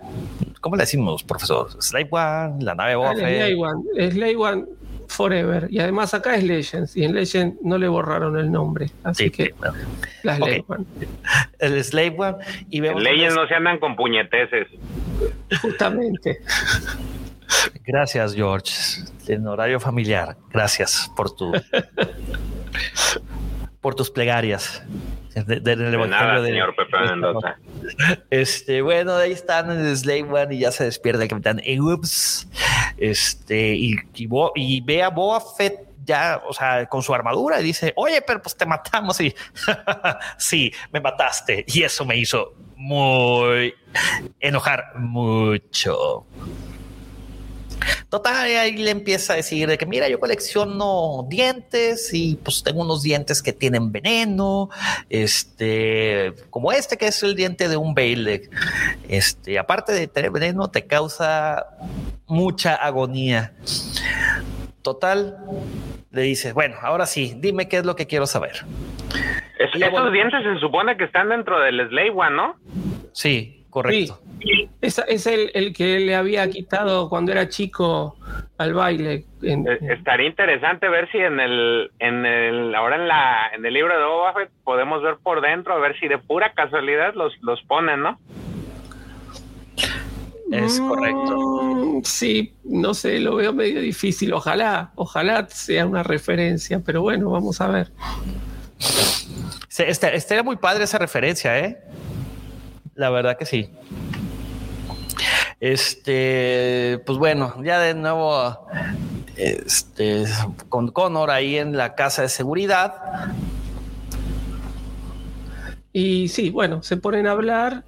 ¿cómo 0.61 0.77
le 0.77 0.83
decimos, 0.83 1.25
profesor? 1.25 1.71
Slave 1.83 2.09
One, 2.11 2.65
la 2.65 2.75
nave 2.75 2.95
Boba 2.97 3.11
One, 3.11 4.37
One 4.37 4.65
Forever. 5.09 5.67
Y 5.71 5.81
además 5.81 6.15
acá 6.15 6.37
es 6.37 6.45
Legends. 6.45 6.97
Y 6.97 7.05
en 7.05 7.15
Legends 7.15 7.57
no 7.63 7.79
le 7.79 7.89
borraron 7.89 8.39
el 8.39 8.53
nombre. 8.53 8.91
Así 9.03 9.25
sí, 9.25 9.31
que 9.31 9.45
sí, 9.47 9.51
no. 9.61 9.73
la 10.23 10.37
Slave 10.37 10.61
okay. 10.61 10.65
One. 10.69 10.87
El 11.59 11.85
Slave 11.85 12.15
One. 12.17 12.37
Y 12.71 12.81
vemos 12.81 13.05
en 13.05 13.13
Legends 13.13 13.35
no 13.35 13.47
se 13.49 13.55
andan 13.55 13.79
con 13.79 13.97
puñeteces. 13.97 14.69
Justamente. 15.63 16.39
Gracias, 17.87 18.35
George. 18.35 18.73
En 19.27 19.47
horario 19.47 19.81
familiar. 19.81 20.37
Gracias 20.51 21.11
por 21.17 21.35
tu 21.35 21.53
por 23.81 23.95
tus 23.95 24.11
plegarias. 24.11 24.83
De, 25.35 25.61
de, 25.61 25.61
de, 25.61 25.77
de 25.77 26.09
nada, 26.09 26.41
de, 26.41 26.49
señor 26.49 26.75
Pepe 26.75 26.99
Mendoza. 26.99 27.59
Este, 28.31 28.83
bueno, 28.83 29.15
ahí 29.15 29.33
están 29.33 29.71
en 29.71 29.87
el 29.87 29.97
Slave 29.97 30.25
One 30.25 30.55
y 30.55 30.59
ya 30.61 30.73
se 30.73 30.85
despierta 30.85 31.23
el 31.23 31.29
capitán 31.29 31.63
Ups. 31.81 32.49
Este, 32.97 33.75
y, 33.75 33.97
y, 34.15 34.27
Bo, 34.27 34.53
y 34.55 34.81
ve 34.81 35.03
a 35.03 35.11
Boba 35.11 35.41
Fett 35.41 35.89
ya, 36.05 36.43
o 36.49 36.53
sea, 36.53 36.87
con 36.87 37.03
su 37.03 37.15
armadura 37.15 37.61
y 37.61 37.65
dice, 37.65 37.93
oye, 37.95 38.23
pero 38.23 38.41
pues 38.41 38.57
te 38.57 38.67
matamos 38.67 39.21
y 39.21 39.35
sí, 40.39 40.73
me 40.91 41.01
mataste. 41.01 41.65
Y 41.69 41.83
eso 41.83 42.05
me 42.05 42.17
hizo 42.17 42.55
muy 42.77 43.75
enojar 44.41 44.97
mucho. 44.97 46.27
Total, 48.09 48.37
ahí 48.37 48.77
le 48.77 48.91
empieza 48.91 49.35
a 49.35 49.37
decir 49.37 49.69
de 49.69 49.77
que 49.77 49.87
mira, 49.87 50.09
yo 50.09 50.19
colecciono 50.19 51.27
dientes 51.29 52.13
y 52.15 52.37
pues 52.37 52.63
tengo 52.63 52.83
unos 52.83 53.03
dientes 53.03 53.43
que 53.43 53.53
tienen 53.53 53.93
veneno, 53.93 54.71
este, 55.11 56.33
como 56.51 56.73
este 56.73 56.97
que 56.97 57.07
es 57.07 57.23
el 57.23 57.35
diente 57.35 57.69
de 57.69 57.77
un 57.77 57.95
Bailey. 57.95 58.43
Este, 59.09 59.59
aparte 59.59 59.93
de 59.93 60.09
tener 60.09 60.31
veneno, 60.31 60.71
te 60.71 60.87
causa 60.87 61.67
mucha 62.27 62.75
agonía. 62.75 63.53
Total, 64.83 65.37
le 66.11 66.23
dices, 66.23 66.55
bueno, 66.55 66.77
ahora 66.81 67.07
sí, 67.07 67.35
dime 67.37 67.69
qué 67.69 67.79
es 67.79 67.85
lo 67.85 67.95
que 67.95 68.07
quiero 68.07 68.27
saber. 68.27 68.65
Es, 69.59 69.71
esos 69.75 70.13
dientes 70.13 70.43
se 70.43 70.59
supone 70.61 70.97
que 70.97 71.05
están 71.05 71.29
dentro 71.29 71.61
del 71.61 71.89
Slave 71.89 72.11
One, 72.11 72.37
¿no? 72.37 72.57
Sí, 73.13 73.58
correcto. 73.71 74.21
Sí. 74.41 74.69
Es, 74.81 74.99
es 75.09 75.27
el, 75.27 75.51
el, 75.55 75.73
que 75.73 75.99
le 76.01 76.15
había 76.15 76.49
quitado 76.49 77.09
cuando 77.09 77.33
era 77.33 77.49
chico 77.49 78.17
al 78.57 78.75
baile. 78.75 79.25
En, 79.43 79.67
en... 79.67 79.91
Estaría 79.91 80.29
interesante 80.29 80.89
ver 80.89 81.11
si 81.11 81.19
en 81.19 81.41
el, 81.41 81.91
en 81.99 82.25
el, 82.25 82.75
ahora 82.75 82.97
en 82.97 83.09
la, 83.09 83.51
en 83.55 83.67
el 83.67 83.75
libro 83.75 83.99
de 83.99 84.05
Boba 84.05 84.35
Fett 84.35 84.51
podemos 84.65 85.03
ver 85.03 85.17
por 85.23 85.41
dentro, 85.41 85.75
a 85.75 85.79
ver 85.79 85.99
si 85.99 86.09
de 86.09 86.19
pura 86.19 86.53
casualidad 86.53 87.15
los, 87.15 87.33
los 87.43 87.63
ponen, 87.63 88.01
¿no? 88.01 88.19
Es 90.53 90.81
correcto. 90.81 91.63
Mm, 91.63 92.03
sí, 92.05 92.55
no 92.65 92.95
sé, 92.95 93.21
lo 93.21 93.37
veo 93.37 93.53
medio 93.53 93.81
difícil. 93.81 94.33
Ojalá, 94.33 94.93
ojalá 94.95 95.47
sea 95.49 95.87
una 95.87 96.03
referencia, 96.03 96.81
pero 96.85 97.03
bueno, 97.03 97.31
vamos 97.31 97.61
a 97.61 97.69
ver. 97.69 97.91
Estaría 99.77 100.17
este 100.17 100.43
muy 100.43 100.57
padre 100.57 100.85
esa 100.85 100.99
referencia, 100.99 101.59
¿eh? 101.59 101.79
La 102.99 103.11
verdad 103.11 103.39
que 103.39 103.47
sí. 103.47 103.71
Este, 105.61 107.01
pues 107.07 107.17
bueno, 107.17 107.55
ya 107.63 107.79
de 107.79 107.95
nuevo, 107.95 108.67
este, 109.37 110.25
con 110.69 110.91
Connor 110.91 111.31
ahí 111.31 111.59
en 111.59 111.77
la 111.77 111.95
casa 111.95 112.23
de 112.23 112.29
seguridad. 112.29 112.95
Y 115.93 116.27
sí, 116.27 116.51
bueno, 116.51 116.83
se 116.83 116.97
ponen 116.97 117.29
a 117.29 117.31
hablar. 117.31 117.85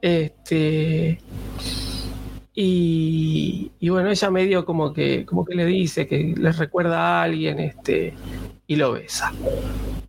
Este. 0.00 1.20
Y, 2.54 3.72
y 3.78 3.88
bueno, 3.90 4.08
ella 4.08 4.30
medio 4.30 4.64
como 4.64 4.94
que, 4.94 5.26
como 5.26 5.44
que 5.44 5.54
le 5.54 5.66
dice 5.66 6.06
que 6.06 6.34
les 6.34 6.56
recuerda 6.56 7.20
a 7.20 7.24
alguien, 7.24 7.60
este, 7.60 8.14
y 8.66 8.76
lo 8.76 8.92
besa. 8.92 9.34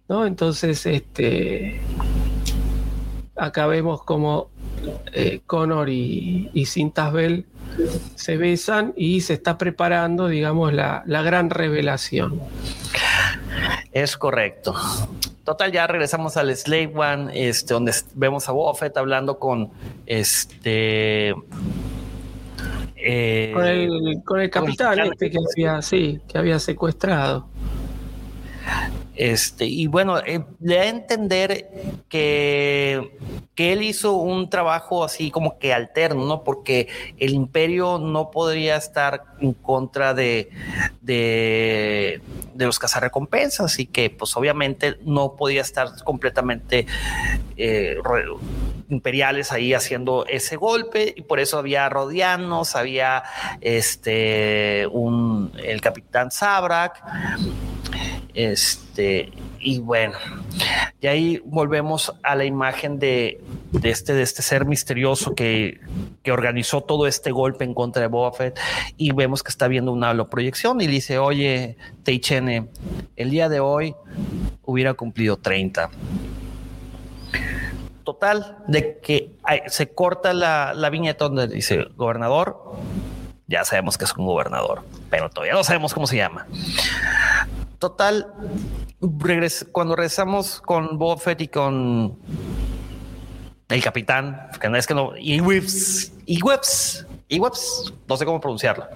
¿No? 0.07 0.25
Entonces, 0.25 0.85
este. 0.85 1.81
Acá 3.37 3.67
vemos 3.67 4.03
como 4.03 4.49
eh, 5.13 5.41
Connor 5.45 5.89
y, 5.89 6.49
y 6.53 6.65
Bell 7.11 7.45
se 8.15 8.37
besan 8.37 8.93
y 8.95 9.21
se 9.21 9.33
está 9.33 9.57
preparando, 9.57 10.27
digamos, 10.27 10.73
la, 10.73 11.03
la 11.05 11.21
gran 11.21 11.49
revelación. 11.49 12.41
Es 13.91 14.17
correcto. 14.17 14.75
Total, 15.43 15.71
ya 15.71 15.87
regresamos 15.87 16.35
al 16.37 16.55
Slave 16.55 16.91
One, 16.93 17.49
este, 17.49 17.73
donde 17.73 17.93
vemos 18.15 18.49
a 18.49 18.51
Buffett 18.51 18.97
hablando 18.97 19.39
con 19.39 19.69
este. 20.05 21.33
Eh, 22.95 23.51
con, 23.53 23.65
el, 23.65 24.21
con 24.25 24.41
el 24.41 24.49
capitán 24.49 24.99
este 24.99 25.31
que 25.31 25.37
había, 25.37 25.81
sí, 25.81 26.19
que 26.27 26.37
había 26.37 26.59
secuestrado. 26.59 27.47
Este, 29.17 29.65
y 29.65 29.87
bueno, 29.87 30.19
eh, 30.19 30.45
le 30.59 30.75
da 30.75 30.83
a 30.83 30.87
entender 30.89 32.03
que, 32.07 33.17
que, 33.55 33.73
él 33.73 33.81
hizo 33.81 34.13
un 34.13 34.47
trabajo 34.47 35.03
así 35.03 35.31
como 35.31 35.57
que 35.57 35.73
alterno, 35.73 36.23
¿no? 36.25 36.43
Porque 36.43 36.87
el 37.17 37.33
imperio 37.33 37.97
no 37.97 38.29
podría 38.29 38.75
estar 38.75 39.23
en 39.39 39.53
contra 39.53 40.13
de, 40.13 40.51
de, 41.01 42.21
de 42.53 42.65
los 42.65 42.77
cazarrecompensas 42.77 43.79
y 43.79 43.87
que 43.87 44.11
pues 44.11 44.37
obviamente 44.37 44.97
no 45.03 45.35
podía 45.35 45.61
estar 45.61 46.03
completamente 46.03 46.85
eh, 47.55 47.97
imperiales 48.89 49.51
ahí 49.51 49.73
haciendo 49.73 50.27
ese 50.27 50.57
golpe 50.57 51.15
y 51.17 51.23
por 51.23 51.39
eso 51.39 51.57
había 51.57 51.89
rodianos, 51.89 52.75
había 52.75 53.23
este 53.61 54.87
un 54.91 55.51
el 55.63 55.81
capitán 55.81 56.29
Sabrak 56.29 57.03
este, 58.33 59.31
y 59.59 59.79
bueno, 59.79 60.13
y 61.01 61.07
ahí 61.07 61.41
volvemos 61.45 62.13
a 62.23 62.35
la 62.35 62.45
imagen 62.45 62.99
de, 62.99 63.41
este, 63.83 64.13
de 64.13 64.21
este 64.21 64.41
ser 64.41 64.65
misterioso 64.65 65.35
que, 65.35 65.79
organizó 66.29 66.81
todo 66.81 67.07
este 67.07 67.31
golpe 67.31 67.63
en 67.63 67.73
contra 67.73 68.01
de 68.01 68.09
Boba 68.09 68.33
y 68.97 69.13
vemos 69.13 69.43
que 69.43 69.49
está 69.49 69.69
viendo 69.69 69.93
una 69.93 70.09
holoproyección 70.09 70.81
y 70.81 70.87
dice, 70.87 71.19
oye, 71.19 71.77
Teichene, 72.03 72.67
el 73.15 73.29
día 73.29 73.47
de 73.47 73.61
hoy 73.61 73.95
hubiera 74.65 74.93
cumplido 74.93 75.37
30 75.37 75.89
total 78.03 78.57
de 78.67 78.99
que 78.99 79.37
se 79.67 79.93
corta 79.93 80.33
la, 80.33 80.73
la, 80.73 80.89
viñeta 80.89 81.25
donde 81.25 81.47
dice 81.47 81.87
gobernador. 81.95 82.75
Ya 83.47 83.63
sabemos 83.63 83.97
que 83.97 84.03
es 84.05 84.13
un 84.13 84.25
gobernador, 84.25 84.83
pero 85.09 85.29
todavía 85.29 85.53
no 85.53 85.63
sabemos 85.63 85.93
cómo 85.93 86.07
se 86.07 86.17
llama. 86.17 86.45
Total, 87.79 88.33
cuando 89.71 89.95
regresamos 89.95 90.61
con 90.61 90.97
Buffett 90.97 91.41
y 91.41 91.47
con 91.47 92.17
el 93.69 93.83
capitán, 93.83 94.49
que 94.59 94.69
no 94.69 94.77
es 94.77 94.87
que 94.87 94.95
no, 94.95 95.11
y 95.17 95.39
Whips, 95.41 96.11
y 96.25 96.41
Whips, 96.41 97.05
y 97.27 97.39
Whips, 97.39 97.93
no 98.07 98.17
sé 98.17 98.25
cómo 98.25 98.39
pronunciarlo. 98.39 98.87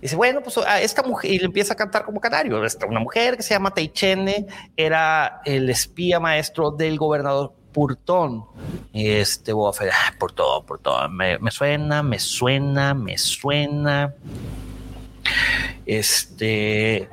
Dice, 0.00 0.14
bueno, 0.14 0.42
pues 0.42 0.58
a 0.58 0.80
esta 0.80 1.02
mujer, 1.02 1.32
y 1.32 1.38
le 1.38 1.46
empieza 1.46 1.72
a 1.72 1.76
cantar 1.76 2.04
como 2.04 2.20
canario. 2.20 2.60
Una 2.88 3.00
mujer 3.00 3.36
que 3.36 3.42
se 3.42 3.54
llama 3.54 3.72
Teichene 3.72 4.46
era 4.76 5.40
el 5.44 5.68
espía 5.70 6.20
maestro 6.20 6.70
del 6.70 6.98
gobernador 6.98 7.54
Purtón. 7.72 8.44
Este 8.92 9.52
Buffett, 9.52 9.90
ah, 9.92 10.14
Purtón, 10.20 10.64
Purtón, 10.66 11.16
me, 11.16 11.38
me 11.38 11.50
suena, 11.50 12.02
me 12.02 12.18
suena, 12.18 12.94
me 12.94 13.18
suena. 13.18 14.14
Este. 15.84 17.08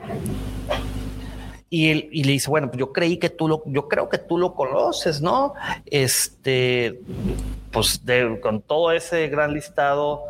Y, 1.70 1.90
él, 1.90 2.10
y 2.12 2.24
le 2.24 2.34
dice, 2.34 2.50
bueno, 2.50 2.68
pues 2.68 2.80
yo 2.80 2.94
creí 2.94 3.18
que 3.18 3.30
tú 3.30 3.48
lo, 3.48 3.64
yo 3.66 3.88
creo 3.88 4.08
que 4.08 4.20
tú 4.20 4.38
lo 4.38 4.54
conoces, 4.54 5.22
¿no? 5.22 5.56
Este, 5.88 7.00
pues 7.72 8.00
con 8.42 8.62
todo 8.62 8.92
ese 8.92 9.28
gran 9.28 9.54
listado 9.54 10.22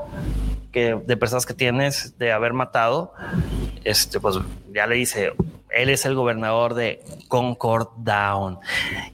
que, 0.71 0.95
de 1.05 1.17
personas 1.17 1.45
que 1.45 1.53
tienes 1.53 2.17
de 2.17 2.31
haber 2.31 2.53
matado, 2.53 3.13
este, 3.83 4.21
pues 4.21 4.37
ya 4.73 4.87
le 4.87 4.95
dice, 4.95 5.33
él 5.69 5.89
es 5.89 6.05
el 6.05 6.15
gobernador 6.15 6.75
de 6.75 7.03
Concord 7.27 7.89
Down. 7.97 8.59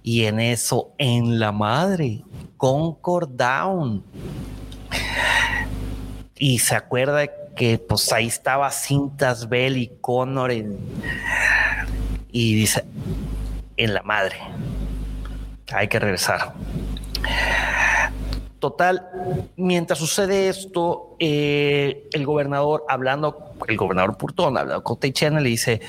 Y 0.04 0.26
en 0.26 0.40
eso, 0.40 0.94
en 0.98 1.40
la 1.40 1.52
madre, 1.52 2.24
Concord 2.58 3.30
Down. 3.30 4.04
Y 6.38 6.60
se 6.60 6.76
acuerda 6.76 7.28
que 7.60 7.78
pues 7.78 8.14
ahí 8.14 8.28
estaba 8.28 8.72
Cintas 8.72 9.50
Bell 9.50 9.76
y 9.76 9.92
Connor 10.00 10.50
y 12.32 12.56
dice, 12.56 12.86
en 13.76 13.94
la 13.94 14.02
madre, 14.02 14.38
hay 15.74 15.90
que 15.90 16.00
regresar. 16.00 16.54
Total, 18.60 19.10
mientras 19.58 20.00
sucede 20.00 20.48
esto, 20.48 21.18
eh, 21.20 22.08
el 22.14 22.26
gobernador 22.26 22.86
hablando, 22.88 23.54
el 23.68 23.76
gobernador 23.76 24.16
Purtón 24.16 24.58
hablando 24.58 24.82
con 24.82 24.98
Teichene, 24.98 25.42
le 25.42 25.50
dice, 25.50 25.82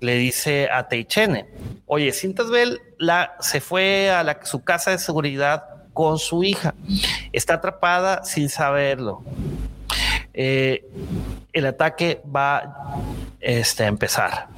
le 0.00 0.16
dice 0.16 0.68
a 0.70 0.88
Teichene, 0.88 1.46
oye, 1.86 2.12
Cintas 2.12 2.50
Bell 2.50 2.82
la, 2.98 3.34
se 3.40 3.62
fue 3.62 4.10
a 4.10 4.44
su 4.44 4.62
casa 4.62 4.90
de 4.90 4.98
seguridad 4.98 5.64
con 5.94 6.18
su 6.18 6.44
hija, 6.44 6.74
está 7.32 7.54
atrapada 7.54 8.24
sin 8.24 8.50
saberlo. 8.50 9.24
Eh, 10.36 10.84
el 11.52 11.66
ataque 11.66 12.20
va 12.24 13.00
este, 13.40 13.84
a 13.84 13.86
empezar. 13.86 14.48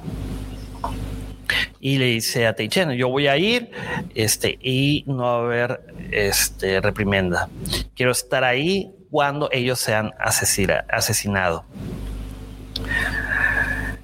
Y 1.79 1.97
le 1.97 2.05
dice 2.05 2.45
a 2.45 2.53
Teichene, 2.53 2.97
yo 2.97 3.07
voy 3.07 3.27
a 3.27 3.37
ir 3.37 3.71
este, 4.13 4.59
y 4.61 5.05
no 5.07 5.23
va 5.23 5.35
a 5.35 5.39
haber 5.39 5.81
este, 6.11 6.81
reprimenda. 6.81 7.49
Quiero 7.95 8.11
estar 8.11 8.43
ahí 8.43 8.93
cuando 9.09 9.49
ellos 9.51 9.79
sean 9.79 10.11
asesinados. 10.19 11.63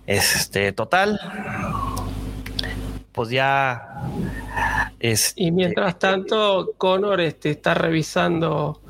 Este, 0.08 0.72
total, 0.72 1.20
pues 3.16 3.30
ya 3.30 3.82
es. 5.00 5.34
Y 5.38 5.52
mientras 5.52 5.98
tanto, 5.98 6.74
Connor 6.78 7.22
este, 7.22 7.52
está 7.52 7.74
revisando 7.74 8.82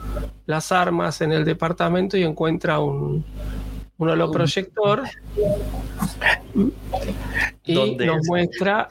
las 0.48 0.72
armas 0.72 1.22
en 1.22 1.32
el 1.32 1.46
departamento 1.46 2.18
y 2.18 2.24
encuentra 2.24 2.80
un, 2.80 3.24
un 3.98 4.10
holoproyector 4.10 5.04
y 7.64 7.96
nos 7.96 8.28
muestra 8.28 8.90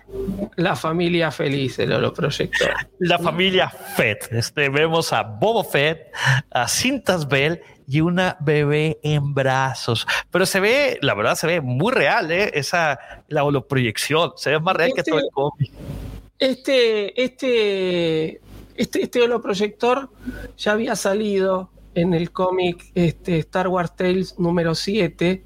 la 0.56 0.77
familia 0.77 1.31
feliz, 1.31 1.78
el 1.78 1.93
holoproyector. 1.93 2.70
La 3.01 3.19
familia 3.19 3.69
Fett. 3.69 4.28
Este, 4.31 4.69
vemos 4.69 5.12
a 5.12 5.23
Bobo 5.23 5.65
Fett, 5.65 6.12
a 6.51 6.69
Cintas 6.69 7.28
Bell 7.28 7.61
y 7.86 8.01
una 8.01 8.36
bebé 8.40 8.98
en 9.02 9.35
brazos. 9.35 10.06
Pero 10.31 10.47
se 10.47 10.61
ve, 10.61 10.98
la 11.02 11.15
verdad, 11.15 11.35
se 11.35 11.47
ve 11.47 11.61
muy 11.61 11.93
real, 11.93 12.31
¿eh? 12.32 12.51
Esa, 12.55 12.98
la 13.28 13.44
holoproyección. 13.44 14.32
Se 14.36 14.51
ve 14.51 14.61
más 14.61 14.77
real 14.77 14.93
que 14.94 15.02
todo 15.02 15.19
el 15.19 15.28
cómic. 15.32 15.70
Este, 16.39 17.23
este 17.23 18.40
este, 18.77 19.02
este 19.02 19.23
holoproyector 19.23 20.11
ya 20.56 20.73
había 20.73 20.97
salido 20.97 21.70
en 21.94 22.12
el 22.12 22.32
cómic 22.32 22.90
este, 22.94 23.39
Star 23.39 23.69
Wars 23.69 23.94
Tales 23.94 24.39
número 24.39 24.74
7, 24.74 25.44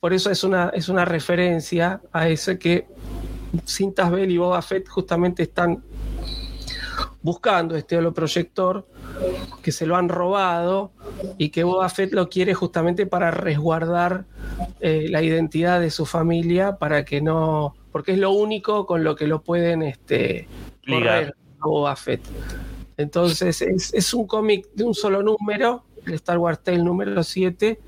por 0.00 0.14
eso 0.14 0.30
es 0.30 0.44
una, 0.44 0.70
es 0.70 0.88
una 0.88 1.04
referencia 1.04 2.00
a 2.12 2.28
ese 2.28 2.58
que 2.58 2.86
Cintas 3.66 4.10
Bell 4.10 4.30
y 4.30 4.38
Boba 4.38 4.62
Fett 4.62 4.88
justamente 4.88 5.42
están 5.42 5.84
buscando 7.24 7.74
este 7.74 7.96
holoproyector 7.96 8.86
que 9.62 9.72
se 9.72 9.86
lo 9.86 9.96
han 9.96 10.10
robado 10.10 10.92
y 11.38 11.48
que 11.48 11.64
Boba 11.64 11.88
Fett 11.88 12.12
lo 12.12 12.28
quiere 12.28 12.52
justamente 12.52 13.06
para 13.06 13.30
resguardar 13.30 14.26
eh, 14.80 15.06
la 15.08 15.22
identidad 15.22 15.80
de 15.80 15.90
su 15.90 16.04
familia 16.04 16.76
para 16.76 17.06
que 17.06 17.22
no, 17.22 17.74
porque 17.90 18.12
es 18.12 18.18
lo 18.18 18.30
único 18.32 18.84
con 18.84 19.02
lo 19.04 19.16
que 19.16 19.26
lo 19.26 19.42
pueden 19.42 19.82
este, 19.82 20.46
correr 20.86 21.34
Boba 21.60 21.96
Fett. 21.96 22.20
Entonces 22.98 23.62
es, 23.62 24.14
un 24.14 24.26
cómic 24.26 24.68
de 24.74 24.84
un 24.84 24.94
solo 24.94 25.22
número, 25.22 25.82
el 26.04 26.12
Star 26.14 26.36
Wars 26.36 26.62
Tale 26.62 26.84
número 26.84 27.22
7, 27.22 27.80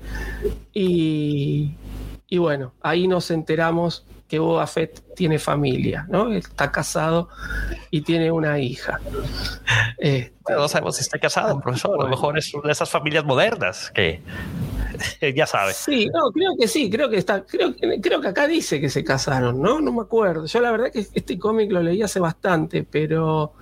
y, 0.73 1.75
bueno, 2.37 2.73
ahí 2.81 3.07
nos 3.07 3.29
enteramos 3.29 4.03
que 4.27 4.39
Boba 4.39 4.67
Fett 4.67 5.15
tiene 5.15 5.39
familia, 5.39 6.05
¿no? 6.09 6.31
Está 6.31 6.71
casado 6.71 7.29
y 7.89 8.01
tiene 8.01 8.31
una 8.31 8.59
hija. 8.59 8.99
Este, 9.97 10.33
no 10.49 10.67
sabemos 10.67 10.97
si 10.97 11.01
está 11.01 11.17
casado, 11.17 11.59
profesor. 11.59 11.99
A 11.99 12.03
lo 12.03 12.09
mejor 12.09 12.37
es 12.37 12.53
una 12.53 12.67
de 12.67 12.71
esas 12.73 12.89
familias 12.89 13.23
modernas 13.23 13.91
que 13.91 14.21
ya 15.35 15.45
sabes. 15.45 15.77
Sí, 15.77 16.07
no, 16.13 16.31
creo 16.31 16.51
que 16.59 16.67
sí, 16.67 16.89
creo 16.89 17.09
que 17.09 17.17
está, 17.17 17.45
creo, 17.45 17.73
creo 18.01 18.21
que 18.21 18.27
acá 18.27 18.47
dice 18.47 18.81
que 18.81 18.89
se 18.89 19.03
casaron, 19.03 19.61
¿no? 19.61 19.79
No 19.79 19.91
me 19.91 20.01
acuerdo. 20.01 20.45
Yo 20.45 20.59
la 20.59 20.71
verdad 20.71 20.91
que 20.91 20.99
este 20.99 21.39
cómic 21.39 21.71
lo 21.71 21.81
leí 21.81 22.01
hace 22.01 22.19
bastante, 22.19 22.83
pero 22.83 23.53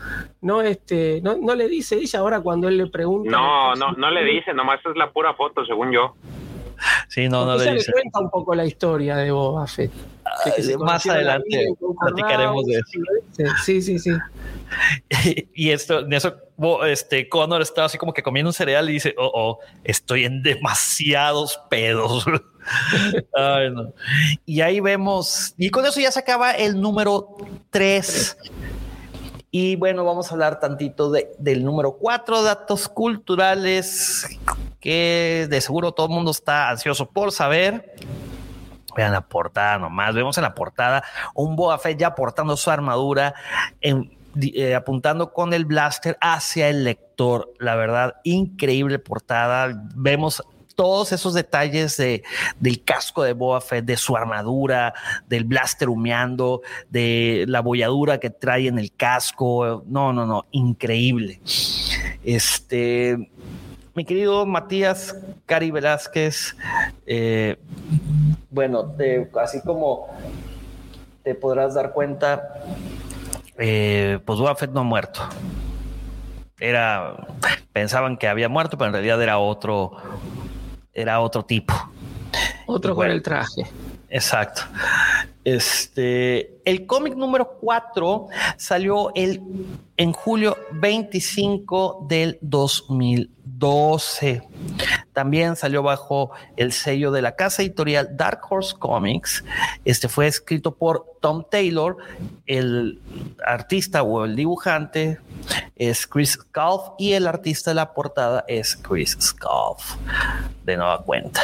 no 0.41 0.61
este, 0.61 1.21
no, 1.21 1.35
no 1.35 1.55
le 1.55 1.67
dice 1.67 1.95
ella 1.95 2.19
ahora 2.19 2.41
cuando 2.41 2.67
él 2.67 2.77
le 2.77 2.87
pregunta. 2.87 3.31
No, 3.31 3.75
no, 3.75 3.91
no 3.93 4.11
le 4.11 4.23
dice, 4.23 4.53
nomás 4.53 4.79
es 4.85 4.95
la 4.95 5.11
pura 5.11 5.33
foto, 5.33 5.65
según 5.65 5.91
yo. 5.91 6.15
Sí, 7.09 7.29
no, 7.29 7.45
no 7.45 7.57
le 7.57 7.73
dice. 7.75 7.91
cuenta 7.91 8.19
un 8.19 8.29
poco 8.29 8.55
la 8.55 8.65
historia 8.65 9.15
de 9.17 9.31
Boba 9.31 9.67
Fett. 9.67 9.91
que 10.43 10.73
Ah, 10.73 10.77
Más 10.79 11.05
adelante 11.05 11.67
platicaremos 11.99 12.65
de 12.65 12.81
Down, 13.37 13.55
Sí, 13.63 13.81
sí, 13.81 13.99
sí. 13.99 14.11
y 15.53 15.69
esto, 15.69 15.99
en 15.99 16.13
eso, 16.13 16.35
este 16.87 17.29
Connor 17.29 17.61
estaba 17.61 17.85
así 17.85 17.97
como 17.97 18.13
que 18.13 18.23
comiendo 18.23 18.49
un 18.49 18.53
cereal 18.53 18.89
y 18.89 18.93
dice, 18.93 19.15
oh, 19.17 19.31
oh, 19.33 19.59
estoy 19.83 20.25
en 20.25 20.41
demasiados 20.43 21.59
pedos. 21.69 22.25
Ay, 23.35 23.71
no. 23.71 23.93
Y 24.45 24.61
ahí 24.61 24.79
vemos, 24.79 25.53
y 25.57 25.69
con 25.69 25.85
eso 25.85 25.99
ya 25.99 26.11
se 26.11 26.19
acaba 26.19 26.51
el 26.51 26.81
número 26.81 27.37
3. 27.69 28.37
Y 29.51 29.75
bueno, 29.77 30.03
vamos 30.03 30.29
a 30.29 30.33
hablar 30.33 30.59
tantito 30.59 31.11
de, 31.11 31.31
del 31.37 31.63
número 31.63 31.93
4, 31.93 32.43
datos 32.43 32.89
culturales, 32.89 34.27
que 34.85 35.47
de 35.49 35.61
seguro 35.61 35.93
todo 35.93 36.05
el 36.05 36.13
mundo 36.13 36.29
está 36.29 36.69
ansioso 36.69 37.09
por 37.09 37.31
saber. 37.31 37.95
Vean 38.95 39.13
la 39.13 39.21
portada 39.21 39.79
nomás. 39.79 40.13
Vemos 40.13 40.37
en 40.37 40.43
la 40.43 40.53
portada 40.53 41.03
un 41.33 41.55
Boba 41.55 41.79
Fett 41.79 41.97
ya 41.97 42.13
portando 42.13 42.55
su 42.55 42.69
armadura, 42.69 43.33
eh, 43.81 44.75
apuntando 44.75 45.33
con 45.33 45.53
el 45.53 45.65
blaster 45.65 46.19
hacia 46.21 46.69
el 46.69 46.83
lector. 46.83 47.51
La 47.57 47.75
verdad, 47.75 48.17
increíble 48.23 48.99
portada. 48.99 49.73
Vemos 49.95 50.43
todos 50.75 51.11
esos 51.13 51.33
detalles 51.33 51.97
de, 51.97 52.23
del 52.59 52.83
casco 52.83 53.23
de 53.23 53.33
Boba 53.33 53.61
Fett, 53.61 53.85
de 53.85 53.97
su 53.97 54.15
armadura, 54.15 54.93
del 55.27 55.45
blaster 55.45 55.89
humeando, 55.89 56.61
de 56.89 57.45
la 57.47 57.61
bolladura 57.61 58.19
que 58.19 58.29
trae 58.29 58.67
en 58.67 58.77
el 58.77 58.93
casco. 58.93 59.83
No, 59.87 60.13
no, 60.13 60.27
no, 60.27 60.45
increíble. 60.51 61.41
Este, 62.23 63.31
mi 63.95 64.03
querido 64.05 64.45
Matías 64.45 65.15
Cari 65.45 65.71
Velázquez, 65.71 66.55
eh, 67.05 67.57
bueno, 68.49 68.85
te- 68.91 69.29
así 69.41 69.61
como 69.61 70.07
te 71.23 71.33
podrás 71.35 71.73
dar 71.73 71.91
cuenta, 71.93 72.61
eh, 73.57 74.19
pues 74.25 74.39
Boba 74.39 74.55
Fett 74.55 74.71
no 74.71 74.81
ha 74.81 74.83
muerto. 74.83 75.21
Era, 76.59 77.15
pensaban 77.73 78.17
que 78.17 78.27
había 78.27 78.49
muerto, 78.49 78.77
pero 78.77 78.87
en 78.87 78.93
realidad 78.93 79.21
era 79.21 79.37
otro, 79.39 79.93
era 80.93 81.19
otro 81.19 81.43
tipo. 81.43 81.73
Otro 82.67 82.95
con 82.95 83.09
el 83.09 83.21
traje. 83.21 83.65
Exacto. 84.09 84.61
Este, 85.45 86.59
el 86.65 86.87
cómic 86.87 87.15
número 87.15 87.59
4 87.61 88.27
salió 88.57 89.11
el, 89.13 89.43
en 89.95 90.11
julio 90.11 90.57
25 90.71 92.07
del 92.09 92.39
2012. 92.41 94.41
También 95.13 95.55
salió 95.55 95.83
bajo 95.83 96.31
el 96.57 96.73
sello 96.73 97.11
de 97.11 97.21
la 97.21 97.35
casa 97.35 97.61
editorial 97.61 98.17
Dark 98.17 98.41
Horse 98.49 98.75
Comics. 98.77 99.45
Este 99.85 100.09
fue 100.09 100.25
escrito 100.25 100.75
por 100.75 101.05
Tom 101.21 101.45
Taylor, 101.49 101.97
el 102.45 103.01
artista 103.45 104.03
o 104.03 104.25
el 104.25 104.35
dibujante 104.35 105.19
es 105.75 106.07
Chris 106.07 106.33
Scalf 106.33 106.81
y 106.97 107.13
el 107.13 107.27
artista 107.27 107.71
de 107.71 107.75
la 107.75 107.93
portada 107.93 108.45
es 108.47 108.75
Chris 108.75 109.17
Scalf, 109.19 109.95
de 110.63 110.77
nueva 110.77 111.03
cuenta. 111.03 111.41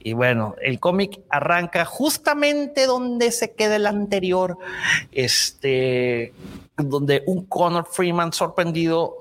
Y 0.00 0.12
bueno, 0.12 0.54
el 0.60 0.80
cómic 0.80 1.20
arranca 1.30 1.84
justamente 1.84 2.86
donde 2.86 3.31
se 3.32 3.52
queda 3.52 3.76
el 3.76 3.86
anterior, 3.86 4.56
este, 5.10 6.32
donde 6.76 7.22
un 7.26 7.46
Connor 7.46 7.86
Freeman 7.90 8.32
sorprendido 8.32 9.16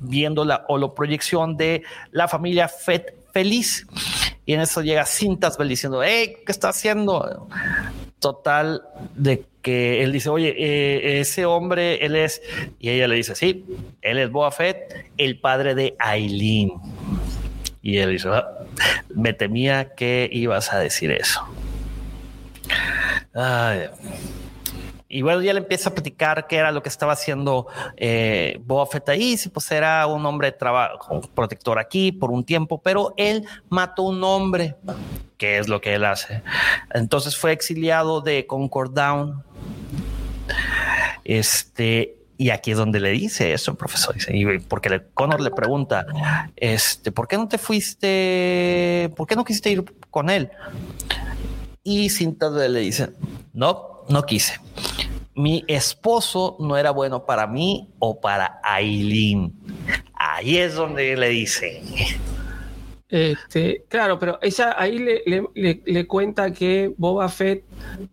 viendo 0.00 0.44
la 0.44 0.64
holoproyección 0.68 1.56
de 1.56 1.82
la 2.12 2.28
familia 2.28 2.68
Fett 2.68 3.14
feliz. 3.32 3.86
Y 4.44 4.54
en 4.54 4.60
eso 4.60 4.80
llega 4.80 5.04
Cintas 5.04 5.58
diciendo, 5.58 6.02
hey, 6.02 6.36
¿qué 6.46 6.52
está 6.52 6.68
haciendo? 6.68 7.48
Total, 8.20 8.82
de 9.14 9.44
que 9.60 10.02
él 10.02 10.12
dice, 10.12 10.28
oye, 10.28 10.54
eh, 10.56 11.20
ese 11.20 11.44
hombre, 11.44 12.04
él 12.06 12.14
es, 12.14 12.40
y 12.78 12.90
ella 12.90 13.08
le 13.08 13.16
dice, 13.16 13.34
sí, 13.34 13.64
él 14.00 14.18
es 14.18 14.30
Boba 14.30 14.52
Fett, 14.52 15.10
el 15.18 15.40
padre 15.40 15.74
de 15.74 15.96
Aileen. 15.98 16.72
Y 17.82 17.98
él 17.98 18.10
dice, 18.10 18.28
"Ah, 18.30 18.48
me 19.14 19.32
temía 19.32 19.94
que 19.94 20.28
ibas 20.32 20.72
a 20.72 20.78
decir 20.78 21.10
eso. 21.10 21.40
Ay. 23.34 23.88
Y 25.08 25.22
bueno, 25.22 25.40
ya 25.40 25.52
le 25.52 25.60
empieza 25.60 25.90
a 25.90 25.94
platicar 25.94 26.46
qué 26.48 26.56
era 26.56 26.72
lo 26.72 26.82
que 26.82 26.88
estaba 26.88 27.12
haciendo 27.12 27.68
eh, 27.96 28.58
Boba 28.64 28.86
Fett 28.86 29.08
ahí, 29.08 29.36
si 29.36 29.48
pues 29.48 29.70
era 29.70 30.06
un 30.08 30.26
hombre 30.26 30.50
de 30.50 30.58
trabajo, 30.58 31.20
protector 31.34 31.78
aquí 31.78 32.10
por 32.10 32.32
un 32.32 32.44
tiempo, 32.44 32.82
pero 32.82 33.14
él 33.16 33.46
mató 33.68 34.02
un 34.02 34.22
hombre, 34.24 34.74
que 35.38 35.58
es 35.58 35.68
lo 35.68 35.80
que 35.80 35.94
él 35.94 36.04
hace. 36.04 36.42
Entonces 36.92 37.36
fue 37.36 37.52
exiliado 37.52 38.20
de 38.20 38.46
Concord 38.46 38.94
Down. 38.94 39.44
Este, 41.22 42.16
y 42.36 42.50
aquí 42.50 42.72
es 42.72 42.76
donde 42.76 42.98
le 42.98 43.10
dice 43.10 43.52
eso, 43.52 43.76
profesor. 43.76 44.14
Dice, 44.14 44.36
y 44.36 44.58
porque 44.58 44.90
le, 44.90 45.06
Connor 45.14 45.40
le 45.40 45.50
pregunta, 45.50 46.04
este, 46.56 47.12
¿por 47.12 47.28
qué 47.28 47.36
no 47.36 47.46
te 47.46 47.58
fuiste? 47.58 49.12
¿Por 49.16 49.26
qué 49.26 49.36
no 49.36 49.44
quisiste 49.44 49.70
ir 49.70 49.84
con 50.10 50.30
él? 50.30 50.50
Y 51.88 52.10
Cinta 52.10 52.50
le 52.50 52.80
dice, 52.80 53.10
no, 53.52 54.02
no 54.08 54.22
quise. 54.24 54.58
Mi 55.36 55.62
esposo 55.68 56.56
no 56.58 56.76
era 56.76 56.90
bueno 56.90 57.24
para 57.24 57.46
mí 57.46 57.88
o 58.00 58.20
para 58.20 58.58
Aileen. 58.64 59.52
Ahí 60.12 60.56
es 60.56 60.74
donde 60.74 61.16
le 61.16 61.28
dice. 61.28 61.80
Este, 63.08 63.84
claro, 63.88 64.18
pero 64.18 64.40
ella 64.42 64.74
ahí 64.76 64.98
le, 64.98 65.22
le- 65.26 65.44
le- 65.54 65.80
le 65.86 66.06
cuenta 66.08 66.52
que 66.52 66.92
Boba 66.98 67.28
Fett 67.28 67.62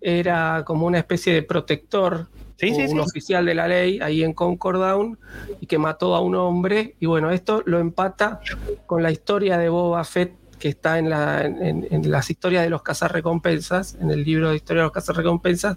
era 0.01 0.63
como 0.67 0.85
una 0.85 0.99
especie 0.99 1.33
de 1.33 1.41
protector, 1.41 2.27
Sí, 2.57 2.71
o 2.71 2.75
sí, 2.75 2.81
un 2.83 2.89
sí. 2.89 2.99
oficial 2.99 3.43
de 3.47 3.55
la 3.55 3.67
ley 3.67 3.99
ahí 4.03 4.23
en 4.23 4.33
Concord 4.33 4.79
Down 4.79 5.17
y 5.59 5.65
que 5.65 5.79
mató 5.79 6.15
a 6.15 6.19
un 6.21 6.35
hombre. 6.35 6.95
Y 6.99 7.07
bueno, 7.07 7.31
esto 7.31 7.63
lo 7.65 7.79
empata 7.79 8.39
con 8.85 9.01
la 9.01 9.09
historia 9.11 9.57
de 9.57 9.69
Boba 9.69 10.03
Fett 10.03 10.35
que 10.63 10.69
está 10.69 10.97
en, 10.97 11.09
la, 11.09 11.41
en, 11.41 11.85
en 11.91 12.09
las 12.09 12.29
historias 12.29 12.63
de 12.63 12.69
los 12.69 12.83
cazarrecompensas, 12.83 13.95
en 13.99 14.11
el 14.11 14.23
libro 14.23 14.49
de 14.49 14.55
historia 14.55 14.83
de 14.83 14.85
los 14.85 14.93
cazarrecompensas, 14.93 15.75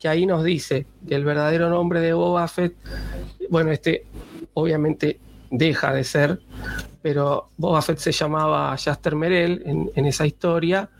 que 0.00 0.08
ahí 0.08 0.26
nos 0.26 0.42
dice 0.42 0.84
que 1.06 1.14
el 1.14 1.24
verdadero 1.24 1.70
nombre 1.70 2.00
de 2.00 2.12
Boba 2.12 2.48
Fett, 2.48 2.74
bueno, 3.50 3.70
este 3.70 4.04
obviamente 4.54 5.20
deja 5.48 5.92
de 5.92 6.02
ser, 6.02 6.40
pero 7.02 7.50
Boba 7.56 7.80
Fett 7.82 7.98
se 7.98 8.10
llamaba 8.10 8.76
Jaster 8.76 9.14
Merel 9.14 9.62
en, 9.64 9.92
en 9.94 10.06
esa 10.06 10.26
historia 10.26 10.90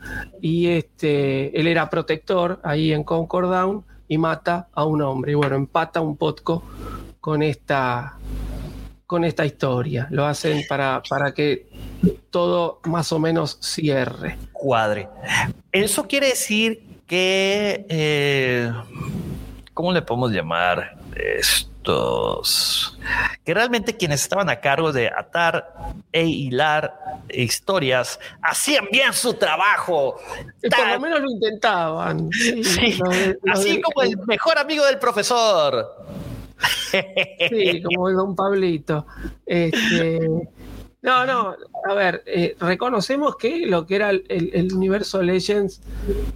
y 0.41 0.67
este, 0.67 1.59
él 1.59 1.67
era 1.67 1.89
protector 1.89 2.61
ahí 2.63 2.93
en 2.93 3.03
Concord 3.03 3.51
Down 3.51 3.83
y 4.07 4.17
mata 4.17 4.69
a 4.71 4.85
un 4.85 5.01
hombre. 5.01 5.33
Y 5.33 5.35
bueno, 5.35 5.57
empata 5.57 5.99
un 5.99 6.15
potco 6.15 6.63
con 7.19 7.43
esta, 7.43 8.17
con 9.07 9.23
esta 9.23 9.45
historia. 9.45 10.07
Lo 10.11 10.25
hacen 10.25 10.63
para, 10.67 11.01
para 11.09 11.33
que 11.33 11.67
todo 12.29 12.81
más 12.83 13.11
o 13.13 13.19
menos 13.19 13.57
cierre. 13.61 14.37
Cuadre. 14.51 15.07
Eso 15.71 16.07
quiere 16.07 16.27
decir 16.27 16.83
que, 17.07 17.85
eh, 17.89 18.71
¿cómo 19.73 19.93
le 19.93 20.01
podemos 20.01 20.31
llamar 20.31 20.97
estos? 21.15 22.97
Que 23.45 23.53
realmente 23.53 23.95
quienes 23.95 24.21
estaban 24.21 24.49
a 24.49 24.59
cargo 24.59 24.91
de 24.91 25.07
atar 25.07 25.73
e 26.11 26.25
hilar 26.25 26.93
historias 27.29 28.19
hacían 28.41 28.87
bien 28.91 29.13
su 29.13 29.33
trabajo. 29.35 30.19
Por 30.69 30.87
lo 30.89 30.99
menos 30.99 31.21
lo 31.21 31.31
intentaban. 31.31 32.29
Sí, 32.33 32.61
Sí, 32.61 32.97
lo 33.01 33.09
de- 33.09 33.39
lo 33.41 33.53
así 33.53 33.81
como 33.81 34.01
el 34.01 34.17
mejor 34.27 34.57
amigo 34.57 34.85
del 34.85 34.99
profesor. 34.99 35.95
Sí, 37.49 37.83
como 37.83 38.11
Don 38.11 38.35
Pablito. 38.35 39.05
Este, 39.45 40.19
no, 41.01 41.25
no, 41.25 41.55
a 41.89 41.93
ver, 41.93 42.23
eh, 42.25 42.55
reconocemos 42.59 43.35
que 43.37 43.65
lo 43.65 43.85
que 43.85 43.95
era 43.95 44.09
el, 44.09 44.69
universo 44.73 45.21
Legends 45.21 45.81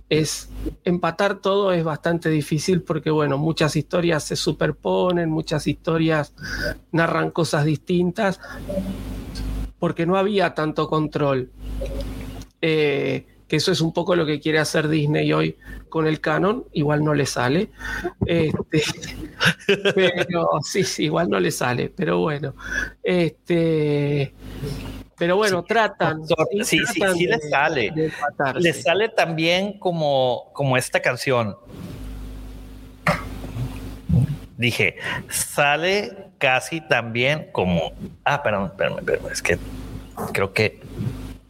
es 0.08 0.50
empatar 0.86 1.40
todo 1.40 1.74
es 1.74 1.84
bastante 1.84 2.30
difícil 2.30 2.82
porque, 2.82 3.10
bueno, 3.10 3.38
muchas 3.38 3.76
historias 3.76 4.24
se 4.24 4.36
superponen, 4.36 5.30
muchas 5.30 5.68
historias 5.68 6.34
narran 6.92 7.32
cosas 7.32 7.66
distintas, 7.66 8.40
porque 9.80 10.06
no 10.06 10.16
había 10.16 10.54
tanto 10.54 10.88
control. 10.88 11.50
Eh, 12.62 13.26
que 13.52 13.58
eso 13.58 13.74
es 13.74 13.82
un 13.82 13.92
poco 13.92 14.16
lo 14.16 14.26
que 14.26 14.40
quiere 14.40 14.60
hacer 14.60 14.88
Disney 14.88 15.34
hoy 15.34 15.58
con 15.90 16.08
el 16.08 16.22
canon, 16.22 16.64
igual 16.72 17.04
no 17.04 17.14
le 17.14 17.26
sale. 17.26 17.70
Este, 18.26 18.82
pero 19.94 20.48
sí, 20.64 20.86
sí, 20.86 21.04
igual 21.04 21.30
no 21.30 21.38
le 21.38 21.52
sale, 21.52 21.92
pero 21.94 22.20
bueno. 22.20 22.56
Este, 23.04 24.34
Pero 25.18 25.36
bueno, 25.36 25.64
tratan. 25.66 26.22
Sí, 26.26 26.64
sí, 26.64 26.80
sí, 26.86 27.00
tratan 27.02 27.18
sí 27.18 27.26
le 27.28 27.36
de- 27.40 27.50
sale. 27.50 27.94
Le 28.56 28.72
sale 28.74 29.10
también 29.10 29.78
como, 29.80 30.50
como 30.54 30.78
esta 30.78 31.02
canción. 31.02 31.58
Dije, 34.56 34.96
sale 35.30 36.30
casi 36.38 36.80
también 36.80 37.50
como. 37.52 37.92
Ah, 38.24 38.42
perdón, 38.42 38.68
espérame, 38.68 39.00
espérame, 39.00 39.28
es 39.34 39.42
que 39.42 39.58
creo 40.32 40.54
que. 40.54 40.80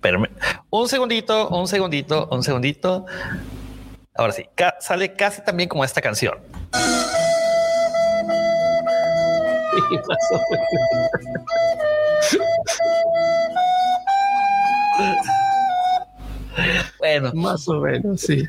Espérame. 0.02 0.30
Un 0.72 0.90
segundito, 0.90 1.48
un 1.50 1.68
segundito, 1.68 2.28
un 2.32 2.42
segundito. 2.44 3.06
Ahora 4.16 4.34
sí, 4.34 4.46
ca- 4.56 4.78
sale 4.80 5.14
casi 5.14 5.44
también 5.44 5.70
como 5.70 5.84
esta 5.86 6.02
canción. 6.02 6.40
Bueno, 17.00 17.32
Más 17.34 17.68
o 17.68 17.80
menos, 17.82 18.22
sí. 18.22 18.44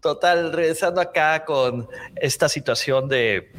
Total, 0.00 0.52
regresando 0.52 1.00
acá 1.00 1.44
con 1.44 1.88
esta 2.16 2.48
situación 2.48 3.08
de, 3.08 3.52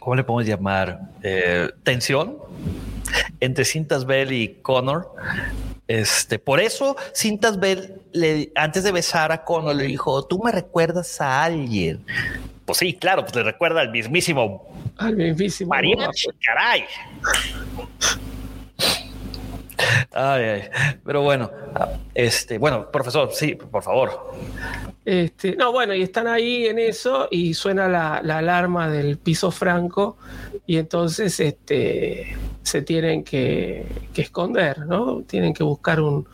¿cómo 0.00 0.16
le 0.16 0.24
podemos 0.24 0.46
llamar? 0.48 1.00
Eh, 1.22 1.70
tensión 1.82 2.38
entre 3.40 3.64
Cintas 3.64 4.06
Bell 4.06 4.32
y 4.32 4.54
Connor. 4.62 5.12
Este, 5.90 6.38
por 6.38 6.60
eso 6.60 6.94
Cintas 7.16 7.58
Bell, 7.58 8.00
le, 8.12 8.52
antes 8.54 8.84
de 8.84 8.92
besar 8.92 9.32
a 9.32 9.42
Connor, 9.44 9.74
le 9.74 9.84
dijo, 9.86 10.24
tú 10.24 10.40
me 10.40 10.52
recuerdas 10.52 11.20
a 11.20 11.42
alguien. 11.42 12.04
Pues 12.64 12.78
sí, 12.78 12.94
claro, 12.94 13.22
pues 13.22 13.34
le 13.34 13.42
recuerda 13.42 13.80
al 13.80 13.90
mismísimo 13.90 14.68
Al 14.98 15.16
mismísimo. 15.16 15.70
mariachi, 15.70 16.28
caray. 16.44 16.84
Ay, 20.12 20.44
ay. 20.44 20.62
Pero 21.04 21.22
bueno, 21.22 21.50
este, 22.14 22.58
bueno, 22.58 22.88
profesor, 22.92 23.30
sí, 23.32 23.56
por 23.56 23.82
favor. 23.82 24.32
Este, 25.04 25.56
no, 25.56 25.72
bueno, 25.72 25.92
y 25.92 26.02
están 26.02 26.28
ahí 26.28 26.66
en 26.66 26.78
eso 26.78 27.26
y 27.32 27.54
suena 27.54 27.88
la, 27.88 28.20
la 28.22 28.38
alarma 28.38 28.88
del 28.88 29.18
piso 29.18 29.50
franco 29.50 30.16
y 30.66 30.76
entonces 30.76 31.38
este, 31.40 32.36
se 32.62 32.82
tienen 32.82 33.24
que, 33.24 33.86
que 34.12 34.22
esconder, 34.22 34.86
¿no? 34.86 35.22
Tienen 35.26 35.52
que 35.54 35.64
buscar 35.64 36.00
un, 36.00 36.26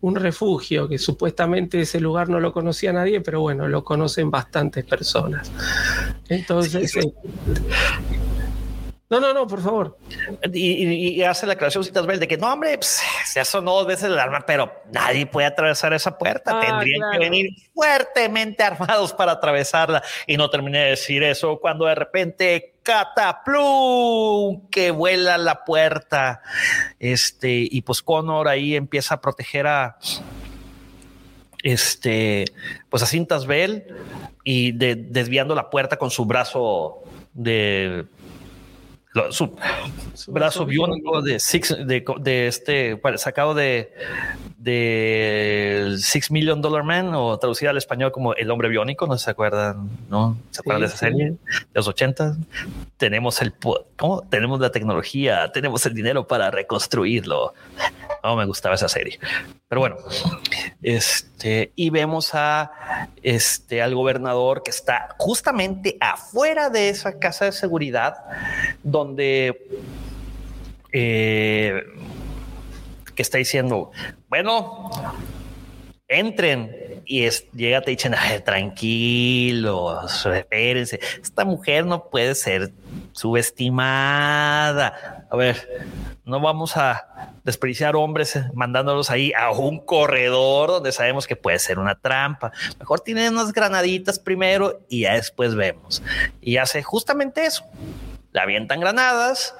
un 0.00 0.16
refugio 0.16 0.88
que 0.88 0.98
supuestamente 0.98 1.80
ese 1.80 2.00
lugar 2.00 2.28
no 2.28 2.40
lo 2.40 2.52
conocía 2.52 2.92
nadie, 2.92 3.20
pero 3.20 3.40
bueno, 3.40 3.68
lo 3.68 3.84
conocen 3.84 4.30
bastantes 4.30 4.84
personas. 4.84 5.50
Entonces, 6.28 6.96
eh, 6.96 7.12
no, 9.10 9.18
no, 9.20 9.34
no, 9.34 9.46
por 9.46 9.60
favor. 9.60 9.98
Y, 10.52 10.84
y- 10.86 11.08
y 11.20 11.22
hace 11.24 11.44
la 11.46 11.54
aclaración 11.54 11.84
de 11.84 12.28
que 12.28 12.36
no, 12.38 12.52
hombre, 12.52 12.76
pues, 12.78 13.02
se 13.26 13.44
sonó 13.44 13.72
dos 13.74 13.86
veces 13.86 14.04
el 14.04 14.12
alarma, 14.12 14.44
pero 14.46 14.72
nadie 14.92 15.26
puede 15.26 15.48
atravesar 15.48 15.92
esa 15.92 16.16
puerta. 16.16 16.52
Ah, 16.56 16.60
Tendrían 16.60 17.00
claro. 17.00 17.12
que 17.12 17.18
venir 17.18 17.50
fuertemente 17.74 18.62
armados 18.62 19.12
para 19.12 19.32
atravesarla. 19.32 20.02
Y 20.26 20.36
no 20.36 20.48
terminé 20.48 20.78
de 20.78 20.90
decir 20.90 21.22
eso 21.24 21.58
cuando 21.60 21.86
de 21.86 21.94
repente 21.96 22.74
cataplum 22.84 24.68
que 24.70 24.90
vuela 24.92 25.36
la 25.38 25.64
puerta. 25.64 26.40
Este, 26.98 27.66
y 27.70 27.82
pues 27.82 28.02
Connor 28.02 28.46
ahí 28.48 28.76
empieza 28.76 29.16
a 29.16 29.20
proteger 29.20 29.66
a 29.66 29.98
este, 31.62 32.44
pues 32.88 33.02
a 33.02 33.06
Cintas 33.06 33.46
Bell 33.46 33.84
y 34.44 34.72
de- 34.72 34.94
desviando 34.94 35.54
la 35.54 35.68
puerta 35.68 35.96
con 35.98 36.10
su 36.10 36.24
brazo 36.24 37.02
de 37.34 38.06
lo- 39.12 39.32
su 39.32 39.56
brazo 40.28 40.66
biónico 40.66 41.20
de 41.22 41.40
Six, 41.40 41.76
de, 41.86 42.04
de 42.20 42.46
este 42.46 43.00
sacado 43.16 43.54
de 43.54 43.92
de 44.58 45.96
Six 45.98 46.30
Million 46.30 46.60
Dollar 46.60 46.84
Man 46.84 47.14
o 47.14 47.38
traducida 47.38 47.70
al 47.70 47.76
español 47.78 48.12
como 48.12 48.34
El 48.34 48.50
hombre 48.50 48.68
biónico, 48.68 49.06
no 49.06 49.16
se 49.16 49.30
acuerdan, 49.30 49.88
¿no? 50.08 50.36
¿Se 50.50 50.60
acuerdan 50.60 50.80
Sí, 50.80 50.82
de 50.82 50.86
esa 50.86 50.96
sí. 50.96 51.04
serie 51.12 51.26
de 51.30 51.38
los 51.74 51.88
80? 51.88 52.36
Tenemos 52.98 53.40
el 53.42 53.52
¿cómo? 53.96 54.22
Tenemos 54.28 54.60
la 54.60 54.70
tecnología, 54.70 55.50
tenemos 55.52 55.84
el 55.86 55.94
dinero 55.94 56.26
para 56.26 56.50
reconstruirlo. 56.50 57.54
No 58.22 58.36
me 58.36 58.44
gustaba 58.46 58.74
esa 58.74 58.88
serie. 58.88 59.18
Pero 59.68 59.80
bueno, 59.80 59.96
este, 60.82 61.72
y 61.76 61.90
vemos 61.90 62.30
a 62.34 63.08
este 63.22 63.82
al 63.82 63.94
gobernador 63.94 64.62
que 64.62 64.70
está 64.70 65.14
justamente 65.18 65.96
afuera 66.00 66.70
de 66.70 66.88
esa 66.88 67.18
casa 67.18 67.46
de 67.46 67.52
seguridad, 67.52 68.16
donde 68.82 69.68
eh, 70.92 71.82
que 73.14 73.22
está 73.22 73.38
diciendo, 73.38 73.92
bueno, 74.28 74.90
entren. 76.08 77.02
Y 77.06 77.24
es, 77.24 77.50
llega 77.52 77.80
te 77.80 77.90
dicen, 77.90 78.14
"Ay, 78.16 78.40
tranquilos, 78.40 80.26
espérense. 80.26 81.00
Esta 81.20 81.44
mujer 81.44 81.84
no 81.86 82.08
puede 82.08 82.34
ser 82.34 82.72
subestimada. 83.20 85.26
A 85.30 85.36
ver, 85.36 85.84
no 86.24 86.40
vamos 86.40 86.78
a 86.78 87.34
desperdiciar 87.44 87.94
hombres 87.94 88.36
eh, 88.36 88.44
mandándolos 88.54 89.10
ahí 89.10 89.30
a 89.38 89.50
un 89.50 89.84
corredor 89.84 90.70
donde 90.70 90.90
sabemos 90.90 91.26
que 91.26 91.36
puede 91.36 91.58
ser 91.58 91.78
una 91.78 91.96
trampa. 91.96 92.50
Mejor 92.78 93.00
tienen 93.00 93.34
unas 93.34 93.52
granaditas 93.52 94.18
primero 94.18 94.80
y 94.88 95.02
ya 95.02 95.16
después 95.16 95.54
vemos. 95.54 96.02
Y 96.40 96.56
hace 96.56 96.82
justamente 96.82 97.44
eso. 97.44 97.62
Le 98.32 98.40
avientan 98.40 98.80
granadas 98.80 99.54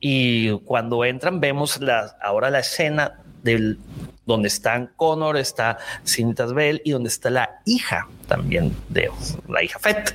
y 0.00 0.58
cuando 0.60 1.04
entran 1.04 1.38
vemos 1.38 1.80
la, 1.80 2.16
ahora 2.20 2.50
la 2.50 2.58
escena 2.58 3.20
del 3.44 3.78
donde 4.24 4.48
están 4.48 4.90
Connor, 4.96 5.36
está 5.36 5.78
Cintas 6.04 6.52
Bell 6.52 6.82
y 6.84 6.90
donde 6.90 7.08
está 7.08 7.30
la 7.30 7.60
hija 7.66 8.08
también 8.26 8.76
de 8.88 9.08
la 9.46 9.62
hija 9.62 9.78
Fett, 9.78 10.12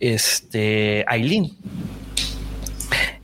este 0.00 1.04
Aileen. 1.06 1.56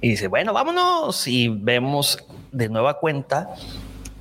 Y 0.00 0.10
dice, 0.10 0.28
bueno, 0.28 0.52
vámonos. 0.52 1.26
Y 1.26 1.48
vemos 1.48 2.18
de 2.52 2.68
nueva 2.68 2.98
cuenta 3.00 3.48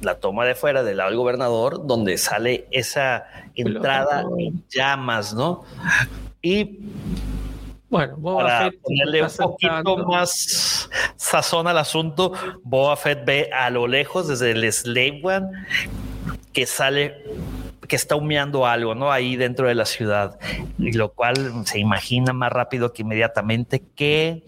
la 0.02 0.20
toma 0.20 0.46
de 0.46 0.56
fuera 0.56 0.84
del 0.84 0.98
lado 0.98 1.10
del 1.10 1.20
gobernador, 1.20 1.86
donde 1.86 2.18
sale 2.18 2.68
esa 2.72 3.26
entrada 3.56 4.26
en 4.38 4.64
llamas, 4.70 5.34
¿no? 5.34 5.64
Y 6.42 6.80
Bueno, 7.90 8.16
Boba 8.18 8.44
para 8.44 8.64
Fett 8.66 8.82
ponerle 8.82 9.24
un 9.24 9.30
poquito 9.30 9.98
más 10.06 10.90
sazón 11.16 11.68
al 11.68 11.78
asunto, 11.78 12.34
Boba 12.64 12.96
Fett 12.98 13.26
ve 13.26 13.50
a 13.54 13.70
lo 13.70 13.88
lejos 13.88 14.28
desde 14.28 14.52
el 14.52 14.72
Slave 14.72 15.22
One 15.24 15.48
que 16.54 16.66
sale, 16.66 17.24
que 17.88 17.96
está 17.96 18.16
humeando 18.16 18.66
algo, 18.66 18.96
¿no? 18.96 19.12
Ahí 19.12 19.36
dentro 19.36 19.68
de 19.68 19.76
la 19.76 19.86
ciudad, 19.86 20.38
y 20.78 20.92
lo 20.94 21.14
cual 21.14 21.66
se 21.66 21.80
imagina 21.80 22.34
más 22.34 22.52
rápido 22.52 22.94
que 22.94 23.02
inmediatamente 23.04 23.82
que 23.96 24.44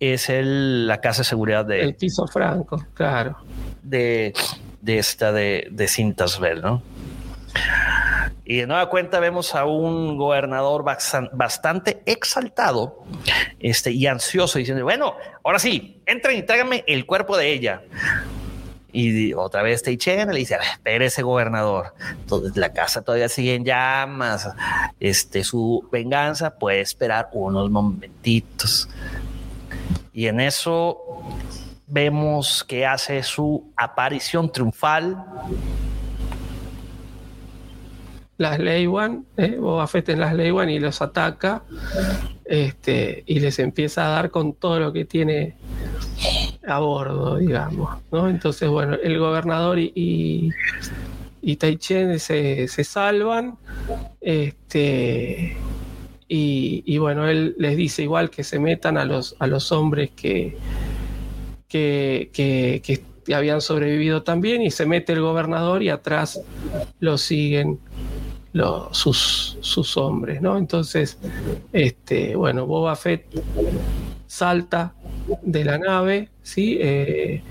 es 0.00 0.28
el, 0.28 0.86
la 0.86 1.00
casa 1.00 1.22
de 1.22 1.24
seguridad 1.24 1.64
de, 1.64 1.82
El 1.82 1.94
piso 1.94 2.26
franco, 2.26 2.84
claro. 2.94 3.36
de, 3.82 4.32
de 4.80 4.98
esta 4.98 5.32
de, 5.32 5.68
de 5.70 5.88
Cintasbel, 5.88 6.60
¿no? 6.60 6.82
Y 8.44 8.56
de 8.56 8.66
nueva 8.66 8.88
cuenta 8.88 9.20
vemos 9.20 9.54
a 9.54 9.64
un 9.64 10.16
gobernador 10.16 10.82
bastan- 10.84 11.30
bastante 11.32 12.02
exaltado 12.06 13.04
este, 13.60 13.92
y 13.92 14.06
ansioso 14.08 14.58
diciendo, 14.58 14.82
bueno, 14.82 15.14
ahora 15.44 15.60
sí, 15.60 16.02
entren 16.06 16.38
y 16.38 16.42
tráiganme 16.42 16.82
el 16.88 17.06
cuerpo 17.06 17.36
de 17.36 17.52
ella. 17.52 17.82
Y 18.92 19.32
otra 19.32 19.62
vez 19.62 19.82
Teichen 19.82 20.30
le 20.30 20.38
dice, 20.38 20.58
espérese 20.70 21.22
gobernador, 21.22 21.94
entonces 22.10 22.56
la 22.56 22.72
casa 22.72 23.00
todavía 23.00 23.28
sigue 23.28 23.54
en 23.54 23.64
llamas, 23.64 24.50
este, 25.00 25.44
su 25.44 25.88
venganza 25.90 26.58
puede 26.58 26.80
esperar 26.82 27.30
unos 27.32 27.70
momentitos. 27.70 28.88
Y 30.12 30.26
en 30.26 30.40
eso 30.40 30.98
vemos 31.86 32.64
que 32.64 32.86
hace 32.86 33.22
su 33.22 33.72
aparición 33.76 34.52
triunfal. 34.52 35.24
Las 38.36 38.58
One, 38.58 39.22
¿eh? 39.36 39.56
Boba 39.58 39.88
en 39.94 40.20
las 40.20 40.34
One 40.34 40.72
y 40.72 40.80
los 40.80 41.00
ataca 41.00 41.62
este, 42.44 43.22
y 43.26 43.40
les 43.40 43.58
empieza 43.58 44.06
a 44.06 44.10
dar 44.10 44.30
con 44.30 44.54
todo 44.54 44.80
lo 44.80 44.92
que 44.92 45.04
tiene 45.04 45.56
a 46.66 46.78
bordo, 46.78 47.36
digamos. 47.36 47.98
¿no? 48.10 48.28
Entonces, 48.28 48.68
bueno, 48.68 48.96
el 49.02 49.18
gobernador 49.18 49.78
y, 49.78 49.92
y, 49.94 50.50
y 51.40 51.56
Taichen 51.56 52.18
se, 52.18 52.68
se 52.68 52.84
salvan. 52.84 53.56
Este, 54.20 55.56
y, 56.28 56.82
y 56.86 56.98
bueno, 56.98 57.28
él 57.28 57.54
les 57.58 57.76
dice 57.76 58.02
igual 58.02 58.30
que 58.30 58.44
se 58.44 58.58
metan 58.58 58.96
a 58.96 59.04
los, 59.04 59.36
a 59.38 59.46
los 59.46 59.70
hombres 59.72 60.10
que, 60.16 60.56
que, 61.68 62.30
que, 62.32 62.82
que 62.82 63.34
habían 63.34 63.60
sobrevivido 63.60 64.22
también 64.22 64.62
y 64.62 64.70
se 64.70 64.86
mete 64.86 65.12
el 65.12 65.20
gobernador 65.20 65.82
y 65.82 65.88
atrás 65.88 66.40
lo 67.00 67.18
siguen 67.18 67.78
los, 68.52 68.96
sus, 68.96 69.58
sus 69.60 69.96
hombres, 69.96 70.42
¿no? 70.42 70.58
Entonces, 70.58 71.18
este, 71.72 72.36
bueno, 72.36 72.66
Boba 72.66 72.96
Fett 72.96 73.24
salta 74.26 74.94
de 75.42 75.64
la 75.64 75.78
nave, 75.78 76.28
¿sí? 76.42 76.78
Eh, 76.80 77.42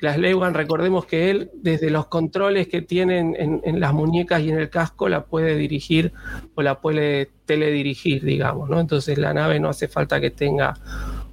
recordemos 0.00 1.06
que 1.06 1.30
él, 1.30 1.50
desde 1.54 1.90
los 1.90 2.06
controles 2.06 2.66
que 2.66 2.82
tienen 2.82 3.36
en, 3.38 3.80
las 3.80 3.92
muñecas 3.92 4.42
y 4.42 4.50
en 4.50 4.58
el 4.58 4.68
casco, 4.68 5.08
la 5.08 5.24
puede 5.24 5.56
dirigir 5.56 6.12
o 6.54 6.62
la 6.62 6.80
puede 6.80 7.30
teledirigir, 7.46 8.24
digamos, 8.24 8.68
¿no? 8.68 8.80
Entonces 8.80 9.16
la 9.18 9.32
nave 9.32 9.60
no 9.60 9.68
hace 9.68 9.86
falta 9.88 10.20
que 10.20 10.30
tenga 10.30 10.74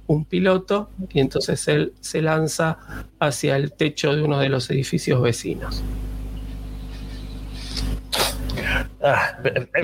un 0.06 0.24
piloto 0.24 0.90
y 1.12 1.20
entonces 1.20 1.66
él 1.68 1.92
se 2.00 2.22
lanza 2.22 2.78
hacia 3.18 3.56
el 3.56 3.72
techo 3.72 4.14
de 4.14 4.22
uno 4.22 4.38
de 4.38 4.48
los 4.48 4.70
edificios 4.70 5.20
vecinos. 5.20 5.82
Ah, 9.02 9.38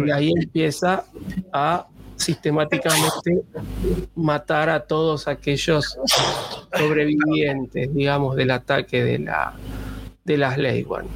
y 0.04 0.10
ahí 0.10 0.32
empieza 0.36 1.04
a 1.52 1.86
sistemáticamente 2.16 3.42
matar 4.14 4.68
a 4.68 4.80
todos 4.80 5.28
aquellos 5.28 5.98
sobrevivientes, 6.76 7.94
digamos, 7.94 8.36
del 8.36 8.50
ataque 8.50 9.04
de, 9.04 9.18
la, 9.20 9.54
de 10.24 10.36
las 10.38 10.56
One. 10.58 11.08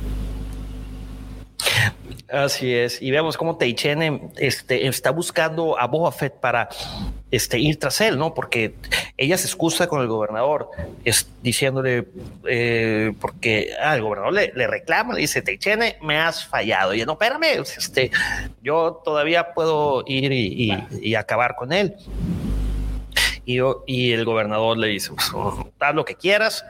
Así 2.32 2.73
es. 2.74 3.03
Y 3.03 3.11
vemos 3.11 3.37
cómo 3.37 3.57
Teichene 3.57 4.31
este, 4.37 4.87
está 4.87 5.11
buscando 5.11 5.78
a 5.78 5.87
Boba 5.87 6.12
Fett 6.12 6.35
para 6.35 6.69
este, 7.31 7.59
ir 7.59 7.78
tras 7.78 8.01
él, 8.01 8.19
¿no? 8.19 8.35
Porque 8.35 8.74
ella 9.16 9.37
se 9.37 9.47
excusa 9.47 9.89
con 9.89 10.01
el 10.01 10.07
gobernador, 10.07 10.70
es, 11.05 11.28
diciéndole, 11.43 12.07
eh, 12.49 13.12
porque 13.20 13.73
al 13.81 14.03
gobernador 14.03 14.32
le, 14.32 14.66
reclama, 14.66 15.15
le 15.15 15.23
dice, 15.23 15.43
Teichene, 15.43 15.97
me 16.03 16.19
has 16.19 16.47
fallado. 16.47 16.95
Y 16.95 17.05
no, 17.05 17.12
espérame, 17.12 17.62
este, 17.77 18.11
yo 18.62 19.03
todavía 19.05 19.53
puedo 19.53 20.05
ir 20.07 20.32
y, 20.32 21.15
acabar 21.15 21.57
con 21.57 21.73
él. 21.73 21.97
Y, 23.45 23.59
y, 23.87 24.12
el 24.12 24.25
gobernador 24.25 24.77
le 24.77 24.89
dice, 24.89 25.11
pues, 25.12 25.33
haz 25.81 25.95
lo 25.95 26.05
que 26.05 26.15
quieras, 26.15 26.65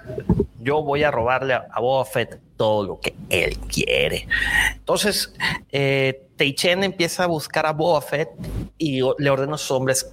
yo 0.60 0.82
voy 0.82 1.02
a 1.02 1.10
robarle 1.10 1.54
a, 1.54 1.66
a 1.70 1.80
Boba 1.80 2.04
Fett 2.04 2.38
todo 2.56 2.84
lo 2.84 3.00
que 3.00 3.14
él 3.30 3.58
quiere. 3.58 4.28
Entonces, 4.74 5.34
eh, 5.72 6.26
Teichen 6.36 6.84
empieza 6.84 7.24
a 7.24 7.26
buscar 7.26 7.64
a 7.66 7.72
Boba 7.72 8.02
Fett 8.02 8.28
y 8.76 9.00
le 9.18 9.30
ordena 9.30 9.54
a 9.54 9.58
sus 9.58 9.70
hombres 9.70 10.12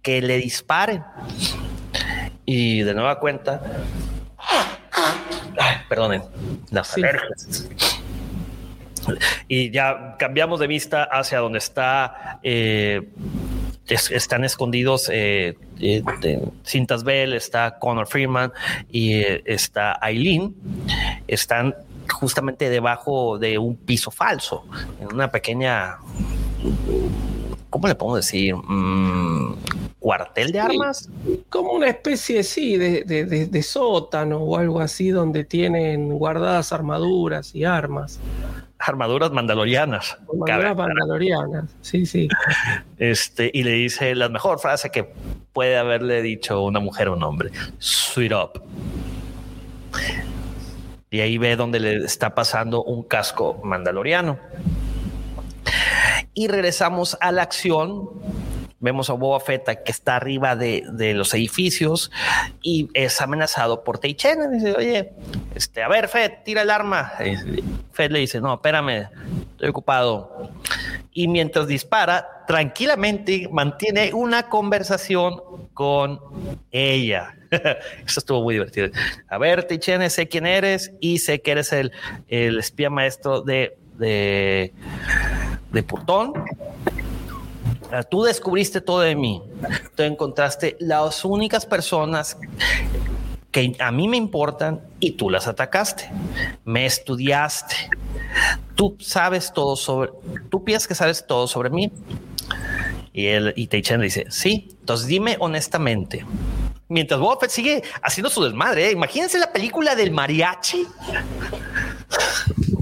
que 0.00 0.22
le 0.22 0.38
disparen. 0.38 1.02
Y 2.44 2.82
de 2.82 2.94
nueva 2.94 3.18
cuenta, 3.18 3.60
perdonen, 5.88 6.22
las 6.70 6.94
alergias. 6.94 7.68
Y 9.48 9.70
ya 9.70 10.16
cambiamos 10.18 10.60
de 10.60 10.66
vista 10.66 11.04
hacia 11.04 11.38
donde 11.38 11.58
está 11.58 12.38
eh, 12.42 13.08
están 13.88 14.44
escondidos 14.44 15.08
eh, 15.12 15.56
eh 15.80 16.40
Cintas 16.64 17.04
Bell, 17.04 17.34
está 17.34 17.78
Connor 17.78 18.06
Freeman 18.06 18.52
y 18.90 19.14
eh, 19.14 19.42
está 19.46 19.98
Eileen. 20.02 20.54
Están 21.26 21.74
justamente 22.12 22.70
debajo 22.70 23.38
de 23.38 23.58
un 23.58 23.76
piso 23.76 24.10
falso, 24.10 24.64
en 25.00 25.12
una 25.14 25.30
pequeña, 25.30 25.98
¿cómo 27.70 27.86
le 27.86 27.94
podemos 27.94 28.18
decir? 28.18 28.54
Mm, 28.54 29.56
cuartel 29.98 30.52
de 30.52 30.60
armas. 30.60 31.10
como 31.50 31.72
una 31.72 31.88
especie, 31.88 32.42
sí, 32.42 32.76
de, 32.76 33.04
de, 33.04 33.62
sótano 33.62 34.38
o 34.38 34.56
algo 34.56 34.80
así 34.80 35.10
donde 35.10 35.44
tienen 35.44 36.08
guardadas 36.10 36.72
armaduras 36.72 37.54
y 37.54 37.64
armas 37.64 38.18
armaduras 38.78 39.30
mandalorianas. 39.30 40.18
Armaduras 40.28 40.76
mandalorianas, 40.76 41.76
sí, 41.80 42.06
sí. 42.06 42.28
Este, 42.98 43.50
y 43.52 43.62
le 43.62 43.72
dice 43.72 44.14
la 44.14 44.28
mejor 44.28 44.58
frase 44.58 44.90
que 44.90 45.12
puede 45.52 45.76
haberle 45.76 46.22
dicho 46.22 46.62
una 46.62 46.80
mujer 46.80 47.08
o 47.08 47.14
un 47.14 47.22
hombre: 47.22 47.50
Sweet 47.78 48.32
up. 48.32 48.62
Y 51.10 51.20
ahí 51.20 51.38
ve 51.38 51.56
donde 51.56 51.80
le 51.80 51.96
está 52.04 52.34
pasando 52.34 52.82
un 52.84 53.02
casco 53.02 53.60
mandaloriano. 53.64 54.38
Y 56.34 56.48
regresamos 56.48 57.16
a 57.20 57.32
la 57.32 57.42
acción 57.42 58.10
Vemos 58.80 59.10
a 59.10 59.14
Boba 59.14 59.40
Fett 59.40 59.82
que 59.82 59.90
está 59.90 60.16
arriba 60.16 60.54
de, 60.54 60.84
los 61.14 61.34
edificios 61.34 62.12
y 62.62 62.88
es 62.94 63.20
amenazado 63.20 63.82
por 63.82 63.98
Teichen. 63.98 64.52
Dice, 64.52 64.74
oye, 64.76 65.12
este, 65.54 65.82
a 65.82 65.88
ver, 65.88 66.08
Fett, 66.08 66.44
tira 66.44 66.62
el 66.62 66.70
arma. 66.70 67.12
Fett 67.92 68.12
le 68.12 68.20
dice, 68.20 68.40
no, 68.40 68.54
espérame, 68.54 69.08
estoy 69.52 69.68
ocupado. 69.70 70.52
Y 71.12 71.26
mientras 71.26 71.66
dispara, 71.66 72.44
tranquilamente 72.46 73.48
mantiene 73.50 74.14
una 74.14 74.48
conversación 74.48 75.42
con 75.74 76.20
ella. 76.70 77.34
Eso 77.50 78.20
estuvo 78.20 78.42
muy 78.42 78.54
divertido. 78.54 78.90
A 79.28 79.38
ver, 79.38 79.64
Teichen, 79.64 80.08
sé 80.08 80.28
quién 80.28 80.46
eres 80.46 80.92
y 81.00 81.18
sé 81.18 81.40
que 81.40 81.50
eres 81.50 81.72
el, 81.72 81.90
el 82.28 82.60
espía 82.60 82.90
maestro 82.90 83.40
de, 83.40 83.76
de, 83.98 84.72
de 85.72 85.82
Putón 85.82 86.34
Tú 88.10 88.22
descubriste 88.22 88.80
todo 88.80 89.00
de 89.00 89.14
mí. 89.14 89.42
Tú 89.94 90.02
encontraste 90.02 90.76
las 90.80 91.24
únicas 91.24 91.64
personas 91.66 92.36
que 93.50 93.74
a 93.78 93.90
mí 93.90 94.08
me 94.08 94.16
importan 94.16 94.82
y 95.00 95.12
tú 95.12 95.30
las 95.30 95.46
atacaste. 95.46 96.10
Me 96.64 96.86
estudiaste. 96.86 97.74
Tú 98.74 98.96
sabes 99.00 99.52
todo 99.52 99.74
sobre, 99.76 100.12
tú 100.50 100.64
piensas 100.64 100.86
que 100.86 100.94
sabes 100.94 101.26
todo 101.26 101.46
sobre 101.46 101.70
mí. 101.70 101.90
Y 103.12 103.26
él 103.26 103.52
y 103.56 103.66
Teichen 103.66 104.00
dice, 104.00 104.26
sí. 104.28 104.68
Entonces 104.80 105.06
dime 105.06 105.36
honestamente. 105.40 106.24
Mientras 106.90 107.20
Boba 107.20 107.48
sigue 107.48 107.82
haciendo 108.02 108.30
su 108.30 108.42
desmadre, 108.42 108.88
¿eh? 108.88 108.92
imagínense 108.92 109.38
la 109.38 109.52
película 109.52 109.94
del 109.94 110.10
mariachi 110.10 110.86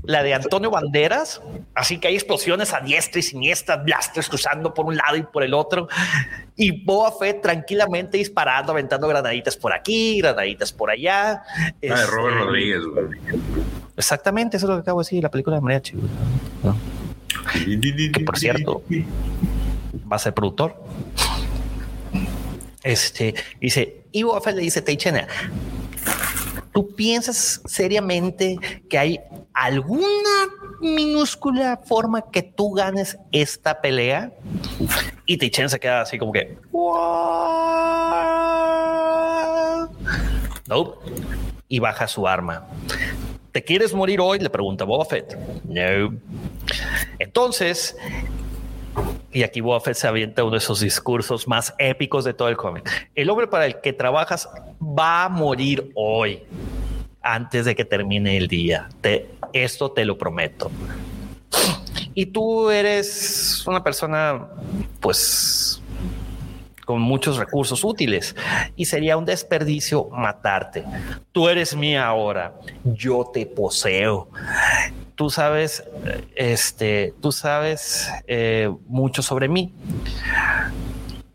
la 0.06 0.22
de 0.22 0.34
Antonio 0.34 0.70
Banderas, 0.70 1.42
así 1.74 1.98
que 1.98 2.08
hay 2.08 2.14
explosiones 2.14 2.72
a 2.72 2.80
diestra 2.80 3.18
y 3.18 3.22
siniestra, 3.22 3.76
blasters 3.76 4.28
cruzando 4.28 4.72
por 4.72 4.86
un 4.86 4.96
lado 4.96 5.16
y 5.16 5.22
por 5.22 5.42
el 5.42 5.52
otro, 5.52 5.88
y 6.56 6.84
Boa 6.84 7.12
Fett 7.12 7.42
tranquilamente 7.42 8.16
disparando, 8.16 8.72
aventando 8.72 9.08
granaditas 9.08 9.56
por 9.56 9.72
aquí, 9.72 10.18
granaditas 10.20 10.72
por 10.72 10.90
allá. 10.90 11.42
Ah, 11.42 11.72
de 11.80 12.06
Robert 12.06 12.36
este, 12.36 12.44
Rodríguez, 12.44 12.80
Exactamente, 13.96 14.56
eso 14.56 14.66
es 14.66 14.70
lo 14.70 14.76
que 14.76 14.82
acabo 14.82 15.00
de 15.00 15.04
decir, 15.04 15.22
la 15.22 15.30
película 15.30 15.56
de 15.56 15.62
Mariachi. 15.62 15.94
Que 18.12 18.20
por 18.20 18.38
cierto, 18.38 18.82
va 20.10 20.16
a 20.16 20.18
ser 20.18 20.34
productor. 20.34 20.76
Este 22.82 23.34
dice, 23.60 24.02
y 24.12 24.22
Boa 24.22 24.40
Fett 24.40 24.54
le 24.54 24.62
dice 24.62 24.80
Teichena, 24.80 25.26
¿Tú 26.76 26.94
piensas 26.94 27.62
seriamente 27.64 28.58
que 28.90 28.98
hay 28.98 29.18
alguna 29.54 30.04
minúscula 30.82 31.80
forma 31.82 32.30
que 32.30 32.42
tú 32.42 32.72
ganes 32.72 33.16
esta 33.32 33.80
pelea? 33.80 34.30
Y 35.24 35.38
Tichen 35.38 35.70
se 35.70 35.80
queda 35.80 36.02
así 36.02 36.18
como 36.18 36.32
que... 36.32 36.58
No. 40.68 40.96
Y 41.66 41.78
baja 41.78 42.06
su 42.06 42.28
arma. 42.28 42.66
¿Te 43.52 43.64
quieres 43.64 43.94
morir 43.94 44.20
hoy? 44.20 44.38
Le 44.38 44.50
pregunta 44.50 44.84
Boba 44.84 45.06
Fett. 45.06 45.34
No. 45.64 46.14
Entonces, 47.18 47.96
y 49.32 49.42
aquí 49.42 49.60
Boba 49.60 49.80
Fett 49.80 49.96
se 49.96 50.06
avienta 50.06 50.42
uno 50.44 50.52
de 50.52 50.58
esos 50.58 50.80
discursos 50.80 51.46
más 51.46 51.74
épicos 51.78 52.24
de 52.24 52.32
todo 52.32 52.48
el 52.48 52.56
cómic. 52.56 53.10
El 53.14 53.28
hombre 53.28 53.46
para 53.46 53.66
el 53.66 53.80
que 53.80 53.92
trabajas 53.92 54.48
va 54.80 55.24
a 55.24 55.28
morir 55.28 55.92
hoy, 55.94 56.42
antes 57.20 57.66
de 57.66 57.74
que 57.74 57.84
termine 57.84 58.36
el 58.36 58.48
día. 58.48 58.88
Esto 59.52 59.90
te 59.90 60.04
lo 60.04 60.16
prometo. 60.16 60.70
Y 62.14 62.26
tú 62.26 62.70
eres 62.70 63.62
una 63.66 63.84
persona, 63.84 64.46
pues, 65.00 65.82
con 66.86 67.00
muchos 67.00 67.36
recursos 67.36 67.84
útiles 67.84 68.34
y 68.76 68.86
sería 68.86 69.16
un 69.16 69.24
desperdicio 69.24 70.08
matarte. 70.12 70.84
Tú 71.32 71.48
eres 71.48 71.76
mía 71.76 72.06
ahora, 72.06 72.54
yo 72.84 73.28
te 73.34 73.44
poseo 73.44 74.28
tú 75.16 75.30
sabes, 75.30 75.82
este, 76.36 77.14
tú 77.20 77.32
sabes 77.32 78.08
eh, 78.28 78.70
mucho 78.86 79.22
sobre 79.22 79.48
mí. 79.48 79.74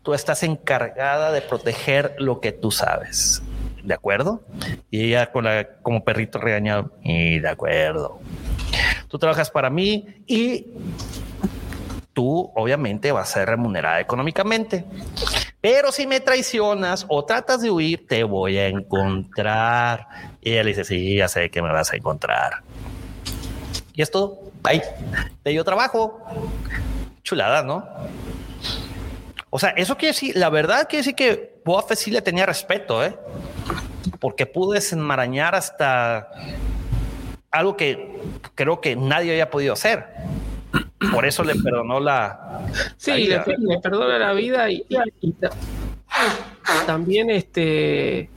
Tú 0.02 0.14
estás 0.14 0.42
encargada 0.42 1.30
de 1.30 1.42
proteger 1.42 2.14
lo 2.18 2.40
que 2.40 2.52
tú 2.52 2.70
sabes. 2.70 3.42
¿De 3.82 3.94
acuerdo? 3.94 4.42
Y 4.90 5.06
ella 5.06 5.32
con 5.32 5.44
la, 5.44 5.66
como 5.82 6.04
perrito 6.04 6.38
regañado. 6.38 6.92
Y 7.02 7.40
de 7.40 7.48
acuerdo. 7.48 8.20
Tú 9.08 9.18
trabajas 9.18 9.50
para 9.50 9.68
mí 9.68 10.06
y 10.26 10.68
tú 12.12 12.50
obviamente 12.54 13.10
vas 13.12 13.30
a 13.30 13.34
ser 13.34 13.48
remunerada 13.48 14.00
económicamente. 14.00 14.84
Pero 15.60 15.92
si 15.92 16.06
me 16.06 16.20
traicionas 16.20 17.04
o 17.08 17.24
tratas 17.24 17.60
de 17.62 17.70
huir, 17.70 18.06
te 18.06 18.24
voy 18.24 18.58
a 18.58 18.68
encontrar. 18.68 20.08
Y 20.40 20.52
ella 20.52 20.64
dice, 20.64 20.84
sí, 20.84 21.16
ya 21.16 21.28
sé 21.28 21.50
que 21.50 21.62
me 21.62 21.72
vas 21.72 21.92
a 21.92 21.96
encontrar. 21.96 22.62
Y 23.94 24.02
es 24.02 24.10
todo. 24.10 24.38
Ahí 24.64 24.82
te 25.42 25.50
dio 25.50 25.64
trabajo. 25.64 26.18
Chulada, 27.22 27.62
¿no? 27.62 27.86
O 29.50 29.58
sea, 29.58 29.70
eso 29.70 29.96
quiere 29.96 30.12
decir, 30.14 30.36
la 30.36 30.48
verdad 30.48 30.88
quiere 30.88 30.98
decir 31.00 31.14
que 31.14 31.60
Boa 31.64 31.84
sí 31.94 32.10
le 32.10 32.22
tenía 32.22 32.46
respeto, 32.46 33.04
¿eh? 33.04 33.16
porque 34.18 34.46
pudo 34.46 34.72
desenmarañar 34.72 35.54
hasta 35.54 36.28
algo 37.50 37.76
que 37.76 38.18
creo 38.54 38.80
que 38.80 38.96
nadie 38.96 39.32
había 39.32 39.50
podido 39.50 39.74
hacer. 39.74 40.06
Por 41.12 41.26
eso 41.26 41.44
le 41.44 41.54
perdonó 41.56 42.00
la. 42.00 42.62
Sí, 42.96 43.10
la 43.10 43.16
le, 43.16 43.24
vida. 43.24 43.44
le 43.58 43.78
perdona 43.80 44.18
la 44.18 44.32
vida 44.32 44.70
y, 44.70 44.84
y- 44.88 44.96
y 45.20 45.32
ta- 45.32 45.50
también 46.86 47.30
este 47.30 48.30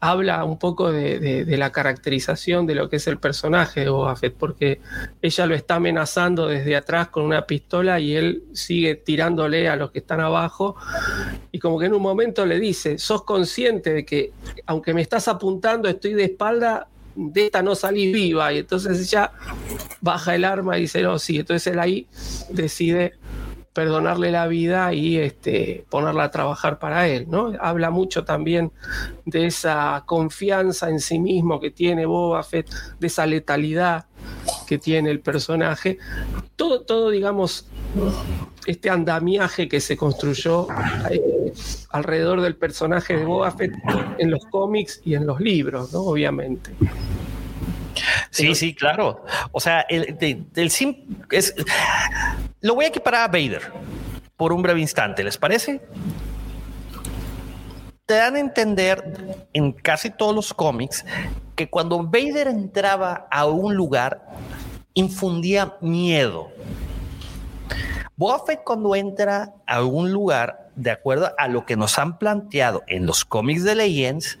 habla 0.00 0.44
un 0.44 0.58
poco 0.58 0.92
de, 0.92 1.44
la 1.56 1.72
caracterización 1.72 2.66
de 2.66 2.74
lo 2.74 2.88
que 2.88 2.96
es 2.96 3.06
el 3.06 3.18
personaje 3.18 3.80
de 3.80 3.88
Boba 3.88 4.14
Fett, 4.16 4.34
porque 4.34 4.80
ella 5.22 5.46
lo 5.46 5.54
está 5.54 5.76
amenazando 5.76 6.46
desde 6.48 6.76
atrás 6.76 7.08
con 7.08 7.24
una 7.24 7.46
pistola 7.46 8.00
y 8.00 8.14
él 8.14 8.44
sigue 8.52 8.96
tirándole 8.96 9.68
a 9.68 9.76
los 9.76 9.90
que 9.90 10.00
están 10.00 10.20
abajo. 10.20 10.76
Y 11.52 11.58
como 11.58 11.78
que 11.78 11.86
en 11.86 11.94
un 11.94 12.02
momento 12.02 12.44
le 12.44 12.60
dice, 12.60 12.98
sos 12.98 13.22
consciente 13.22 13.94
de 13.94 14.04
que 14.04 14.32
aunque 14.66 14.92
me 14.92 15.00
estás 15.00 15.28
apuntando 15.28 15.88
estoy 15.88 16.12
de 16.12 16.24
espalda, 16.24 16.88
de 17.16 17.46
esta 17.46 17.62
no 17.62 17.74
salí 17.74 18.12
viva 18.12 18.52
y 18.52 18.58
entonces 18.58 19.00
ella 19.00 19.30
baja 20.00 20.34
el 20.34 20.44
arma 20.44 20.76
y 20.76 20.82
dice, 20.82 21.00
no, 21.02 21.18
sí, 21.18 21.38
entonces 21.38 21.72
él 21.72 21.78
ahí 21.78 22.06
decide 22.50 23.14
perdonarle 23.74 24.30
la 24.30 24.46
vida 24.46 24.94
y 24.94 25.18
este, 25.18 25.84
ponerla 25.90 26.24
a 26.24 26.30
trabajar 26.30 26.78
para 26.78 27.08
él, 27.08 27.26
¿no? 27.28 27.52
Habla 27.60 27.90
mucho 27.90 28.24
también 28.24 28.72
de 29.26 29.46
esa 29.46 30.04
confianza 30.06 30.88
en 30.88 31.00
sí 31.00 31.18
mismo 31.18 31.60
que 31.60 31.70
tiene 31.70 32.06
Boba 32.06 32.42
Fett, 32.44 32.70
de 33.00 33.06
esa 33.08 33.26
letalidad 33.26 34.06
que 34.66 34.78
tiene 34.78 35.10
el 35.10 35.20
personaje. 35.20 35.98
Todo, 36.54 36.82
todo 36.82 37.10
digamos, 37.10 37.66
este 38.64 38.90
andamiaje 38.90 39.68
que 39.68 39.80
se 39.80 39.96
construyó 39.96 40.68
eh, 41.10 41.52
alrededor 41.90 42.42
del 42.42 42.54
personaje 42.54 43.16
de 43.16 43.24
Boba 43.24 43.50
Fett 43.50 43.74
en 44.18 44.30
los 44.30 44.44
cómics 44.46 45.00
y 45.04 45.14
en 45.14 45.26
los 45.26 45.40
libros, 45.40 45.92
¿no? 45.92 46.00
Obviamente. 46.02 46.70
Sí, 48.30 48.54
sí, 48.54 48.74
claro. 48.74 49.24
O 49.52 49.60
sea, 49.60 49.82
el, 49.88 50.16
del 50.52 50.70
sim 50.70 51.24
es. 51.30 51.54
Lo 52.60 52.74
voy 52.74 52.86
a 52.86 52.88
equiparar 52.88 53.22
a 53.22 53.28
Vader 53.28 53.72
por 54.36 54.52
un 54.52 54.62
breve 54.62 54.80
instante, 54.80 55.22
¿les 55.22 55.38
parece? 55.38 55.80
Te 58.06 58.14
dan 58.14 58.36
a 58.36 58.40
entender 58.40 59.46
en 59.52 59.72
casi 59.72 60.10
todos 60.10 60.34
los 60.34 60.52
cómics 60.52 61.04
que 61.54 61.70
cuando 61.70 62.02
Vader 62.02 62.48
entraba 62.48 63.26
a 63.30 63.46
un 63.46 63.74
lugar, 63.74 64.22
infundía 64.94 65.76
miedo. 65.80 66.50
Boba 68.16 68.44
Fett 68.46 68.62
cuando 68.64 68.94
entra 68.94 69.54
a 69.66 69.82
un 69.82 70.12
lugar, 70.12 70.70
de 70.76 70.90
acuerdo 70.90 71.32
a 71.38 71.48
lo 71.48 71.64
que 71.66 71.76
nos 71.76 71.98
han 71.98 72.18
planteado 72.18 72.82
en 72.86 73.06
los 73.06 73.24
cómics 73.24 73.64
de 73.64 73.74
Legends, 73.74 74.38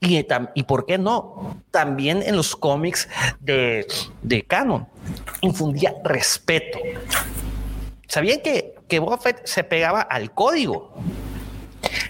y, 0.00 0.24
y 0.54 0.62
por 0.62 0.86
qué 0.86 0.98
no, 0.98 1.62
también 1.70 2.22
en 2.22 2.36
los 2.36 2.54
cómics 2.54 3.08
de, 3.40 3.86
de 4.22 4.42
Canon, 4.44 4.86
infundía 5.40 5.94
respeto. 6.04 6.78
¿Sabían 8.06 8.40
que, 8.40 8.74
que 8.88 8.98
Boba 9.00 9.18
Fett 9.18 9.46
se 9.46 9.64
pegaba 9.64 10.00
al 10.00 10.32
código? 10.32 10.94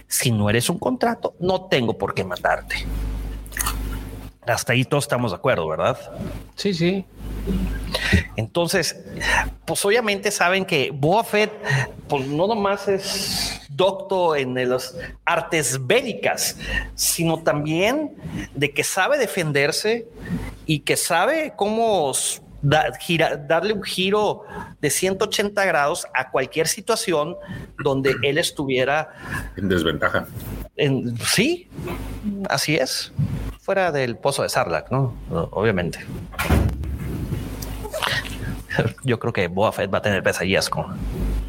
Si 0.07 0.31
no 0.31 0.49
eres 0.49 0.71
un 0.71 0.79
contrato, 0.79 1.35
no 1.41 1.67
tengo 1.67 1.97
por 1.99 2.15
qué 2.15 2.25
matarte. 2.25 2.87
Hasta 4.49 4.73
ahí 4.73 4.85
todos 4.85 5.05
estamos 5.05 5.33
de 5.33 5.37
acuerdo, 5.37 5.69
¿verdad? 5.69 5.99
Sí, 6.57 6.73
sí. 6.75 7.05
Entonces, 8.37 9.05
pues 9.65 9.85
obviamente 9.85 10.31
saben 10.31 10.65
que 10.65 10.91
Boba 10.91 11.25
Fett, 11.25 11.53
pues 12.09 12.27
no 12.27 12.47
nomás 12.47 12.89
es 12.89 13.61
docto 13.69 14.35
en 14.35 14.55
las 14.69 14.97
artes 15.25 15.87
bélicas, 15.87 16.57
sino 16.95 17.43
también 17.43 18.15
de 18.55 18.73
que 18.73 18.85
sabe 18.85 19.19
defenderse 19.19 20.09
y 20.67 20.81
que 20.81 20.97
sabe 20.97 21.53
cómo 21.57 22.13
da- 22.63 22.93
gira- 23.01 23.37
darle 23.37 23.73
un 23.73 23.83
giro 23.83 24.43
de 24.81 24.91
180 24.91 25.65
grados 25.65 26.07
a 26.15 26.31
cualquier 26.31 26.67
situación 26.69 27.37
donde 27.83 28.15
él 28.23 28.39
estuviera 28.39 29.11
En 29.57 29.69
desventaja. 29.69 30.27
en, 30.77 31.17
sí, 31.19 31.69
así 32.49 32.77
es, 32.77 33.13
fuera 33.61 33.93
del 33.93 34.17
pozo 34.17 34.43
de 34.43 34.49
Sarlacc, 34.49 34.91
¿no? 34.91 35.15
Obviamente. 35.53 36.01
Yo 39.03 39.19
creo 39.19 39.33
que 39.33 39.49
Boba 39.49 39.73
Fett 39.73 39.93
va 39.93 39.99
a 39.99 40.03
tener 40.03 40.23
pesadillas 40.23 40.69
con 40.71 40.97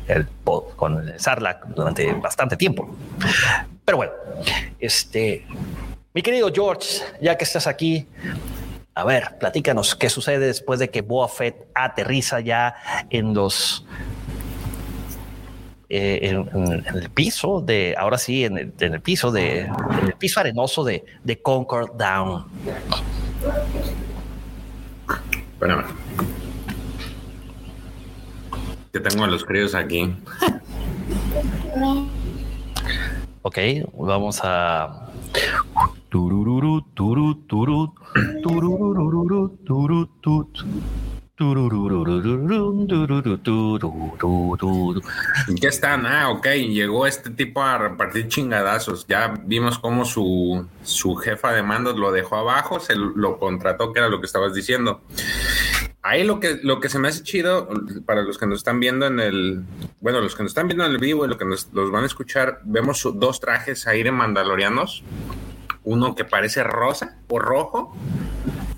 el, 0.08 0.28
con 0.76 0.98
el 1.08 1.20
Sarlacc 1.20 1.66
durante 1.68 2.12
bastante 2.14 2.58
tiempo. 2.58 2.96
Pero 3.86 3.98
bueno, 3.98 4.12
este, 4.80 5.46
mi 6.14 6.22
querido 6.22 6.50
George, 6.54 7.02
ya 7.22 7.38
que 7.38 7.44
estás 7.44 7.68
aquí, 7.68 8.08
a 9.00 9.04
ver, 9.06 9.38
platícanos 9.40 9.96
qué 9.96 10.10
sucede 10.10 10.46
después 10.48 10.80
de 10.80 10.90
que 10.90 11.02
Boba 11.02 11.28
Fett 11.28 11.68
aterriza 11.74 12.40
ya 12.40 12.76
en 13.10 13.34
los 13.34 13.86
eh, 15.90 16.20
en, 16.24 16.50
en- 16.54 16.86
en 16.88 16.96
el 16.96 17.10
piso 17.10 17.62
de, 17.62 17.96
ahora 17.98 18.18
sí, 18.18 18.46
en 18.46 18.58
el, 18.58 18.74
en 18.80 18.94
el 18.94 19.02
piso 19.02 19.32
de, 19.32 19.62
en 19.62 20.06
el 20.06 20.14
piso 20.14 20.40
arenoso 20.40 20.84
de, 20.84 21.04
de 21.24 21.42
Concord 21.42 21.98
Down. 21.98 22.46
Espérame. 25.54 25.86
Que 28.94 29.00
tengo 29.00 29.24
a 29.24 29.28
los 29.28 29.44
críos 29.46 29.74
aquí. 29.76 30.16
Ok, 33.42 33.58
vamos 33.98 34.40
a. 34.44 35.09
Turururu, 36.10 36.82
turu, 36.96 37.36
turu, 37.48 37.94
tururururu, 38.44 39.58
turu, 39.66 40.06
tut. 40.22 40.66
Tururururu, 41.36 42.20
tururu, 42.88 43.38
tururu, 43.38 44.58
turu. 44.58 45.02
¿En 45.48 45.56
qué 45.56 45.68
están? 45.68 46.06
Ah, 46.06 46.30
ok. 46.32 46.48
Llegó 46.48 47.08
este 47.08 47.30
tipo 47.30 47.62
a 47.62 47.78
repartir 47.78 48.28
chingadazos. 48.28 49.06
Ya 49.08 49.34
vimos 49.46 49.80
cómo 49.80 50.04
su, 50.04 50.68
su 50.84 51.16
jefa 51.16 51.54
de 51.54 51.64
mandos 51.64 51.96
lo 51.96 52.12
dejó 52.12 52.36
abajo, 52.36 52.80
se 52.80 52.96
lo 52.96 53.38
contrató, 53.38 53.94
que 53.94 54.00
era 54.00 54.10
lo 54.10 54.20
que 54.20 54.26
estabas 54.26 54.54
diciendo. 54.54 55.02
Ahí 56.02 56.24
lo 56.24 56.40
que, 56.40 56.60
lo 56.64 56.80
que 56.80 56.88
se 56.88 56.98
me 56.98 57.10
hace 57.10 57.24
chido, 57.24 57.68
para 58.06 58.22
los 58.22 58.38
que 58.38 58.46
nos 58.46 58.60
están 58.60 58.80
viendo 58.80 59.06
en 59.06 59.20
el, 59.20 59.64
bueno, 60.00 60.22
los 60.22 60.34
que 60.36 60.44
nos 60.44 60.52
están 60.52 60.68
viendo 60.68 60.86
en 60.86 60.92
el 60.92 60.98
vivo 60.98 61.26
y 61.26 61.28
los 61.28 61.38
que 61.38 61.46
nos 61.46 61.68
los 61.74 61.92
van 61.92 62.04
a 62.04 62.08
escuchar, 62.08 62.62
vemos 62.64 63.06
dos 63.16 63.40
trajes 63.42 63.86
ahí 63.86 64.02
de 64.04 64.12
mandalorianos. 64.12 65.04
Uno 65.84 66.16
que 66.16 66.24
parece 66.24 66.64
rosa 66.64 67.18
o 67.28 67.40
rojo. 67.40 67.96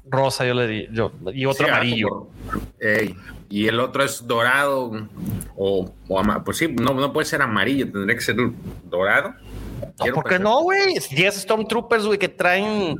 Rosa, 0.09 0.45
yo 0.45 0.53
le 0.55 0.67
di, 0.67 0.87
yo, 0.91 1.11
y 1.33 1.45
otro 1.45 1.65
Sí, 1.65 1.71
amarillo. 1.71 2.27
Ey, 2.79 3.15
y 3.49 3.67
el 3.67 3.79
otro 3.79 4.03
es 4.03 4.25
dorado 4.25 4.91
o, 5.55 5.93
o 6.07 6.43
pues 6.43 6.57
sí, 6.57 6.67
no, 6.67 6.93
no 6.93 7.13
puede 7.13 7.25
ser 7.25 7.41
amarillo, 7.41 7.91
tendría 7.91 8.15
que 8.15 8.21
ser 8.23 8.35
dorado. 8.89 9.35
No, 9.99 10.13
¿Por 10.13 10.23
qué 10.29 10.39
no, 10.39 10.61
güey? 10.61 10.95
Si 10.99 11.15
tienes 11.15 11.35
Stormtroopers, 11.41 12.05
güey, 12.05 12.17
que 12.17 12.29
traen 12.29 12.95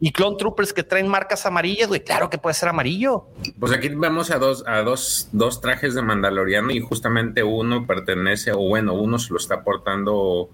y 0.00 0.12
Clone 0.12 0.36
Troopers 0.36 0.72
que 0.72 0.82
traen 0.82 1.08
marcas 1.08 1.46
amarillas, 1.46 1.88
güey, 1.88 2.02
claro 2.04 2.28
que 2.30 2.38
puede 2.38 2.54
ser 2.54 2.68
amarillo. 2.68 3.26
Pues 3.58 3.72
aquí 3.72 3.88
vemos 3.88 4.30
a 4.30 4.38
dos, 4.38 4.64
a 4.66 4.82
dos, 4.82 5.28
dos 5.32 5.60
trajes 5.60 5.94
de 5.94 6.02
Mandaloriano 6.02 6.70
y 6.70 6.80
justamente 6.80 7.42
uno 7.42 7.86
pertenece, 7.86 8.52
o 8.52 8.58
bueno, 8.58 8.94
uno 8.94 9.18
se 9.18 9.32
lo 9.32 9.38
está 9.38 9.62
portando 9.64 10.50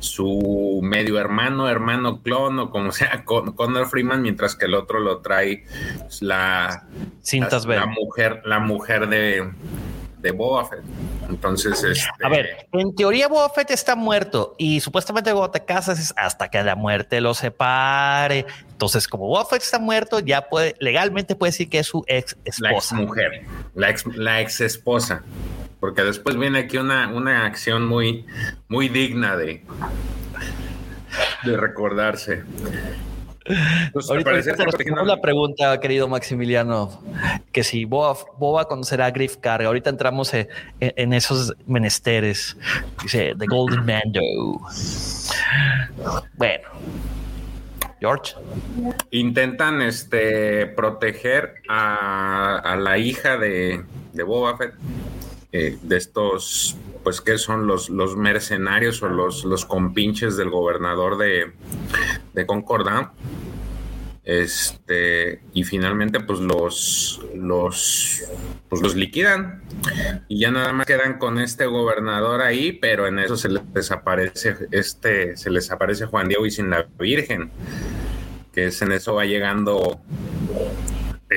su 0.00 0.80
medio 0.82 1.18
hermano, 1.18 1.68
hermano 1.68 2.22
clon, 2.22 2.58
o 2.58 2.70
como 2.70 2.92
sea, 2.92 3.22
Con- 3.24 3.52
Connor 3.52 3.86
Freeman, 3.86 4.22
mientras 4.22 4.54
que 4.54 4.66
el 4.66 4.74
otro 4.74 5.00
lo 5.00 5.18
trae 5.18 5.64
la, 6.20 6.86
Cintas 7.22 7.66
la, 7.66 7.76
la 7.76 7.86
mujer, 7.86 8.42
la 8.44 8.58
mujer 8.58 9.08
de, 9.08 9.50
de 10.24 10.32
Boba 10.32 10.64
Fett. 10.64 10.80
Entonces, 11.28 11.84
este, 11.84 12.08
A 12.24 12.28
ver, 12.30 12.66
en 12.72 12.94
teoría 12.96 13.28
Boba 13.28 13.50
Fett 13.50 13.70
está 13.70 13.94
muerto 13.94 14.54
y 14.56 14.80
supuestamente 14.80 15.30
cuando 15.32 15.50
te 15.50 15.64
casas 15.64 16.00
es 16.00 16.14
hasta 16.16 16.48
que 16.48 16.62
la 16.62 16.74
muerte 16.74 17.20
lo 17.20 17.34
separe. 17.34 18.46
Entonces, 18.70 19.06
como 19.06 19.26
Boba 19.28 19.44
Fett 19.44 19.62
está 19.62 19.78
muerto, 19.78 20.18
ya 20.20 20.48
puede, 20.48 20.76
legalmente 20.80 21.36
puede 21.36 21.52
decir 21.52 21.68
que 21.68 21.80
es 21.80 21.86
su 21.86 22.04
ex 22.06 22.36
la 22.58 22.70
ex 22.70 22.78
esposa. 22.86 22.94
mujer, 22.96 23.42
la 23.74 23.90
ex, 23.90 24.06
la 24.16 24.40
ex 24.40 24.62
esposa. 24.62 25.22
Porque 25.78 26.02
después 26.02 26.38
viene 26.38 26.60
aquí 26.60 26.78
una, 26.78 27.08
una 27.08 27.44
acción 27.44 27.86
muy, 27.86 28.24
muy 28.68 28.88
digna 28.88 29.36
de, 29.36 29.62
de 31.44 31.56
recordarse. 31.58 32.42
Pues, 33.92 34.08
Ahorita, 34.08 34.30
parecer 34.30 34.30
ahorita 34.30 34.30
te 34.30 34.50
está 34.50 34.64
respondemos 34.64 34.70
protegiendo- 34.74 35.04
la 35.04 35.20
pregunta, 35.20 35.80
querido 35.80 36.08
Maximiliano, 36.08 37.02
que 37.52 37.62
si 37.62 37.84
Boba, 37.84 38.16
Boba 38.38 38.66
conocerá 38.66 39.06
a 39.06 39.10
Griff 39.10 39.36
Carga. 39.36 39.66
Ahorita 39.66 39.90
entramos 39.90 40.32
en, 40.32 40.48
en 40.80 41.12
esos 41.12 41.54
menesteres. 41.66 42.56
Dice 43.02 43.34
The 43.38 43.46
Golden 43.46 43.84
Mando. 43.84 44.20
Bueno, 46.34 46.68
George. 48.00 48.34
intentan 49.10 49.82
este, 49.82 50.66
proteger 50.66 51.54
a, 51.68 52.56
a 52.58 52.76
la 52.76 52.98
hija 52.98 53.36
de, 53.36 53.84
de 54.12 54.22
Boba 54.22 54.56
Fett, 54.56 54.74
eh, 55.56 55.78
de 55.82 55.96
estos, 55.96 56.76
pues 57.04 57.20
que 57.20 57.38
son 57.38 57.68
los, 57.68 57.88
los 57.88 58.16
mercenarios 58.16 59.00
o 59.04 59.08
los, 59.08 59.44
los 59.44 59.64
compinches 59.64 60.36
del 60.36 60.50
gobernador 60.50 61.16
de, 61.16 61.52
de 62.32 62.44
Concordat. 62.44 63.12
Este, 64.24 65.42
y 65.52 65.62
finalmente, 65.62 66.18
pues 66.18 66.40
los, 66.40 67.20
los, 67.36 68.24
pues 68.68 68.82
los 68.82 68.96
liquidan. 68.96 69.62
Y 70.26 70.40
ya 70.40 70.50
nada 70.50 70.72
más 70.72 70.86
quedan 70.86 71.18
con 71.18 71.38
este 71.38 71.66
gobernador 71.66 72.42
ahí, 72.42 72.72
pero 72.72 73.06
en 73.06 73.20
eso 73.20 73.36
se 73.36 73.48
les 73.48 73.72
desaparece, 73.72 74.56
este, 74.72 75.36
se 75.36 75.50
les 75.50 75.70
aparece 75.70 76.06
Juan 76.06 76.26
Diego 76.26 76.46
y 76.46 76.50
sin 76.50 76.68
la 76.68 76.84
Virgen. 76.98 77.52
Que 78.52 78.66
es 78.66 78.82
en 78.82 78.90
eso 78.90 79.14
va 79.14 79.24
llegando 79.24 80.00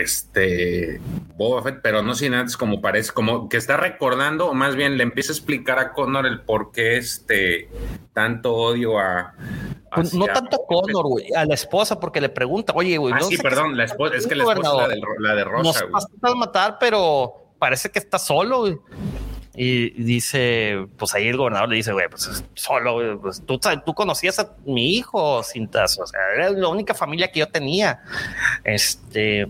este 0.02 1.02
Boba 1.36 1.64
Fett, 1.64 1.80
pero 1.82 2.02
no 2.02 2.16
sin 2.16 2.34
antes 2.34 2.58
como 2.58 2.82
parece, 2.82 3.12
como 3.12 3.50
que 3.50 3.58
está 3.58 3.78
recordando, 3.78 4.48
o 4.48 4.54
más 4.54 4.76
bien 4.76 4.98
le 4.98 5.04
empieza 5.04 5.32
a 5.32 5.36
explicar 5.36 5.80
a 5.80 5.94
Connor 5.94 6.26
el 6.26 6.42
por 6.42 6.72
qué 6.72 6.98
este 6.98 7.70
tanto 8.14 8.54
odio 8.54 9.00
a. 9.00 9.34
Pues 9.94 10.14
no 10.14 10.26
tanto 10.26 10.58
a. 10.58 10.68
Connor, 10.68 11.06
güey, 11.08 11.34
a 11.34 11.46
la 11.46 11.54
esposa, 11.54 12.00
porque 12.00 12.22
le 12.22 12.30
pregunta, 12.30 12.74
oye, 12.76 12.98
güey, 12.98 13.14
Ah, 13.14 13.20
no 13.20 13.28
sí, 13.28 13.38
sé 13.38 13.44
perdón, 13.44 13.78
la 13.78 13.86
esposa, 13.86 14.16
es 14.16 14.28
que 14.28 14.36
la 14.36 14.44
esposa 14.44 14.72
es 14.72 14.78
la 14.78 14.88
de, 14.88 15.02
la 15.20 15.36
de 15.36 15.44
Rosa, 15.44 15.86
Nos 15.86 15.92
vas 15.92 16.08
a 16.22 16.36
matar, 16.36 16.78
pero 16.80 17.54
parece 17.60 17.90
que 17.90 18.00
está 18.00 18.20
solo, 18.20 18.62
güey. 18.62 18.78
Y 19.60 19.90
dice, 20.04 20.86
pues 20.98 21.16
ahí 21.16 21.28
el 21.28 21.36
gobernador 21.36 21.68
le 21.70 21.78
dice, 21.78 21.92
güey, 21.92 22.08
pues 22.08 22.44
solo, 22.54 23.20
pues 23.20 23.44
tú, 23.44 23.60
tú 23.84 23.94
conocías 23.96 24.38
a 24.38 24.52
mi 24.68 24.94
hijo, 24.94 25.42
Cintas, 25.42 25.98
o 25.98 26.06
sea, 26.06 26.20
era 26.36 26.52
la 26.52 26.68
única 26.68 26.94
familia 26.94 27.32
que 27.32 27.40
yo 27.40 27.48
tenía. 27.48 28.04
Este, 28.64 29.48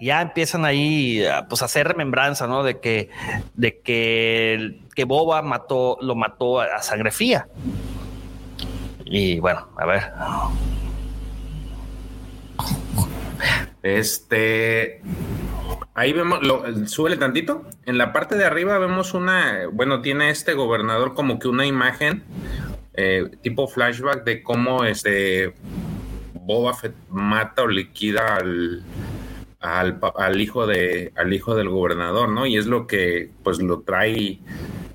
ya 0.00 0.22
empiezan 0.22 0.64
ahí 0.64 1.22
pues 1.50 1.60
a 1.60 1.66
hacer 1.66 1.86
remembranza, 1.86 2.46
¿no? 2.46 2.62
De 2.62 2.80
que, 2.80 3.10
de 3.52 3.80
que, 3.80 4.80
que 4.94 5.04
Boba 5.04 5.42
mató, 5.42 5.98
lo 6.00 6.14
mató 6.14 6.60
a, 6.60 6.76
a 6.76 6.82
sangre 6.82 7.10
fría. 7.10 7.46
Y 9.04 9.38
bueno, 9.38 9.68
a 9.76 9.84
ver. 9.84 10.12
Este. 13.82 15.00
Ahí 15.94 16.12
vemos, 16.12 16.42
lo, 16.42 16.64
tantito. 17.18 17.64
En 17.86 17.98
la 17.98 18.12
parte 18.12 18.36
de 18.36 18.44
arriba 18.44 18.78
vemos 18.78 19.14
una. 19.14 19.68
Bueno, 19.72 20.00
tiene 20.00 20.30
este 20.30 20.54
gobernador 20.54 21.14
como 21.14 21.38
que 21.38 21.48
una 21.48 21.66
imagen 21.66 22.24
eh, 22.94 23.30
tipo 23.42 23.68
flashback 23.68 24.24
de 24.24 24.42
cómo 24.42 24.84
este 24.84 25.54
Boba 26.32 26.74
Fett 26.74 26.94
mata 27.10 27.62
o 27.62 27.66
liquida 27.66 28.36
al, 28.36 28.84
al 29.60 30.40
hijo 30.40 30.66
de 30.66 31.12
al 31.16 31.32
hijo 31.32 31.54
del 31.54 31.68
gobernador, 31.68 32.28
¿no? 32.28 32.46
Y 32.46 32.56
es 32.56 32.66
lo 32.66 32.86
que 32.86 33.30
pues 33.42 33.60
lo 33.60 33.80
trae 33.80 34.38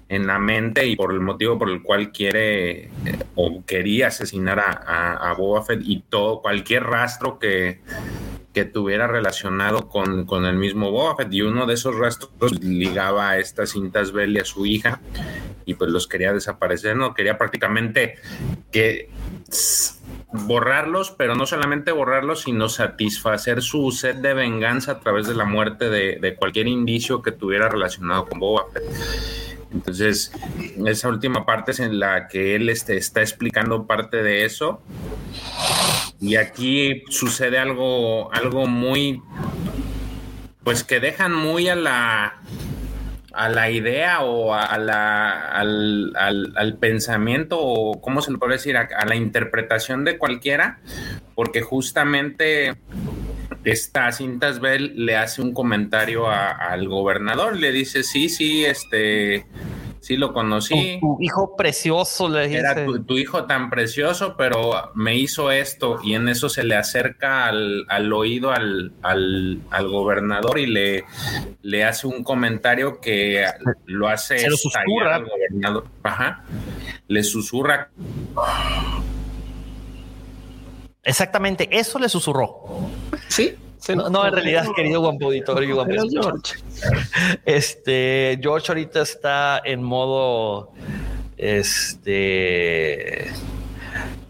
en 0.09 0.27
la 0.27 0.39
mente 0.39 0.87
y 0.87 0.95
por 0.95 1.13
el 1.13 1.19
motivo 1.19 1.59
por 1.59 1.69
el 1.69 1.83
cual 1.83 2.11
quiere 2.11 2.85
eh, 2.85 2.89
o 3.35 3.63
quería 3.65 4.07
asesinar 4.07 4.59
a, 4.59 4.71
a, 4.71 5.29
a 5.29 5.33
Boba 5.33 5.63
Fett 5.63 5.81
y 5.83 6.01
todo 6.01 6.41
cualquier 6.41 6.83
rastro 6.83 7.37
que 7.37 7.81
que 8.53 8.65
tuviera 8.65 9.07
relacionado 9.07 9.87
con, 9.87 10.25
con 10.25 10.45
el 10.45 10.55
mismo 10.55 10.91
Boba 10.91 11.15
y 11.29 11.41
uno 11.41 11.65
de 11.65 11.75
esos 11.75 11.95
rastros 11.95 12.59
ligaba 12.63 13.29
a 13.29 13.37
estas 13.37 13.71
cintas 13.71 14.11
Bell 14.11 14.35
y 14.35 14.39
a 14.39 14.45
su 14.45 14.65
hija 14.65 14.99
y 15.65 15.75
pues 15.75 15.91
los 15.91 16.07
quería 16.07 16.33
desaparecer, 16.33 16.95
no 16.95 17.13
quería 17.13 17.37
prácticamente 17.37 18.15
que 18.71 19.09
borrarlos, 20.31 21.11
pero 21.11 21.35
no 21.35 21.45
solamente 21.45 21.91
borrarlos, 21.91 22.41
sino 22.41 22.69
satisfacer 22.69 23.61
su 23.61 23.91
sed 23.91 24.15
de 24.15 24.33
venganza 24.33 24.93
a 24.93 24.99
través 24.99 25.27
de 25.27 25.35
la 25.35 25.45
muerte 25.45 25.89
de, 25.89 26.17
de 26.19 26.35
cualquier 26.35 26.67
indicio 26.67 27.21
que 27.21 27.31
tuviera 27.31 27.69
relacionado 27.69 28.25
con 28.27 28.39
Boba. 28.39 28.65
Entonces, 29.71 30.31
esa 30.85 31.09
última 31.09 31.45
parte 31.45 31.71
es 31.71 31.79
en 31.79 31.99
la 31.99 32.27
que 32.27 32.55
él 32.55 32.69
este, 32.69 32.97
está 32.97 33.21
explicando 33.21 33.85
parte 33.85 34.23
de 34.23 34.45
eso. 34.45 34.81
Y 36.19 36.35
aquí 36.35 37.03
sucede 37.09 37.59
algo, 37.59 38.33
algo 38.33 38.65
muy, 38.67 39.21
pues 40.63 40.83
que 40.83 40.99
dejan 40.99 41.33
muy 41.33 41.69
a 41.69 41.75
la, 41.75 42.41
a 43.31 43.49
la 43.49 43.69
idea 43.69 44.21
o 44.21 44.53
a 44.53 44.77
la, 44.79 45.45
al, 45.51 46.13
al- 46.15 46.77
pensamiento 46.79 47.57
o, 47.59 48.01
¿cómo 48.01 48.21
se 48.21 48.31
le 48.31 48.37
puede 48.37 48.53
decir? 48.53 48.75
A 48.75 49.05
la 49.05 49.15
interpretación 49.15 50.03
de 50.03 50.17
cualquiera, 50.17 50.79
porque 51.35 51.61
justamente 51.61 52.75
esta 53.63 54.11
Cintas 54.11 54.59
Bell 54.59 54.93
le 55.05 55.15
hace 55.17 55.41
un 55.41 55.53
comentario 55.53 56.27
a- 56.29 56.51
al 56.51 56.87
gobernador, 56.87 57.57
le 57.57 57.71
dice, 57.71 58.03
sí, 58.03 58.29
sí, 58.29 58.63
este, 58.65 59.45
sí 59.99 60.15
lo 60.15 60.31
conocí. 60.33 60.97
Tu, 61.01 61.17
tu 61.17 61.21
hijo 61.21 61.55
precioso, 61.57 62.29
le 62.29 62.47
dice. 62.47 62.59
Era 62.59 62.85
tu, 62.85 63.03
tu 63.03 63.17
hijo 63.17 63.45
tan 63.45 63.69
precioso, 63.69 64.35
pero 64.37 64.91
me 64.95 65.17
hizo 65.17 65.51
esto 65.51 65.99
y 66.03 66.13
en 66.15 66.29
eso 66.29 66.47
se 66.47 66.63
le 66.63 66.75
acerca 66.75 67.47
al, 67.47 67.85
al 67.89 68.13
oído 68.13 68.51
al, 68.51 68.93
al, 69.01 69.59
al 69.71 69.87
gobernador 69.89 70.57
y 70.57 70.67
le, 70.67 71.03
le 71.61 71.83
hace 71.83 72.07
un 72.07 72.23
comentario 72.23 73.01
que 73.01 73.45
lo 73.85 74.07
hace 74.07 74.39
Se 74.39 74.49
lo 74.49 74.55
susurra. 74.57 75.15
al 75.15 75.25
gobernador. 75.25 75.85
Ajá. 76.03 76.43
Le 77.09 77.23
susurra. 77.23 77.89
Exactamente, 81.09 81.67
eso 81.71 81.97
le 81.97 82.07
susurró. 82.07 82.89
Sí. 83.27 83.55
se 83.79 83.95
No, 83.95 84.25
en 84.25 84.31
realidad, 84.33 84.67
querido 84.75 85.01
Juan 85.01 85.17
Escucha. 85.89 86.21
George, 86.21 86.53
Este, 87.45 88.39
George 88.39 88.67
ahorita 88.69 89.01
está 89.01 89.59
en 89.65 89.81
modo, 89.81 90.71
este, 91.35 93.25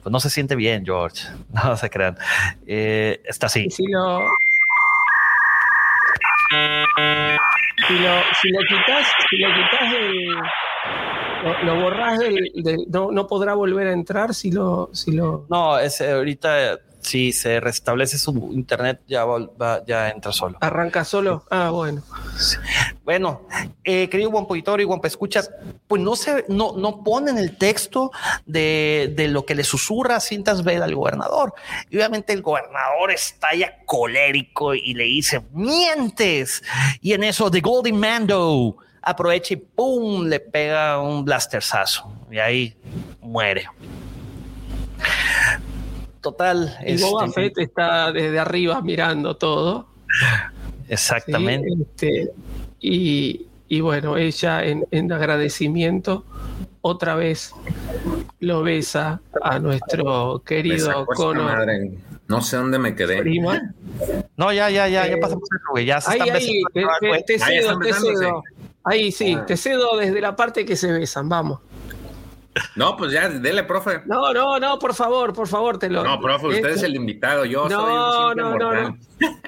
pues 0.02 0.12
no 0.12 0.22
se 0.22 0.30
siente 0.30 0.56
bien, 0.56 0.86
George. 0.86 1.28
No 1.54 1.76
se 1.76 1.90
crean. 1.90 2.18
Eh, 2.66 3.22
está 3.26 3.48
así. 3.48 3.70
si 3.70 3.86
lo. 3.88 4.22
Si 7.88 7.94
lo, 7.94 8.14
si 8.42 8.50
lo 8.50 8.60
quitas, 8.60 9.08
si 9.30 9.38
lo 9.38 9.48
quitas. 9.54 9.94
Lo, 11.44 11.64
lo 11.64 11.82
borrás 11.84 12.20
del, 12.20 12.52
del- 12.56 12.86
no, 12.90 13.12
no 13.12 13.26
podrá 13.28 13.54
volver 13.54 13.88
a 13.88 13.94
entrar 13.94 14.34
si 14.34 14.52
lo, 14.52 14.90
si 14.94 15.12
lo. 15.14 15.46
No, 15.50 15.80
es 15.80 16.02
eh, 16.02 16.12
ahorita 16.12 16.80
si 17.02 17.32
se 17.32 17.62
restablece 17.62 18.18
su 18.18 18.34
internet 18.54 19.00
ya 19.08 19.24
va- 19.24 19.82
ya 19.88 20.10
entra 20.10 20.34
solo. 20.34 20.58
Arranca 20.60 21.06
solo. 21.06 21.46
Ah, 21.50 21.70
bueno. 21.70 22.04
Bueno, 23.06 23.42
eh, 23.86 24.10
querido 24.10 24.32
Juan 24.32 24.46
Auditorio 24.50 24.84
y 24.84 24.88
Juan 24.88 25.00
Escuchas, 25.04 25.50
pues 25.88 26.02
no 26.02 26.18
se, 26.18 26.44
no, 26.50 26.74
no 26.76 27.04
ponen 27.06 27.38
el 27.38 27.56
texto 27.58 28.12
de, 28.46 29.14
de 29.16 29.30
lo 29.30 29.46
que 29.46 29.56
le 29.56 29.64
susurra 29.64 30.20
Cintas 30.20 30.62
Vela 30.66 30.86
al 30.86 30.94
gobernador. 30.94 31.54
Y 31.90 31.96
obviamente 31.96 32.34
el 32.34 32.42
gobernador 32.42 33.12
está 33.12 33.56
ya 33.56 33.78
colérico 33.86 34.76
y 34.76 34.94
le 34.94 35.06
dice, 35.06 35.42
mientes. 35.54 36.62
Y 37.02 37.14
en 37.14 37.24
eso, 37.24 37.50
The 37.50 37.62
Golden 37.62 37.98
Mando 37.98 38.76
aprovecha 39.02 39.54
y 39.54 39.58
pum, 39.58 40.26
le 40.26 40.40
pega 40.40 41.02
un 41.02 41.24
blasterzazo. 41.26 42.12
Y 42.32 42.38
ahí 42.40 42.76
muere. 43.22 43.68
Total. 46.22 46.78
Y 46.86 47.02
Boba 47.02 47.26
este, 47.26 47.42
Fett 47.42 47.58
está 47.60 48.12
desde 48.12 48.40
arriba 48.40 48.82
mirando 48.82 49.36
todo. 49.38 49.88
¿sí? 50.08 50.26
Exactamente. 50.90 51.70
Este, 51.82 52.32
y, 52.82 53.46
y 53.70 53.82
bueno, 53.82 54.18
ella 54.18 54.66
en, 54.66 54.86
en 54.92 55.12
agradecimiento 55.12 56.26
otra 56.82 57.16
vez 57.16 57.54
lo 58.40 58.64
besa 58.64 59.22
a 59.42 59.60
nuestro 59.60 60.42
querido 60.46 61.06
madre. 61.36 61.92
No 62.28 62.42
sé 62.42 62.58
dónde 62.58 62.78
me 62.80 62.96
quedé. 62.96 63.18
Prima. 63.22 63.74
No, 64.38 64.52
ya, 64.54 64.70
ya, 64.70 64.88
ya, 64.88 65.08
ya 65.08 65.14
Eh, 65.14 65.18
pasamos 65.18 65.48
güey. 65.72 65.86
Ya 65.86 66.00
se 66.00 66.12
Ahí, 66.12 66.20
están 66.20 66.36
ahí, 66.36 66.64
besando 66.74 67.00
te, 67.00 67.10
otra 67.10 67.24
te- 67.26 67.40
cedo, 67.40 68.20
cedo. 68.20 68.44
Ahí 68.84 69.12
sí, 69.12 69.36
Ah. 69.38 69.46
te 69.46 69.58
cedo 69.58 69.98
desde 69.98 70.22
la 70.22 70.36
parte 70.36 70.66
que 70.66 70.76
se 70.76 70.92
besan, 70.92 71.28
vamos. 71.30 71.60
No, 72.76 72.98
pues 72.98 73.12
ya, 73.12 73.30
dele, 73.30 73.64
profe. 73.64 74.02
No, 74.06 74.34
no, 74.34 74.60
no, 74.60 74.80
por 74.80 74.94
favor, 74.94 75.34
por 75.34 75.48
favor, 75.48 75.78
te 75.78 75.90
lo. 75.90 76.04
No, 76.04 76.20
profe, 76.20 76.48
usted 76.48 76.66
es 76.70 76.76
Este- 76.78 76.88
el 76.88 76.96
invitado. 76.96 77.46
Yo 77.46 77.70
soy 77.70 77.72
No, 77.72 78.28
un 78.28 78.34
simple 78.34 78.44
no, 78.44 78.58
no, 78.58 78.74
no. 78.74 78.98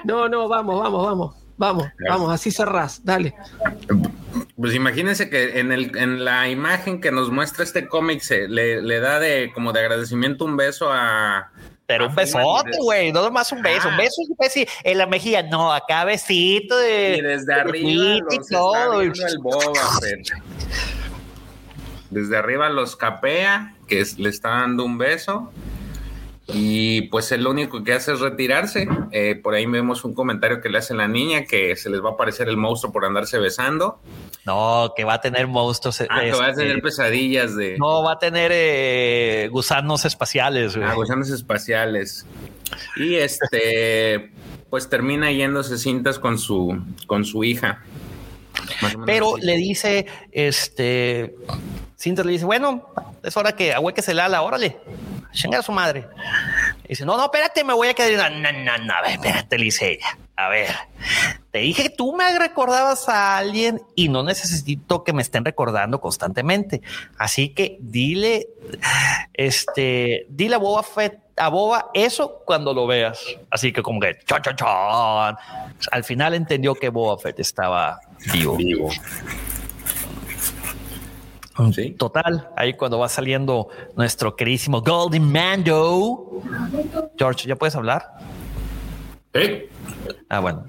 No, 0.04 0.28
no, 0.28 0.48
vamos, 0.48 0.80
vamos, 0.82 1.06
vamos. 1.06 1.36
Vamos, 1.58 1.86
vamos, 2.08 2.32
así 2.32 2.50
cerrás, 2.50 3.04
dale. 3.04 3.34
Pues 4.56 4.74
imagínense 4.74 5.28
que 5.30 5.60
en, 5.60 5.70
el, 5.70 5.96
en 5.96 6.24
la 6.24 6.48
imagen 6.48 7.00
que 7.00 7.12
nos 7.12 7.30
muestra 7.30 7.62
este 7.62 7.86
cómic 7.86 8.20
se 8.20 8.48
le, 8.48 8.82
le 8.82 8.98
da 8.98 9.20
de 9.20 9.52
como 9.54 9.72
de 9.72 9.78
agradecimiento 9.80 10.44
un 10.44 10.56
beso 10.56 10.88
a. 10.90 11.51
Pero 11.92 12.06
un 12.08 12.14
besote, 12.14 12.70
güey, 12.80 13.12
no 13.12 13.22
nomás 13.22 13.50
un 13.52 13.62
beso, 13.62 13.88
un 13.88 13.96
beso 13.96 14.22
y 14.22 14.34
beso 14.38 14.70
en 14.84 14.98
la 14.98 15.06
mejilla, 15.06 15.42
no, 15.42 15.72
acá 15.72 16.04
besito 16.04 16.76
de 16.76 17.16
Y 17.18 17.20
desde 17.22 17.54
arriba 17.54 18.26
y 18.30 18.38
todo, 18.50 19.00
está 19.02 19.26
el 19.28 19.38
Boba. 19.38 19.72
Desde 22.10 22.36
arriba 22.36 22.68
los 22.68 22.94
capea, 22.96 23.74
que 23.88 24.00
es- 24.00 24.18
le 24.18 24.28
está 24.28 24.50
dando 24.50 24.84
un 24.84 24.98
beso. 24.98 25.50
Y 26.52 27.02
pues 27.02 27.32
el 27.32 27.46
único 27.46 27.82
que 27.82 27.94
hace 27.94 28.12
es 28.12 28.20
retirarse. 28.20 28.86
Eh, 29.10 29.40
por 29.42 29.54
ahí 29.54 29.64
vemos 29.66 30.04
un 30.04 30.14
comentario 30.14 30.60
que 30.60 30.68
le 30.68 30.78
hace 30.78 30.94
la 30.94 31.08
niña 31.08 31.44
que 31.44 31.76
se 31.76 31.88
les 31.88 32.02
va 32.02 32.10
a 32.10 32.12
aparecer 32.12 32.48
el 32.48 32.56
monstruo 32.56 32.92
por 32.92 33.04
andarse 33.04 33.38
besando. 33.38 34.00
No, 34.44 34.92
que 34.94 35.04
va 35.04 35.14
a 35.14 35.20
tener 35.20 35.46
monstruos. 35.46 36.02
Ah, 36.02 36.20
que 36.20 36.32
va 36.32 36.46
a 36.46 36.50
este, 36.50 36.62
tener 36.62 36.82
pesadillas 36.82 37.56
de 37.56 37.78
No, 37.78 38.02
va 38.02 38.12
a 38.12 38.18
tener 38.18 38.50
eh, 38.54 39.48
gusanos 39.50 40.04
espaciales. 40.04 40.76
güey. 40.76 40.88
ah, 40.88 40.94
gusanos 40.94 41.30
espaciales. 41.30 42.26
Y 42.96 43.14
este, 43.14 44.30
pues 44.70 44.88
termina 44.88 45.30
yéndose 45.32 45.78
cintas 45.78 46.18
con 46.18 46.38
su, 46.38 46.82
con 47.06 47.24
su 47.24 47.44
hija. 47.44 47.82
Pero 49.06 49.36
así. 49.36 49.46
le 49.46 49.56
dice, 49.56 50.06
este, 50.30 51.34
Cinta 51.96 52.24
le 52.24 52.32
dice, 52.32 52.44
bueno, 52.44 52.88
es 53.22 53.36
hora 53.36 53.52
que 53.52 53.72
ahueque 53.72 54.02
la 54.12 54.42
órale, 54.42 54.76
chinga 55.32 55.62
su 55.62 55.72
madre. 55.72 56.06
Y 56.84 56.88
dice, 56.88 57.04
no, 57.04 57.16
no, 57.16 57.24
espérate, 57.24 57.64
me 57.64 57.72
voy 57.72 57.88
a 57.88 57.94
quedar. 57.94 58.30
No, 58.32 58.52
no, 58.52 58.78
no, 58.78 58.94
a 58.94 59.02
ver, 59.02 59.12
espérate, 59.12 59.58
le 59.58 59.64
dice 59.64 59.92
ella. 59.92 60.18
A 60.36 60.48
ver, 60.48 60.70
te 61.50 61.58
dije 61.58 61.84
que 61.84 61.90
tú 61.90 62.16
me 62.16 62.38
recordabas 62.38 63.08
a 63.08 63.36
alguien 63.36 63.82
y 63.94 64.08
no 64.08 64.22
necesito 64.22 65.04
que 65.04 65.12
me 65.12 65.22
estén 65.22 65.44
recordando 65.44 66.00
constantemente. 66.00 66.80
Así 67.18 67.50
que 67.50 67.76
dile, 67.80 68.48
este, 69.34 70.26
dile 70.30 70.54
a 70.54 70.58
Boba 70.58 70.82
Fett, 70.82 71.20
a 71.36 71.48
Boba 71.48 71.90
eso 71.94 72.42
cuando 72.46 72.72
lo 72.72 72.86
veas. 72.86 73.22
Así 73.50 73.72
que 73.72 73.82
como 73.82 74.00
que, 74.00 74.18
chon, 74.24 74.42
chon, 74.42 74.56
chon. 74.56 75.36
Al 75.90 76.04
final 76.04 76.34
entendió 76.34 76.74
que 76.74 76.88
Boba 76.88 77.18
Fett 77.18 77.38
estaba. 77.38 78.00
Vivo. 78.32 78.90
Sí. 81.72 81.90
Total, 81.98 82.50
ahí 82.56 82.74
cuando 82.74 82.98
va 82.98 83.08
saliendo 83.08 83.68
nuestro 83.96 84.34
queridísimo 84.34 84.80
Golden 84.80 85.30
Mando. 85.30 86.42
George, 87.18 87.46
¿ya 87.46 87.56
puedes 87.56 87.76
hablar? 87.76 88.06
¿Eh? 89.34 89.70
Ah, 90.28 90.40
bueno. 90.40 90.66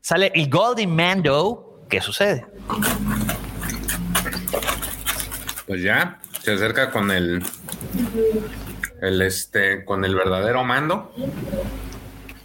Sale 0.00 0.32
el 0.34 0.50
Golden 0.50 0.94
Mando. 0.94 1.84
¿Qué 1.88 2.00
sucede? 2.00 2.44
Pues 5.66 5.82
ya 5.82 6.20
se 6.42 6.52
acerca 6.52 6.90
con 6.90 7.10
el, 7.10 7.42
el 9.02 9.22
este, 9.22 9.84
con 9.84 10.04
el 10.04 10.14
verdadero 10.14 10.64
mando. 10.64 11.12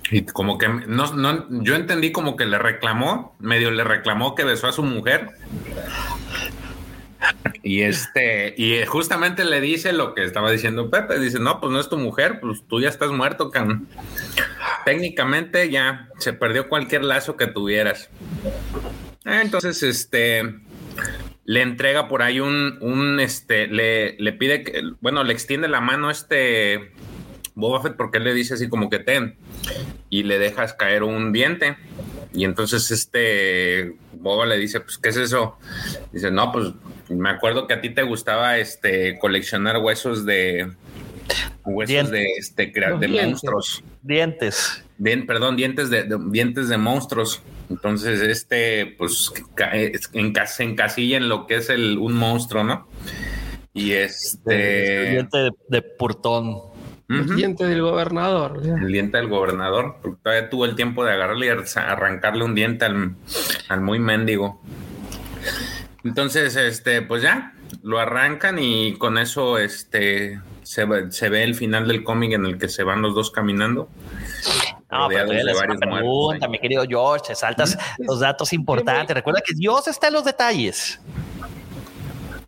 Y 0.10 0.24
como 0.24 0.58
que 0.58 0.68
no, 0.68 1.14
no, 1.14 1.48
yo 1.64 1.76
entendí 1.76 2.12
como 2.12 2.36
que 2.36 2.46
le 2.46 2.58
reclamó, 2.58 3.36
medio 3.40 3.72
le 3.72 3.84
reclamó 3.84 4.36
que 4.36 4.44
besó 4.44 4.68
a 4.68 4.72
su 4.74 4.84
mujer. 4.84 5.30
Y 7.64 7.82
este, 7.82 8.56
y 8.58 8.84
justamente 8.86 9.46
le 9.46 9.62
dice 9.62 9.94
lo 9.94 10.16
que 10.16 10.24
estaba 10.24 10.52
diciendo 10.52 10.90
Pepe, 10.90 11.20
dice, 11.20 11.40
no, 11.40 11.60
pues 11.60 11.72
no 11.72 11.80
es 11.80 11.90
tu 11.90 11.98
mujer, 11.98 12.40
pues 12.40 12.64
tú 12.68 12.82
ya 12.82 12.90
estás 12.90 13.12
muerto, 13.12 13.52
can. 13.52 13.88
Técnicamente 14.86 15.70
ya 15.70 16.10
se 16.18 16.34
perdió 16.34 16.68
cualquier 16.68 17.04
lazo 17.04 17.38
que 17.38 17.48
tuvieras. 17.48 18.10
Ah, 19.26 19.42
Entonces, 19.42 19.84
este, 19.84 20.56
le 21.46 21.62
entrega 21.62 22.08
por 22.08 22.24
ahí 22.24 22.40
un, 22.40 23.20
este, 23.20 23.68
le, 23.68 24.18
le 24.18 24.34
pide 24.34 24.64
que, 24.64 24.82
bueno, 25.00 25.24
le 25.24 25.34
extiende 25.34 25.68
la 25.68 25.82
mano 25.82 26.10
este 26.10 26.92
Boba 27.54 27.82
Fett 27.82 27.96
porque 27.96 28.18
él 28.18 28.24
le 28.24 28.34
dice 28.34 28.56
así 28.56 28.70
como 28.70 28.90
que 28.90 29.00
ten 29.00 29.36
y 30.10 30.24
le 30.24 30.40
dejas 30.40 30.74
caer 30.74 31.04
un 31.04 31.32
diente. 31.32 31.78
Y 32.34 32.46
entonces 32.46 32.90
este 32.92 33.96
Boba 34.14 34.46
le 34.46 34.58
dice, 34.58 34.80
pues, 34.80 34.98
¿qué 34.98 35.10
es 35.10 35.18
eso? 35.18 35.58
Dice, 36.12 36.32
no, 36.32 36.52
pues 36.52 36.70
me 37.16 37.30
acuerdo 37.30 37.68
que 37.68 37.74
a 37.76 37.82
ti 37.82 37.90
te 37.90 38.04
gustaba 38.04 38.58
este 38.58 39.18
coleccionar 39.20 39.78
huesos 39.78 40.26
de 40.26 40.72
huesos 41.66 41.90
Dientes. 41.90 42.12
de 42.12 42.26
este 42.40 42.72
crea- 42.72 42.90
Los 42.92 43.00
de 43.00 43.08
dientes. 43.08 43.28
monstruos. 43.30 43.84
Dientes. 44.02 44.84
Dien- 44.98 45.26
perdón, 45.26 45.56
dientes 45.56 45.90
de, 45.90 46.04
de- 46.04 46.18
dientes 46.30 46.70
de 46.70 46.78
monstruos. 46.78 47.42
Entonces, 47.70 48.22
este, 48.22 48.96
pues, 48.98 49.32
enca- 50.14 50.46
se 50.48 50.64
encasilla 50.64 51.18
en 51.18 51.30
lo 51.30 51.48
que 51.48 51.56
es 51.56 51.70
el, 51.70 51.98
un 51.98 52.14
monstruo, 52.14 52.64
¿no? 52.64 52.88
Y 53.74 53.92
este. 53.94 55.12
Diente 55.12 55.38
de, 55.38 55.52
de 55.70 55.82
purtón. 55.82 56.58
El 57.10 57.36
diente 57.36 57.66
del 57.66 57.82
gobernador. 57.82 58.62
¿verdad? 58.62 58.78
el 58.82 58.88
diente 58.92 59.18
del 59.18 59.28
gobernador. 59.28 59.98
porque 60.02 60.22
Todavía 60.24 60.50
tuvo 60.50 60.64
el 60.66 60.76
tiempo 60.76 61.04
de 61.04 61.12
agarrarle 61.12 61.48
y 61.48 61.50
arrancarle 61.50 62.44
un 62.46 62.56
diente 62.56 62.86
al, 62.86 63.16
al 63.68 63.82
muy 63.82 64.00
mendigo. 64.00 64.62
Entonces, 66.04 66.56
este, 66.56 67.02
pues 67.02 67.22
ya, 67.22 67.54
lo 67.84 68.00
arrancan 68.00 68.58
y 68.60 68.94
con 68.98 69.18
eso, 69.18 69.58
este, 69.58 70.40
se, 70.64 70.86
ve- 70.86 71.12
se 71.12 71.30
ve 71.30 71.44
el 71.44 71.56
final 71.56 71.88
del 71.88 72.04
cómic 72.04 72.34
en 72.34 72.46
el 72.46 72.58
que 72.58 72.70
se 72.70 72.84
van 72.84 73.02
los 73.02 73.14
dos 73.14 73.30
caminando. 73.32 73.88
No, 74.92 75.08
pero 75.08 75.28
de 75.30 75.44
le 75.44 75.54
una 75.54 75.78
pregunta, 75.78 76.46
ahí. 76.48 76.52
mi 76.52 76.60
querido 76.60 76.84
George. 76.88 77.28
Te 77.28 77.36
saltas 77.36 77.78
los 78.00 78.20
datos 78.20 78.52
importantes. 78.52 79.16
Recuerda 79.16 79.42
que 79.46 79.54
Dios 79.56 79.88
está 79.88 80.08
en 80.08 80.14
los 80.14 80.26
detalles. 80.26 81.00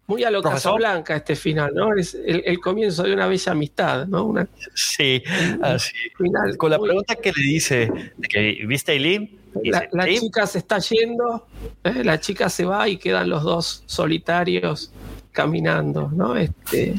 Muy 0.08 0.24
a 0.26 0.30
lo. 0.32 0.42
Casablanca 0.42 1.16
este 1.16 1.36
final, 1.38 1.72
¿no? 1.74 1.96
Es 1.96 2.14
el, 2.14 2.44
el 2.46 2.60
comienzo 2.60 3.04
de 3.04 3.14
una 3.14 3.28
bella 3.28 3.54
amistad, 3.54 4.06
¿no? 4.08 4.26
Una 4.26 4.46
Sí, 4.76 5.24
así. 5.62 5.94
final. 6.18 6.58
Con 6.58 6.72
la 6.72 6.80
pregunta 6.80 7.16
que 7.16 7.32
le 7.32 7.42
dice, 7.44 7.90
de 8.18 8.28
que, 8.28 8.66
¿viste 8.68 8.92
Eileen? 8.92 9.40
La, 9.64 9.82
dice, 9.82 9.90
la 9.94 10.04
"Sí". 10.06 10.20
chica 10.20 10.48
se 10.48 10.58
está 10.60 10.80
yendo, 10.80 11.48
¿eh? 11.84 12.04
la 12.04 12.20
chica 12.20 12.50
se 12.50 12.66
va 12.66 12.88
y 12.90 12.98
quedan 12.98 13.30
los 13.30 13.44
dos 13.44 13.84
solitarios 13.86 14.92
caminando, 15.32 16.10
¿no? 16.14 16.36
Este, 16.36 16.96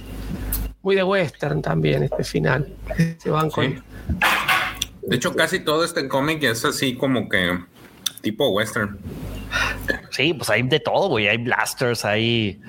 muy 0.83 0.97
de 0.97 1.03
western 1.05 1.63
también 1.63 2.03
este 2.03 2.25
final. 2.25 2.73
Se 3.19 3.31
van 3.31 3.51
con. 3.51 3.67
Sí. 3.67 3.83
De 5.03 5.17
hecho, 5.17 5.35
casi 5.35 5.61
todo 5.61 5.85
este 5.85 6.09
cómic 6.09 6.43
es 6.45 6.65
así 6.65 6.95
como 6.97 7.29
que 7.29 7.59
tipo 8.23 8.49
western. 8.51 8.99
Sí, 10.11 10.35
pues 10.35 10.49
hay 10.51 10.63
de 10.63 10.81
todo, 10.81 11.09
güey. 11.09 11.29
Hay 11.29 11.39
blasters, 11.39 12.05
hay. 12.05 12.61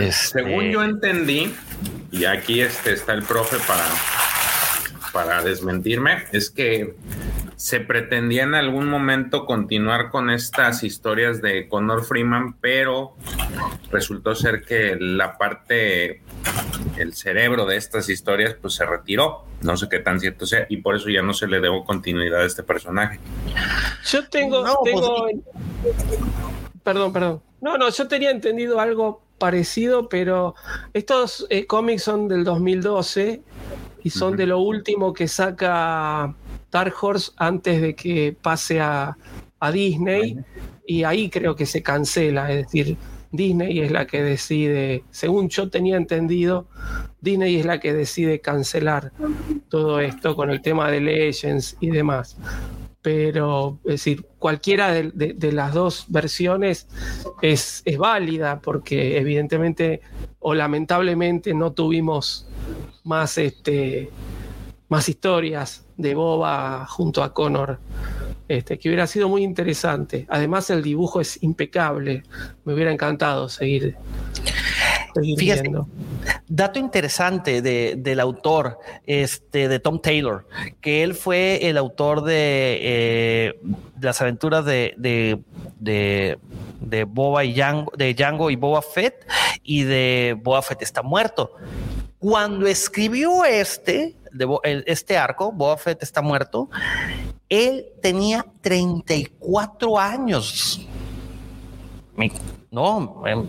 este, 0.00 0.42
Según 0.42 0.70
yo 0.70 0.82
entendí, 0.84 1.52
y 2.12 2.24
aquí 2.24 2.60
este 2.60 2.92
está 2.92 3.12
el 3.12 3.22
profe 3.24 3.56
para, 3.66 3.84
para 5.12 5.42
desmentirme, 5.42 6.24
es 6.32 6.50
que 6.50 6.94
se 7.60 7.80
pretendía 7.80 8.44
en 8.44 8.54
algún 8.54 8.88
momento 8.88 9.44
continuar 9.44 10.08
con 10.08 10.30
estas 10.30 10.82
historias 10.82 11.42
de 11.42 11.68
Connor 11.68 12.02
Freeman, 12.06 12.54
pero 12.54 13.16
resultó 13.90 14.34
ser 14.34 14.62
que 14.62 14.96
la 14.98 15.36
parte, 15.36 16.22
el 16.96 17.12
cerebro 17.12 17.66
de 17.66 17.76
estas 17.76 18.08
historias, 18.08 18.54
pues 18.54 18.72
se 18.72 18.86
retiró. 18.86 19.44
No 19.60 19.76
sé 19.76 19.90
qué 19.90 19.98
tan 19.98 20.20
cierto 20.20 20.46
sea, 20.46 20.64
y 20.70 20.78
por 20.78 20.96
eso 20.96 21.10
ya 21.10 21.20
no 21.20 21.34
se 21.34 21.48
le 21.48 21.60
debo 21.60 21.84
continuidad 21.84 22.40
a 22.40 22.46
este 22.46 22.62
personaje. 22.62 23.20
Yo 24.10 24.26
tengo. 24.26 24.64
No, 24.64 24.76
pues 24.80 24.94
Perdón, 26.82 27.12
perdón. 27.12 27.42
No, 27.60 27.76
no, 27.76 27.90
yo 27.90 28.08
tenía 28.08 28.30
entendido 28.30 28.80
algo 28.80 29.20
parecido, 29.36 30.08
pero 30.08 30.54
estos 30.94 31.46
eh, 31.50 31.66
cómics 31.66 32.04
son 32.04 32.26
del 32.26 32.42
2012 32.42 33.42
y 34.02 34.08
son 34.08 34.38
de 34.38 34.46
lo 34.46 34.60
último 34.60 35.12
que 35.12 35.28
saca 35.28 36.34
Dark 36.70 36.94
Horse 37.00 37.32
antes 37.36 37.80
de 37.82 37.94
que 37.94 38.36
pase 38.40 38.80
a, 38.80 39.16
a 39.58 39.72
Disney. 39.72 40.38
Y 40.86 41.04
ahí 41.04 41.30
creo 41.30 41.54
que 41.54 41.66
se 41.66 41.82
cancela, 41.82 42.50
es 42.50 42.64
decir, 42.66 42.96
Disney 43.32 43.78
es 43.78 43.92
la 43.92 44.06
que 44.08 44.22
decide, 44.24 45.04
según 45.10 45.48
yo 45.48 45.70
tenía 45.70 45.96
entendido, 45.96 46.66
Disney 47.20 47.58
es 47.60 47.64
la 47.66 47.78
que 47.78 47.92
decide 47.92 48.40
cancelar 48.40 49.12
todo 49.68 50.00
esto 50.00 50.34
con 50.34 50.50
el 50.50 50.60
tema 50.62 50.90
de 50.90 51.00
Legends 51.00 51.76
y 51.80 51.90
demás. 51.90 52.36
Pero, 53.02 53.78
es 53.84 53.92
decir, 53.92 54.26
cualquiera 54.38 54.90
de, 54.92 55.10
de- 55.14 55.32
de 55.34 55.52
las 55.52 55.72
dos 55.74 56.06
versiones 56.08 56.88
es, 57.40 57.82
es 57.84 57.96
válida 57.96 58.60
porque 58.60 59.16
evidentemente 59.16 60.00
o 60.40 60.54
lamentablemente 60.54 61.54
no 61.54 61.72
tuvimos 61.72 62.46
más, 63.04 63.38
este, 63.38 64.10
más 64.88 65.08
historias 65.08 65.86
de 66.00 66.14
Boba 66.14 66.86
junto 66.86 67.22
a 67.22 67.32
Connor, 67.32 67.78
este, 68.48 68.78
que 68.78 68.88
hubiera 68.88 69.06
sido 69.06 69.28
muy 69.28 69.42
interesante. 69.44 70.26
Además 70.28 70.70
el 70.70 70.82
dibujo 70.82 71.20
es 71.20 71.42
impecable, 71.42 72.22
me 72.64 72.74
hubiera 72.74 72.92
encantado 72.92 73.48
seguir, 73.48 73.96
seguir 75.14 75.38
Fíjate, 75.38 75.62
viendo. 75.62 75.88
Dato 76.48 76.78
interesante 76.78 77.62
de- 77.62 77.94
del 77.96 78.18
autor, 78.20 78.78
este, 79.06 79.68
de 79.68 79.78
Tom 79.78 80.00
Taylor, 80.02 80.46
que 80.80 81.02
él 81.04 81.14
fue 81.14 81.68
el 81.68 81.76
autor 81.76 82.22
de, 82.24 82.78
eh, 82.82 83.60
las 84.00 84.20
aventuras 84.20 84.64
de, 84.64 84.94
de, 84.96 85.38
de, 85.78 86.38
de 86.80 87.04
Boba 87.04 87.44
y 87.44 87.52
Django, 87.54 87.92
de 87.96 88.14
Django 88.14 88.50
y 88.50 88.56
Boba 88.56 88.82
Fett 88.82 89.26
y 89.62 89.84
de 89.84 90.36
Boba 90.42 90.62
Fett 90.62 90.82
está 90.82 91.02
muerto. 91.02 91.52
Cuando 92.18 92.66
escribió 92.66 93.44
este, 93.44 94.14
de 94.32 94.46
el- 94.64 94.84
este 94.86 95.16
arco, 95.18 95.52
Boba 95.52 95.76
Fett 95.76 96.02
está 96.02 96.22
muerto, 96.22 96.68
él 97.48 97.86
tenía 98.02 98.44
34 98.60 99.98
años. 99.98 100.86
Mi- 102.16 102.32
No, 102.72 103.24
en 103.26 103.48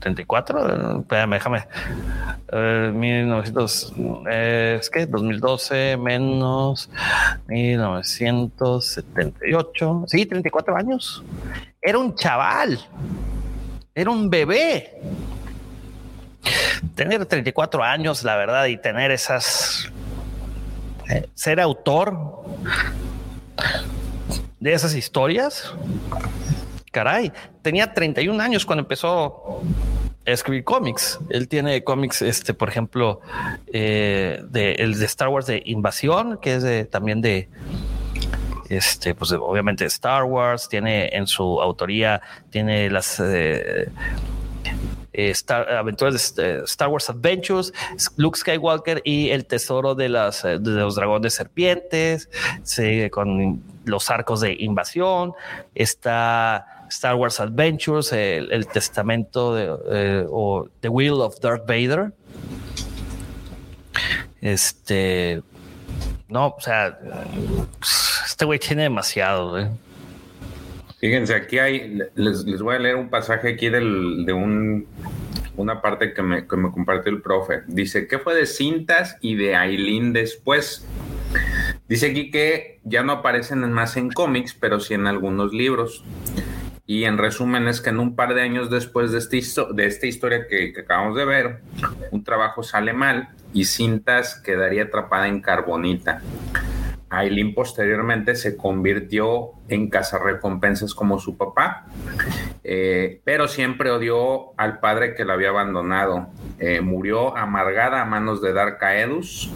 34, 0.00 1.00
espérame, 1.00 1.32
déjame. 1.34 1.66
Eh, 2.50 2.90
1900, 2.94 3.92
eh, 4.30 4.78
es 4.80 4.88
que 4.88 5.04
2012 5.04 5.98
menos 5.98 6.88
1978. 7.46 10.04
Sí, 10.06 10.26
34 10.26 10.76
años. 10.76 11.22
Era 11.82 11.98
un 11.98 12.14
chaval. 12.14 12.78
Era 13.94 14.10
un 14.10 14.30
bebé. 14.30 14.98
Tener 16.94 17.24
34 17.26 17.82
años, 17.82 18.22
la 18.24 18.36
verdad, 18.36 18.64
y 18.66 18.76
tener 18.78 19.10
esas. 19.10 19.90
Ser 21.34 21.60
autor 21.60 22.44
de 24.60 24.72
esas 24.72 24.94
historias. 24.94 25.74
Caray, 26.90 27.32
tenía 27.62 27.92
31 27.92 28.42
años 28.42 28.64
cuando 28.64 28.82
empezó 28.82 29.60
a 30.26 30.30
escribir 30.30 30.64
cómics. 30.64 31.18
Él 31.28 31.48
tiene 31.48 31.84
cómics, 31.84 32.22
este, 32.22 32.54
por 32.54 32.68
ejemplo, 32.68 33.20
eh, 33.72 34.42
de, 34.48 34.72
el 34.74 34.98
de 34.98 35.04
Star 35.06 35.28
Wars 35.28 35.46
de 35.46 35.62
Invasión, 35.66 36.38
que 36.40 36.54
es 36.54 36.62
de, 36.62 36.84
también 36.84 37.20
de, 37.20 37.48
este, 38.68 39.14
pues 39.14 39.32
obviamente 39.32 39.84
Star 39.86 40.24
Wars. 40.24 40.68
Tiene 40.68 41.08
en 41.12 41.26
su 41.26 41.60
autoría, 41.60 42.22
tiene 42.50 42.88
las 42.90 43.20
eh, 43.20 43.88
eh, 45.14 45.30
Star, 45.30 45.68
eh, 45.68 46.62
Star 46.64 46.88
Wars 46.88 47.08
Adventures, 47.08 47.72
Luke 48.16 48.36
Skywalker 48.36 49.00
y 49.04 49.30
el 49.30 49.46
tesoro 49.46 49.94
de, 49.94 50.06
eh, 50.06 50.58
los 50.60 50.96
dragones 50.96 51.34
serpientes, 51.34 52.28
sí, 52.64 53.08
con 53.10 53.62
los 53.84 54.10
arcos 54.10 54.40
de 54.40 54.56
invasión. 54.58 55.32
Está 55.74 56.86
Star 56.88 57.14
Wars 57.14 57.38
Adventures, 57.38 58.12
el, 58.12 58.66
testamento 58.66 59.54
de, 59.54 60.26
o 60.28 60.68
The 60.80 60.88
Will 60.88 61.20
of 61.20 61.38
Darth 61.38 61.66
Vader. 61.66 62.12
Este, 64.40 65.42
no, 66.28 66.48
o 66.48 66.60
sea, 66.60 66.98
este 68.26 68.44
güey 68.44 68.58
tiene 68.58 68.82
demasiado. 68.82 69.70
Fíjense, 71.04 71.34
aquí 71.34 71.58
hay, 71.58 71.98
les, 72.14 72.46
les 72.46 72.62
voy 72.62 72.76
a 72.76 72.78
leer 72.78 72.96
un 72.96 73.10
pasaje 73.10 73.50
aquí 73.50 73.68
del, 73.68 74.24
de 74.24 74.32
un, 74.32 74.86
una 75.54 75.82
parte 75.82 76.14
que 76.14 76.22
me, 76.22 76.48
que 76.48 76.56
me 76.56 76.70
compartió 76.72 77.12
el 77.12 77.20
profe. 77.20 77.60
Dice, 77.66 78.08
¿qué 78.08 78.18
fue 78.18 78.34
de 78.34 78.46
Cintas 78.46 79.18
y 79.20 79.34
de 79.34 79.54
Aileen 79.54 80.14
después? 80.14 80.88
Dice 81.90 82.06
aquí 82.10 82.30
que 82.30 82.80
ya 82.84 83.02
no 83.02 83.12
aparecen 83.12 83.70
más 83.70 83.98
en 83.98 84.08
cómics, 84.08 84.56
pero 84.58 84.80
sí 84.80 84.94
en 84.94 85.06
algunos 85.06 85.52
libros. 85.52 86.02
Y 86.86 87.04
en 87.04 87.18
resumen 87.18 87.68
es 87.68 87.82
que 87.82 87.90
en 87.90 87.98
un 88.00 88.16
par 88.16 88.32
de 88.34 88.40
años 88.40 88.70
después 88.70 89.12
de, 89.12 89.18
histo- 89.18 89.74
de 89.74 89.84
esta 89.84 90.06
historia 90.06 90.46
que 90.48 90.72
acabamos 90.80 91.18
de 91.18 91.26
ver, 91.26 91.58
un 92.12 92.24
trabajo 92.24 92.62
sale 92.62 92.94
mal 92.94 93.28
y 93.52 93.66
Cintas 93.66 94.36
quedaría 94.36 94.84
atrapada 94.84 95.28
en 95.28 95.42
carbonita. 95.42 96.22
Aileen 97.18 97.54
posteriormente 97.54 98.34
se 98.34 98.56
convirtió 98.56 99.50
en 99.68 99.88
cazarrecompensas 99.90 100.94
como 100.94 101.18
su 101.18 101.36
papá, 101.36 101.86
eh, 102.62 103.20
pero 103.24 103.48
siempre 103.48 103.90
odió 103.90 104.58
al 104.58 104.80
padre 104.80 105.14
que 105.14 105.24
la 105.24 105.34
había 105.34 105.50
abandonado. 105.50 106.28
Eh, 106.58 106.80
murió 106.80 107.36
amargada 107.36 108.02
a 108.02 108.04
manos 108.04 108.40
de 108.42 108.52
Darkaedus, 108.52 109.50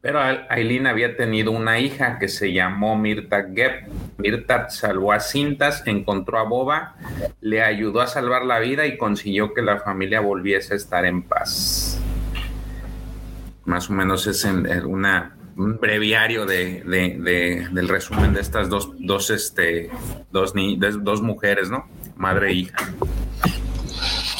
pero 0.00 0.20
Al- 0.20 0.46
Aileen 0.48 0.86
había 0.86 1.16
tenido 1.16 1.50
una 1.50 1.80
hija 1.80 2.18
que 2.18 2.28
se 2.28 2.52
llamó 2.52 2.96
Mirta 2.96 3.46
Gep. 3.54 3.88
Mirta 4.18 4.70
salvó 4.70 5.12
a 5.12 5.20
Cintas, 5.20 5.82
encontró 5.86 6.38
a 6.38 6.44
Boba, 6.44 6.94
le 7.40 7.62
ayudó 7.62 8.00
a 8.00 8.06
salvar 8.06 8.44
la 8.44 8.58
vida 8.60 8.86
y 8.86 8.96
consiguió 8.96 9.54
que 9.54 9.62
la 9.62 9.78
familia 9.78 10.20
volviese 10.20 10.74
a 10.74 10.76
estar 10.76 11.04
en 11.04 11.22
paz. 11.22 12.00
Más 13.64 13.90
o 13.90 13.92
menos 13.92 14.26
es 14.26 14.44
en 14.44 14.66
una, 14.86 15.36
un 15.58 15.78
breviario 15.78 16.46
de, 16.46 16.82
de- 16.84 17.18
de- 17.18 17.68
del 17.72 17.88
resumen 17.88 18.32
de 18.32 18.40
estas 18.40 18.68
dos, 18.70 18.90
dos, 18.98 19.28
este, 19.30 19.90
dos, 20.30 20.54
ni- 20.54 20.76
dos 20.76 21.20
mujeres, 21.20 21.68
¿no? 21.68 21.86
Madre 22.16 22.50
e 22.50 22.54
hija. 22.54 22.76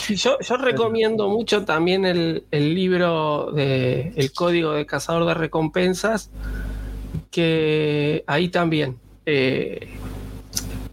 Yo, 0.08 0.38
recomiendo 0.56 1.28
mucho 1.28 1.64
también 1.64 2.06
el, 2.06 2.44
libro 2.50 3.50
de 3.52 4.12
El 4.16 4.32
Código 4.32 4.72
de 4.72 4.86
Cazador 4.86 5.26
de 5.26 5.34
Recompensas, 5.34 6.30
que 7.30 8.24
ahí 8.26 8.48
también 8.48 8.96
eh, 9.26 9.96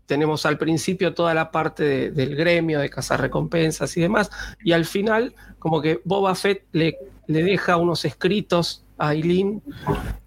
tenemos 0.06 0.46
al 0.46 0.58
principio 0.58 1.14
toda 1.14 1.34
la 1.34 1.52
parte 1.52 1.84
de- 1.84 2.12
del 2.12 2.36
gremio 2.36 2.80
de 2.80 2.90
cazar 2.90 3.22
recompensas 3.22 3.96
y 3.96 4.02
demás, 4.02 4.30
y 4.64 4.74
al 4.74 4.86
final 4.86 5.34
como 5.60 5.82
que 5.82 6.02
Boba 6.04 6.36
Fett 6.36 6.64
le, 6.74 6.98
le 7.28 7.44
deja 7.44 7.78
unos 7.78 8.04
escritos 8.06 8.82
a 8.98 9.10
Aileen 9.10 9.62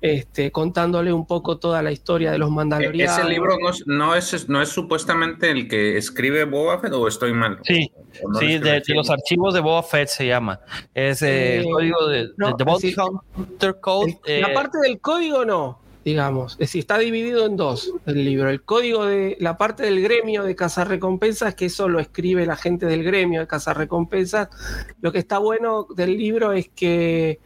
este, 0.00 0.52
contándole 0.52 1.12
un 1.12 1.26
poco 1.26 1.58
toda 1.58 1.82
la 1.82 1.90
historia 1.90 2.30
de 2.30 2.38
los 2.38 2.50
mandalorianos. 2.50 3.18
¿Ese 3.18 3.28
libro 3.28 3.56
no 3.60 3.70
es, 3.70 3.86
no, 3.86 4.14
es, 4.14 4.48
no 4.48 4.60
es 4.62 4.68
supuestamente 4.68 5.50
el 5.50 5.68
que 5.68 5.96
escribe 5.96 6.44
Boba 6.44 6.78
Fett 6.80 6.92
o 6.92 7.08
estoy 7.08 7.32
mal? 7.32 7.58
Sí, 7.64 7.90
¿O 8.22 8.30
no 8.30 8.38
sí, 8.38 8.58
de, 8.58 8.82
los 8.88 9.10
archivos 9.10 9.54
de 9.54 9.60
Boba 9.60 9.82
Fett 9.82 10.08
se 10.08 10.26
llama. 10.26 10.60
Es 10.94 11.22
eh, 11.22 11.58
el 11.58 11.64
Eh, 11.64 11.70
código 11.70 12.06
de, 12.08 12.30
no, 12.36 12.48
de 12.48 12.54
The 12.58 12.64
Bounty 12.64 12.92
sí. 12.92 12.96
Hunter 13.36 13.76
Code. 13.80 14.18
El- 14.26 14.42
la 14.42 14.50
eh, 14.50 14.54
parte 14.54 14.78
del 14.82 15.00
código 15.00 15.44
no, 15.44 15.80
digamos. 16.08 16.52
Es 16.54 16.58
decir, 16.58 16.80
está 16.80 16.98
dividido 16.98 17.44
en 17.44 17.56
dos 17.56 17.92
el 18.06 18.24
libro. 18.24 18.48
El 18.48 18.62
código 18.62 19.04
de 19.04 19.36
la 19.40 19.58
parte 19.58 19.82
del 19.82 20.00
gremio 20.02 20.42
de 20.42 20.56
cazar 20.56 20.88
recompensas, 20.88 21.54
que 21.54 21.66
eso 21.66 21.86
lo 21.88 22.00
escribe 22.00 22.46
la 22.46 22.56
gente 22.56 22.86
del 22.86 23.04
gremio 23.04 23.40
de 23.40 23.46
cazar 23.46 23.76
recompensas. 23.76 24.48
Lo 25.02 25.12
que 25.12 25.18
está 25.18 25.38
bueno 25.38 25.86
del 25.94 26.16
libro 26.16 26.52
es 26.52 26.70
que 26.70 27.40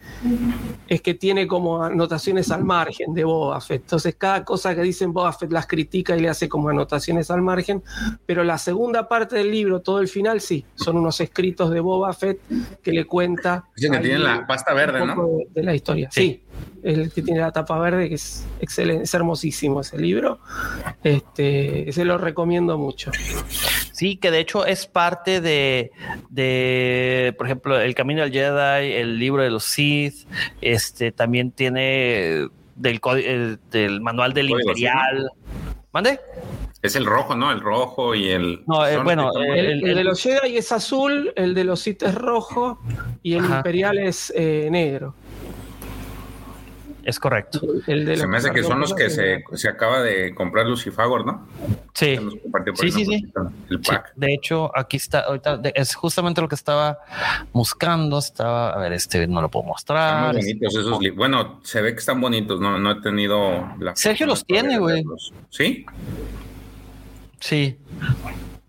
es 0.89 1.03
que 1.03 1.15
tiene 1.15 1.49
como 1.49 1.83
anotaciones 1.83 2.53
al 2.53 2.65
margen 2.65 3.15
de 3.15 3.25
Boba 3.25 3.61
Fett. 3.61 3.83
Entonces, 3.83 4.15
cada 4.17 4.45
cosa 4.45 4.77
que 4.77 4.83
dicen 4.83 5.13
Boba 5.13 5.33
Fett 5.33 5.51
las 5.51 5.67
critica 5.67 6.17
y 6.17 6.21
le 6.21 6.29
hace 6.29 6.49
como 6.49 6.69
anotaciones 6.69 7.31
al 7.33 7.43
margen. 7.43 7.83
Pero 8.27 8.45
la 8.45 8.59
segunda 8.59 9.09
parte 9.09 9.37
del 9.37 9.51
libro, 9.51 9.81
todo 9.81 9.99
el 9.99 10.07
final, 10.07 10.41
sí, 10.41 10.65
son 10.77 10.99
unos 10.99 11.21
escritos 11.21 11.71
de 11.73 11.81
Boba 11.81 12.13
Fett 12.13 12.39
que 12.81 12.93
le 12.93 13.07
cuenta. 13.07 13.65
Dicen 13.75 13.93
que 13.93 13.99
tienen 13.99 14.23
la 14.23 14.47
pasta 14.47 14.73
verde, 14.73 15.05
¿no? 15.05 15.27
de 15.51 15.63
la 15.65 15.75
historia. 15.75 16.09
Sí. 16.13 16.45
El 16.83 17.13
que 17.13 17.23
tiene 17.23 17.41
la 17.41 17.53
tapa 17.53 17.79
verde, 17.79 18.09
que 18.09 18.17
es 18.17 18.45
excelente, 18.61 19.05
es 19.05 19.15
hermosísimo 19.15 19.81
ese 19.81 19.99
libro. 19.99 20.41
Este, 21.03 21.93
se 21.93 22.05
lo 22.05 22.19
recomiendo 22.19 22.77
mucho. 22.79 23.11
Sí, 23.93 24.17
que 24.17 24.31
de 24.31 24.41
hecho 24.41 24.67
es 24.67 24.87
parte 24.87 25.41
de, 25.41 25.91
de, 26.31 27.35
por 27.39 27.47
ejemplo, 27.47 27.81
El 27.81 27.95
Camino 27.95 28.23
del 28.23 28.33
Jedi, 28.33 28.93
el 28.95 29.19
libro 29.19 29.43
de 29.43 29.51
los 29.51 29.65
Sith, 29.65 30.27
este 30.61 31.13
también 31.13 31.53
tiene 31.53 32.49
del, 32.77 33.01
el- 33.25 33.59
del 33.71 34.01
manual 34.01 34.33
del 34.33 34.49
Código, 34.49 34.71
Imperial. 34.71 35.31
¿Mande? 35.93 36.19
Es 36.81 36.97
el 36.97 37.05
rojo, 37.07 37.37
¿no? 37.37 37.53
El 37.53 37.61
rojo 37.61 38.15
y 38.15 38.31
el. 38.31 38.63
No, 38.67 38.85
eh, 38.87 38.97
bueno, 38.97 39.31
eh, 39.41 39.61
El, 39.61 39.67
el- 39.67 39.89
el 39.91 39.95
de 39.97 40.05
los 40.05 40.21
Jedi 40.21 40.57
es 40.57 40.73
azul, 40.73 41.33
el 41.37 41.55
de 41.55 41.65
los 41.65 41.81
Sith 41.81 42.03
es 42.03 42.15
rojo 42.15 42.81
y 43.23 43.35
el 43.35 43.45
Ajá. 43.45 43.59
Imperial 43.59 43.99
es 43.99 44.33
eh, 44.35 44.69
negro. 44.71 45.15
Es 47.05 47.19
correcto. 47.19 47.61
El 47.89 48.05
de 48.05 48.17
se 48.17 48.27
me 48.29 48.37
hace 48.37 48.53
que 48.53 48.63
son 48.63 48.79
los 48.79 48.95
que 48.95 49.11
se, 49.11 49.43
se 49.55 49.69
acaba 49.69 50.01
de 50.03 50.35
comprar 50.35 50.67
Lucifagor, 50.67 51.27
¿no? 51.27 51.49
Sí. 51.95 52.17
Sí, 52.77 52.91
sí, 52.93 53.05
sí. 53.05 53.33
El 53.71 53.79
Sí, 53.85 53.91
pack. 53.91 54.13
de 54.15 54.33
hecho, 54.35 54.71
aquí 54.77 54.99
está, 54.99 55.21
ahorita 55.21 55.57
de- 55.57 55.73
es 55.75 55.95
justamente 55.97 56.41
lo 56.41 56.49
que 56.49 56.55
estaba 56.55 56.99
buscando. 57.53 58.19
Estaba, 58.19 58.71
a 58.71 58.79
ver, 58.79 58.93
este 58.93 59.27
no 59.27 59.43
lo 59.43 59.49
puedo 59.51 59.63
Están 59.63 59.69
mostrar. 59.97 60.33
muy 60.35 60.43
bonitos 60.43 60.75
esos 60.77 61.01
libros. 61.01 61.19
Bueno, 61.19 61.61
se 61.65 61.83
ve 61.83 61.93
que 61.93 61.99
están 61.99 62.21
bonitos. 62.21 62.61
No, 62.61 62.79
no 62.79 62.91
he 62.93 63.01
tenido 63.01 63.69
la. 63.81 63.97
Sergio 63.97 64.27
los 64.27 64.45
tiene, 64.45 64.79
güey. 64.79 65.05
Sí. 65.51 65.85
Sí. 67.41 67.77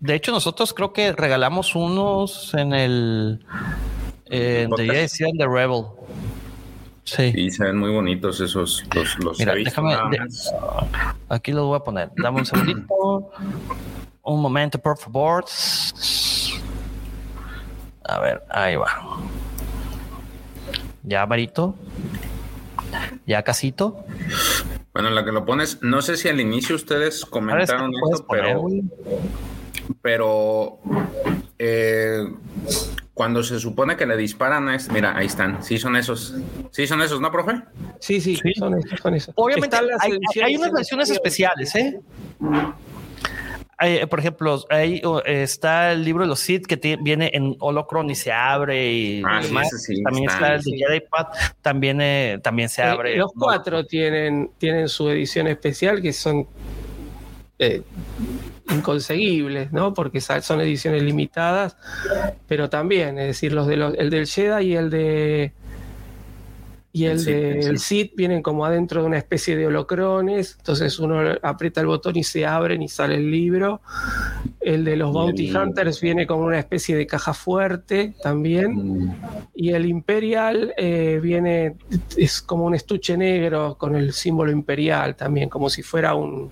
De 0.00 0.14
hecho, 0.14 0.32
nosotros 0.32 0.74
creo 0.74 0.92
que 0.92 1.12
regalamos 1.12 1.74
unos 1.76 2.52
en 2.54 2.72
el 2.74 3.46
en 4.26 4.70
The 4.70 5.06
the 5.08 5.46
Rebel. 5.46 5.84
Sí. 7.04 7.32
Y 7.36 7.50
se 7.50 7.64
ven 7.64 7.76
muy 7.78 7.90
bonitos 7.90 8.40
esos. 8.40 8.82
Los, 8.94 9.18
los 9.22 9.38
Mira, 9.38 9.54
déjame- 9.54 9.96
de-. 10.10 10.18
Aquí 11.28 11.52
los 11.52 11.66
voy 11.66 11.76
a 11.76 11.80
poner. 11.80 12.10
Dame 12.16 12.38
un 12.40 12.46
segundito. 12.46 13.30
Un 14.22 14.40
momento, 14.40 14.78
por 14.78 14.96
favor. 14.96 15.44
A 18.04 18.20
ver, 18.20 18.42
ahí 18.50 18.76
va. 18.76 19.18
Ya, 21.02 21.26
Marito. 21.26 21.74
Ya, 23.26 23.42
Casito. 23.42 24.04
Bueno, 24.92 25.08
en 25.08 25.14
la 25.14 25.24
que 25.24 25.32
lo 25.32 25.44
pones, 25.44 25.82
no 25.82 26.00
sé 26.02 26.16
si 26.16 26.28
al 26.28 26.40
inicio 26.40 26.76
ustedes 26.76 27.20
¿Sabes 27.20 27.24
qué 27.24 27.30
comentaron 27.30 27.90
esto, 28.12 28.26
poner, 28.26 28.56
pero, 28.56 28.78
pero 30.00 30.78
eh, 31.58 32.32
cuando 33.14 33.42
se 33.44 33.60
supone 33.60 33.96
que 33.96 34.06
le 34.06 34.16
disparan 34.16 34.68
a 34.68 34.74
este, 34.74 34.92
mira, 34.92 35.16
ahí 35.16 35.26
están, 35.26 35.62
sí 35.62 35.78
son 35.78 35.94
esos, 35.96 36.34
sí 36.72 36.86
son 36.86 37.00
esos, 37.00 37.20
¿no, 37.20 37.30
profe? 37.30 37.62
Sí, 38.00 38.20
sí, 38.20 38.34
Sí. 38.36 38.52
son 38.54 38.76
esos, 38.76 38.98
son 39.00 39.14
esos. 39.14 39.32
Obviamente 39.36 39.76
hay, 39.76 39.86
hay- 40.00 40.10
ediciones 40.18 40.48
hay 40.50 40.56
unas 40.56 40.72
versiones 40.72 41.10
especiales, 41.10 41.74
¿eh? 41.76 42.00
hay, 43.76 44.06
por 44.06 44.20
ejemplo, 44.20 44.64
ahí 44.70 45.02
está 45.26 45.92
el 45.92 46.04
libro 46.04 46.22
de 46.24 46.28
los 46.28 46.38
Sith 46.40 46.66
que 46.66 46.96
viene 47.02 47.30
en 47.34 47.56
holocron 47.58 48.08
y 48.08 48.14
se 48.14 48.32
abre 48.32 48.92
y 48.92 49.22
Ah, 49.26 49.40
sí, 49.42 49.48
demás. 49.48 49.66
ese 49.72 49.78
sí, 49.94 50.02
también 50.02 50.24
está 50.30 50.34
está 50.36 50.54
el 50.54 50.58
de 50.58 50.70
sí. 50.70 50.78
Jedi 50.78 51.02
también, 51.60 52.00
eh, 52.00 52.40
también 52.42 52.68
se 52.68 52.82
Eh, 52.82 52.86
abre. 52.86 53.16
los 53.16 53.32
cuatro 53.38 53.84
tienen, 53.84 54.50
tienen 54.58 54.88
su 54.88 55.08
edición 55.08 55.48
especial 55.48 56.00
que 56.00 56.12
son 56.12 56.46
eh, 57.58 57.82
inconseguibles, 58.70 59.72
¿no? 59.72 59.94
Porque 59.94 60.20
son 60.20 60.60
ediciones 60.60 61.02
limitadas, 61.02 61.76
pero 62.48 62.68
también, 62.68 63.18
es 63.18 63.26
decir, 63.26 63.52
los 63.52 63.66
de 63.66 63.76
los, 63.76 63.94
el 63.94 64.10
del 64.10 64.26
Jedi 64.26 64.66
y 64.66 64.76
el 64.76 64.90
de 64.90 65.52
y 66.96 67.06
El 67.06 67.18
el 67.18 67.24
del 67.64 67.78
Sith 67.80 68.12
vienen 68.14 68.40
como 68.40 68.64
adentro 68.64 69.00
de 69.00 69.08
una 69.08 69.18
especie 69.18 69.56
de 69.56 69.66
holocrones, 69.66 70.54
entonces 70.58 70.96
uno 71.00 71.20
aprieta 71.42 71.80
el 71.80 71.88
botón 71.88 72.16
y 72.16 72.22
se 72.22 72.46
abren 72.46 72.82
y 72.82 72.88
sale 72.88 73.16
el 73.16 73.32
libro. 73.32 73.80
El 74.60 74.84
de 74.84 74.94
los 74.96 75.12
Bounty 75.12 75.48
el- 75.48 75.56
Hunters 75.56 76.00
viene 76.00 76.24
como 76.24 76.44
una 76.44 76.58
especie 76.60 76.96
de 76.96 77.04
caja 77.06 77.34
fuerte 77.34 78.14
también. 78.22 79.12
Y 79.56 79.70
el 79.70 79.86
Imperial 79.86 80.72
eh, 80.76 81.18
viene, 81.20 81.74
es 82.16 82.40
como 82.40 82.64
un 82.64 82.74
estuche 82.76 83.16
negro 83.16 83.76
con 83.76 83.96
el 83.96 84.12
símbolo 84.12 84.52
imperial 84.52 85.16
también, 85.16 85.48
como 85.48 85.68
si 85.70 85.82
fuera 85.82 86.14
un, 86.14 86.50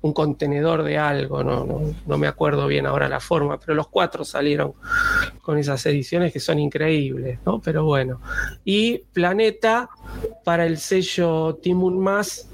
un 0.00 0.12
contenedor 0.14 0.82
de 0.82 0.96
algo, 0.96 1.44
no, 1.44 1.64
no, 1.66 1.80
no 2.06 2.18
me 2.18 2.26
acuerdo 2.26 2.66
bien 2.66 2.86
ahora 2.86 3.06
la 3.08 3.20
forma, 3.20 3.58
pero 3.60 3.74
los 3.74 3.88
cuatro 3.88 4.24
salieron 4.24 4.72
con 5.42 5.58
esas 5.58 5.84
ediciones 5.86 6.32
que 6.32 6.40
son 6.40 6.58
increíbles, 6.58 7.38
¿no? 7.44 7.60
Pero 7.60 7.84
bueno. 7.84 8.18
Y 8.64 9.02
Planeta, 9.12 9.73
para 10.44 10.66
el 10.66 10.78
sello 10.78 11.56
Timun 11.62 11.98
Más, 11.98 12.48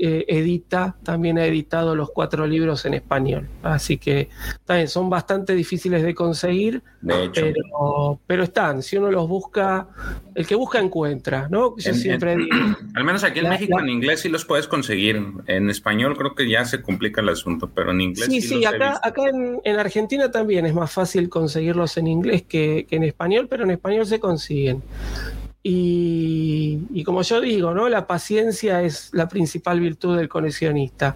eh, 0.00 0.24
edita, 0.28 0.94
también 1.02 1.38
ha 1.38 1.44
editado 1.46 1.96
los 1.96 2.10
cuatro 2.12 2.46
libros 2.46 2.84
en 2.84 2.94
español. 2.94 3.48
Así 3.64 3.98
que 3.98 4.28
también 4.64 4.86
son 4.86 5.10
bastante 5.10 5.54
difíciles 5.56 6.02
de 6.04 6.14
conseguir, 6.14 6.82
De 7.00 7.24
hecho, 7.24 7.42
pero, 7.42 8.20
pero 8.26 8.42
están, 8.44 8.82
si 8.84 8.96
uno 8.96 9.10
los 9.10 9.26
busca, 9.28 9.88
el 10.36 10.46
que 10.46 10.54
busca 10.54 10.78
encuentra, 10.78 11.48
¿no? 11.50 11.76
Yo 11.76 11.90
En- 11.90 11.96
siempre 11.96 12.32
en- 12.34 12.38
digo, 12.44 12.56
al 12.94 13.02
menos 13.04 13.24
aquí 13.24 13.38
en 13.40 13.44
La- 13.46 13.50
México 13.50 13.76
la- 13.78 13.84
en 13.84 13.90
inglés 13.90 14.20
sí 14.20 14.28
los 14.28 14.44
puedes 14.44 14.68
conseguir. 14.68 15.20
En 15.48 15.68
español 15.68 16.16
creo 16.16 16.36
que 16.36 16.48
ya 16.48 16.64
se 16.64 16.80
complica 16.80 17.20
el 17.20 17.30
asunto, 17.30 17.68
pero 17.74 17.90
en 17.90 18.00
inglés 18.00 18.26
sí, 18.26 18.40
sí, 18.40 18.48
sí, 18.60 18.64
acá, 18.64 19.00
acá 19.02 19.22
en, 19.28 19.60
en 19.64 19.78
Argentina 19.80 20.30
también 20.30 20.64
es 20.64 20.74
más 20.74 20.92
fácil 20.92 21.28
conseguirlos 21.28 21.96
en 21.96 22.06
inglés 22.06 22.42
que, 22.44 22.86
que 22.88 22.94
en 22.96 23.02
español, 23.02 23.48
pero 23.50 23.64
en 23.64 23.72
español 23.72 24.06
se 24.06 24.20
consiguen. 24.20 24.80
Y, 25.70 26.78
y 26.94 27.04
como 27.04 27.20
yo 27.22 27.40
digo, 27.42 27.74
¿no? 27.74 27.90
La 27.90 28.06
paciencia 28.06 28.82
es 28.82 29.10
la 29.12 29.28
principal 29.28 29.80
virtud 29.80 30.16
del 30.16 30.26
coleccionista. 30.26 31.14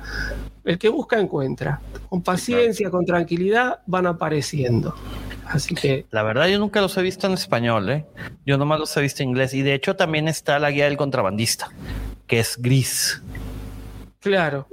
El 0.65 0.79
que 0.79 0.91
busca 0.91 1.19
encuentra. 1.19 1.81
Con 2.11 2.23
paciencia, 2.23 2.91
con 2.91 3.07
tranquilidad, 3.07 3.81
van 3.87 4.07
apareciendo. 4.07 4.95
Así 5.47 5.75
que 5.75 6.05
La 6.11 6.23
verdad, 6.23 6.49
yo 6.49 6.59
nunca 6.59 6.81
los 6.83 6.95
he 6.99 7.03
visto 7.03 7.27
en 7.27 7.33
español, 7.33 7.89
¿eh? 7.91 8.05
Yo 8.45 8.59
nomás 8.59 8.79
los 8.79 8.95
he 8.97 9.01
visto 9.01 9.23
en 9.23 9.31
inglés. 9.31 9.55
Y 9.55 9.63
de 9.63 9.73
hecho, 9.75 9.97
también 9.97 10.29
está 10.29 10.59
la 10.59 10.71
guía 10.71 10.85
del 10.85 10.97
contrabandista, 10.99 11.71
que 12.27 12.39
es 12.39 12.57
gris. 12.61 13.23
Claro. 14.21 14.69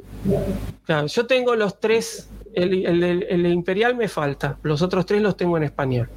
Claro, 0.85 1.07
yo 1.07 1.25
tengo 1.25 1.55
los 1.55 1.79
tres, 1.79 2.27
el, 2.53 2.85
el- 2.85 3.03
el- 3.03 3.23
el 3.29 3.45
Imperial 3.47 3.95
me 3.95 4.09
falta, 4.09 4.57
los 4.63 4.81
otros 4.81 5.05
tres 5.05 5.21
los 5.21 5.37
tengo 5.37 5.55
en 5.55 5.63
español. 5.63 6.09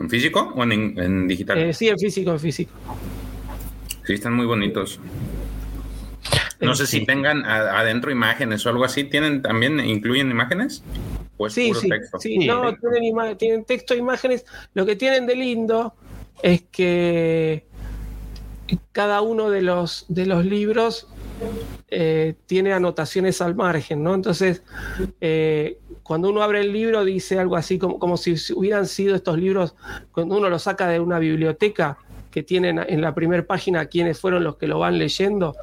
¿En 0.00 0.10
físico 0.10 0.52
o 0.56 0.62
en, 0.64 0.72
en 0.98 1.28
digital? 1.28 1.58
Eh, 1.58 1.72
sí, 1.74 1.88
en 1.88 1.98
físico, 1.98 2.32
en 2.32 2.40
físico. 2.40 2.72
Sí, 4.04 4.14
están 4.14 4.34
muy 4.34 4.46
bonitos. 4.46 4.98
No 6.60 6.74
sé 6.76 6.86
si 6.86 7.04
tengan 7.04 7.44
adentro 7.44 8.10
imágenes 8.12 8.64
o 8.66 8.68
algo 8.70 8.84
así. 8.84 9.04
¿Tienen 9.04 9.42
también, 9.42 9.80
incluyen 9.80 10.30
imágenes? 10.30 10.82
¿O 11.36 11.46
es 11.48 11.54
Sí, 11.54 11.68
puro 11.68 11.80
sí, 11.80 11.88
texto? 11.88 12.20
sí, 12.20 12.36
Sí. 12.40 12.46
no, 12.46 12.74
tienen, 12.76 13.36
tienen 13.36 13.64
texto 13.64 13.94
e 13.94 13.98
imágenes. 13.98 14.44
Lo 14.74 14.86
que 14.86 14.94
tienen 14.94 15.26
de 15.26 15.34
lindo 15.34 15.94
es 16.42 16.62
que 16.62 17.66
cada 18.92 19.20
uno 19.22 19.50
de 19.50 19.62
los, 19.62 20.06
de 20.08 20.26
los 20.26 20.44
libros 20.44 21.08
eh, 21.88 22.34
tiene 22.46 22.72
anotaciones 22.72 23.40
al 23.40 23.54
margen, 23.56 24.02
¿no? 24.04 24.14
Entonces, 24.14 24.62
eh, 25.20 25.78
cuando 26.02 26.30
uno 26.30 26.42
abre 26.42 26.60
el 26.60 26.72
libro 26.72 27.04
dice 27.04 27.38
algo 27.38 27.56
así 27.56 27.78
como, 27.78 27.98
como 27.98 28.16
si 28.16 28.34
hubieran 28.54 28.86
sido 28.86 29.14
estos 29.14 29.38
libros, 29.38 29.74
cuando 30.12 30.36
uno 30.36 30.48
los 30.48 30.62
saca 30.62 30.88
de 30.88 31.00
una 31.00 31.18
biblioteca, 31.18 31.98
que 32.32 32.42
tienen 32.42 32.80
en 32.88 33.00
la 33.00 33.14
primera 33.14 33.44
página 33.46 33.86
quiénes 33.86 34.18
fueron 34.18 34.42
los 34.42 34.56
que 34.56 34.66
lo 34.66 34.78
van 34.78 34.98
leyendo. 34.98 35.54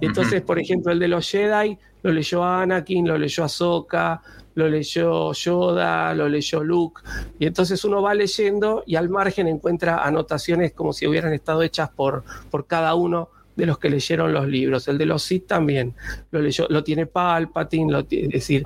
Y 0.00 0.06
entonces, 0.06 0.42
por 0.42 0.60
ejemplo, 0.60 0.92
el 0.92 0.98
de 0.98 1.08
los 1.08 1.28
Jedi 1.28 1.78
lo 2.02 2.12
leyó 2.12 2.44
Anakin, 2.44 3.08
lo 3.08 3.16
leyó 3.16 3.44
Ahsoka, 3.44 4.20
lo 4.54 4.68
leyó 4.68 5.32
Yoda, 5.32 6.14
lo 6.14 6.28
leyó 6.28 6.62
Luke. 6.62 7.00
Y 7.38 7.46
entonces 7.46 7.82
uno 7.84 8.02
va 8.02 8.14
leyendo 8.14 8.84
y 8.86 8.96
al 8.96 9.08
margen 9.08 9.48
encuentra 9.48 10.04
anotaciones 10.04 10.72
como 10.72 10.92
si 10.92 11.06
hubieran 11.06 11.32
estado 11.32 11.62
hechas 11.62 11.88
por, 11.88 12.22
por 12.50 12.66
cada 12.66 12.94
uno 12.94 13.30
de 13.56 13.66
los 13.66 13.78
que 13.78 13.90
leyeron 13.90 14.32
los 14.32 14.46
libros. 14.48 14.88
El 14.88 14.98
de 14.98 15.06
los 15.06 15.22
Sith 15.22 15.46
también 15.46 15.94
lo 16.30 16.40
leyó, 16.40 16.66
lo 16.70 16.82
tiene 16.84 17.06
Palpatine, 17.06 17.92
lo 17.92 18.04
tiene, 18.04 18.28
decir, 18.28 18.62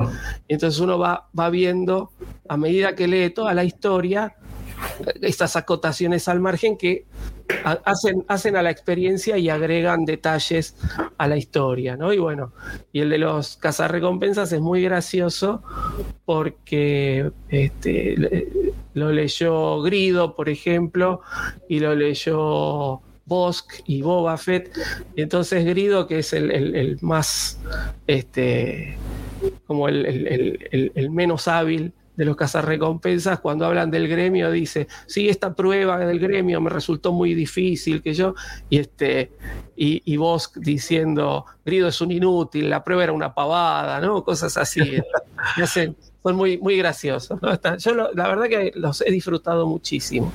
entonces 0.48 0.80
uno 0.80 0.98
va, 0.98 1.28
va 1.38 1.50
viendo 1.50 2.10
a 2.48 2.56
medida 2.56 2.94
que 2.94 3.08
lee 3.08 3.30
toda 3.30 3.54
la 3.54 3.64
historia 3.64 4.34
estas 5.22 5.56
acotaciones 5.56 6.28
al 6.28 6.40
margen 6.40 6.76
que 6.76 7.06
ha- 7.64 7.78
hacen, 7.84 8.24
hacen 8.28 8.56
a 8.56 8.62
la 8.62 8.70
experiencia 8.70 9.38
y 9.38 9.48
agregan 9.48 10.04
detalles 10.04 10.76
a 11.16 11.26
la 11.26 11.36
historia, 11.36 11.96
¿no? 11.96 12.12
Y 12.12 12.18
bueno, 12.18 12.52
y 12.92 13.00
el 13.00 13.08
de 13.10 13.18
los 13.18 13.56
cazarrecompensas 13.56 14.52
es 14.52 14.60
muy 14.60 14.82
gracioso 14.82 15.62
porque 16.24 17.30
este, 17.48 18.48
lo 18.94 19.12
leyó 19.12 19.80
Grido, 19.82 20.34
por 20.34 20.48
ejemplo, 20.48 21.20
y 21.68 21.80
lo 21.80 21.94
leyó 21.94 23.00
Bosk 23.26 23.80
y 23.86 24.02
Boba 24.02 24.36
Fett. 24.36 24.70
Entonces 25.16 25.64
Grido, 25.64 26.06
que 26.06 26.18
es 26.20 26.32
el, 26.32 26.50
el- 26.50 26.98
más, 27.00 27.58
este, 28.06 28.96
como 29.66 29.88
el, 29.88 30.04
el- 30.94 31.10
menos 31.10 31.48
hábil 31.48 31.92
de 32.16 32.24
los 32.24 32.36
cazarrecompensas, 32.36 33.40
cuando 33.40 33.66
hablan 33.66 33.90
del 33.90 34.06
gremio, 34.06 34.48
dice, 34.52 34.86
sí, 35.06 35.28
esta 35.28 35.52
prueba 35.54 35.98
del 35.98 36.20
gremio 36.20 36.60
me 36.60 36.70
resultó 36.70 37.12
muy 37.12 37.34
difícil, 37.34 38.02
que 38.02 38.14
yo, 38.14 38.36
y 38.70 38.78
este, 38.78 39.32
y, 39.74 40.00
y 40.04 40.16
Bosk 40.16 40.58
diciendo, 40.58 41.44
Grido 41.64 41.88
es 41.88 42.00
un 42.00 42.12
inútil, 42.12 42.70
la 42.70 42.84
prueba 42.84 43.02
era 43.02 43.12
una 43.12 43.34
pavada, 43.34 44.00
¿no? 44.00 44.22
Cosas 44.22 44.56
así. 44.56 44.80
Y 45.56 45.60
hacen- 45.60 45.96
son 46.22 46.36
muy, 46.36 46.56
muy 46.58 46.76
graciosos. 46.78 47.38
yo 47.78 47.94
lo- 47.94 48.12
la 48.12 48.28
verdad 48.28 48.46
que 48.48 48.70
los 48.76 49.00
he 49.00 49.10
disfrutado 49.10 49.66
muchísimo. 49.66 50.32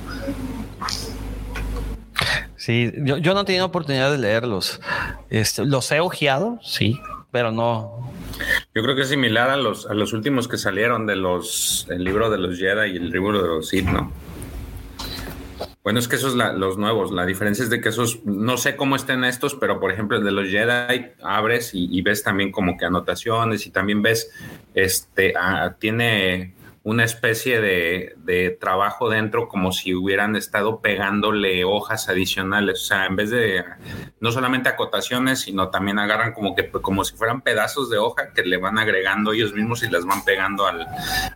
Sí, 2.70 2.92
yo, 2.98 3.34
no 3.34 3.40
he 3.40 3.44
tenido 3.44 3.66
oportunidad 3.66 4.12
de 4.12 4.18
leerlos. 4.18 4.80
Este, 5.28 5.64
los 5.64 5.90
he 5.90 5.98
ojeado, 5.98 6.60
sí, 6.62 7.00
pero 7.32 7.50
no. 7.50 8.12
Yo 8.72 8.82
creo 8.84 8.94
que 8.94 9.02
es 9.02 9.08
similar 9.08 9.50
a 9.50 9.56
los, 9.56 9.90
a 9.90 9.94
los 9.94 10.12
últimos 10.12 10.46
que 10.46 10.56
salieron 10.56 11.04
de 11.04 11.16
los, 11.16 11.84
el 11.90 12.04
libro 12.04 12.30
de 12.30 12.38
los 12.38 12.56
Jedi 12.56 12.92
y 12.92 12.96
el 12.96 13.10
libro 13.10 13.42
de 13.42 13.48
los 13.48 13.68
Sith, 13.70 13.86
¿no? 13.86 14.12
Bueno, 15.82 15.98
es 15.98 16.06
que 16.06 16.14
esos 16.14 16.36
la- 16.36 16.52
los 16.52 16.78
nuevos. 16.78 17.10
La 17.10 17.26
diferencia 17.26 17.64
es 17.64 17.70
de 17.70 17.80
que 17.80 17.88
esos, 17.88 18.24
no 18.24 18.56
sé 18.56 18.76
cómo 18.76 18.94
estén 18.94 19.24
estos, 19.24 19.56
pero 19.56 19.80
por 19.80 19.90
ejemplo 19.90 20.16
el 20.16 20.22
de 20.22 20.30
los 20.30 20.46
Jedi 20.48 21.06
abres 21.24 21.74
y, 21.74 21.88
y 21.90 22.02
ves 22.02 22.22
también 22.22 22.52
como 22.52 22.76
que 22.78 22.84
anotaciones 22.84 23.66
y 23.66 23.70
también 23.70 24.00
ves, 24.00 24.30
este, 24.74 25.34
ah, 25.36 25.74
tiene 25.76 26.54
una 26.82 27.04
especie 27.04 27.60
de, 27.60 28.14
de 28.16 28.50
trabajo 28.58 29.10
dentro 29.10 29.48
como 29.48 29.70
si 29.70 29.94
hubieran 29.94 30.34
estado 30.34 30.80
pegándole 30.80 31.62
hojas 31.64 32.08
adicionales. 32.08 32.80
O 32.80 32.84
sea, 32.86 33.04
en 33.04 33.16
vez 33.16 33.28
de 33.28 33.62
no 34.18 34.32
solamente 34.32 34.70
acotaciones, 34.70 35.40
sino 35.40 35.68
también 35.68 35.98
agarran 35.98 36.32
como 36.32 36.54
que 36.54 36.70
como 36.70 37.04
si 37.04 37.14
fueran 37.16 37.42
pedazos 37.42 37.90
de 37.90 37.98
hoja 37.98 38.32
que 38.32 38.44
le 38.44 38.56
van 38.56 38.78
agregando 38.78 39.32
ellos 39.32 39.52
mismos 39.52 39.82
y 39.82 39.90
las 39.90 40.06
van 40.06 40.24
pegando 40.24 40.66
al, 40.66 40.86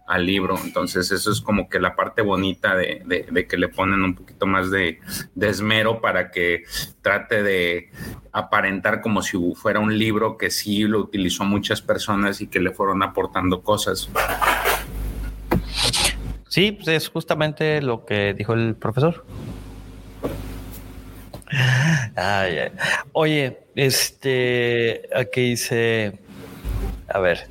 al 0.06 0.24
libro. 0.24 0.56
Entonces, 0.64 1.10
eso 1.12 1.31
es 1.31 1.42
como 1.42 1.68
que 1.68 1.78
la 1.78 1.94
parte 1.94 2.23
bonita 2.23 2.74
de, 2.74 3.02
de- 3.05 3.26
de 3.31 3.47
que 3.47 3.58
le 3.58 3.68
ponen 3.68 4.02
un 4.02 4.14
poquito 4.14 4.47
más 4.47 4.70
de, 4.70 4.98
de 5.34 5.48
esmero 5.50 6.00
para 6.00 6.31
que 6.31 6.64
trate 7.02 7.42
de 7.42 7.90
aparentar 8.32 9.02
como 9.02 9.20
si 9.23 9.39
fuera 9.55 9.78
un 9.78 9.97
libro 9.98 10.39
que 10.39 10.50
sí 10.50 10.84
lo 10.84 11.00
utilizó 11.00 11.44
muchas 11.44 11.82
personas 11.82 12.40
y 12.40 12.47
que 12.47 12.60
le 12.60 12.70
fueron 12.73 13.02
aportando 13.02 13.62
cosas. 13.62 14.08
Sí, 16.55 16.70
pues 16.70 16.86
es 16.86 17.08
justamente 17.08 17.83
lo 17.83 18.07
que 18.07 18.33
dijo 18.33 18.52
el 18.52 18.76
profesor. 18.76 19.24
Ay. 22.15 22.70
Oye, 23.10 23.58
este, 23.74 25.08
aquí 25.12 25.50
dice, 25.50 26.20
a 27.08 27.18
ver, 27.18 27.49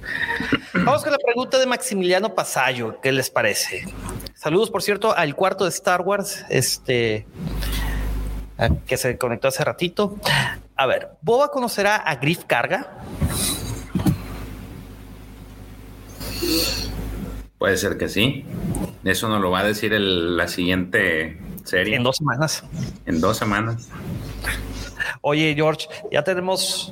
vamos 0.73 1.03
con 1.03 1.11
la 1.11 1.17
pregunta 1.17 1.59
de 1.59 1.65
Maximiliano 1.65 2.33
Pasallo, 2.33 3.01
¿qué 3.01 3.11
les 3.11 3.29
parece? 3.29 3.83
Saludos, 4.35 4.71
por 4.71 4.81
cierto, 4.81 5.13
al 5.13 5.35
cuarto 5.35 5.65
de 5.65 5.71
Star 5.71 5.99
Wars, 5.99 6.45
este, 6.47 7.27
que 8.87 8.95
se 8.95 9.17
conectó 9.17 9.49
hace 9.49 9.65
ratito. 9.65 10.15
A 10.77 10.85
ver, 10.85 11.09
¿Boba 11.21 11.51
conocerá 11.51 11.97
a 11.97 12.15
Griff 12.15 12.45
Carga? 12.45 13.03
Puede 17.63 17.77
ser 17.77 17.97
que 17.97 18.09
sí. 18.09 18.43
Eso 19.05 19.29
nos 19.29 19.39
lo 19.39 19.49
va 19.49 19.59
a 19.61 19.63
decir 19.63 19.93
el- 19.93 20.35
la 20.35 20.49
siguiente 20.49 21.37
serie. 21.63 21.95
En 21.95 22.03
dos 22.03 22.17
semanas. 22.17 22.61
En 23.05 23.21
dos 23.21 23.37
semanas. 23.37 23.87
Oye, 25.21 25.53
George, 25.55 25.87
ya 26.11 26.25
tenemos 26.25 26.91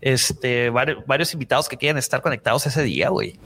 este 0.00 0.70
varios, 0.70 1.04
varios 1.08 1.32
invitados 1.32 1.68
que 1.68 1.76
quieren 1.76 1.98
estar 1.98 2.22
conectados 2.22 2.64
ese 2.68 2.84
día, 2.84 3.08
güey. 3.08 3.36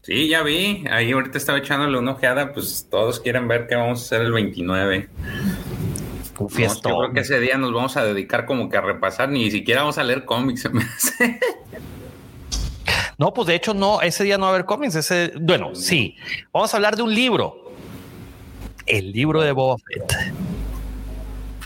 Sí, 0.00 0.26
ya 0.30 0.42
vi. 0.42 0.84
Ahí 0.90 1.12
ahorita 1.12 1.36
estaba 1.36 1.58
echándole 1.58 1.98
una 1.98 2.12
ojeada. 2.12 2.54
Pues 2.54 2.86
todos 2.90 3.20
quieren 3.20 3.46
ver 3.46 3.66
qué 3.66 3.74
vamos 3.76 4.00
a 4.00 4.04
hacer 4.06 4.22
el 4.22 4.32
29. 4.32 5.10
Un 6.38 6.44
No, 6.44 6.48
fiestón. 6.48 6.92
yo 6.92 6.98
creo 7.00 7.12
que 7.12 7.20
ese 7.20 7.40
día 7.40 7.58
nos 7.58 7.74
vamos 7.74 7.94
a 7.98 8.04
dedicar 8.06 8.46
como 8.46 8.70
que 8.70 8.78
a 8.78 8.80
repasar. 8.80 9.28
Ni 9.28 9.50
siquiera 9.50 9.82
vamos 9.82 9.98
a 9.98 10.02
leer 10.02 10.24
cómics. 10.24 10.66
No, 13.18 13.32
pues 13.32 13.46
de 13.48 13.54
hecho 13.54 13.72
no, 13.74 14.00
ese 14.02 14.24
día 14.24 14.36
no 14.36 14.42
va 14.44 14.48
a 14.50 14.54
haber 14.54 14.66
cómics. 14.66 14.94
Ese, 14.94 15.32
bueno, 15.40 15.74
sí. 15.74 16.16
Vamos 16.52 16.72
a 16.72 16.76
hablar 16.76 16.96
de 16.96 17.02
un 17.02 17.14
libro. 17.14 17.72
El 18.86 19.12
libro 19.12 19.40
de 19.42 19.52
Boba 19.52 19.76
Fett. 19.78 20.12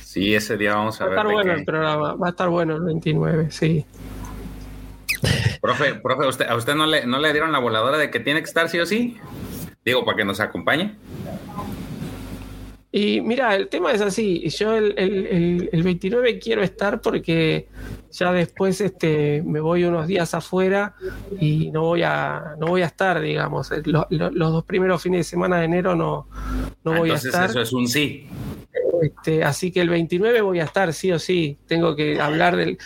Sí, 0.02 0.34
ese 0.34 0.56
día 0.56 0.74
vamos 0.74 1.00
a 1.00 1.06
Va 1.06 1.06
a 1.06 1.10
ver. 1.10 1.18
estar 1.18 1.32
bueno 1.32 1.52
qué. 1.54 1.58
el 1.60 1.64
programa, 1.64 2.14
va 2.14 2.26
a 2.26 2.30
estar 2.30 2.48
bueno 2.48 2.76
el 2.76 2.82
29, 2.82 3.50
sí. 3.50 3.84
Profe, 5.60 5.94
profe, 5.96 6.24
¿a 6.24 6.28
usted, 6.28 6.46
¿a 6.48 6.56
usted 6.56 6.74
no, 6.74 6.86
le, 6.86 7.06
no 7.06 7.18
le 7.18 7.32
dieron 7.32 7.52
la 7.52 7.58
voladora 7.58 7.98
de 7.98 8.10
que 8.10 8.20
tiene 8.20 8.40
que 8.40 8.46
estar 8.46 8.68
sí 8.68 8.78
o 8.78 8.86
sí? 8.86 9.16
Digo, 9.84 10.04
para 10.04 10.16
que 10.16 10.24
nos 10.24 10.40
acompañe. 10.40 10.96
Y 12.92 13.20
mira, 13.20 13.54
el 13.54 13.68
tema 13.68 13.92
es 13.92 14.00
así, 14.00 14.48
yo 14.48 14.74
el, 14.76 14.94
el- 14.96 15.26
el- 15.26 15.70
el 15.72 15.82
29 15.82 16.38
quiero 16.40 16.62
estar 16.62 17.00
porque 17.00 17.68
ya 18.12 18.32
después 18.32 18.80
este, 18.80 19.42
me 19.44 19.60
voy 19.60 19.84
unos 19.84 20.06
días 20.06 20.34
afuera 20.34 20.94
y 21.40 21.70
no 21.70 21.82
voy 21.82 22.02
a, 22.02 22.54
no 22.58 22.66
voy 22.66 22.82
a 22.82 22.86
estar, 22.86 23.20
digamos, 23.20 23.70
Lo- 23.84 24.06
lo- 24.10 24.30
los 24.30 24.52
dos 24.52 24.64
primeros 24.64 25.02
fines 25.02 25.20
de 25.20 25.24
semana 25.24 25.58
de 25.58 25.64
enero 25.66 25.94
no, 25.94 26.26
no 26.84 26.92
Ah, 26.92 26.98
voy 26.98 27.10
a 27.10 27.14
Entonces 27.14 27.26
estar. 27.26 27.50
eso 27.50 27.60
es 27.60 27.72
un 27.72 27.86
sí. 27.86 28.26
Este, 29.02 29.42
así 29.42 29.72
que 29.72 29.80
el 29.80 29.88
29 29.88 30.42
voy 30.42 30.60
a 30.60 30.64
estar, 30.64 30.92
sí 30.92 31.10
o 31.10 31.18
sí. 31.18 31.58
Tengo 31.66 31.96
que 31.96 32.20
hablar 32.20 32.56
del. 32.56 32.78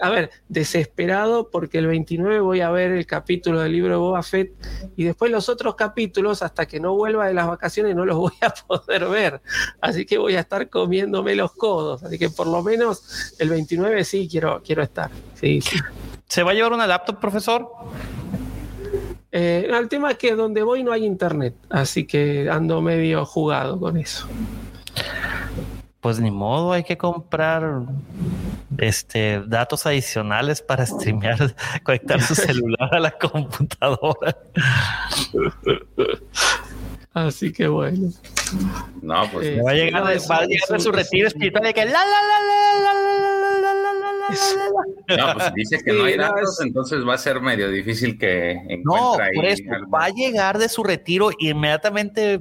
a 0.00 0.10
ver, 0.10 0.30
desesperado 0.48 1.50
porque 1.50 1.78
el 1.78 1.86
29 1.86 2.40
voy 2.40 2.60
a 2.60 2.70
ver 2.70 2.92
el 2.92 3.06
capítulo 3.06 3.60
del 3.60 3.72
libro 3.72 3.90
de 3.90 3.96
Boba 3.96 4.22
Fett 4.22 4.52
y 4.96 5.04
después 5.04 5.30
los 5.30 5.48
otros 5.48 5.74
capítulos, 5.74 6.42
hasta 6.42 6.66
que 6.66 6.80
no 6.80 6.94
vuelva 6.94 7.26
de 7.26 7.34
las 7.34 7.46
vacaciones, 7.46 7.94
no 7.94 8.06
los 8.06 8.16
voy 8.16 8.32
a 8.40 8.50
poder 8.50 9.06
ver. 9.08 9.40
Así 9.80 10.06
que 10.06 10.18
voy 10.18 10.36
a 10.36 10.40
estar 10.40 10.68
comiéndome 10.68 11.34
los 11.34 11.52
codos. 11.52 12.02
Así 12.02 12.18
que 12.18 12.30
por 12.30 12.46
lo 12.46 12.62
menos 12.62 13.34
el 13.38 13.50
29 13.50 14.04
sí 14.04 14.28
quiero, 14.30 14.62
quiero 14.64 14.82
estar. 14.82 15.10
Sí, 15.34 15.60
sí. 15.60 15.78
¿Se 16.28 16.42
va 16.42 16.52
a 16.52 16.54
llevar 16.54 16.72
una 16.72 16.86
laptop, 16.86 17.20
profesor? 17.20 17.68
Eh, 19.32 19.68
el 19.70 19.88
tema 19.88 20.12
es 20.12 20.18
que 20.18 20.34
donde 20.34 20.62
voy 20.62 20.82
no 20.82 20.92
hay 20.92 21.04
internet, 21.04 21.54
así 21.68 22.06
que 22.06 22.48
ando 22.48 22.80
medio 22.80 23.26
jugado 23.26 23.78
con 23.78 23.96
eso 23.98 24.26
pues 26.00 26.20
ni 26.20 26.30
modo, 26.30 26.72
hay 26.72 26.84
que 26.84 26.96
comprar 26.96 27.82
este 28.78 29.42
datos 29.46 29.86
adicionales 29.86 30.62
para 30.62 30.86
streamear, 30.86 31.54
conectar 31.82 32.22
su 32.22 32.34
celular 32.34 32.94
a 32.94 33.00
la 33.00 33.10
computadora. 33.10 34.36
Así 37.12 37.52
que 37.52 37.66
bueno. 37.66 38.10
No, 39.02 39.28
pues 39.32 39.58
va 39.64 39.70
a 39.70 39.74
llegar, 39.74 40.04
va 40.04 40.78
su 40.78 40.92
retiro 40.92 41.28
espiritual 41.28 41.64
de 41.64 41.74
que 41.74 41.84
la 41.86 41.92
la 41.92 41.98
la 41.98 42.38
la 42.38 42.92
la 42.92 42.94
la 42.94 43.72
la 43.72 43.76
no, 45.16 45.34
pues 45.34 45.54
dice 45.54 45.78
que 45.84 45.92
no 45.92 46.04
hay 46.04 46.16
datos, 46.16 46.60
entonces 46.60 47.06
va 47.06 47.14
a 47.14 47.18
ser 47.18 47.40
medio 47.40 47.70
difícil 47.70 48.18
que 48.18 48.80
No, 48.84 49.16
por 49.34 49.44
eso, 49.44 49.62
va 49.92 50.04
a 50.04 50.10
llegar 50.10 50.58
de 50.58 50.68
su 50.68 50.82
retiro 50.82 51.30
inmediatamente 51.38 52.40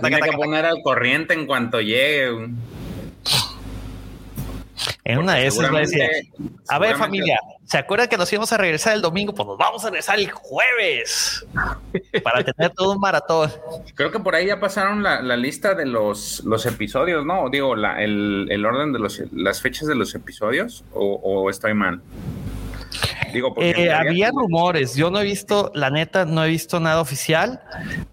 tiene 0.00 0.20
que 0.20 0.32
poner 0.36 0.64
al 0.64 0.82
corriente 0.82 1.34
en 1.34 1.46
cuanto 1.46 1.80
llegue. 1.80 2.48
En 5.04 5.18
una 5.18 5.34
de 5.34 5.46
esas 5.46 5.72
va 5.72 5.78
a 5.78 5.80
decir, 5.80 6.02
a 6.68 6.78
ver 6.78 6.96
familia, 6.96 7.40
¿se 7.64 7.78
acuerdan 7.78 8.08
que 8.08 8.18
nos 8.18 8.30
íbamos 8.30 8.52
a 8.52 8.58
regresar 8.58 8.94
el 8.94 9.00
domingo? 9.00 9.34
Pues 9.34 9.48
nos 9.48 9.56
vamos 9.56 9.82
a 9.84 9.88
regresar 9.88 10.18
el 10.18 10.30
jueves 10.30 11.46
para 12.22 12.44
tener 12.44 12.72
todo 12.74 12.92
un 12.92 13.00
maratón. 13.00 13.50
Creo 13.94 14.10
que 14.10 14.20
por 14.20 14.34
ahí 14.34 14.46
ya 14.46 14.60
pasaron 14.60 15.02
la, 15.02 15.22
la 15.22 15.36
lista 15.36 15.74
de 15.74 15.86
los, 15.86 16.44
los 16.44 16.66
episodios, 16.66 17.24
¿no? 17.24 17.48
Digo, 17.48 17.74
la, 17.74 18.02
el, 18.02 18.48
el, 18.50 18.66
orden 18.66 18.92
de 18.92 18.98
los, 18.98 19.22
las 19.32 19.62
fechas 19.62 19.88
de 19.88 19.94
los 19.94 20.14
episodios, 20.14 20.84
o, 20.92 21.14
o 21.22 21.48
estoy 21.48 21.72
mal. 21.72 22.02
Digo, 23.32 23.54
Eh, 23.58 23.90
había 23.92 24.30
rumores, 24.30 24.94
yo 24.96 25.10
no 25.10 25.20
he 25.20 25.24
visto, 25.24 25.70
la 25.74 25.90
neta, 25.90 26.24
no 26.24 26.42
he 26.44 26.48
visto 26.48 26.80
nada 26.80 27.00
oficial. 27.00 27.60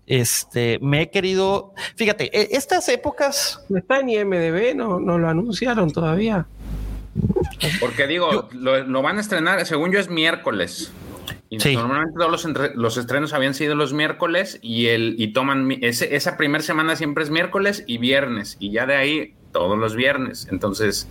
Este, 0.06 0.78
me 0.82 1.04
he 1.04 1.10
querido, 1.10 1.74
fíjate, 1.96 2.26
e- 2.38 2.50
estas 2.58 2.90
épocas, 2.90 3.64
¿No 3.70 3.78
está 3.78 4.00
en 4.00 4.10
IMDB? 4.10 4.76
¿No, 4.76 5.00
no 5.00 5.18
lo 5.18 5.30
anunciaron 5.30 5.92
todavía? 5.92 6.46
Porque 7.80 8.08
digo, 8.08 8.50
lo, 8.52 8.84
lo 8.84 9.02
van 9.02 9.18
a 9.18 9.22
estrenar, 9.22 9.66
según 9.66 9.92
yo 9.92 10.00
es 10.00 10.10
miércoles. 10.10 10.92
Y 11.50 11.60
Sí. 11.60 11.76
Normalmente 11.76 12.16
todos 12.18 12.32
los, 12.32 12.44
entre- 12.46 12.76
los 12.76 12.98
estrenos 12.98 13.32
habían 13.34 13.54
sido 13.54 13.76
los 13.76 13.94
miércoles 13.94 14.60
y 14.62 14.88
el 14.88 15.16
y 15.18 15.32
toman 15.32 15.72
ese- 15.82 16.16
esa 16.16 16.36
primera 16.38 16.64
semana 16.64 16.96
siempre 16.96 17.24
es 17.24 17.30
miércoles 17.30 17.84
y 17.88 17.98
viernes 18.00 18.58
y 18.60 18.72
ya 18.72 18.86
de 18.86 18.96
ahí 18.96 19.34
todos 19.56 19.78
los 19.78 19.96
viernes. 19.96 20.50
Entonces 20.52 21.08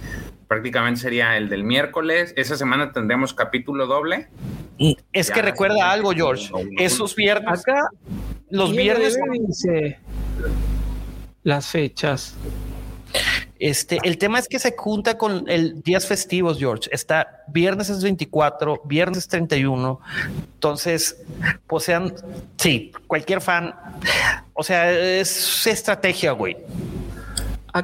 prácticamente 0.48 1.00
sería 1.00 1.38
el 1.38 1.48
del 1.48 1.64
miércoles. 1.64 2.34
Esa 2.36 2.58
semana 2.58 2.92
tendremos 2.92 3.32
capítulo 3.32 3.86
doble. 3.86 4.28
es 5.14 5.28
Ya, 5.28 5.34
que 5.34 5.40
recuerda 5.40 5.90
algo, 5.90 6.10
George, 6.12 6.52
esos 6.78 7.16
viernes, 7.16 7.60
Acá 7.60 7.88
los 8.50 8.76
viernes, 8.76 9.16
dice 9.48 9.98
las 11.42 11.68
fechas. 11.68 12.34
este, 13.58 13.98
el 14.02 14.18
tema 14.18 14.38
es 14.38 14.46
que 14.46 14.58
se 14.58 14.74
junta 14.76 15.16
con 15.16 15.48
el 15.48 15.82
días 15.82 16.06
festivos, 16.06 16.58
George. 16.58 16.90
Está 16.92 17.44
viernes 17.48 17.88
es 17.88 18.02
24, 18.02 18.82
viernes 18.84 19.18
es 19.20 19.28
31. 19.28 20.00
Entonces, 20.52 21.16
pues 21.66 21.84
sean, 21.84 22.14
sí, 22.58 22.92
cualquier 23.06 23.40
fan, 23.40 23.74
o 24.52 24.62
sea, 24.62 24.92
es 24.92 25.66
estrategia, 25.66 26.32
güey. 26.32 26.58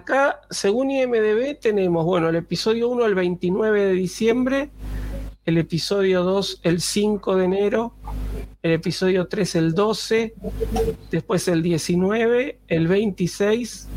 Acá, 0.01 0.41
según 0.51 0.93
IMDB, 0.93 1.59
tenemos, 1.61 2.05
bueno, 2.05 2.29
el 2.29 2.37
episodio 2.37 2.89
1 2.91 3.07
el 3.07 3.17
29 3.17 3.87
de 3.87 3.93
diciembre, 3.93 4.71
el 5.45 5.59
episodio 5.59 6.23
2 6.23 6.61
el 6.63 6.81
5 6.81 7.35
de 7.35 7.45
enero, 7.45 7.95
el 8.63 8.71
episodio 8.71 9.27
3 9.27 9.57
el 9.57 9.75
12, 9.75 10.35
después 11.11 11.49
el 11.49 11.61
19, 11.65 12.61
el 12.69 12.87
26, 12.87 13.89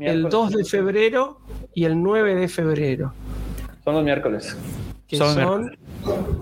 el 0.00 0.24
2 0.24 0.50
de 0.50 0.64
febrero 0.64 1.38
y 1.74 1.84
el 1.84 2.02
9 2.02 2.34
de 2.34 2.48
febrero, 2.48 3.12
Son 3.84 3.94
los 3.94 4.02
miércoles. 4.02 4.56
que 5.06 5.16
Son 5.16 5.32
son, 5.32 5.78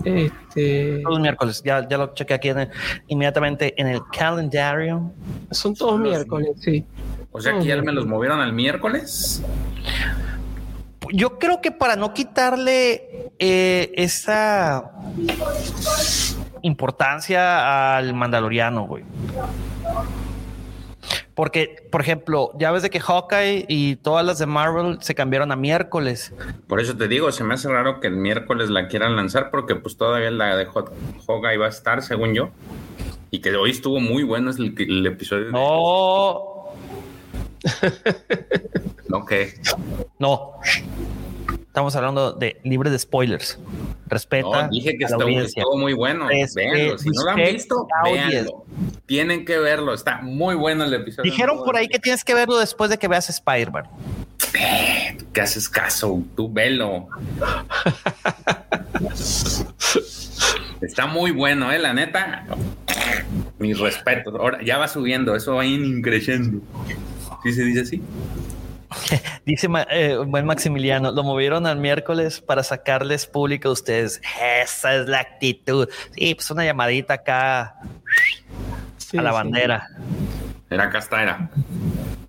este, 0.03 1.01
Todos 1.03 1.19
miércoles, 1.19 1.61
ya, 1.63 1.87
ya 1.87 1.99
lo 1.99 2.11
chequé 2.15 2.33
aquí 2.33 2.49
en 2.49 2.57
el- 2.61 2.69
inmediatamente 3.07 3.79
en 3.79 3.85
el 3.85 3.99
calendario. 4.11 5.11
son 5.51 5.75
todos 5.75 5.99
miércoles, 5.99 6.49
sí. 6.59 6.83
O 7.37 7.41
sea 7.41 7.59
que 7.59 7.65
ya 7.65 7.81
me 7.81 7.91
los 7.91 8.05
movieron 8.05 8.39
al 8.39 8.53
miércoles. 8.53 9.43
Yo 11.11 11.37
creo 11.37 11.61
que 11.61 11.71
para 11.71 11.95
no 11.95 12.13
quitarle 12.13 13.31
eh, 13.39 13.91
esa 13.95 14.91
importancia 16.61 17.97
al 17.97 18.13
Mandaloriano, 18.13 18.87
güey. 18.87 19.03
Porque, 21.35 21.85
por 21.91 21.99
ejemplo, 21.99 22.51
ya 22.57 22.71
ves 22.71 22.81
de 22.81 22.89
que 22.89 23.01
Hawkeye 23.01 23.65
y 23.67 23.97
todas 23.97 24.25
las 24.25 24.39
de 24.39 24.45
Marvel 24.45 24.97
se 25.01 25.13
cambiaron 25.15 25.51
a 25.51 25.57
miércoles. 25.57 26.33
Por 26.67 26.79
eso 26.79 26.95
te 26.95 27.09
digo, 27.09 27.29
se 27.33 27.43
me 27.43 27.53
hace 27.55 27.67
raro 27.67 27.99
que 27.99 28.07
el 28.07 28.15
miércoles 28.15 28.69
la 28.69 28.87
quieran 28.87 29.17
lanzar 29.17 29.51
porque 29.51 29.75
pues 29.75 29.97
todavía 29.97 30.31
la 30.31 30.55
de 30.55 30.65
Hoga 31.27 31.53
iba 31.53 31.65
a 31.65 31.69
estar, 31.69 32.01
según 32.01 32.33
yo. 32.33 32.51
Y 33.31 33.39
que 33.41 33.53
hoy 33.53 33.71
estuvo 33.71 33.99
muy 33.99 34.23
bueno 34.23 34.49
el, 34.51 34.73
el 34.79 35.05
episodio. 35.05 35.47
de- 35.47 35.51
No, 35.51 36.54
No, 39.09 39.25
que 39.25 39.53
no. 40.19 40.53
Estamos 41.67 41.95
hablando 41.95 42.33
de 42.33 42.59
libre 42.63 42.89
de 42.89 42.97
spoilers. 42.97 43.59
Respeta. 44.07 44.63
no, 44.63 44.69
dije 44.69 44.97
que 44.97 45.05
a 45.05 45.09
la 45.09 45.15
estuvo, 45.15 45.23
audiencia. 45.23 45.61
estuvo 45.61 45.77
muy 45.77 45.93
bueno. 45.93 46.27
Véanlo. 46.27 46.97
Si 46.97 47.09
no 47.09 47.23
lo 47.23 47.31
han 47.31 47.37
visto, 47.37 47.87
véanlo. 48.03 48.65
Tienen 49.05 49.45
que 49.45 49.57
verlo. 49.57 49.93
Está 49.93 50.21
muy 50.21 50.55
bueno 50.55 50.85
el 50.85 50.93
episodio. 50.93 51.29
Dijeron 51.29 51.63
por 51.63 51.75
ahí 51.75 51.87
que 51.87 51.99
tienes 51.99 52.23
que 52.23 52.33
verlo 52.33 52.57
después 52.57 52.89
de 52.89 52.97
que 52.97 53.07
veas 53.07 53.29
Spider-Man. 53.29 53.85
que 55.33 55.41
haces 55.41 55.69
caso, 55.69 56.23
tú 56.35 56.51
velo. 56.51 57.07
Está 60.81 61.07
muy 61.07 61.31
bueno, 61.31 61.71
eh, 61.71 61.79
la 61.79 61.93
neta. 61.93 62.45
Mis 63.59 63.79
respetos. 63.79 64.33
Ahora 64.35 64.59
ya 64.63 64.77
va 64.77 64.87
subiendo, 64.87 65.35
eso 65.35 65.55
va 65.55 65.65
increciendo. 65.65 66.61
¿Sí 67.45 67.53
se 67.53 67.63
dice 67.63 67.81
así? 67.81 68.01
Dice 69.45 69.67
Ma- 69.67 69.85
eh, 69.91 70.17
buen 70.25 70.45
Maximiliano, 70.45 71.11
lo 71.11 71.23
movieron 71.23 71.67
al 71.67 71.77
miércoles 71.77 72.41
para 72.41 72.63
sacarles 72.63 73.27
público 73.27 73.69
a 73.69 73.71
ustedes. 73.73 74.21
Esa 74.63 74.95
es 74.95 75.07
la 75.07 75.19
actitud. 75.19 75.87
Sí, 76.15 76.33
pues 76.33 76.49
una 76.49 76.65
llamadita 76.65 77.13
acá 77.15 77.75
Sí, 78.97 79.17
a 79.17 79.21
la 79.21 79.29
sí. 79.29 79.35
bandera. 79.35 79.87
Era 80.69 80.85
acá 80.85 80.97
está, 80.99 81.21
era. 81.21 81.49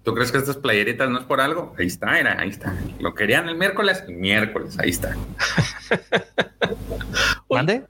¿Tú 0.02 0.12
crees 0.14 0.30
que 0.30 0.38
estas 0.38 0.56
playeritas 0.58 1.08
no 1.08 1.18
es 1.18 1.24
por 1.24 1.40
algo? 1.40 1.74
Ahí 1.78 1.86
está, 1.86 2.18
era, 2.18 2.38
ahí 2.40 2.50
está. 2.50 2.74
Lo 3.00 3.14
querían 3.14 3.48
el 3.48 3.56
miércoles, 3.56 4.04
el 4.06 4.16
miércoles, 4.16 4.78
ahí 4.78 4.90
está. 4.90 5.16
¿Mande? 7.48 7.84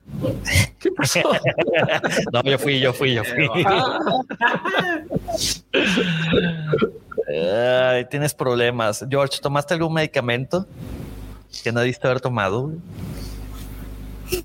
¿Qué 0.79 0.91
pasó? 0.91 1.19
no, 2.31 2.43
yo 2.43 2.59
fui, 2.59 2.79
yo 2.79 2.93
fui, 2.93 3.15
yo 3.15 3.23
fui. 3.23 3.49
Ay, 7.27 8.05
tienes 8.05 8.33
problemas. 8.33 9.05
George, 9.09 9.39
¿tomaste 9.41 9.73
algún 9.73 9.93
medicamento 9.93 10.67
que 11.63 11.71
no 11.71 11.81
diste 11.81 12.07
haber 12.07 12.21
tomado? 12.21 12.71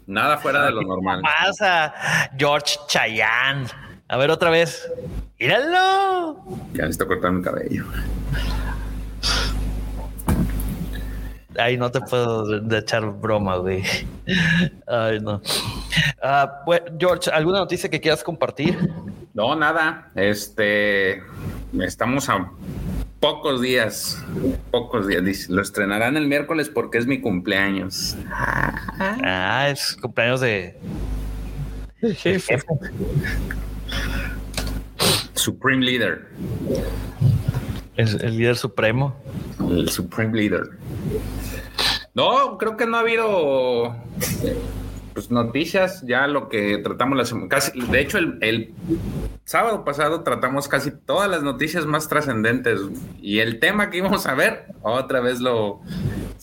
Nada 0.07 0.39
fuera 0.39 0.65
de 0.65 0.73
lo 0.73 0.83
normal. 0.83 1.21
pasa? 1.23 1.93
George 2.37 2.77
Chayanne. 2.89 3.67
A 4.09 4.17
ver 4.17 4.31
otra 4.31 4.51
vez. 4.51 4.91
¡Míralo! 5.39 6.45
Ya 6.73 6.83
necesito 6.83 7.07
cortar 7.07 7.33
mi 7.33 7.43
cabello. 7.43 7.85
Ay, 11.59 11.77
no 11.77 11.91
te 11.91 12.01
puedo 12.01 12.47
de- 12.47 12.61
de 12.61 12.79
echar 12.79 13.05
broma, 13.11 13.57
güey. 13.57 13.83
Ay, 14.87 15.21
no. 15.21 15.41
Ah, 16.23 16.63
bueno, 16.65 16.87
George, 16.99 17.31
¿alguna 17.31 17.59
noticia 17.59 17.91
que 17.91 18.01
quieras 18.01 18.23
compartir? 18.23 18.79
No, 19.35 19.55
nada. 19.57 20.11
Este, 20.15 21.23
estamos 21.81 22.29
a 22.29 22.51
pocos 23.21 23.61
días, 23.61 24.23
pocos 24.71 25.07
días. 25.07 25.25
Dice, 25.25 25.53
lo 25.53 25.63
estrenarán 25.63 26.17
el 26.17 26.27
miércoles 26.27 26.69
porque 26.69 26.99
es 26.99 27.07
mi 27.07 27.21
cumpleaños. 27.21 28.17
Ah, 28.31 29.69
es 29.71 29.97
cumpleaños 30.01 30.41
de 30.41 30.79
jefe. 32.17 32.59
Supreme 35.35 35.85
Leader. 35.85 36.29
El, 37.97 38.23
el 38.23 38.37
líder 38.39 38.57
supremo. 38.57 39.17
El 39.59 39.89
Supreme 39.89 40.37
Leader. 40.37 40.71
No, 42.15 42.59
creo 42.59 42.77
que 42.77 42.87
no 42.87 42.99
ha 42.99 43.01
habido 43.01 43.97
pues, 45.15 45.31
noticias. 45.31 46.03
Ya 46.07 46.27
lo 46.27 46.49
que 46.49 46.79
tratamos 46.79 47.17
la 47.17 47.25
semana. 47.25 47.49
Casi, 47.49 47.81
de 47.81 48.01
hecho, 48.01 48.19
el, 48.19 48.39
el 48.41 48.75
sábado 49.45 49.85
pasado 49.85 50.23
tratamos 50.23 50.69
casi 50.69 50.91
todas 50.91 51.31
las 51.31 51.43
noticias 51.43 51.87
más 51.87 52.09
trascendentes. 52.09 52.81
Y 53.21 53.39
el 53.39 53.59
tema 53.59 53.91
que 53.91 53.99
íbamos 53.99 54.27
a 54.27 54.35
ver, 54.35 54.67
otra 54.83 55.21
vez 55.21 55.41
lo. 55.41 55.81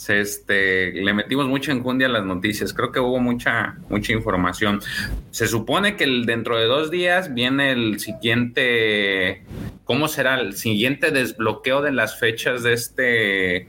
este, 0.07 0.91
le 0.93 1.13
metimos 1.13 1.47
mucho 1.47 1.71
enjundia 1.71 2.07
a 2.07 2.11
las 2.11 2.25
noticias. 2.25 2.73
Creo 2.73 2.91
que 2.91 2.99
hubo 2.99 3.19
mucha, 3.19 3.77
mucha 3.89 4.13
información. 4.13 4.81
Se 5.29 5.47
supone 5.47 5.95
que 5.95 6.07
dentro 6.25 6.57
de 6.57 6.65
dos 6.65 6.89
días 6.89 7.33
viene 7.33 7.71
el 7.71 7.99
siguiente. 7.99 9.43
¿Cómo 9.89 10.07
será 10.07 10.39
el 10.39 10.55
siguiente 10.55 11.09
desbloqueo 11.09 11.81
de 11.81 11.91
las 11.91 12.19
fechas 12.19 12.61
de 12.61 12.73
este, 12.73 13.01
de 13.01 13.67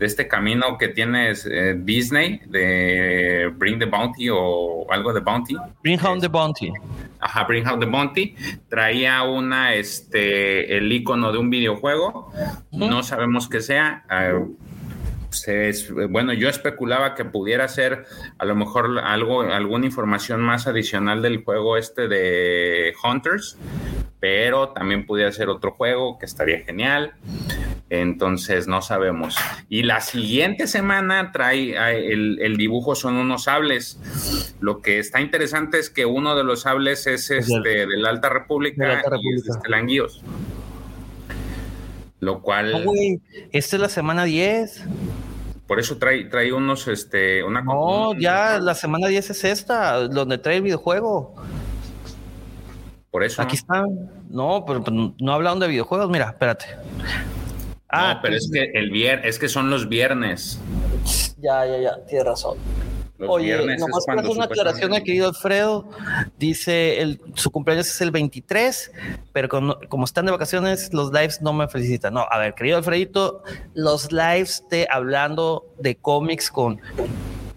este 0.00 0.26
camino 0.26 0.76
que 0.78 0.88
tiene 0.88 1.30
eh, 1.30 1.76
Disney 1.78 2.40
de 2.48 3.52
Bring 3.54 3.78
the 3.78 3.84
Bounty 3.84 4.30
o 4.32 4.84
algo 4.90 5.12
de 5.12 5.20
Bounty? 5.20 5.54
Bring 5.84 6.04
home 6.04 6.20
the 6.20 6.26
bounty. 6.26 6.72
Ajá, 7.20 7.44
Bring 7.44 7.68
Out 7.68 7.78
the 7.78 7.86
Bounty. 7.86 8.34
Traía 8.68 9.22
una, 9.22 9.74
este, 9.74 10.76
el 10.76 10.90
icono 10.90 11.30
de 11.30 11.38
un 11.38 11.50
videojuego. 11.50 12.32
No 12.72 13.04
sabemos 13.04 13.48
qué 13.48 13.60
sea. 13.60 14.04
Ah, 14.08 14.40
se 15.30 15.68
es- 15.68 15.90
bueno, 16.08 16.32
yo 16.32 16.48
especulaba 16.48 17.14
que 17.14 17.24
pudiera 17.24 17.66
ser 17.68 18.04
a 18.38 18.44
lo 18.44 18.54
mejor 18.54 18.98
algo, 19.02 19.42
alguna 19.42 19.86
información 19.86 20.40
más 20.40 20.66
adicional 20.66 21.22
del 21.22 21.42
juego 21.44 21.76
este 21.76 22.08
de 22.08 22.92
Hunters, 23.02 23.56
pero 24.20 24.70
también 24.70 25.06
pudiera 25.06 25.32
ser 25.32 25.48
otro 25.48 25.72
juego 25.72 26.18
que 26.18 26.26
estaría 26.26 26.60
genial. 26.60 27.12
Entonces 27.88 28.68
no 28.68 28.82
sabemos. 28.82 29.34
Y 29.68 29.82
la 29.82 30.00
siguiente 30.00 30.68
semana 30.68 31.32
trae 31.32 31.72
el, 32.12 32.38
el 32.40 32.56
dibujo 32.56 32.94
son 32.94 33.16
unos 33.16 33.44
sables. 33.44 33.98
Lo 34.60 34.80
que 34.80 35.00
está 35.00 35.20
interesante 35.20 35.78
es 35.80 35.90
que 35.90 36.06
uno 36.06 36.36
de 36.36 36.44
los 36.44 36.60
sables 36.62 37.06
es 37.08 37.30
este 37.32 37.86
de 37.86 37.96
la 37.96 38.10
Alta 38.10 38.28
República, 38.28 38.82
de 38.84 38.88
la 38.88 38.94
Alta 39.00 39.16
y 39.20 39.34
es 39.36 39.48
este 39.48 39.68
Languíos. 39.68 40.22
Lo 42.20 42.42
cual, 42.42 42.72
No, 42.72 42.84
güey, 42.84 43.20
esta 43.50 43.76
es 43.76 43.82
la 43.82 43.88
semana 43.88 44.24
10. 44.24 44.84
por 45.66 45.80
eso 45.80 45.96
trae, 45.98 46.24
trae 46.24 46.52
unos, 46.52 46.86
este, 46.88 47.42
una 47.42 47.62
No, 47.62 48.14
ya 48.14 48.58
la 48.58 48.74
semana 48.74 49.08
10 49.08 49.30
es 49.30 49.44
esta, 49.44 50.06
donde 50.08 50.38
trae 50.38 50.56
el 50.56 50.62
videojuego. 50.62 51.34
Por 53.10 53.24
eso. 53.24 53.42
Aquí 53.42 53.56
está. 53.56 53.84
No, 54.28 54.64
pero 54.66 54.84
pero 54.84 55.14
no 55.18 55.32
hablaron 55.32 55.58
de 55.58 55.66
videojuegos. 55.68 56.08
Mira, 56.10 56.26
espérate. 56.30 56.66
Ah, 57.88 58.20
pero 58.22 58.34
pues, 58.34 58.44
es 58.44 58.50
que 58.52 58.78
el 58.78 58.90
viernes, 58.90 59.26
es 59.26 59.38
que 59.38 59.48
son 59.48 59.68
los 59.68 59.88
viernes. 59.88 60.60
Ya, 61.38 61.66
ya, 61.66 61.78
ya, 61.78 62.04
tienes 62.06 62.24
razón. 62.24 62.56
Los 63.20 63.30
Oye, 63.30 63.46
viernes 63.46 63.74
es 63.76 63.80
nomás 63.80 64.04
para 64.06 64.16
cuando 64.22 64.30
hacer 64.30 64.36
una 64.38 64.44
aclaración, 64.46 64.90
mi 64.92 65.02
querido 65.04 65.28
Alfredo. 65.28 65.88
Dice, 66.38 67.00
el, 67.02 67.20
su 67.34 67.50
cumpleaños 67.50 67.86
es 67.88 68.00
el 68.00 68.10
23, 68.10 68.92
pero 69.32 69.48
con- 69.48 69.76
como 69.88 70.04
están 70.06 70.24
de 70.26 70.32
vacaciones, 70.32 70.92
los 70.94 71.12
lives 71.12 71.42
no 71.42 71.52
me 71.52 71.68
felicitan. 71.68 72.14
No, 72.14 72.24
a 72.30 72.38
ver, 72.38 72.54
querido 72.54 72.78
Alfredito, 72.78 73.42
los 73.74 74.10
lives 74.10 74.64
de 74.70 74.88
hablando 74.90 75.66
de 75.78 75.96
cómics 75.96 76.50
con 76.50 76.80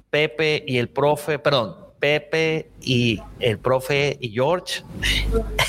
Pepe 0.10 0.64
y 0.68 0.78
el 0.78 0.90
profe, 0.90 1.40
perdón, 1.40 1.78
Pepe 2.00 2.70
y 2.82 3.22
el 3.40 3.58
profe 3.58 4.18
y 4.20 4.30
George. 4.30 4.84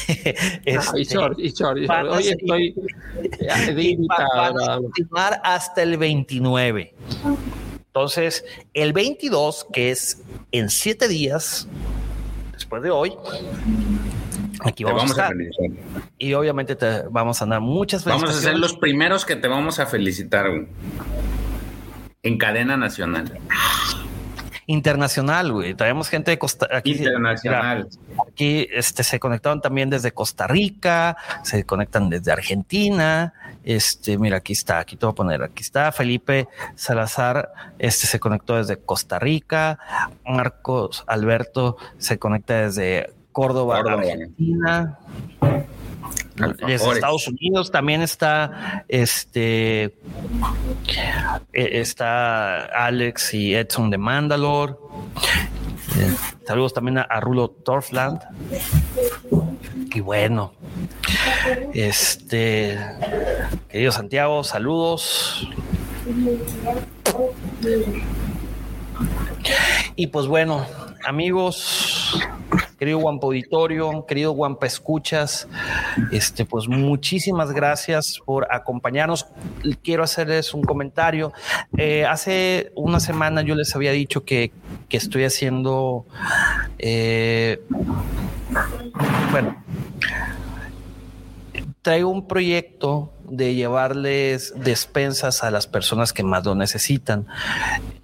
Ah, 0.07 0.93
y 0.97 1.03
Este, 1.03 1.05
George, 1.15 1.43
y 1.43 1.51
George, 1.57 1.85
y 1.85 1.87
George. 1.87 2.09
Hoy 2.11 2.29
estoy 2.29 2.75
de 3.75 3.83
invitado. 3.83 4.29
van 4.37 4.71
a 4.71 4.77
continuar 4.77 5.41
hasta 5.45 5.83
el 5.83 5.97
29. 5.97 6.93
Entonces, 7.97 8.45
el 8.75 8.93
22, 8.93 9.69
que 9.73 9.93
es 9.93 10.21
en 10.51 10.69
siete 10.69 11.07
días, 11.07 11.69
después 12.53 12.83
de 12.83 12.91
hoy, 12.91 13.13
aquí 14.65 14.83
vamos, 14.83 15.03
vamos 15.03 15.17
a 15.17 15.23
estar. 15.23 15.37
felicitar. 15.37 15.71
Y 16.19 16.35
obviamente 16.35 16.75
te 16.75 17.03
vamos 17.09 17.41
a 17.41 17.47
dar 17.47 17.61
muchas 17.61 18.05
Vamos 18.05 18.31
a 18.31 18.33
ser 18.33 18.59
los 18.59 18.75
primeros 18.75 19.25
que 19.25 19.37
te 19.37 19.47
vamos 19.47 19.79
a 19.79 19.87
felicitar 19.87 20.51
güey. 20.51 20.67
en 22.25 22.37
cadena 22.37 22.77
nacional. 22.77 23.39
Internacional, 24.67 25.53
güey. 25.53 25.75
Traemos 25.75 26.09
gente 26.09 26.31
de 26.31 26.39
Costa 26.39 26.69
aquí, 26.73 26.93
Internacional. 26.93 27.89
mira, 28.07 28.23
aquí 28.29 28.69
este, 28.73 29.03
se 29.05 29.21
conectaron 29.21 29.61
también 29.61 29.91
desde 29.91 30.13
Costa 30.13 30.47
Rica, 30.47 31.17
se 31.43 31.65
conectan 31.65 32.09
desde 32.11 32.33
Argentina. 32.33 33.35
Este, 33.65 34.19
mira, 34.19 34.39
aquí 34.39 34.53
está, 34.53 34.79
aquí 34.79 34.97
te 34.97 35.07
voy 35.07 35.13
a 35.13 35.15
poner, 35.15 35.43
aquí 35.43 35.63
está 35.63 35.91
Felipe 35.91 36.49
Salazar, 36.75 37.51
este 37.79 38.07
se 38.07 38.21
conectó 38.21 38.57
desde 38.57 38.77
Costa 38.77 39.19
Rica, 39.19 39.79
Marcos 40.27 41.03
Alberto 41.07 41.77
se 41.97 42.19
conecta 42.19 42.63
desde 42.63 43.11
Córdoba, 43.33 43.83
Córdoba. 43.83 44.03
Argentina. 44.03 44.99
Desde. 46.67 46.93
Estados 46.93 47.29
Unidos 47.29 47.71
también 47.71 48.03
está 48.03 48.85
este 48.89 49.85
eh, 49.85 49.93
está 51.53 52.65
Alex 52.87 53.35
y 53.35 53.55
Edson 53.55 53.91
de 53.91 53.99
Mandalore. 53.99 54.75
Eh, 55.97 56.15
saludos 56.47 56.75
también 56.75 56.99
a, 56.99 57.03
a 57.03 57.21
Rulo 57.21 57.49
Torfland. 57.49 58.21
Y 59.95 60.01
bueno, 60.01 60.53
este 61.73 62.79
querido 63.69 63.93
Santiago, 63.93 64.43
saludos. 64.43 65.49
Y 69.97 70.09
pues 70.09 70.27
bueno, 70.27 70.67
amigos, 71.05 72.21
querido 72.79 72.99
Guampa 72.99 73.27
Auditorio, 73.27 74.05
querido 74.07 74.33
Guampa 74.33 74.67
Escuchas, 74.67 75.47
este, 76.13 76.45
pues 76.45 76.69
muchísimas 76.69 77.53
gracias 77.53 78.21
por 78.25 78.47
acompañarnos. 78.53 79.27
Quiero 79.83 80.03
hacerles 80.03 80.55
un 80.55 80.63
comentario. 80.63 81.33
Eh, 81.77 82.05
hace 82.05 82.73
una 82.75 83.01
semana 83.01 83.43
yo 83.43 83.55
les 83.55 83.75
había 83.75 83.93
dicho 83.93 84.25
que, 84.25 84.53
que 84.89 84.97
estoy 84.97 85.25
haciendo, 85.25 86.07
eh, 86.79 87.63
bueno, 89.31 89.63
traigo 91.83 92.11
un 92.11 92.27
proyecto 92.27 93.14
de 93.29 93.55
llevarles 93.55 94.53
despensas 94.57 95.43
a 95.45 95.51
las 95.51 95.67
personas 95.67 96.13
que 96.13 96.23
más 96.23 96.45
lo 96.45 96.55
necesitan. 96.55 97.27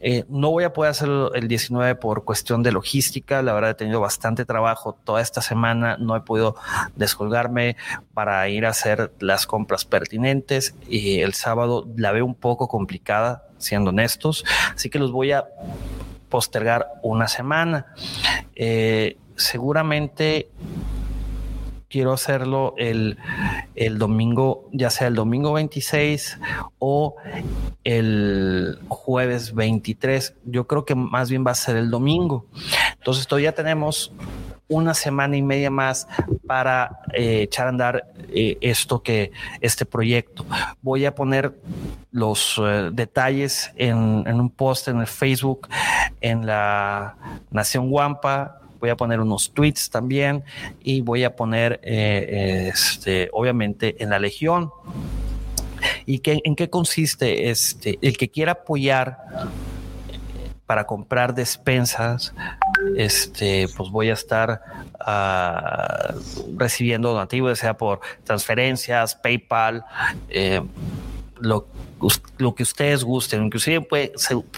Eh, 0.00 0.24
no 0.28 0.50
voy 0.50 0.64
a 0.64 0.72
poder 0.72 0.90
hacerlo 0.90 1.32
el 1.34 1.48
19 1.48 1.94
por 1.96 2.24
cuestión 2.24 2.62
de 2.62 2.72
logística. 2.72 3.42
La 3.42 3.52
verdad 3.52 3.70
he 3.70 3.74
tenido 3.74 4.00
bastante 4.00 4.44
trabajo 4.44 4.98
toda 5.04 5.20
esta 5.20 5.42
semana. 5.42 5.96
No 5.98 6.16
he 6.16 6.20
podido 6.20 6.56
descolgarme 6.96 7.76
para 8.14 8.48
ir 8.48 8.66
a 8.66 8.70
hacer 8.70 9.12
las 9.20 9.46
compras 9.46 9.84
pertinentes 9.84 10.74
y 10.88 11.20
el 11.20 11.34
sábado 11.34 11.86
la 11.96 12.12
veo 12.12 12.24
un 12.24 12.34
poco 12.34 12.68
complicada, 12.68 13.44
siendo 13.58 13.90
honestos. 13.90 14.44
Así 14.74 14.90
que 14.90 14.98
los 14.98 15.12
voy 15.12 15.32
a 15.32 15.46
postergar 16.28 16.88
una 17.02 17.28
semana. 17.28 17.86
Eh, 18.54 19.18
seguramente 19.36 20.48
quiero 21.90 22.12
hacerlo 22.12 22.74
el, 22.78 23.18
el, 23.74 23.98
domingo, 23.98 24.68
ya 24.72 24.90
sea 24.90 25.08
el 25.08 25.14
domingo 25.14 25.52
26 25.52 26.38
o 26.78 27.16
el 27.84 28.78
jueves 28.88 29.54
23. 29.54 30.34
Yo 30.44 30.66
creo 30.66 30.84
que 30.84 30.94
más 30.94 31.28
bien 31.28 31.44
va 31.46 31.50
a 31.50 31.56
ser 31.56 31.76
el 31.76 31.90
domingo. 31.90 32.46
Entonces 32.96 33.26
todavía 33.26 33.54
tenemos 33.54 34.12
una 34.68 34.94
semana 34.94 35.36
y 35.36 35.42
media 35.42 35.68
más 35.68 36.06
para 36.46 37.00
eh, 37.12 37.42
echar 37.42 37.66
a 37.66 37.70
andar 37.70 38.12
eh, 38.28 38.56
esto 38.60 39.02
que 39.02 39.32
este 39.60 39.84
proyecto. 39.84 40.46
Voy 40.80 41.04
a 41.06 41.14
poner 41.14 41.60
los 42.12 42.60
eh, 42.62 42.90
detalles 42.92 43.72
en, 43.74 44.22
en, 44.26 44.40
un 44.40 44.48
post 44.48 44.86
en 44.86 45.00
el 45.00 45.08
Facebook, 45.08 45.68
en 46.20 46.46
la 46.46 47.16
Nación 47.50 47.90
Guampa, 47.90 48.59
voy 48.80 48.90
a 48.90 48.96
poner 48.96 49.20
unos 49.20 49.52
tweets 49.52 49.90
también 49.90 50.42
y 50.82 51.02
voy 51.02 51.24
a 51.24 51.36
poner, 51.36 51.80
eh, 51.82 52.70
este, 52.72 53.28
obviamente, 53.32 54.02
en 54.02 54.10
la 54.10 54.18
Legión. 54.18 54.70
¿Y 56.06 56.18
qué, 56.18 56.40
en 56.44 56.56
qué 56.56 56.68
consiste? 56.68 57.50
Este, 57.50 57.98
el 58.02 58.16
que 58.16 58.30
quiera 58.30 58.52
apoyar 58.52 59.18
para 60.66 60.86
comprar 60.86 61.34
despensas, 61.34 62.32
este, 62.96 63.66
pues 63.76 63.90
voy 63.90 64.08
a 64.10 64.12
estar 64.12 64.62
uh, 65.00 66.56
recibiendo 66.56 67.10
donativos, 67.10 67.58
sea 67.58 67.76
por 67.76 68.00
transferencias, 68.22 69.16
PayPal, 69.16 69.84
eh, 70.28 70.62
lo 71.40 71.66
lo 72.38 72.54
que 72.54 72.62
ustedes 72.62 73.04
gusten. 73.04 73.44
Inclusive 73.44 73.80
puede, 73.82 74.12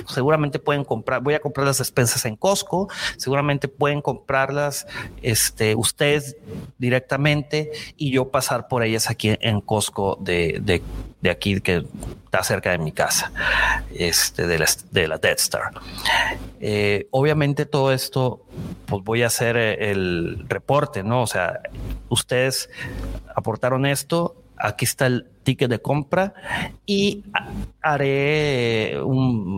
seguramente 0.09 0.59
pueden 0.59 0.85
comprar, 0.85 1.23
voy 1.23 1.35
a 1.35 1.41
comprar 1.41 1.67
las 1.67 1.79
despensas 1.79 2.25
en 2.25 2.37
Costco, 2.37 2.89
seguramente 3.17 3.69
pueden 3.69 4.01
comprarlas 4.01 4.87
este, 5.23 5.75
ustedes 5.75 6.37
directamente 6.79 7.71
y 7.97 8.13
yo 8.13 8.31
pasar 8.31 8.69
por 8.69 8.83
ellas 8.83 9.11
aquí 9.11 9.37
en 9.41 9.61
Costco 9.61 10.19
de, 10.21 10.61
de, 10.63 10.83
de 11.21 11.31
aquí 11.31 11.61
que 11.61 11.85
está 12.25 12.43
cerca 12.45 12.71
de 12.71 12.79
mi 12.79 12.93
casa, 12.93 13.33
este, 13.95 14.47
de 14.47 14.59
la, 14.59 14.67
de 14.91 15.09
la 15.09 15.19
Dead 15.19 15.37
Star. 15.37 15.73
Eh, 16.61 17.09
obviamente 17.11 17.67
todo 17.67 17.93
esto, 17.93 18.47
pues 18.87 19.03
voy 19.05 19.23
a 19.23 19.27
hacer 19.27 19.57
el 19.57 20.47
reporte, 20.49 21.03
¿no? 21.03 21.23
O 21.23 21.27
sea, 21.27 21.61
ustedes 22.09 22.71
aportaron 23.35 23.85
esto, 23.85 24.37
aquí 24.57 24.85
está 24.85 25.07
el 25.07 25.32
ticket 25.43 25.71
de 25.71 25.81
compra 25.81 26.35
y 26.87 27.25
haré 27.81 28.99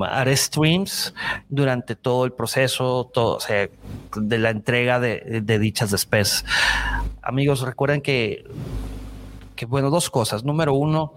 haré 0.09 0.37
streams 0.37 1.15
durante 1.49 1.97
todo 1.97 2.25
el 2.25 2.33
proceso, 2.33 3.11
todo, 3.13 3.39
de 4.17 4.39
la 4.39 4.51
entrega 4.51 5.01
de, 5.01 5.41
de 5.43 5.59
dichas 5.59 5.91
despensas. 5.91 6.45
Amigos, 7.23 7.63
recuerden 7.63 8.01
que, 8.01 8.45
que, 9.57 9.67
bueno, 9.67 9.91
dos 9.91 10.11
cosas. 10.11 10.45
Número 10.45 10.75
uno, 10.75 11.15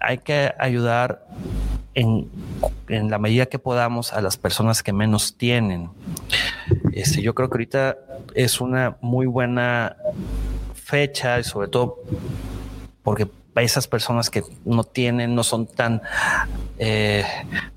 hay 0.00 0.18
que 0.18 0.52
ayudar 0.58 1.26
en, 1.94 2.28
en, 2.88 3.10
la 3.10 3.18
medida 3.18 3.46
que 3.46 3.58
podamos 3.58 4.12
a 4.12 4.20
las 4.20 4.36
personas 4.36 4.82
que 4.82 4.92
menos 4.92 5.36
tienen. 5.36 5.90
Este, 6.92 7.22
yo 7.22 7.34
creo 7.34 7.48
que 7.48 7.54
ahorita 7.54 7.96
es 8.34 8.60
una 8.60 8.96
muy 9.00 9.26
buena 9.26 9.96
fecha 10.74 11.38
y 11.38 11.44
sobre 11.44 11.68
todo 11.68 12.00
porque 13.02 13.28
esas 13.62 13.86
personas 13.86 14.30
que 14.30 14.42
no 14.64 14.84
tienen, 14.84 15.34
no 15.34 15.44
son 15.44 15.66
tan, 15.66 16.02
eh, 16.78 17.24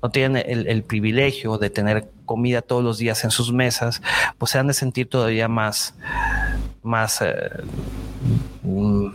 no 0.02 0.10
tienen 0.10 0.42
el, 0.46 0.82
privilegio 0.82 1.58
de 1.58 1.70
tener 1.70 2.10
comida 2.26 2.62
todos 2.62 2.82
los 2.82 2.98
días 2.98 3.24
en 3.24 3.30
sus 3.30 3.52
mesas, 3.52 4.02
pues 4.38 4.52
se 4.52 4.58
han 4.58 4.66
de 4.66 4.74
sentir 4.74 5.08
todavía 5.08 5.48
más, 5.48 5.94
más 6.82 7.20
eh, 7.22 7.34
mm, 8.62 9.06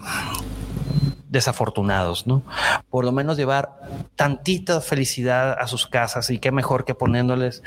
desafortunados, 1.30 2.28
¿no? 2.28 2.44
Por 2.90 3.06
lo 3.06 3.12
menos 3.12 3.38
llevar 3.38 3.74
tantita 4.16 4.82
felicidad 4.82 5.58
a 5.60 5.68
sus 5.68 5.88
casas 5.88 6.30
y 6.30 6.40
qué 6.40 6.52
mejor 6.52 6.86
que 6.86 6.96
poniéndoles 6.96 7.64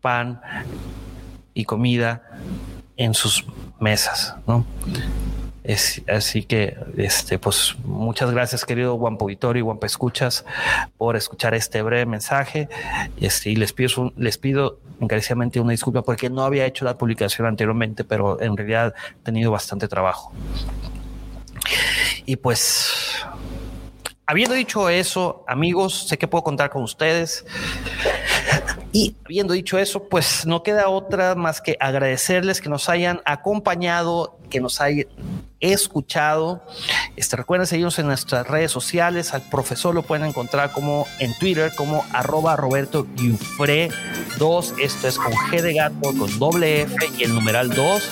pan 0.00 0.40
y 1.54 1.64
comida 1.64 2.22
en 2.96 3.14
sus 3.14 3.44
mesas, 3.78 4.34
¿no? 4.46 4.64
Es, 5.70 6.02
así 6.08 6.42
que, 6.42 6.76
este, 6.96 7.38
pues 7.38 7.76
muchas 7.84 8.32
gracias, 8.32 8.64
querido 8.64 8.94
Guampo 8.94 9.26
Vittorio 9.26 9.60
y 9.60 9.62
Guampa 9.62 9.86
Escuchas, 9.86 10.44
por 10.98 11.14
escuchar 11.14 11.54
este 11.54 11.80
breve 11.82 12.06
mensaje. 12.06 12.68
Este, 13.20 13.50
y 13.50 13.54
les 13.54 13.72
pido, 13.72 14.12
les 14.16 14.36
pido 14.36 14.80
encarecidamente 15.00 15.60
una 15.60 15.70
disculpa 15.70 16.02
porque 16.02 16.28
no 16.28 16.42
había 16.42 16.66
hecho 16.66 16.84
la 16.84 16.98
publicación 16.98 17.46
anteriormente, 17.46 18.02
pero 18.02 18.40
en 18.40 18.56
realidad 18.56 18.94
he 19.20 19.22
tenido 19.22 19.52
bastante 19.52 19.86
trabajo. 19.86 20.32
Y 22.26 22.34
pues, 22.34 23.24
habiendo 24.26 24.56
dicho 24.56 24.88
eso, 24.88 25.44
amigos, 25.46 26.08
sé 26.08 26.18
que 26.18 26.26
puedo 26.26 26.42
contar 26.42 26.70
con 26.70 26.82
ustedes. 26.82 27.46
Y 28.92 29.14
habiendo 29.24 29.54
dicho 29.54 29.78
eso, 29.78 30.04
pues 30.04 30.46
no 30.46 30.62
queda 30.62 30.88
otra 30.88 31.34
más 31.34 31.60
que 31.60 31.76
agradecerles 31.80 32.60
que 32.60 32.68
nos 32.68 32.88
hayan 32.88 33.20
acompañado, 33.24 34.38
que 34.50 34.60
nos 34.60 34.80
hayan 34.80 35.06
escuchado. 35.60 36.62
Este, 37.16 37.36
recuerden 37.36 37.66
seguirnos 37.66 37.98
en 37.98 38.06
nuestras 38.06 38.46
redes 38.46 38.70
sociales. 38.70 39.34
Al 39.34 39.42
profesor 39.42 39.94
lo 39.94 40.02
pueden 40.02 40.26
encontrar 40.26 40.72
como 40.72 41.06
en 41.18 41.32
Twitter 41.38 41.70
como 41.76 42.04
arroba 42.12 42.56
Roberto 42.56 43.06
Giufre 43.16 43.90
2. 44.38 44.74
Esto 44.80 45.08
es 45.08 45.18
con 45.18 45.32
G 45.32 45.60
de 45.60 45.74
gato, 45.74 46.12
con 46.18 46.38
doble 46.38 46.82
F 46.82 46.94
y 47.18 47.24
el 47.24 47.34
numeral 47.34 47.70
2. 47.70 48.10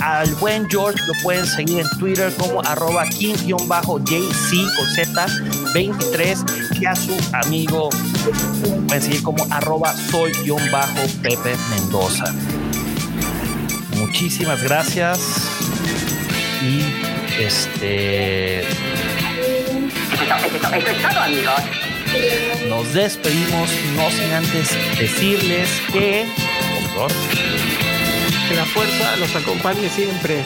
Al 0.00 0.34
buen 0.36 0.68
George 0.68 1.00
lo 1.06 1.14
pueden 1.22 1.46
seguir 1.46 1.80
en 1.80 1.98
Twitter 1.98 2.32
como 2.36 2.60
arroba 2.62 3.04
king-jc 3.06 4.76
con 4.76 4.88
Z 4.94 5.26
23 5.74 6.44
y 6.80 6.86
a 6.86 6.94
su 6.94 7.16
amigo 7.32 7.88
pueden 8.86 9.02
seguir 9.02 9.22
como 9.22 9.44
arroba 9.50 9.81
soy-pepe 9.90 11.56
Mendoza. 11.70 12.32
Muchísimas 13.96 14.62
gracias 14.62 15.20
y 16.62 16.82
este 17.42 18.62
eso, 20.72 20.90
es 20.90 21.02
todo, 21.02 21.20
amigos. 21.20 21.60
Nos 22.68 22.94
despedimos, 22.94 23.70
no 23.96 24.10
sin 24.10 24.32
antes 24.32 24.70
decirles 24.98 25.68
que, 25.92 26.26
por 26.74 26.90
favor, 26.90 27.12
que 28.48 28.54
la 28.54 28.64
fuerza 28.64 29.16
los 29.16 29.34
acompañe 29.34 29.88
siempre. 29.88 30.44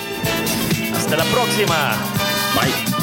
Hasta 0.96 1.16
la 1.16 1.24
próxima. 1.24 1.96
Bye. 2.54 2.95